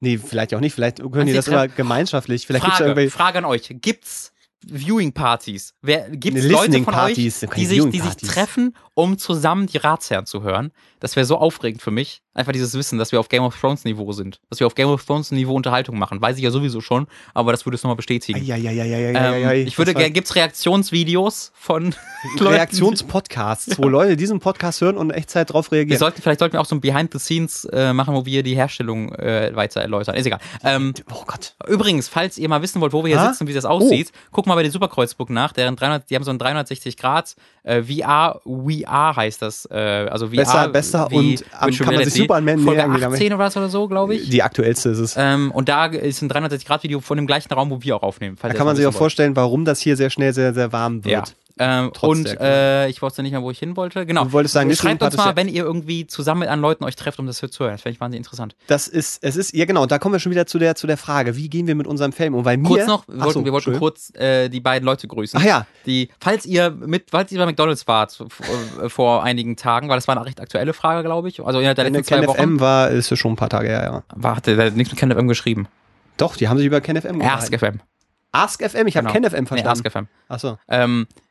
[0.00, 0.74] Nee, vielleicht auch nicht.
[0.74, 2.46] Vielleicht können die das immer gemeinschaftlich.
[2.46, 3.10] Vielleicht Frage, irgendwelche.
[3.10, 3.72] Frage an euch.
[3.80, 4.32] Gibt's
[4.66, 5.74] Viewing-Partys?
[5.82, 10.26] Wer, gibt's Ne, Leute von euch, die sich, die sich treffen, um zusammen die Ratsherren
[10.26, 10.72] zu hören?
[11.00, 12.22] Das wäre so aufregend für mich.
[12.34, 14.40] Einfach dieses Wissen, dass wir auf Game of Thrones Niveau sind.
[14.48, 16.20] Dass wir auf Game of Thrones Niveau Unterhaltung machen.
[16.22, 18.38] Weiß ich ja sowieso schon, aber das würde es nochmal bestätigen.
[18.42, 21.94] Ähm, ich würde gerne, gibt's Reaktionsvideos von?
[22.40, 25.98] Reaktionspodcasts, wo Leute diesen Podcast hören und in Echtzeit drauf Wir reagieren.
[25.98, 28.54] sollten, vielleicht sollten wir auch so ein Behind the Scenes äh, machen, wo wir die
[28.54, 30.14] Herstellung äh, weiter erläutern.
[30.14, 30.40] Ist egal.
[30.64, 31.54] Ähm, Oh Gott.
[31.68, 33.30] übrigens, falls ihr mal wissen wollt, wo wir hier Ah?
[33.32, 36.30] sitzen, wie das aussieht, guck mal bei der Superkreuzburg nach, deren 300, die haben so
[36.30, 37.34] ein 360 Grad
[37.64, 39.74] äh, VR, VR heißt das, äh,
[40.10, 40.36] also VR.
[40.36, 42.28] Besser, besser und am- kann man sich Reality.
[42.28, 44.30] super an Menschen Folge damit- 18 oder was oder so, glaube ich.
[44.30, 45.14] Die aktuellste ist es.
[45.18, 48.02] Ähm, und da ist ein 360 Grad Video von dem gleichen Raum, wo wir auch
[48.02, 48.36] aufnehmen.
[48.40, 51.04] Da kann man sich auch wissen vorstellen, warum das hier sehr schnell sehr, sehr warm
[51.04, 51.12] wollt.
[51.12, 51.24] Ja.
[51.64, 54.04] Ähm, und äh, ich wusste nicht mehr, wo ich hin wollte.
[54.04, 54.24] Genau.
[54.24, 56.84] Du wolltest sagen, Listening Schreibt uns mal, ja- wenn ihr irgendwie zusammen mit anderen Leuten
[56.84, 57.72] euch trefft, um das zu hören.
[57.72, 58.56] Das fände ich wahnsinnig interessant.
[58.66, 60.96] Das ist, es ist, ja genau, da kommen wir schon wieder zu der, zu der
[60.96, 62.44] Frage, wie gehen wir mit unserem Film um?
[62.44, 65.38] Weil mir, Kurz noch, wir wollten, so, wir wollten kurz äh, die beiden Leute grüßen.
[65.40, 68.18] Ach ja, Die, falls ihr mit, falls ihr bei McDonalds wart
[68.82, 71.40] äh, vor einigen Tagen, weil das war eine recht aktuelle Frage, glaube ich.
[71.44, 72.36] Also innerhalb der letzten zwei Wochen.
[72.36, 74.02] KenFM war, ist es schon ein paar Tage her, ja.
[74.14, 75.68] War, hat der, hat nichts mit KenFM geschrieben.
[76.16, 77.80] Doch, die haben sich über KenFM Ask FM.
[78.34, 79.12] Ask FM, ich habe Genau.
[79.28, 79.68] KenFM Nee, verstanden.
[79.68, 80.08] Ask FM.
[80.28, 80.58] Achso.
[80.68, 81.21] Ähm, äh,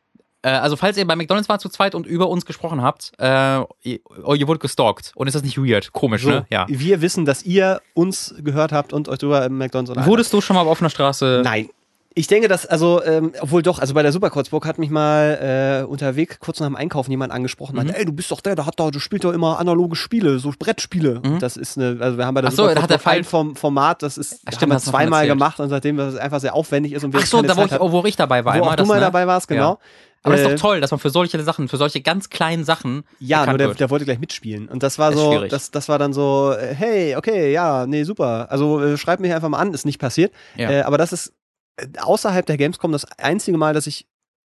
[0.50, 4.00] also falls ihr bei McDonalds wart zu zweit und über uns gesprochen habt, äh, ihr,
[4.24, 5.12] oh, ihr wurdet gestalkt.
[5.16, 5.92] Und ist das nicht weird?
[5.94, 6.46] Komisch, So, ne?
[6.50, 6.66] Ja.
[6.68, 10.42] Wir wissen, dass ihr uns gehört habt und euch drüber im McDonalds oder Wurdest du
[10.42, 11.42] schon mal auf offener Straße?
[11.44, 11.70] Nein.
[12.14, 15.86] Ich denke, dass, also, ähm, obwohl doch, also bei der Superkreuzburg hat mich mal äh,
[15.90, 17.78] unterwegs kurz nach dem Einkaufen jemand angesprochen Mhm.
[17.78, 20.38] meinte, ey, du bist doch der, der hat da, du spielst doch immer analoge Spiele,
[20.38, 21.22] so Brettspiele.
[21.24, 21.40] Mhm.
[21.40, 23.24] Das ist eine, also wir haben bei der Ach so, da hat der Superkreuzburg Fall-
[23.24, 26.42] vom Format, das ist, Ach, stimmt, haben wir du zweimal gemacht und seitdem das einfach
[26.42, 28.60] sehr aufwendig ist und wir Ach so, da wo ich, hatten, wo ich dabei war.
[28.60, 29.00] wo auch du das, mal ne?
[29.02, 29.80] dabei warst, genau.
[30.24, 32.64] Aber das ist Äh, doch toll, dass man für solche Sachen, für solche ganz kleinen
[32.64, 33.80] Sachen Ja, nur der, wird.
[33.80, 34.68] der wollte gleich mitspielen.
[34.70, 35.50] Und das war Ist so, schwierig.
[35.50, 38.48] das, das war dann so, äh, hey, okay, ja, nee, super.
[38.52, 40.32] Also äh, schreib mich einfach mal an, ist nicht passiert.
[40.58, 40.70] Ja.
[40.70, 41.34] Äh, aber das ist
[41.78, 44.06] äh, außerhalb der Gamescom das einzige Mal, dass ich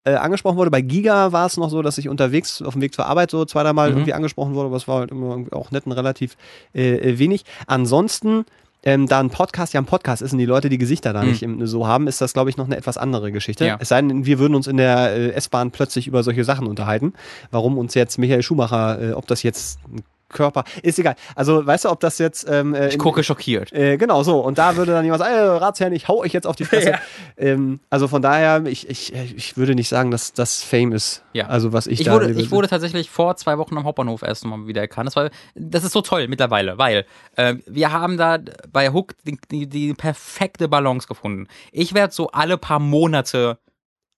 [0.04, 0.70] äh, angesprochen wurde.
[0.70, 3.44] Bei Giga war es noch so, dass ich unterwegs auf dem Weg zur Arbeit so
[3.44, 3.96] zwei, dreimal Mhm.
[3.96, 6.36] irgendwie angesprochen wurde, aber es war halt immer auch nett und relativ
[6.74, 7.44] äh, äh, wenig.
[7.66, 8.46] Ansonsten,
[8.88, 11.28] ähm, da ein Podcast ja ein Podcast ist und die Leute die Gesichter da Mhm.
[11.28, 13.66] nicht so haben, ist das, glaube ich, noch eine etwas andere Geschichte.
[13.66, 13.76] Ja.
[13.80, 17.12] Es sei denn, wir würden uns in der äh, S-Bahn plötzlich über solche Sachen unterhalten.
[17.50, 21.16] Warum uns jetzt Michael Schumacher, äh, ob das jetzt ein Körper, ist egal.
[21.34, 22.46] Also, weißt du, ob das jetzt.
[22.48, 23.72] Ähm, äh, ich in- gucke schockiert.
[23.72, 24.40] äh, genau so.
[24.40, 26.88] Und da würde dann jemand sagen, ey, Ratsherrn, ich hau euch jetzt auf die Fresse.
[26.88, 26.98] Ja.
[27.36, 31.22] ähm, also von daher, ich, ich, ich würde nicht sagen, dass das Fame ist.
[31.32, 31.46] Ja.
[31.48, 34.44] Also was ich, Ich da wurde, ich wurde tatsächlich vor zwei Wochen am Hauptbahnhof erst
[34.44, 35.06] mal wieder erkannt.
[35.08, 37.04] Das, war, das ist so toll mittlerweile, weil
[37.36, 38.38] äh, wir haben da
[38.72, 41.46] bei Hook die, die, die perfekte Balance gefunden.
[41.72, 43.58] Ich werde so alle paar Monate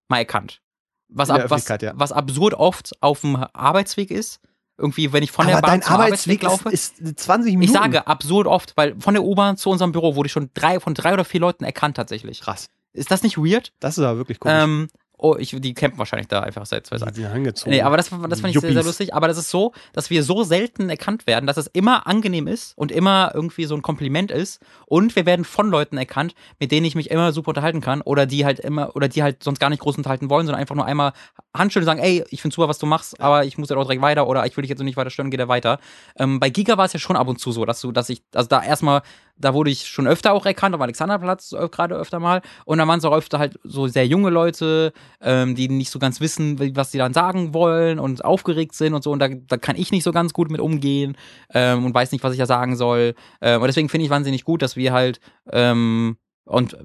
[0.08, 0.60] mal erkannt.
[1.08, 1.92] Was, ab, was, ja.
[1.94, 4.40] was absurd oft auf dem Arbeitsweg ist.
[4.80, 7.10] Irgendwie, wenn ich von Aber der Bahn dein Arbeitsweg Arbeitsweg ist, laufe.
[7.10, 7.64] ist 20 Minuten.
[7.64, 10.80] ich sage absurd oft, weil von der U-Bahn zu unserem Büro wurde ich schon drei,
[10.80, 12.40] von drei oder vier Leuten erkannt tatsächlich.
[12.40, 12.68] Krass.
[12.92, 13.72] Ist das nicht weird?
[13.78, 14.56] Das ist aber wirklich komisch.
[14.58, 14.88] Ähm,
[15.20, 17.14] oh, ich, die campen wahrscheinlich da einfach seit zwei Jahren.
[17.14, 17.70] die sind angezogen.
[17.70, 19.14] Nee, aber das, das fand ich sehr, sehr lustig.
[19.14, 22.76] Aber das ist so, dass wir so selten erkannt werden, dass es immer angenehm ist
[22.76, 24.60] und immer irgendwie so ein Kompliment ist.
[24.86, 28.26] Und wir werden von Leuten erkannt, mit denen ich mich immer super unterhalten kann oder
[28.26, 30.86] die halt immer, oder die halt sonst gar nicht groß unterhalten wollen, sondern einfach nur
[30.86, 31.12] einmal
[31.54, 33.84] Handschütteln und sagen, ey, ich finde super, was du machst, aber ich muss ja auch
[33.84, 35.78] direkt weiter oder ich will dich jetzt nicht weiter stören, geh da weiter.
[36.18, 38.22] Ähm, bei Giga war es ja schon ab und zu so, dass du, dass ich,
[38.34, 39.02] also da erstmal,
[39.40, 42.42] da wurde ich schon öfter auch erkannt, am Alexanderplatz äh, gerade öfter mal.
[42.64, 45.98] Und dann waren es auch öfter halt so sehr junge Leute, ähm, die nicht so
[45.98, 49.10] ganz wissen, was sie dann sagen wollen und aufgeregt sind und so.
[49.10, 51.16] Und da, da kann ich nicht so ganz gut mit umgehen
[51.52, 53.14] ähm, und weiß nicht, was ich da sagen soll.
[53.40, 55.20] Ähm, und deswegen finde ich wahnsinnig gut, dass wir halt
[55.52, 56.76] ähm, und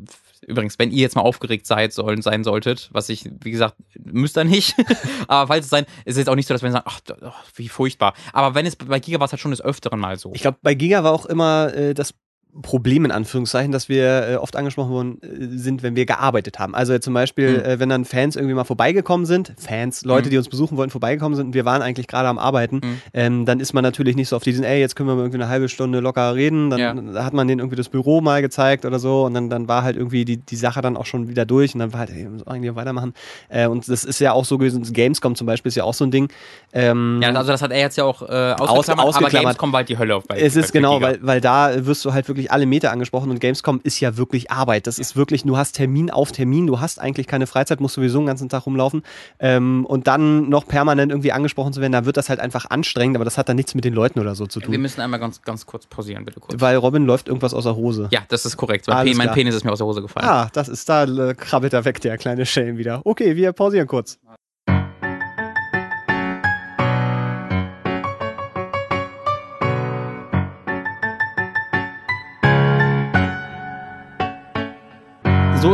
[0.45, 4.37] übrigens, wenn ihr jetzt mal aufgeregt seid, sollen, sein solltet, was ich, wie gesagt, müsst
[4.37, 4.75] ihr nicht.
[5.27, 7.43] aber falls es sein, ist es jetzt auch nicht so, dass wir sagen, da- ach
[7.55, 8.13] wie furchtbar.
[8.31, 10.31] Aber wenn es bei Giga war es halt schon des Öfteren mal so.
[10.35, 12.13] Ich glaube, bei Giga war auch immer äh, das
[12.61, 16.73] Problem in Anführungszeichen, dass wir äh, oft angesprochen worden äh, sind, wenn wir gearbeitet haben.
[16.73, 17.65] Also zum Beispiel, Mhm.
[17.65, 20.31] äh, wenn dann Fans irgendwie mal vorbeigekommen sind, Fans, Leute, Mhm.
[20.31, 23.01] die uns besuchen wollten, vorbeigekommen sind und wir waren eigentlich gerade am Arbeiten, Mhm.
[23.13, 25.41] ähm, dann ist man natürlich nicht so auf diesen, ey, jetzt können wir mal irgendwie
[25.41, 26.69] eine halbe Stunde locker reden.
[26.69, 27.23] Dann Ja.
[27.23, 29.97] hat man denen irgendwie das Büro mal gezeigt oder so und dann, dann war halt
[29.97, 32.29] irgendwie die, die Sache dann auch schon wieder durch und dann war halt, ey, wir
[32.29, 33.13] müssen eigentlich weitermachen.
[33.49, 36.05] Äh, und das ist ja auch so gewesen, Gamescom zum Beispiel ist ja auch so
[36.05, 36.29] ein Ding.
[36.73, 39.31] Ähm, ja, also das hat er jetzt ja auch äh, ausgeklammert, aber ausgeklammert.
[39.43, 42.13] Gamescom war halt die Hölle auf bei es ist genau, weil, weil da wirst du
[42.13, 44.87] halt wirklich alle Meter angesprochen und Gamescom ist ja wirklich Arbeit.
[44.87, 48.19] Das ist wirklich, du hast Termin auf Termin, du hast eigentlich keine Freizeit, musst sowieso
[48.19, 49.03] den ganzen Tag rumlaufen.
[49.39, 53.15] Ähm, und dann noch permanent irgendwie angesprochen zu werden, da wird das halt einfach anstrengend,
[53.17, 54.81] aber das hat dann nichts mit den Leuten oder so zu Wir tun.
[54.81, 56.59] müssen einmal ganz, ganz kurz pausieren, bitte kurz.
[56.59, 58.07] Weil Robin läuft irgendwas aus der Hose.
[58.11, 58.87] Ja, das ist korrekt.
[58.87, 59.33] Mein, Alles Pe mein.
[59.33, 60.27] Penis ist mir aus der Hose gefallen.
[60.27, 63.01] Ah, das ist da, äh, krabbelt er weg, der kleine Schelm wieder.
[63.05, 64.19] Okay, wir pausieren kurz.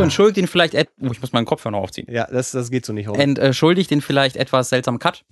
[0.02, 2.06] Entschuldigt ihn vielleicht, oh, ich muss meinen Kopfhörer noch aufziehen.
[2.10, 3.36] Ja, das, das geht so nicht, Robin.
[3.36, 5.24] Entschuldigt den vielleicht etwas seltsamen Cut.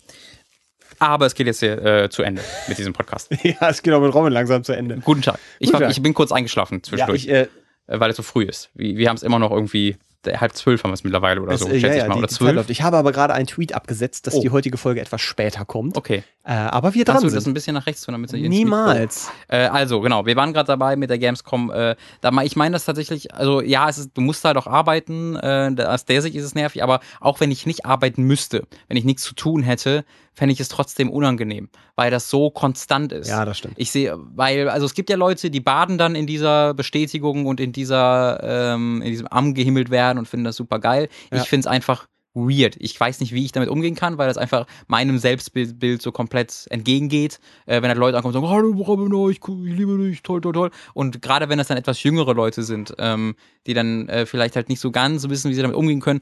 [0.98, 3.30] Aber es geht jetzt hier äh, zu Ende mit diesem Podcast.
[3.42, 4.98] ja, es geht auch mit Robin langsam zu Ende.
[4.98, 5.38] Guten Tag.
[5.58, 5.90] Ich, Guten war, Tag.
[5.90, 7.48] ich bin kurz eingeschlafen Ja, zwischendurch, ich, äh,
[7.86, 8.70] äh, weil es so früh ist.
[8.74, 11.60] Wir, wir haben es immer noch irgendwie halb zwölf haben wir es mittlerweile oder Es,
[11.60, 12.14] so, äh, schätze ja, ich ja, mal.
[12.14, 12.70] die, Oder die zwölf.
[12.70, 14.40] Ich habe aber gerade einen Tweet abgesetzt, dass Oh.
[14.40, 15.96] die heutige Folge etwas später kommt.
[15.96, 16.22] Okay.
[16.44, 17.50] Äh, aber wir dran Kannst du das sind.
[17.50, 19.30] ein bisschen nach rechts tun, damit sie Niemals.
[19.48, 21.70] Äh, also, genau, wir waren gerade dabei mit der Gamescom.
[21.70, 25.36] Äh, da, ich meine das tatsächlich, also ja, es ist, du musst halt auch arbeiten,
[25.36, 28.96] äh, aus der Sicht ist es nervig, aber auch wenn ich nicht arbeiten müsste, wenn
[28.96, 30.04] ich nichts zu tun hätte,
[30.34, 33.28] fände ich es trotzdem unangenehm, weil das so konstant ist.
[33.28, 33.74] Ja, das stimmt.
[33.76, 37.60] Ich sehe, weil, also es gibt ja Leute, die baden dann in dieser Bestätigung und
[37.60, 41.08] in dieser, ähm, in diesem Am gehimmelt werden und finden das super geil.
[41.32, 41.42] Ja.
[41.42, 42.76] Ich finde es einfach weird.
[42.78, 46.12] Ich weiß nicht, wie ich damit umgehen kann, weil das einfach meinem Selbstbild Bild so
[46.12, 47.40] komplett entgegengeht.
[47.66, 50.40] Äh, wenn halt Leute ankommen und sagen, hallo Robin, oh, ich, ich liebe dich, toll,
[50.40, 50.70] toll, toll.
[50.94, 53.34] Und gerade wenn das dann etwas jüngere Leute sind, ähm,
[53.66, 56.20] die dann äh, vielleicht halt nicht so ganz wissen, wie sie damit umgehen können,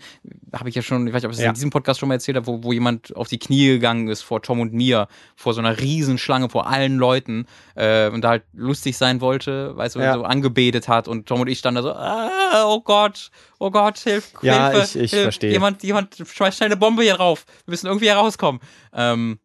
[0.55, 1.51] habe ich ja schon, ich weiß nicht, ob ich das Ja.
[1.51, 4.23] in diesem Podcast schon mal erzählt habe, wo, wo jemand auf die Knie gegangen ist
[4.23, 8.45] vor Tom und mir, vor so einer Riesenschlange, vor allen Leuten äh, und da halt
[8.55, 10.15] lustig sein wollte, weißt du, Ja.
[10.15, 13.99] so angebetet hat und Tom und ich standen da so, ah, oh Gott, oh Gott,
[13.99, 15.53] hilf, Ja, Hilfe, ich- ich Hilfe, verstehe.
[15.53, 18.61] Jemand, jemand schmeißt schnell eine Bombe hier drauf, wir müssen irgendwie herauskommen.
[18.93, 19.39] Ähm,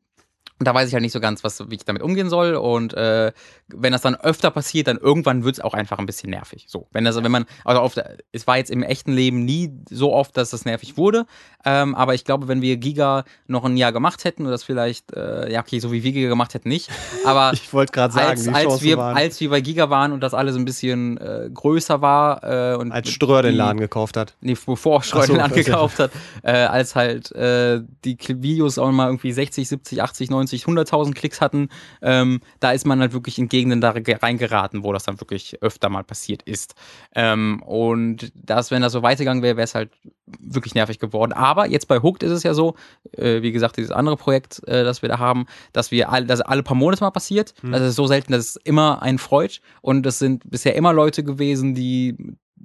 [0.65, 2.56] da weiß ich halt nicht so ganz, was, wie ich damit umgehen soll.
[2.56, 3.31] Und äh,
[3.68, 6.65] wenn das dann öfter passiert, dann irgendwann wird es auch einfach ein bisschen nervig.
[6.68, 9.72] So, wenn das, wenn man, also auf der, es war jetzt im echten Leben nie
[9.90, 11.26] so oft, dass das nervig wurde.
[11.65, 15.14] Ähm, aber ich glaube, wenn wir Giga noch ein Jahr gemacht hätten, oder das vielleicht,
[15.14, 16.90] äh, ja, okay, so wie wir Giga gemacht hätten, nicht.
[17.26, 20.22] Aber Ich wollte gerade sagen, als, als, wir, waren, als wir bei Giga waren und
[20.22, 24.35] das alles ein bisschen äh, größer war äh, und als Ströer den Laden gekauft hat.
[24.41, 26.11] Nee, bevor Ach so, den ja- gekauft hat,
[26.44, 31.41] äh, als halt äh, die Videos auch mal irgendwie 60, 70, 80, 90, 100.000 Klicks
[31.41, 31.69] hatten,
[32.01, 35.61] ähm, da ist man halt wirklich in Gegenden da ge- reingeraten, wo das dann wirklich
[35.61, 36.75] öfter mal passiert ist.
[37.15, 39.91] Ähm, und das, wenn das so weitergegangen wäre, wäre es halt
[40.39, 41.34] wirklich nervig geworden.
[41.34, 42.75] Aber jetzt bei Hooked ist es ja so,
[43.11, 46.41] äh, wie gesagt, dieses andere Projekt, äh, das wir da haben, dass wir all, dass
[46.41, 47.53] alle paar Monate mal passiert.
[47.61, 47.71] Hm.
[47.71, 49.61] Das ist so selten, dass es immer einen freut.
[49.81, 52.15] Und es sind bisher immer Leute gewesen, die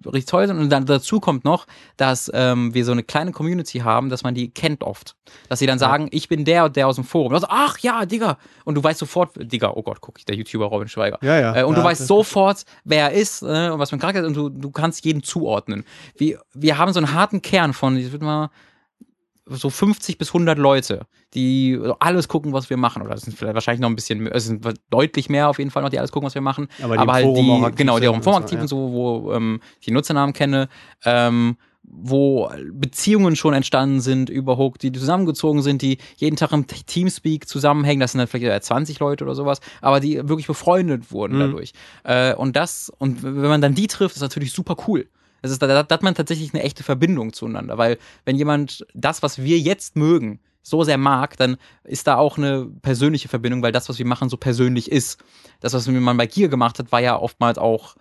[0.06, 0.58] richtig toll sind.
[0.58, 1.66] Und dann dazu kommt noch,
[1.96, 5.16] dass ähm, wir so eine kleine Community haben, dass man die kennt oft.
[5.48, 7.32] Dass sie dann sagen, ich bin der und der aus dem Forum.
[7.32, 8.38] Sagst, ach ja, Digga.
[8.64, 11.18] Und du weißt sofort, Digga, oh Gott, guck ich, der YouTuber Robin Schweiger.
[11.22, 11.56] Ja, ja.
[11.56, 14.20] Äh, und Ja, du weißt sofort, wer er ist äh, und was für ein Charakter
[14.22, 15.84] ist und du, du kannst jeden zuordnen.
[16.16, 18.50] Wir, wir haben so einen harten Kern von, ich würde mal
[19.50, 23.02] so 50 bis 100 Leute, die alles gucken, was wir machen.
[23.02, 25.82] Oder es sind vielleicht wahrscheinlich noch ein bisschen, es sind deutlich mehr auf jeden Fall
[25.82, 26.68] noch, die alles gucken, was wir machen.
[26.82, 28.92] Aber die Aber halt Forum die, genau, die auch im Forum so, aktiv und so,
[28.92, 30.68] wo ähm, ich die Nutzernamen kenne,
[31.04, 31.56] ähm,
[31.90, 37.48] wo Beziehungen schon entstanden sind über Hook, die zusammengezogen sind, die jeden Tag im Teamspeak
[37.48, 41.36] zusammenhängen, das sind dann vielleicht eher 20 Leute oder sowas, aber die wirklich befreundet wurden
[41.36, 41.40] Mhm.
[41.40, 41.72] dadurch.
[42.04, 45.08] Äh, und das, und wenn man dann die trifft, ist natürlich super cool.
[45.42, 49.22] Das ist, da, da hat man tatsächlich eine echte Verbindung zueinander, weil wenn jemand das,
[49.22, 53.72] was wir jetzt mögen, so sehr mag, dann ist da auch eine persönliche Verbindung, weil
[53.72, 55.18] das, was wir machen, so persönlich ist.
[55.60, 57.96] Das, was man bei Gier gemacht hat, war ja oftmals auch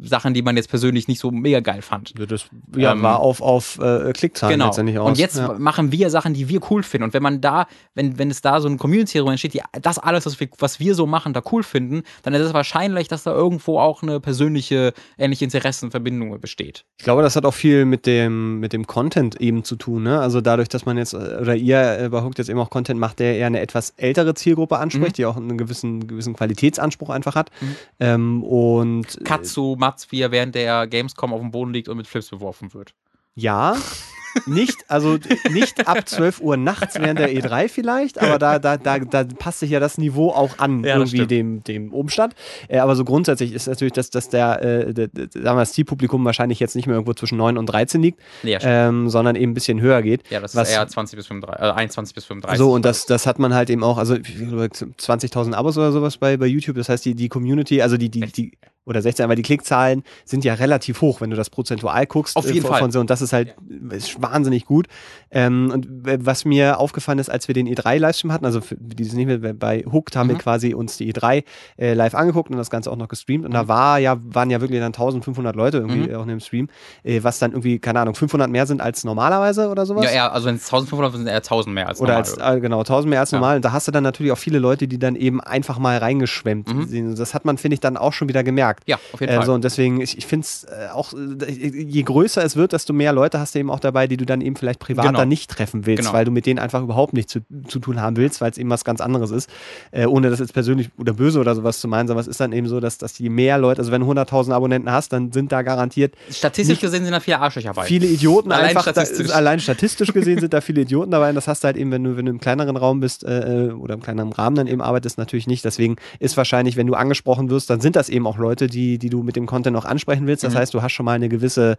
[0.00, 2.14] Sachen, die man jetzt persönlich nicht so mega geil fand.
[2.18, 2.46] Ja, Das
[2.76, 4.66] ja, Ähm, war auf, auf äh, Klickzahlen Genau.
[4.66, 5.08] letztendlich aus.
[5.10, 5.54] Und jetzt ja.
[5.58, 7.04] machen wir Sachen, die wir cool finden.
[7.04, 9.98] Und wenn man da, wenn, wenn es da so ein Community herum entsteht, die das
[9.98, 13.22] alles, was wir, was wir so machen, da cool finden, dann ist es wahrscheinlich, dass
[13.22, 16.84] da irgendwo auch eine persönliche, ähnliche Interessenverbindung besteht.
[16.98, 20.02] Ich glaube, das hat auch viel mit dem, mit dem Content eben zu tun.
[20.04, 20.18] Ne?
[20.20, 22.98] Also dadurch, dass man jetzt, äh, oder ihr äh, bei Hooked jetzt eben auch Content
[22.98, 25.12] macht, der eher eine etwas ältere Zielgruppe anspricht, Mhm.
[25.16, 27.50] die auch einen gewissen, gewissen Qualitätsanspruch einfach hat.
[27.60, 27.76] Mhm.
[28.00, 31.96] Ähm, und äh, Katsu, Mats, wie er während der Gamescom auf dem Boden liegt und
[31.96, 32.94] mit Flips beworfen wird.
[33.34, 33.76] ja,
[34.46, 35.18] nicht, also
[35.50, 39.60] nicht ab 12 Uhr nachts während der E3 vielleicht, aber da, da, da, da passt
[39.60, 42.34] sich ja das Niveau auch an, Ja, irgendwie dem, dem Umstand.
[42.68, 46.60] Äh, aber so grundsätzlich ist natürlich, dass, dass der, äh, der, sagen wir, Zielpublikum wahrscheinlich
[46.60, 49.80] jetzt nicht mehr irgendwo zwischen 9 und 13 liegt, ja, ähm, sondern eben ein bisschen
[49.80, 50.22] höher geht.
[50.30, 52.58] ja, das was- ist eher 20 bis 35, äh, 21 bis 35.
[52.58, 55.92] So, und das, das hat man halt eben auch, also ich glaube, 20.000 Abos oder
[55.92, 56.76] sowas bei, bei YouTube.
[56.76, 58.52] Das heißt, die, die Community, also die, die, die,
[58.84, 62.36] oder 16, aber die Klickzahlen sind ja relativ hoch, wenn du das prozentual guckst.
[62.36, 62.80] Auf jeden von, Fall.
[62.80, 63.54] Von so, und das ist halt
[63.90, 64.86] ist wahnsinnig gut.
[65.30, 65.86] Ähm, und
[66.26, 69.38] was mir aufgefallen ist, als wir den E3-Livestream hatten, also für die es nicht mehr
[69.54, 70.40] bei- Hooked haben wir Mhm.
[70.40, 71.44] quasi uns die E3
[71.78, 73.44] äh, live angeguckt und das Ganze auch noch gestreamt.
[73.44, 76.14] Und da war ja, waren ja wirklich dann 1500 Leute irgendwie Mhm.
[76.16, 76.68] auch in dem Stream,
[77.02, 80.04] äh, was dann irgendwie, keine Ahnung, 500 mehr sind als normalerweise oder sowas.
[80.04, 82.40] ja, eher, also wenn es 1500 sind, eher 1000 mehr als Oder normal.
[82.42, 83.38] als, äh, genau, 1000 mehr als Ja.
[83.38, 83.56] normal.
[83.56, 86.72] Und da hast du dann natürlich auch viele Leute, die dann eben einfach mal reingeschwemmt
[86.74, 86.84] Mhm.
[86.86, 87.18] sind.
[87.18, 88.84] Das hat man, finde ich, dann auch schon wieder gemerkt.
[88.86, 89.46] ja, auf jeden Äh, Fall.
[89.46, 92.92] so, und deswegen, ich, ich finde es äh, auch, äh, je größer es wird, desto
[92.92, 95.18] mehr Leute hast du eben auch dabei, die du dann eben vielleicht privat Genau.
[95.20, 96.12] dann nicht treffen willst, Genau.
[96.12, 98.68] weil du mit denen einfach überhaupt nichts zu, zu tun haben willst, weil es eben
[98.70, 99.48] was ganz anderes ist.
[99.90, 102.52] Äh, ohne das jetzt persönlich oder böse oder sowas zu meinen, sondern es ist dann
[102.52, 105.50] eben so, dass, dass je mehr Leute, also wenn du 100.000 Abonnenten hast, dann sind
[105.52, 107.84] da garantiert Statistisch gesehen sind da viele Arschlöcher bei.
[107.84, 108.82] viele Idioten Allein einfach.
[108.82, 109.28] statistisch.
[109.28, 111.30] Da, allein statistisch gesehen sind da viele Idioten dabei.
[111.30, 113.70] Und das hast du halt eben, wenn du, wenn du im kleineren Raum bist äh,
[113.76, 115.64] oder im kleineren Rahmen dann eben arbeitest, natürlich nicht.
[115.64, 119.08] Deswegen ist wahrscheinlich, wenn du angesprochen wirst, dann sind das eben auch Leute, die, die
[119.10, 120.44] du mit dem Content auch ansprechen willst.
[120.44, 120.58] Das Mhm.
[120.58, 121.76] heißt, du hast schon mal eine gewisse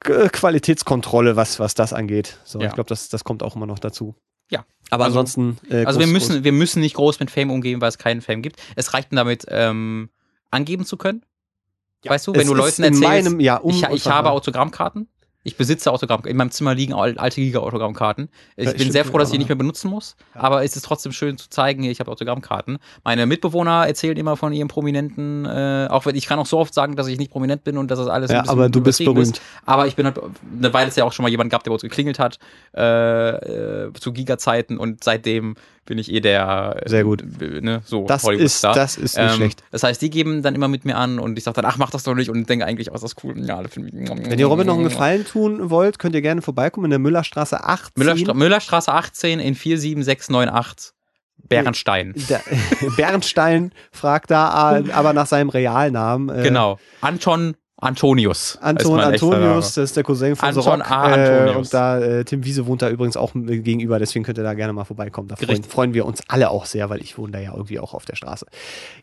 [0.00, 2.38] Qualitätskontrolle, was, was das angeht.
[2.44, 2.68] So, Ja.
[2.68, 4.14] ich glaube, das, das kommt auch immer noch dazu.
[4.50, 4.64] Ja.
[4.90, 5.58] Aber Also- ansonsten.
[5.70, 8.20] Äh, Also wir groß- müssen, wir müssen nicht groß mit Fame umgehen, weil es keinen
[8.22, 8.60] Fame gibt.
[8.76, 10.08] Es reicht damit, ähm,
[10.50, 11.24] angeben zu können.
[12.04, 12.12] Ja.
[12.12, 14.30] Weißt du, Es wenn du ist Leuten in erzählst, meinem, ja, um, ich, ich habe
[14.30, 15.08] Autogrammkarten.
[15.48, 16.30] Ich besitze Autogrammkarten.
[16.30, 18.28] In meinem Zimmer liegen al- alte Giga-Autogrammkarten.
[18.56, 20.14] Ich Ja, bin sehr froh, dass ich die aber- nicht mehr benutzen muss.
[20.34, 20.42] Ja.
[20.42, 22.78] Aber es ist trotzdem schön zu zeigen, ich habe Autogrammkarten.
[23.02, 26.74] Meine Mitbewohner erzählen immer von ihrem Prominenten, äh, auch wenn ich kann auch so oft
[26.74, 28.80] sagen, dass ich nicht prominent bin und dass das alles ein Ja, bisschen aber du
[28.82, 29.18] bist berühmt.
[29.38, 29.40] Ist.
[29.64, 30.20] Aber ich bin halt,
[30.58, 32.38] eine Weile ist ja auch schon mal jemand gehabt, der bei uns geklingelt hat,
[32.76, 35.54] äh, äh, zu Giga-Zeiten und seitdem
[35.88, 37.22] bin ich eh der, äh, Sehr gut.
[37.40, 39.64] äh, ne, so Das ist, das ist nicht Ähm, schlecht.
[39.70, 41.90] Das heißt, die geben dann immer mit mir an und ich sage dann, ach, mach
[41.90, 43.34] das doch nicht und denke eigentlich, oh, ist das cool.
[43.44, 43.74] Ja, das.
[43.76, 47.64] Wenn ihr Robin noch einen Gefallen tun wollt, könnt ihr gerne vorbeikommen in der Müllerstraße
[47.64, 47.92] 18.
[47.96, 50.92] Müllerstra Müllerstraße 18 in 47698
[51.48, 52.14] Bärenstein.
[52.28, 52.42] Der,
[52.96, 56.28] Bernstein fragt da äh, aber nach seinem Realnamen.
[56.36, 56.78] Äh, Genau.
[57.00, 58.58] Anton Antonius.
[58.60, 60.90] Anton Antonius, das ist der Cousin von Anton Rock.
[60.90, 61.10] A.
[61.16, 61.56] Äh, Antonius.
[61.68, 64.54] und da äh, Tim Wiese wohnt da übrigens auch äh, gegenüber, deswegen könnt ihr da
[64.54, 65.28] gerne mal vorbeikommen.
[65.28, 67.94] Da freuen, freuen wir uns alle auch sehr, weil ich wohne da ja irgendwie auch
[67.94, 68.46] auf der Straße.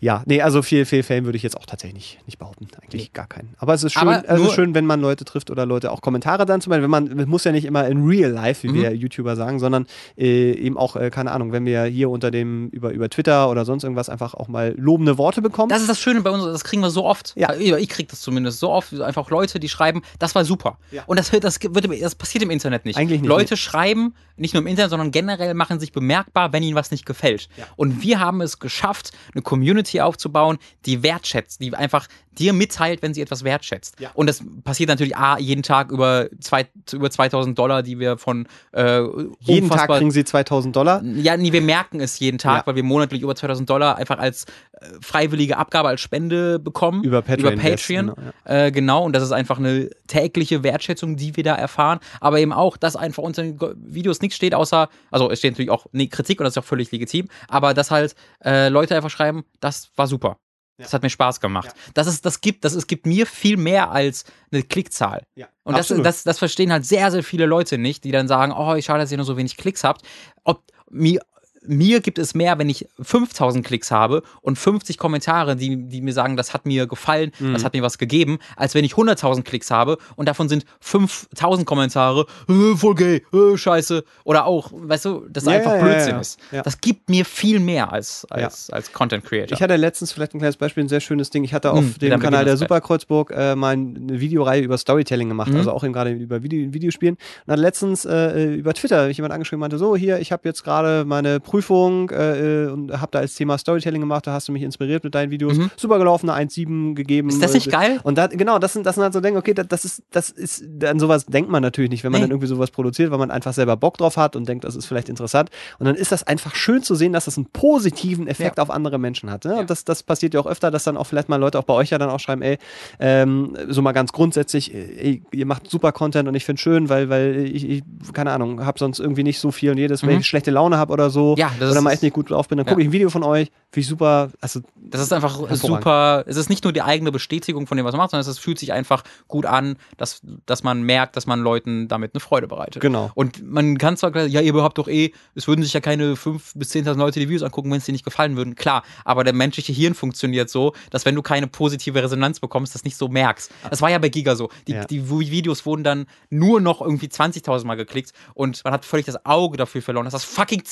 [0.02, 2.68] Ja, nee, also viel, viel Fan würde ich jetzt auch tatsächlich nicht, nicht behaupten.
[2.84, 3.54] Eigentlich gar keinen.
[3.60, 5.92] Aber es ist schön, also es nur- ist schön, wenn man Leute trifft oder Leute
[5.92, 8.64] auch Kommentare dann zum Beispiel, wenn man man muss ja nicht immer in real life,
[8.64, 8.76] wie Mhm.
[8.76, 9.88] wir YouTuber sagen, sondern
[10.18, 13.64] äh, eben auch, äh, keine Ahnung, wenn wir hier unter dem, über, über Twitter oder
[13.64, 15.70] sonst irgendwas einfach auch mal lobende Worte bekommen.
[15.70, 17.34] Das ist das Schöne bei uns, das kriegen wir so oft.
[17.38, 17.54] Ja.
[17.54, 17.78] Ja.
[17.78, 18.94] Ich krieg das zumindest so oft.
[19.02, 20.78] Einfach Leute, die schreiben, das war super.
[20.92, 21.04] Ja.
[21.06, 22.98] Und das, das, wird, das passiert im Internet nicht.
[22.98, 26.76] Eigentlich nicht, Leute schreiben, nicht nur im Internet, sondern generell machen sich bemerkbar, wenn ihnen
[26.76, 27.48] was nicht gefällt.
[27.58, 27.66] Ja.
[27.76, 33.14] Und wir haben es geschafft, eine Community aufzubauen, die wertschätzt, die einfach dir mitteilt, wenn
[33.14, 34.00] sie etwas wertschätzt.
[34.00, 34.12] Ja.
[34.14, 38.48] Und das passiert natürlich A, jeden Tag über, zwei, über 2000 Dollar, die wir von
[38.74, 39.02] äh,
[39.40, 41.02] Jeden Tag kriegen sie 2000 Dollar.
[41.04, 42.68] ja, nee, wir merken es jeden Tag, Ja.
[42.68, 47.04] weil wir monatlich über 2000 Dollar einfach als äh, freiwillige Abgabe, als Spende bekommen.
[47.04, 48.08] Über Patreon Über Patreon.
[48.08, 52.00] Genau, äh, genau, und das ist einfach eine tägliche Wertschätzung, die wir da erfahren.
[52.22, 55.72] Aber eben auch, dass einfach unter den Videos nichts steht, außer, also es steht natürlich
[55.72, 59.10] auch nee, Kritik und das ist auch völlig legitim, aber dass halt äh, Leute einfach
[59.10, 60.38] schreiben, das war super.
[60.78, 61.68] Das hat mir Spaß gemacht.
[61.68, 61.92] Ja.
[61.94, 65.24] Das ist, das gibt, das ist, gibt mir viel mehr als eine Klickzahl.
[65.36, 68.52] Ja, Und das, das, das verstehen halt sehr, sehr viele Leute nicht, die dann sagen,
[68.52, 70.02] oh, ich schade, dass ihr nur so wenig Klicks habt.
[70.44, 71.22] Ob mir,
[71.68, 76.14] mir gibt es mehr, wenn ich 5000 Klicks habe und 50 Kommentare, die, die mir
[76.14, 77.54] sagen, das hat mir gefallen, Mhm.
[77.54, 81.66] das hat mir was gegeben, als wenn ich 100.000 Klicks habe und davon sind 5000
[81.66, 84.04] Kommentare, äh, voll gay, äh, scheiße.
[84.24, 86.20] Oder auch, weißt du, das Ja, einfach ja, Blödsinn ja.
[86.20, 86.40] ist.
[86.64, 89.56] Das gibt mir viel mehr als, als, als Content Creator.
[89.56, 91.44] Ich hatte letztens vielleicht ein kleines Beispiel, ein sehr schönes Ding.
[91.44, 92.56] Ich hatte auf Hm, dem dann Kanal der.
[92.58, 95.58] Superkreuzburg äh, mal eine Videoreihe über Storytelling gemacht, Mhm.
[95.58, 97.18] also auch eben gerade über Video, Videospielen.
[97.46, 100.48] Und hat letztens äh, über Twitter mich jemand angeschrieben und meinte, so, hier, ich habe
[100.48, 104.48] jetzt gerade meine Prüfung äh, äh, und habe da als Thema Storytelling gemacht, da hast
[104.48, 105.58] du mich inspiriert mit deinen Videos.
[105.58, 105.72] Mhm.
[105.78, 107.30] Super gelaufen, eine 1,7 gegeben.
[107.30, 108.00] Ist das nicht geil?
[108.04, 110.64] Und da, genau, das sind, das sind halt so Dinge, okay, das, ist, das ist,
[110.84, 112.26] an sowas denkt man natürlich nicht, wenn man Nee.
[112.28, 114.86] dann irgendwie sowas produziert, weil man einfach selber Bock drauf hat und denkt, das ist
[114.86, 115.50] vielleicht interessant.
[115.80, 118.64] Und dann ist das einfach schön zu sehen, dass das einen positiven Effekt Ja.
[118.64, 119.46] auf andere Menschen hat.
[119.46, 119.54] Ne?
[119.54, 119.60] Ja.
[119.60, 121.74] Und das, das passiert ja auch öfter, dass dann auch vielleicht mal Leute auch bei
[121.74, 122.58] euch ja dann auch schreiben, ey,
[123.00, 127.10] ähm, so mal ganz grundsätzlich, ey, ihr macht super Content und ich finde schön, weil,
[127.10, 127.84] weil ich, ich,
[128.14, 130.20] keine Ahnung, habe sonst irgendwie nicht so viel und jedes, wenn Mhm.
[130.22, 132.58] ich schlechte Laune habe oder so Ja, das oder mal echt nicht gut drauf bin,
[132.58, 132.72] dann Ja.
[132.72, 134.32] gucke ich ein Video von euch, finde ich super.
[134.42, 136.24] Also, Das ist einfach super.
[136.28, 138.60] Es ist nicht nur die eigene Bestätigung von dem, was man macht, sondern es fühlt
[138.60, 142.82] sich einfach gut an, dass, dass man merkt, dass man Leuten damit eine Freude bereitet.
[142.82, 143.12] Genau.
[143.16, 146.58] Und man kann zwar, ja, ihr überhaupt doch eh, es würden sich ja keine 5.000
[146.60, 148.56] bis 10.000 Leute die Videos angucken, wenn es dir nicht gefallen würden.
[148.56, 152.84] Klar, aber der menschliche Hirn funktioniert so, dass wenn du keine positive Resonanz bekommst, das
[152.84, 153.52] nicht so merkst.
[153.70, 154.50] Das war ja bei Giga so.
[154.68, 154.86] Die, Ja.
[154.86, 159.26] die Videos wurden dann nur noch irgendwie 20.000 Mal geklickt und man hat völlig das
[159.26, 160.64] Auge dafür verloren, dass das fucking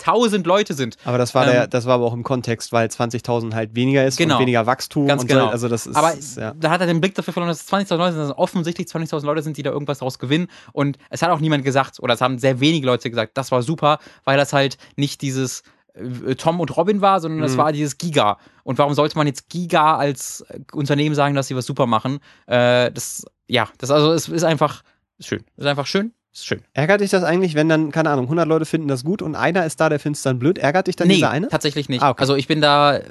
[0.00, 0.96] 20.000 Leute sind.
[1.04, 4.06] Aber das war Ähm, der, das war aber auch im Kontext, weil 20.000 halt weniger
[4.06, 4.36] ist Genau.
[4.36, 5.46] und weniger Wachstum Ganz genau.
[5.46, 5.50] so.
[5.50, 6.54] Also das ist, Aber ja.
[6.54, 8.86] da hat er den Blick dafür verloren, dass es 20.000 Leute sind, dass es offensichtlich
[8.86, 10.48] 20.000 Leute sind, die da irgendwas daraus gewinnen.
[10.72, 13.62] Und es hat auch niemand gesagt, oder es haben sehr wenige Leute gesagt, das war
[13.62, 15.62] super, weil das halt nicht dieses
[15.94, 17.58] äh, Tom und Robin war, sondern das Mhm.
[17.58, 18.38] war dieses Giga.
[18.62, 22.20] Und warum sollte man jetzt Giga als äh, Unternehmen sagen, dass sie was super machen?
[22.46, 24.82] Äh, das, ja, das also, es ist einfach
[25.18, 25.40] schön.
[25.56, 26.12] Es ist einfach schön.
[26.38, 26.62] Ist schön.
[26.72, 29.66] Ärgert dich das eigentlich, wenn dann, keine Ahnung, 100 Leute finden das gut und einer
[29.66, 30.56] ist da, der findet es dann blöd?
[30.56, 31.48] Ärgert dich dann nee, dieser eine?
[31.48, 32.00] tatsächlich nicht.
[32.00, 32.20] Ah, okay.
[32.20, 33.02] Also ich bin da äh,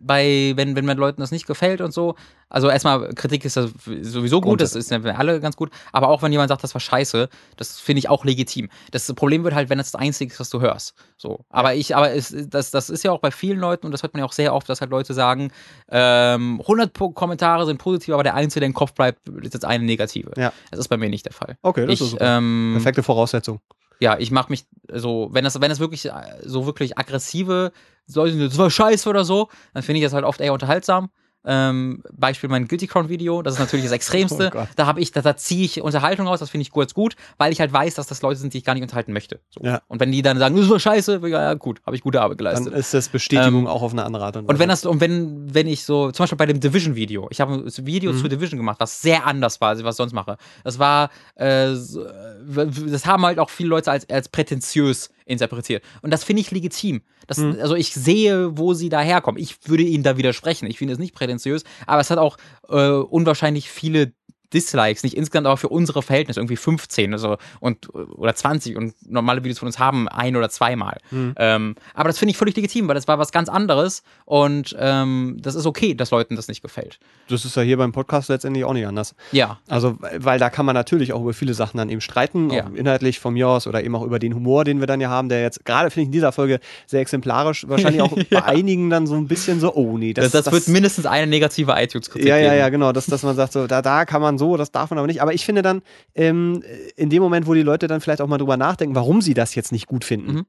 [0.00, 2.14] bei, wenn, wenn man Leuten das nicht gefällt und so,
[2.50, 3.70] also erstmal, Kritik ist das
[4.00, 6.80] sowieso gut, das ist für alle ganz gut, aber auch wenn jemand sagt, das war
[6.80, 8.70] scheiße, das finde ich auch legitim.
[8.90, 10.94] Das Problem wird halt, wenn das das Einzige ist, was du hörst.
[11.18, 11.44] So.
[11.50, 14.14] Aber ich, aber es, das, das ist ja auch bei vielen Leuten und das hört
[14.14, 15.50] man ja auch sehr oft, dass halt Leute sagen,
[15.90, 19.64] ähm, 100 Po- Kommentare sind positiv, aber der Einzige, der im Kopf bleibt, ist jetzt
[19.64, 20.32] eine negative.
[20.36, 20.52] Ja.
[20.70, 21.58] Das ist bei mir nicht der Fall.
[21.62, 22.38] Okay, das ich, ist super.
[22.38, 23.60] ähm, Perfekte Voraussetzung.
[24.00, 26.12] Ja, ich mache mich so, wenn das, wenn das wirklich äh,
[26.44, 27.72] so wirklich aggressive
[28.14, 31.10] Leute sind, das war scheiße oder so, dann finde ich das halt oft eher unterhaltsam.
[31.44, 34.50] Ähm, Beispiel mein Guilty Crown Video, das ist natürlich das Extremste.
[34.54, 37.14] Oh da habe ich, da, da ziehe ich Unterhaltung raus, das finde ich kurz gut,
[37.38, 39.40] weil ich halt weiß, dass das Leute sind, die ich gar nicht unterhalten möchte.
[39.50, 39.60] So.
[39.64, 39.80] Ja.
[39.88, 42.20] Und wenn die dann sagen, das ist doch scheiße, ja, ja gut, habe ich gute
[42.20, 42.74] Arbeit Dann geleistet.
[42.74, 44.52] ist das Bestätigung auch auf eine andere Art und Weise.
[44.52, 47.54] Und wenn das, und wenn, wenn ich so, zum Beispiel bei dem Division-Video, ich habe
[47.54, 48.18] ein Video Mhm.
[48.18, 50.36] zu Division gemacht, was sehr anders war, als ich was sonst mache.
[50.64, 55.84] Das war, äh, das haben halt auch viele Leute als, als prätentiös interpretiert.
[56.02, 57.02] Und das finde ich legitim.
[57.26, 57.58] Das, Mhm.
[57.60, 59.40] Also ich sehe, wo sie daherkommen.
[59.40, 60.66] Ich würde ihnen da widersprechen.
[60.66, 62.36] Ich finde es nicht prätentiös, aber es hat auch
[62.68, 64.12] äh, unwahrscheinlich viele
[64.52, 69.44] Dislikes, nicht insgesamt, aber für unsere Verhältnisse irgendwie 15 also, und, oder 20 und normale
[69.44, 70.98] Videos von uns haben ein oder zweimal.
[71.10, 71.34] Mhm.
[71.36, 75.36] Ähm, aber das finde ich völlig legitim, weil das war was ganz anderes und ähm,
[75.40, 76.98] das ist okay, dass Leuten das nicht gefällt.
[77.28, 79.14] das ist ja hier beim Podcast letztendlich auch nicht anders.
[79.32, 79.58] Ja.
[79.68, 82.66] Also, weil da kann man natürlich auch über viele Sachen dann eben streiten, Ja.
[82.66, 85.10] auch inhaltlich von mir aus oder eben auch über den Humor, den wir dann ja
[85.10, 88.90] haben, der jetzt gerade, finde ich, in dieser Folge sehr exemplarisch, wahrscheinlich auch bei einigen
[88.90, 92.28] dann so ein bisschen so, oh nee, Das, das, das, wird mindestens eine negative iTunes-Kritik
[92.28, 94.70] Ja, ja, ja, genau, dass, dass man sagt, so, da, da kann man so, das
[94.70, 95.22] darf man aber nicht.
[95.22, 95.82] Aber ich finde dann,
[96.14, 96.62] ähm,
[96.96, 99.54] in dem Moment, wo die Leute dann vielleicht auch mal drüber nachdenken, warum sie das
[99.54, 100.32] jetzt nicht gut finden.
[100.32, 100.46] Mhm.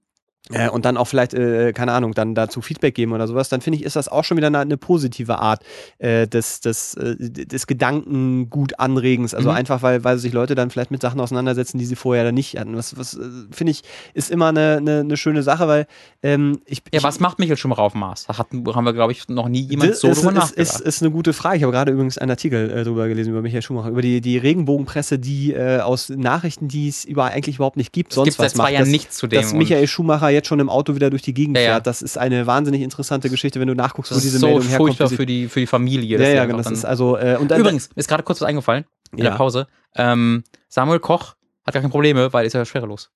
[0.52, 3.62] Äh, und dann auch vielleicht, äh, keine Ahnung, dann dazu Feedback geben oder sowas, dann
[3.62, 5.62] finde ich, ist das auch schon wieder eine, eine positive Art
[6.00, 9.34] äh, des, des, äh, des Gedankengut-Anregens.
[9.34, 9.56] Also Mhm.
[9.56, 12.58] einfach, weil, weil sich Leute dann vielleicht mit Sachen auseinandersetzen, die sie vorher dann nicht
[12.58, 12.76] hatten.
[12.76, 13.20] Was, was äh,
[13.52, 13.84] finde ich,
[14.14, 15.88] ist immer eine, eine, eine schöne Sache, weil
[16.24, 16.80] ähm, ich.
[16.92, 18.26] Ja, ich, was macht Michael Schumacher auf dem Mars?
[18.28, 20.76] Da hatten, haben wir, glaube ich, noch nie jemand so ist, drüber ist, nachgedacht.
[20.76, 21.58] ist, ist eine gute Frage.
[21.58, 24.38] Ich habe gerade übrigens einen Artikel äh, drüber gelesen, über Michael Schumacher, über die, die
[24.38, 28.38] Regenbogenpresse, die äh, aus Nachrichten, die es über, eigentlich überhaupt nicht gibt, es sonst gibt
[28.38, 28.72] seit was zwei macht.
[28.74, 29.42] Jahren nichts zu dem.
[29.42, 32.18] dass Michael Schumacher jetzt schon im Auto wieder durch die Gegend Ja, fährt, das ist
[32.18, 34.88] eine wahnsinnig interessante Geschichte, wenn du nachguckst, wo das diese ist so Meldung herkommt.
[34.90, 36.20] furchtbar wie sie- für die, für die Familie.
[36.20, 36.58] ja, ja, genau.
[36.60, 39.68] Das ist also, äh, und Übrigens, mir ist gerade kurz was eingefallen in der Pause.
[39.96, 41.36] Ähm, Samuel Koch
[41.66, 43.12] hat gar keine Probleme, weil ist ja schwerelos.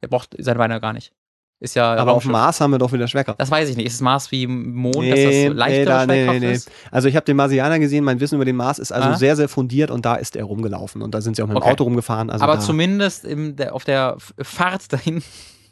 [0.00, 1.12] Er braucht seine Beine gar nicht.
[1.60, 2.32] Ist ja aber auf dem.
[2.32, 3.40] Mars haben wir doch wieder Schwerkraft.
[3.40, 3.86] Das weiß ich nicht.
[3.86, 5.20] Ist es Mars wie Mond, Nee, dass
[5.50, 6.52] das leichtere da- nee, Schwerkraft nee, nee.
[6.54, 6.70] ist?
[6.90, 9.14] Also ich habe den Marsianer gesehen, mein Wissen über den Mars ist also Ah.
[9.16, 11.62] sehr, sehr fundiert und da ist er rumgelaufen und da sind sie auch mit dem
[11.62, 11.70] Okay.
[11.70, 12.30] Auto rumgefahren.
[12.30, 15.22] Also Aber da, zumindest im, der, auf der Fahrt dahin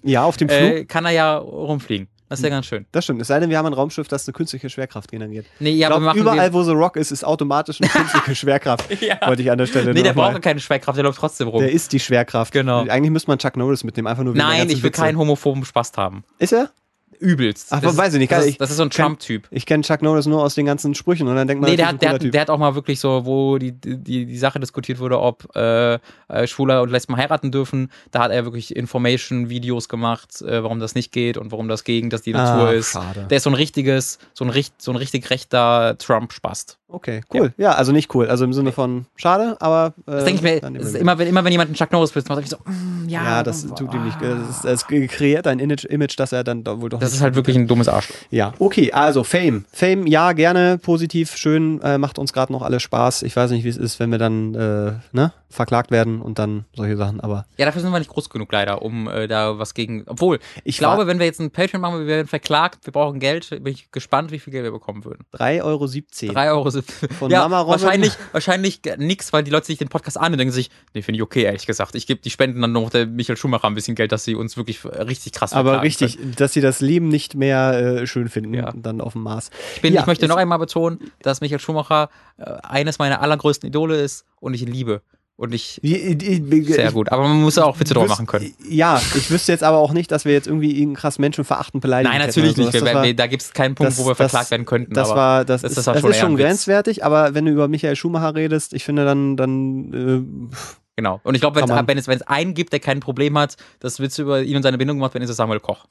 [0.03, 0.61] ja, auf dem Flug.
[0.61, 2.09] äh, kann er ja rumfliegen.
[2.29, 2.87] Das ist ja ganz schön.
[2.93, 3.21] Das stimmt.
[3.21, 5.47] Es sei denn, wir haben ein Raumschiff, das eine künstliche Schwerkraft generiert.
[5.59, 8.89] Nee, Ich ja, wir machen überall, wo The Rock ist, ist automatisch eine künstliche Schwerkraft.
[9.03, 9.17] ja.
[9.27, 11.49] Wollte ich an der Stelle Nee, der mal- braucht ja keine Schwerkraft, der läuft trotzdem
[11.49, 11.59] rum.
[11.61, 12.53] Der ist die Schwerkraft.
[12.53, 12.83] Genau.
[12.87, 15.03] Eigentlich müsste man Chuck Norris mitnehmen, einfach nur wegen Nein, ich will Witze.
[15.03, 16.23] keinen homophoben Spaß haben.
[16.39, 16.71] Ist er?
[17.19, 17.69] Übelst.
[17.71, 18.33] Ach, Das weiß ich nicht.
[18.33, 19.47] Das Ich- ist, das ist so ein Trump-Typ.
[19.51, 21.89] Ich kenne Chuck Norris nur aus den ganzen Sprüchen und dann denkt man, Nee, der
[21.89, 24.99] hat, der, hat, der hat auch mal wirklich so, wo die, die, die Sache diskutiert
[25.01, 25.95] wurde, ob äh,
[26.29, 27.91] äh, Schwuler und Lesben heiraten dürfen.
[28.11, 32.11] Da hat er wirklich Information-Videos gemacht, äh, warum das nicht geht und warum das gegen
[32.11, 32.93] das die Natur Ah, ist.
[32.93, 33.27] schade.
[33.29, 36.79] Der ist so ein richtiges, so ein, richt, so ein richtig rechter Trump-Spast.
[36.89, 37.53] Okay, cool.
[37.57, 37.73] Ja.
[37.73, 38.27] also nicht cool.
[38.29, 39.95] Also im Sinne von schade, aber.
[40.07, 42.45] Äh, Das denke ich mir, immer, wenn, immer wenn jemand einen Chuck Norris-Witz macht, sag
[42.45, 43.23] ich so, mm, ja.
[43.25, 44.17] Ja, das tut ihm nicht.
[44.65, 47.67] Das kreiert ein Image, Image, das er dann wohl doch Das ist halt wirklich ein
[47.67, 48.17] dummes Arschloch.
[48.31, 49.65] Ja, okay, also Fame.
[49.73, 53.23] Fame, ja, gerne, positiv, schön, äh, macht uns gerade noch alles Spaß.
[53.23, 56.65] Ich weiß nicht, wie es ist, wenn wir dann äh, ne, verklagt werden und dann
[56.77, 59.75] solche Sachen, aber Ja, dafür sind wir nicht groß genug leider, um äh, da was
[59.75, 60.05] gegen.
[60.07, 63.19] Obwohl, ich Ich glaube, wenn wir jetzt ein Patreon machen, wir werden verklagt, wir brauchen
[63.19, 65.25] Geld, bin ich gespannt, wie viel Geld wir bekommen würden.
[65.35, 65.87] 3,17 Euro.
[66.33, 66.71] 3 Euro.
[67.19, 67.81] Von ja, Mama Robin.
[67.83, 71.17] wahrscheinlich, wahrscheinlich nix, weil die Leute sich den Podcast an und denken sich, nee, finde
[71.17, 71.95] ich okay, ehrlich gesagt.
[71.97, 74.57] Ich gebe die Spenden dann noch der Michael Schumacher ein bisschen Geld, dass sie uns
[74.57, 76.35] wirklich äh, richtig krass Aber richtig, können.
[76.37, 78.73] dass sie das Leben nicht mehr äh, schön finden, Ja.
[78.75, 79.51] dann auf dem Mars.
[79.77, 82.09] Ich, bin, Ja, ich möchte noch einmal betonen, dass Michael Schumacher
[82.39, 85.03] äh, eines meiner allergrößten Idole ist und ich ihn liebe.
[85.37, 87.11] Und ich Die- die- die- sehr gut.
[87.11, 88.53] Aber man muss auch Witze drüber machen können.
[88.69, 92.13] Ja, ich wüsste jetzt aber auch nicht, dass wir jetzt irgendwie irgendeinen krass menschenverachtend beleidigen.
[92.15, 92.75] Nein, natürlich nicht.
[92.75, 94.93] Das war- da gibt es keinen Punkt, das- wo wir das- verklagt werden könnten.
[94.93, 97.69] Das war, das, das ist, das auch schon ist schon grenzwertig, aber wenn du über
[97.69, 100.51] Michael Schumacher redest, ich finde dann, dann
[100.97, 101.21] Genau.
[101.23, 104.43] Und ich glaube, wenn es wenn einen gibt, der kein Problem hat, dass Witze über
[104.43, 105.87] ihn und seine Bindung gemacht werden, ist es Samuel Koch.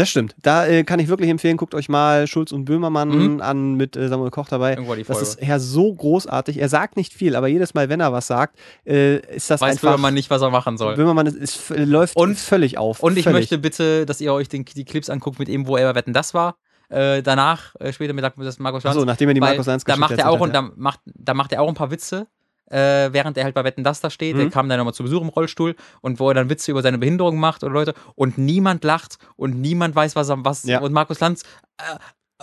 [0.00, 0.34] Äh, das stimmt.
[0.42, 3.40] Da äh, kann ich wirklich empfehlen, guckt euch mal Schulz und Böhmermann Mhm.
[3.40, 4.76] an mit äh, Samuel Koch dabei.
[5.06, 6.58] Das ist ja so großartig.
[6.60, 9.72] Er sagt nicht viel, aber jedes Mal, wenn er was sagt, äh, ist das Weiß
[9.72, 9.98] einfach.
[9.98, 10.96] man nicht, was er machen soll.
[10.96, 13.00] Böhmermann ist, ist, läuft Und- völlig auf.
[13.00, 13.40] Und ich völlig.
[13.40, 16.12] möchte bitte, dass ihr euch den, die Clips anguckt mit ihm, wo er bei Wetten
[16.12, 16.56] das war.
[16.88, 18.96] Äh, danach, äh, später mit das Markus Lanz.
[18.96, 21.34] Achso, nachdem er die Markus Lanz da macht er auch und hat, da macht, da
[21.34, 22.26] macht er auch ein paar Witze,
[22.70, 24.34] äh, während er halt bei Wetten das da steht.
[24.36, 24.40] Mhm.
[24.40, 26.98] Der kam dann nochmal zu Besuch im Rollstuhl und wo er dann Witze über seine
[26.98, 30.80] Behinderung macht und Leute und niemand lacht und niemand weiß, was er was Ja.
[30.80, 31.42] und Markus Lanz.
[31.78, 31.96] Äh,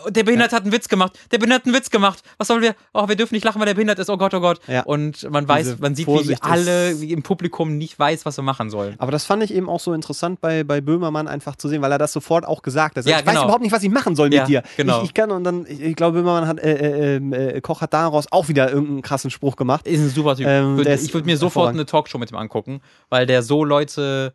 [0.10, 1.18] der Behinderte hat einen Witz gemacht.
[1.32, 2.22] Der Behinderte hat einen Witz gemacht.
[2.38, 2.76] Was sollen wir?
[2.94, 4.10] Oh, wir dürfen nicht lachen, weil der behindert ist.
[4.10, 4.60] Oh Gott, oh Gott.
[4.68, 4.84] Ja.
[4.84, 8.26] Und man weiß, Diese man sieht, wie Vorsicht alle ist- wie im Publikum nicht weiß,
[8.26, 8.96] was wir machen sollen.
[9.00, 11.92] Aber das fand ich eben auch so interessant bei, bei Böhmermann einfach zu sehen, weil
[11.92, 13.06] er das sofort auch gesagt hat.
[13.06, 13.44] Ja, ich weiß genau.
[13.46, 14.64] überhaupt nicht, was ich machen soll Ja, mit dir.
[14.78, 15.00] genau.
[15.00, 17.94] Ich, ich kann und dann, ich, ich glaube, Böhmermann hat, äh, äh, äh, Koch hat
[17.94, 19.88] daraus auch wieder irgendeinen krassen Spruch gemacht.
[19.88, 20.48] Ist ein super Typ.
[20.48, 24.34] Ähm, Würd- ich würde mir sofort eine Talkshow mit ihm angucken, weil der so Leute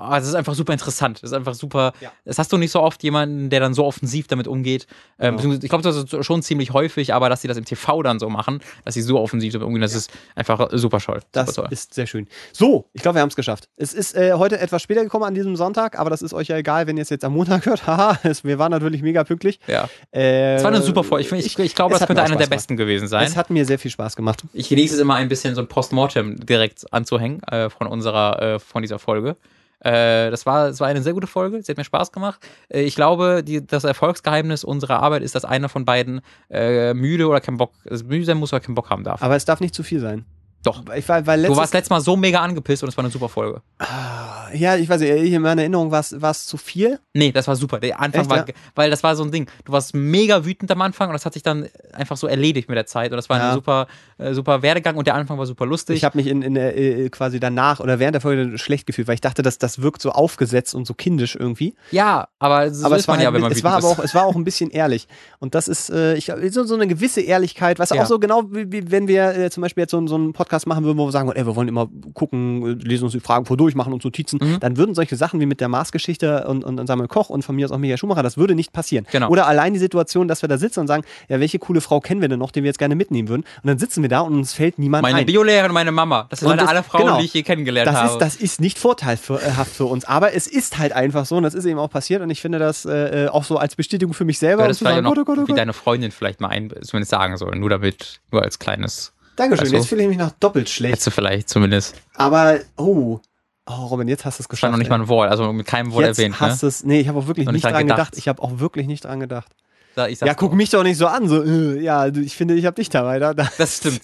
[0.00, 1.18] ah, es ist einfach super interessant.
[1.18, 1.92] Es ist einfach super.
[2.00, 2.12] Ja.
[2.24, 4.86] Das hast du nicht so oft jemanden, der dann so offensiv damit umgeht.
[5.18, 5.36] Ähm, Genau.
[5.36, 8.18] beziehungsweise, ich glaube, das ist schon ziemlich häufig, aber dass sie das im TV dann
[8.18, 11.20] so machen, dass sie so offensiv damit umgehen, das ist einfach super toll.
[11.32, 11.72] Das super toll.
[11.72, 12.26] ist sehr schön.
[12.52, 13.68] So, ich glaube, wir haben es geschafft.
[13.76, 16.56] Es ist äh, heute etwas später gekommen an diesem Sonntag, aber das ist euch ja
[16.56, 17.86] egal, wenn ihr es jetzt am Montag hört.
[17.86, 19.60] Haha, wir waren natürlich mega pünktlich.
[19.66, 19.88] Ja.
[20.12, 21.36] Äh, Es war eine super Folge.
[21.36, 23.26] Ich, ich, ich glaube, das könnte einer der besten gewesen sein.
[23.26, 24.42] Es hat mir sehr viel Spaß gemacht.
[24.52, 28.58] Ich genieße es immer ein bisschen, so ein Postmortem direkt anzuhängen äh, von unserer, äh,
[28.58, 29.36] von dieser Folge.
[29.80, 31.62] Äh, das, war, das war eine sehr gute Folge.
[31.62, 32.40] Sie hat mir Spaß gemacht.
[32.68, 36.20] Äh, ich glaube, die, das Erfolgsgeheimnis unserer Arbeit ist, dass einer von beiden
[36.50, 39.22] äh, müde oder keinen Bock, also müde sein muss oder keinen Bock haben darf.
[39.22, 40.24] Aber es darf nicht zu viel sein.
[40.62, 40.82] Doch.
[40.94, 43.30] Ich war, weil Du warst letztes Mal so mega angepisst und es war eine super
[43.30, 43.62] Folge.
[43.78, 46.98] Ah, ja, ich weiß nicht, in meiner Erinnerung war es war zu viel.
[47.14, 47.80] Nee, das war super.
[47.80, 48.54] Der Anfang Echt, war, ja?
[48.74, 49.48] weil das war so ein Ding.
[49.64, 52.76] Du warst mega wütend am Anfang und das hat sich dann einfach so erledigt mit
[52.76, 53.48] der Zeit und das war Ja.
[53.50, 53.86] ein super,
[54.18, 55.96] äh, super Werdegang und der Anfang war super lustig.
[55.96, 59.08] Ich habe mich in, in der, äh, quasi danach oder während der Folge schlecht gefühlt,
[59.08, 61.74] weil ich dachte, dass das wirkt so aufgesetzt und so kindisch irgendwie.
[61.90, 63.90] ja, aber so aber ist es war, man ja, halt, wenn man es war aber
[63.92, 63.98] ist.
[63.98, 65.08] auch, es war auch ein bisschen ehrlich.
[65.38, 68.02] Und das ist, äh, ich glaube, so, so eine gewisse Ehrlichkeit, was Ja.
[68.02, 70.49] auch so genau, wie, wie wenn wir äh, zum Beispiel jetzt so, so einen Podcast
[70.66, 73.46] machen würden, wo wir sagen, ey, wir wollen immer gucken, äh, lesen uns die Fragen
[73.46, 74.60] vor durch, machen uns Notizen, Mhm.
[74.60, 77.54] dann würden solche Sachen wie mit der Mars-Geschichte und, und, und Samuel Koch und von
[77.56, 79.06] mir aus auch Michael Schumacher, das würde nicht passieren.
[79.12, 79.28] Genau.
[79.30, 82.20] Oder allein die Situation, dass wir da sitzen und sagen, ja, welche coole Frau kennen
[82.20, 83.42] wir denn noch, den wir jetzt gerne mitnehmen würden?
[83.62, 85.26] Und dann sitzen wir da und uns fällt niemand Meine ein.
[85.26, 86.26] Biolehrerin und meine Mama.
[86.30, 87.18] Das sind Und leider das- alle Frauen, genau.
[87.18, 88.12] die ich je kennengelernt Das habe.
[88.12, 91.54] ist, das ist nicht vorteilhaft für uns, aber es ist halt einfach so und das
[91.54, 94.38] ist eben auch passiert und ich finde das äh, auch so als Bestätigung für mich
[94.38, 94.62] selber.
[94.62, 96.70] ja, das zu vielleicht sagen, noch, oh Gott, oh wie deine Freundin vielleicht mal ein,
[96.82, 97.54] zumindest sagen soll.
[97.56, 99.12] Nur damit, nur als kleines.
[99.40, 100.92] Dankeschön, Also- jetzt fühle ich mich noch doppelt schlecht.
[100.92, 101.94] Hättest du vielleicht zumindest.
[102.14, 103.20] Aber, oh,
[103.66, 104.70] oh Robin, jetzt hast du es geschafft.
[104.70, 106.40] noch nicht mal ein Wort, also mit keinem Wort jetzt erwähnt.
[106.40, 106.46] Ne?
[106.46, 107.96] hast du es, nee, ich habe auch wirklich nicht dran gedacht.
[108.12, 108.18] gedacht.
[108.18, 109.50] Ich habe auch wirklich nicht dran gedacht.
[109.96, 112.76] Da, Ja, guck mich doch nicht so an, so, äh, ja, ich finde, ich habe
[112.76, 113.18] dich dabei.
[113.18, 113.48] Da, da.
[113.58, 114.02] Das stimmt.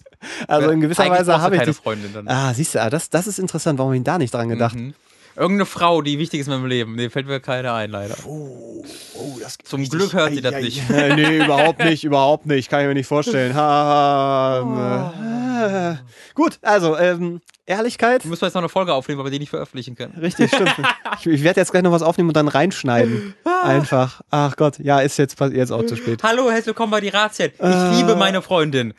[0.48, 1.80] Also in gewisser Eigentlich Weise habe ich keine dich.
[1.80, 2.28] Freundin dann.
[2.28, 4.74] Ah, siehst du, ah, das, das ist interessant, warum ich da nicht dran gedacht.
[4.74, 4.94] Mhm.
[5.36, 6.94] Irgendeine Frau, die wichtig ist in meinem Leben.
[6.94, 8.16] Nee, fällt mir keine ein, leider.
[8.24, 8.82] Oh,
[9.14, 10.90] oh, das Zum Glück hört sie das Ei, nicht.
[10.90, 11.14] ei.
[11.14, 12.70] nee, überhaupt nicht, überhaupt nicht.
[12.70, 13.54] Kann ich mir nicht vorstellen.
[13.54, 15.96] Ha, ähm, äh.
[16.34, 18.24] Gut, also, ähm, Ehrlichkeit.
[18.24, 20.14] Müssen jetzt noch eine Folge aufnehmen, weil wir die nicht veröffentlichen können.
[20.18, 20.72] Richtig, stimmt.
[21.20, 23.34] ich ich werde jetzt gleich noch was aufnehmen und dann reinschneiden.
[23.62, 24.22] Einfach.
[24.30, 26.22] Ach Gott, ja, ist jetzt, jetzt auch zu spät.
[26.22, 27.50] Hallo, herzlich willkommen bei die Razzien.
[27.58, 27.96] Ich Äh.
[27.96, 28.94] liebe meine Freundin.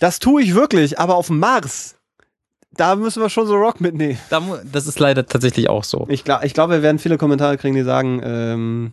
[0.00, 1.95] Das tue ich wirklich, aber auf dem Mars.
[2.76, 4.18] Da müssen wir schon so Rock mitnehmen.
[4.30, 4.40] Da
[4.70, 6.06] Das ist leider tatsächlich auch so.
[6.10, 8.92] Ich glaube, ich glaub, wir werden viele Kommentare kriegen, die sagen, ähm,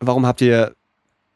[0.00, 0.74] warum habt ihr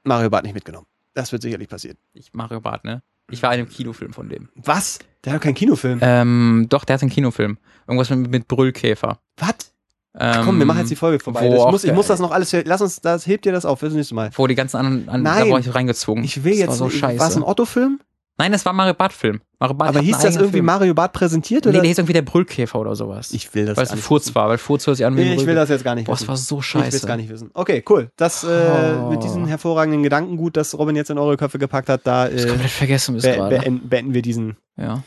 [0.04, 0.86] Mario Bart nicht mitgenommen?
[1.14, 1.96] Das wird sicherlich passieren.
[2.14, 3.02] Ich Mario Barth, ne?
[3.30, 4.48] Ich war in einem Kinofilm von dem.
[4.56, 4.98] Was?
[5.24, 5.98] Der hat keinen Kinofilm.
[6.02, 7.58] Ähm, doch, der hat einen Kinofilm.
[7.86, 9.18] Irgendwas mit, mit Brüllkäfer.
[9.36, 9.72] Was?
[10.18, 11.46] Ähm, Komm, wir machen jetzt die Folge vorbei.
[11.48, 12.52] Ich muss, ich muss das noch alles.
[12.64, 14.30] Lass uns, das hebt dir das auf fürs nächste Mal.
[14.34, 15.44] Wo die ganzen anderen, an, Nein.
[15.46, 16.24] da war ich so reingezwungen.
[16.24, 16.68] Ich will das jetzt.
[16.68, 17.24] War so War scheiße.
[17.24, 18.00] es ein Otto-Film?
[18.40, 19.40] Nein, das war Mario Barth Film.
[19.58, 20.64] Mario Barth Aber hieß das irgendwie Film.
[20.66, 21.64] Mario Bart präsentiert?
[21.64, 21.80] Nee, Oder?
[21.80, 23.32] der hieß irgendwie der Brüllkäfer oder sowas.
[23.32, 25.34] ich will das weil es ein Furz war, weil Furz hört sich an wie Nee,
[25.34, 26.28] ich will das jetzt gar nicht Boah, das wissen.
[26.28, 27.06] war so Ich will es scheiße.
[27.06, 27.50] gar nicht wissen.
[27.54, 28.10] Okay, cool.
[28.16, 28.46] Das äh,
[28.98, 29.10] Oh.
[29.10, 32.48] mit diesen hervorragenden Gedankengut, das Robin jetzt in eure Köpfe gepackt hat, da Das äh,
[32.48, 33.58] komplett vergessen bis be gerade.
[33.58, 35.02] beenden, beenden wir diesen Ja,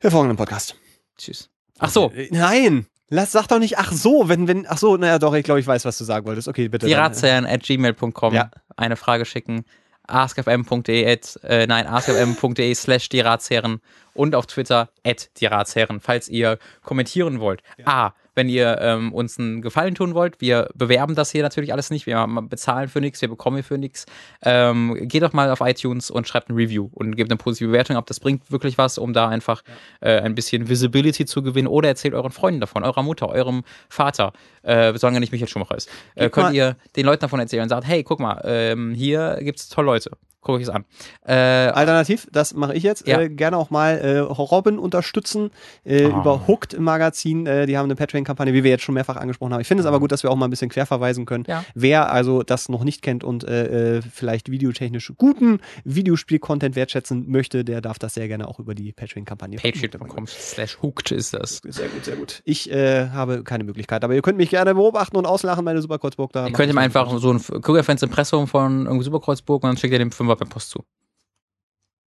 [0.00, 0.76] hervorragenden Podcast.
[1.18, 1.50] tschüss.
[1.78, 2.86] Ach so, Äh, Nein!
[3.08, 5.66] Lass, sag doch nicht, ach so, wenn, wenn, ach so, naja, doch, ich glaube, ich
[5.66, 6.48] weiß, was du sagen wolltest.
[6.48, 6.86] Okay, bitte.
[6.86, 7.02] die dann.
[7.02, 8.34] Razzien at gmail.com.
[8.34, 8.50] Ja.
[8.76, 9.64] Eine Frage schicken.
[10.06, 13.80] askfm.de äh, nein, askfm.de slash die Ratsherren
[14.14, 17.62] und auf Twitter at die Ratsherren, falls ihr kommentieren wollt.
[17.84, 21.90] A, wenn ihr ähm, uns einen Gefallen tun wollt, wir bewerben das hier natürlich alles
[21.90, 24.06] nicht, wir bezahlen für nichts, wir bekommen hier für nichts.
[24.42, 27.96] Ähm, geht doch mal auf iTunes und schreibt ein Review und gebt eine positive Bewertung
[27.96, 28.06] ab.
[28.06, 29.62] Das bringt wirklich was, um da einfach
[30.00, 34.32] äh, ein bisschen Visibility zu gewinnen oder erzählt euren Freunden davon, eurer Mutter, eurem Vater,
[34.62, 35.88] äh, solange nicht Michael Schumacher ist.
[36.14, 39.68] Äh, könnt ihr den Leuten davon erzählen und sagt, hey, guck mal, ähm, hier gibt's
[39.68, 40.10] tolle Leute.
[40.46, 40.84] Guckt ich es an.
[41.26, 43.20] Äh, Alternativ, das mache ich jetzt, ja.
[43.20, 45.50] äh, gerne auch mal äh, Robin unterstützen
[45.84, 46.20] äh, ah.
[46.20, 47.48] über Hooked im Magazin.
[47.48, 49.60] Äh, die haben eine Patreon-Kampagne, wie wir jetzt schon mehrfach angesprochen haben.
[49.60, 50.02] Ich finde es aber mhm.
[50.02, 51.42] gut, dass wir auch mal ein bisschen quer verweisen können.
[51.48, 51.64] Ja.
[51.74, 57.64] Wer also das noch nicht kennt und äh, äh, vielleicht videotechnisch guten Videospiel-Content wertschätzen möchte,
[57.64, 59.58] der darf das sehr gerne auch über die Patreon-Kampagne.
[59.58, 61.60] Patreon.com slash Hooked ist das.
[61.64, 62.42] Sehr gut, sehr gut.
[62.44, 66.46] Ich habe keine Möglichkeit, aber ihr könnt mich gerne beobachten und auslachen, meine Superkreuzburg da.
[66.46, 70.12] Ihr könnt ihm einfach so ein Krügerfans Impressum von Superkreuzburg und dann schickt ihr dem
[70.12, 70.84] 5 Körperpost zu.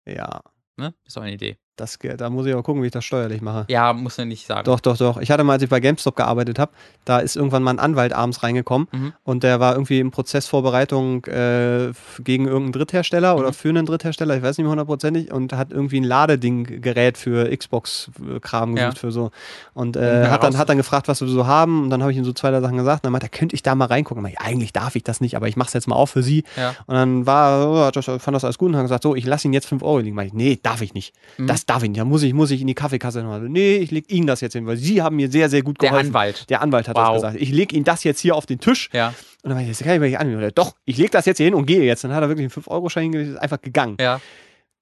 [0.05, 0.41] Ja.
[0.77, 0.93] Ne?
[1.03, 3.65] Ist auch eine Idee das, da muss ich aber gucken, wie ich das steuerlich mache.
[3.69, 4.63] Ja, muss man nicht sagen.
[4.65, 5.17] Doch, doch, doch.
[5.19, 6.71] Ich hatte mal, als ich bei GameStop gearbeitet habe,
[7.05, 9.13] da ist irgendwann mal ein Anwalt abends reingekommen Mhm.
[9.23, 13.53] und der war irgendwie in Prozessvorbereitung äh, gegen irgendeinen Dritthersteller oder Mhm.
[13.53, 18.75] für einen Dritthersteller, ich weiß nicht mehr hundertprozentig, und hat irgendwie ein Ladeding-Gerät für Xbox-Kram
[18.77, 18.85] Ja.
[18.87, 19.31] gesucht für so.
[19.73, 22.17] Und äh, hat, dann, hat dann gefragt, was wir so haben und dann habe ich
[22.17, 24.25] ihm so zwei drei Sachen gesagt und dann meinte er, könnte ich da mal reingucken?
[24.25, 26.43] Ich, eigentlich darf ich das nicht, aber ich mache es jetzt mal auf für Sie.
[26.55, 26.73] Ja.
[26.87, 29.53] Und dann war, das, fand das alles gut und hat gesagt, so, ich lasse ihn
[29.53, 30.15] jetzt 5 Euro liegen.
[30.15, 31.13] Meinte ich, nee, darf ich nicht.
[31.37, 31.47] Mhm.
[31.47, 33.41] Das darf ich nicht, da muss ich, muss ich in die Kaffeekasse nochmal.
[33.47, 35.89] Nee, ich leg Ihnen das jetzt hin, weil Sie haben mir sehr, sehr gut Der
[35.91, 36.07] geholfen.
[36.09, 36.49] Anwalt.
[36.49, 37.05] Der Anwalt hat Wow.
[37.09, 37.35] das gesagt.
[37.41, 38.89] Ich leg Ihnen das jetzt hier auf den Tisch.
[38.93, 39.09] Ja,
[39.43, 40.43] Und dann war ich, das kann ich mir nicht annehmen.
[40.43, 42.03] Und Doch, ich leg das jetzt hier hin und gehe jetzt.
[42.03, 43.97] Dann hat er wirklich einen 5-Euro-Schein hingelegt, ist einfach gegangen.
[43.99, 44.19] ja.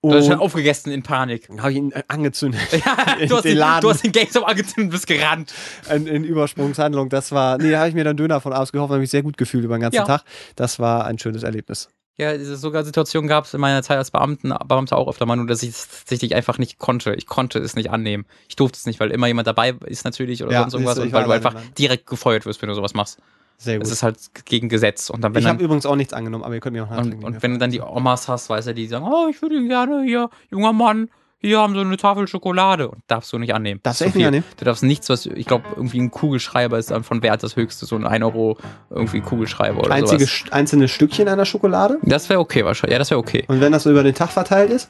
[0.04, 1.48] Du hast Und schon aufgegessen in Panik.
[1.48, 2.62] dann habe ich ihn äh, angezündet.
[2.72, 3.82] Ja, du, hast den den, Laden.
[3.82, 5.52] du hast den GameStop angezündet und bist gerannt.
[5.92, 7.10] in, in Übersprungshandlung.
[7.10, 9.36] Das war, nee, da habe ich mir dann Döner von ausgehofft, habe mich sehr gut
[9.36, 10.04] gefühlt über den ganzen Ja.
[10.06, 10.22] Tag.
[10.56, 11.90] Das war ein schönes Erlebnis.
[12.18, 15.36] Ja, diese sogar Situation gab es in meiner Zeit als Beamten, Beamter auch öfter mal,
[15.36, 17.14] nur dass ich es tatsächlich einfach nicht konnte.
[17.16, 18.26] Ich konnte es nicht annehmen.
[18.48, 21.12] Ich durfte es nicht, weil immer jemand dabei ist natürlich oder Ja, sonst irgendwas und
[21.12, 21.74] weil du einfach dann.
[21.78, 23.20] direkt gefeuert wirst, wenn du sowas machst.
[23.58, 23.86] Sehr gut.
[23.86, 25.10] Es ist halt gegen Gesetz.
[25.10, 27.24] Und dann, wenn ich habe übrigens auch nichts angenommen, aber ihr könnt mir auch und,
[27.24, 30.04] und wenn du dann die Omas hast, weißt du, die sagen, oh, ich würde gerne
[30.04, 31.10] hier, junger Mann,
[31.40, 32.88] hier haben so eine Tafel Schokolade.
[32.90, 33.80] Und darfst du nicht annehmen.
[33.84, 34.46] Darfst du echt nicht annehmen?
[34.58, 37.86] Du darfst nichts, was, ich glaube, irgendwie ein Kugelschreiber ist dann von Wert das höchste,
[37.86, 38.58] so ein 1 Euro
[38.90, 40.52] irgendwie Kugelschreiber oder Einzige, sowas.
[40.52, 41.98] Einzelne Stückchen einer Schokolade.
[42.02, 42.94] Das wäre okay wahrscheinlich.
[42.94, 43.44] Ja, das wäre okay.
[43.48, 44.90] Und wenn das so über den Tag verteilt ist,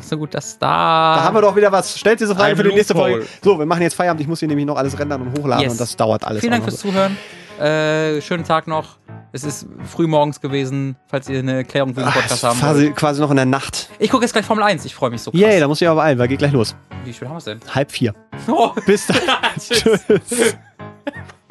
[0.00, 1.16] So gut, dass da.
[1.16, 1.98] da haben wir doch wieder was.
[1.98, 2.94] Stellt diese Frage Ein für die nächste.
[2.94, 3.26] Folge.
[3.42, 4.20] So, wir machen jetzt Feierabend.
[4.22, 5.72] Ich muss hier nämlich noch alles rendern und hochladen Yes.
[5.72, 6.40] und das dauert alles.
[6.40, 7.16] Vielen Dank fürs Zuhören.
[7.60, 8.96] Äh, schönen Tag noch.
[9.34, 12.60] Es ist früh morgens gewesen, falls ihr eine Erklärung für den Ach, Podcast ist haben
[12.60, 12.94] quasi, wollt.
[12.94, 13.88] quasi noch in der Nacht.
[13.98, 14.84] Ich gucke jetzt gleich Formel 1.
[14.84, 15.40] Ich freue mich so krass.
[15.40, 16.76] Yay, da muss ich aber beeilen, weil geht gleich los.
[17.04, 17.58] Wie spät haben wir es denn?
[17.74, 18.14] Halb vier.
[18.46, 19.16] Oh, Bis dann.
[19.58, 19.82] Tschüss.
[19.82, 20.56] Tschüss.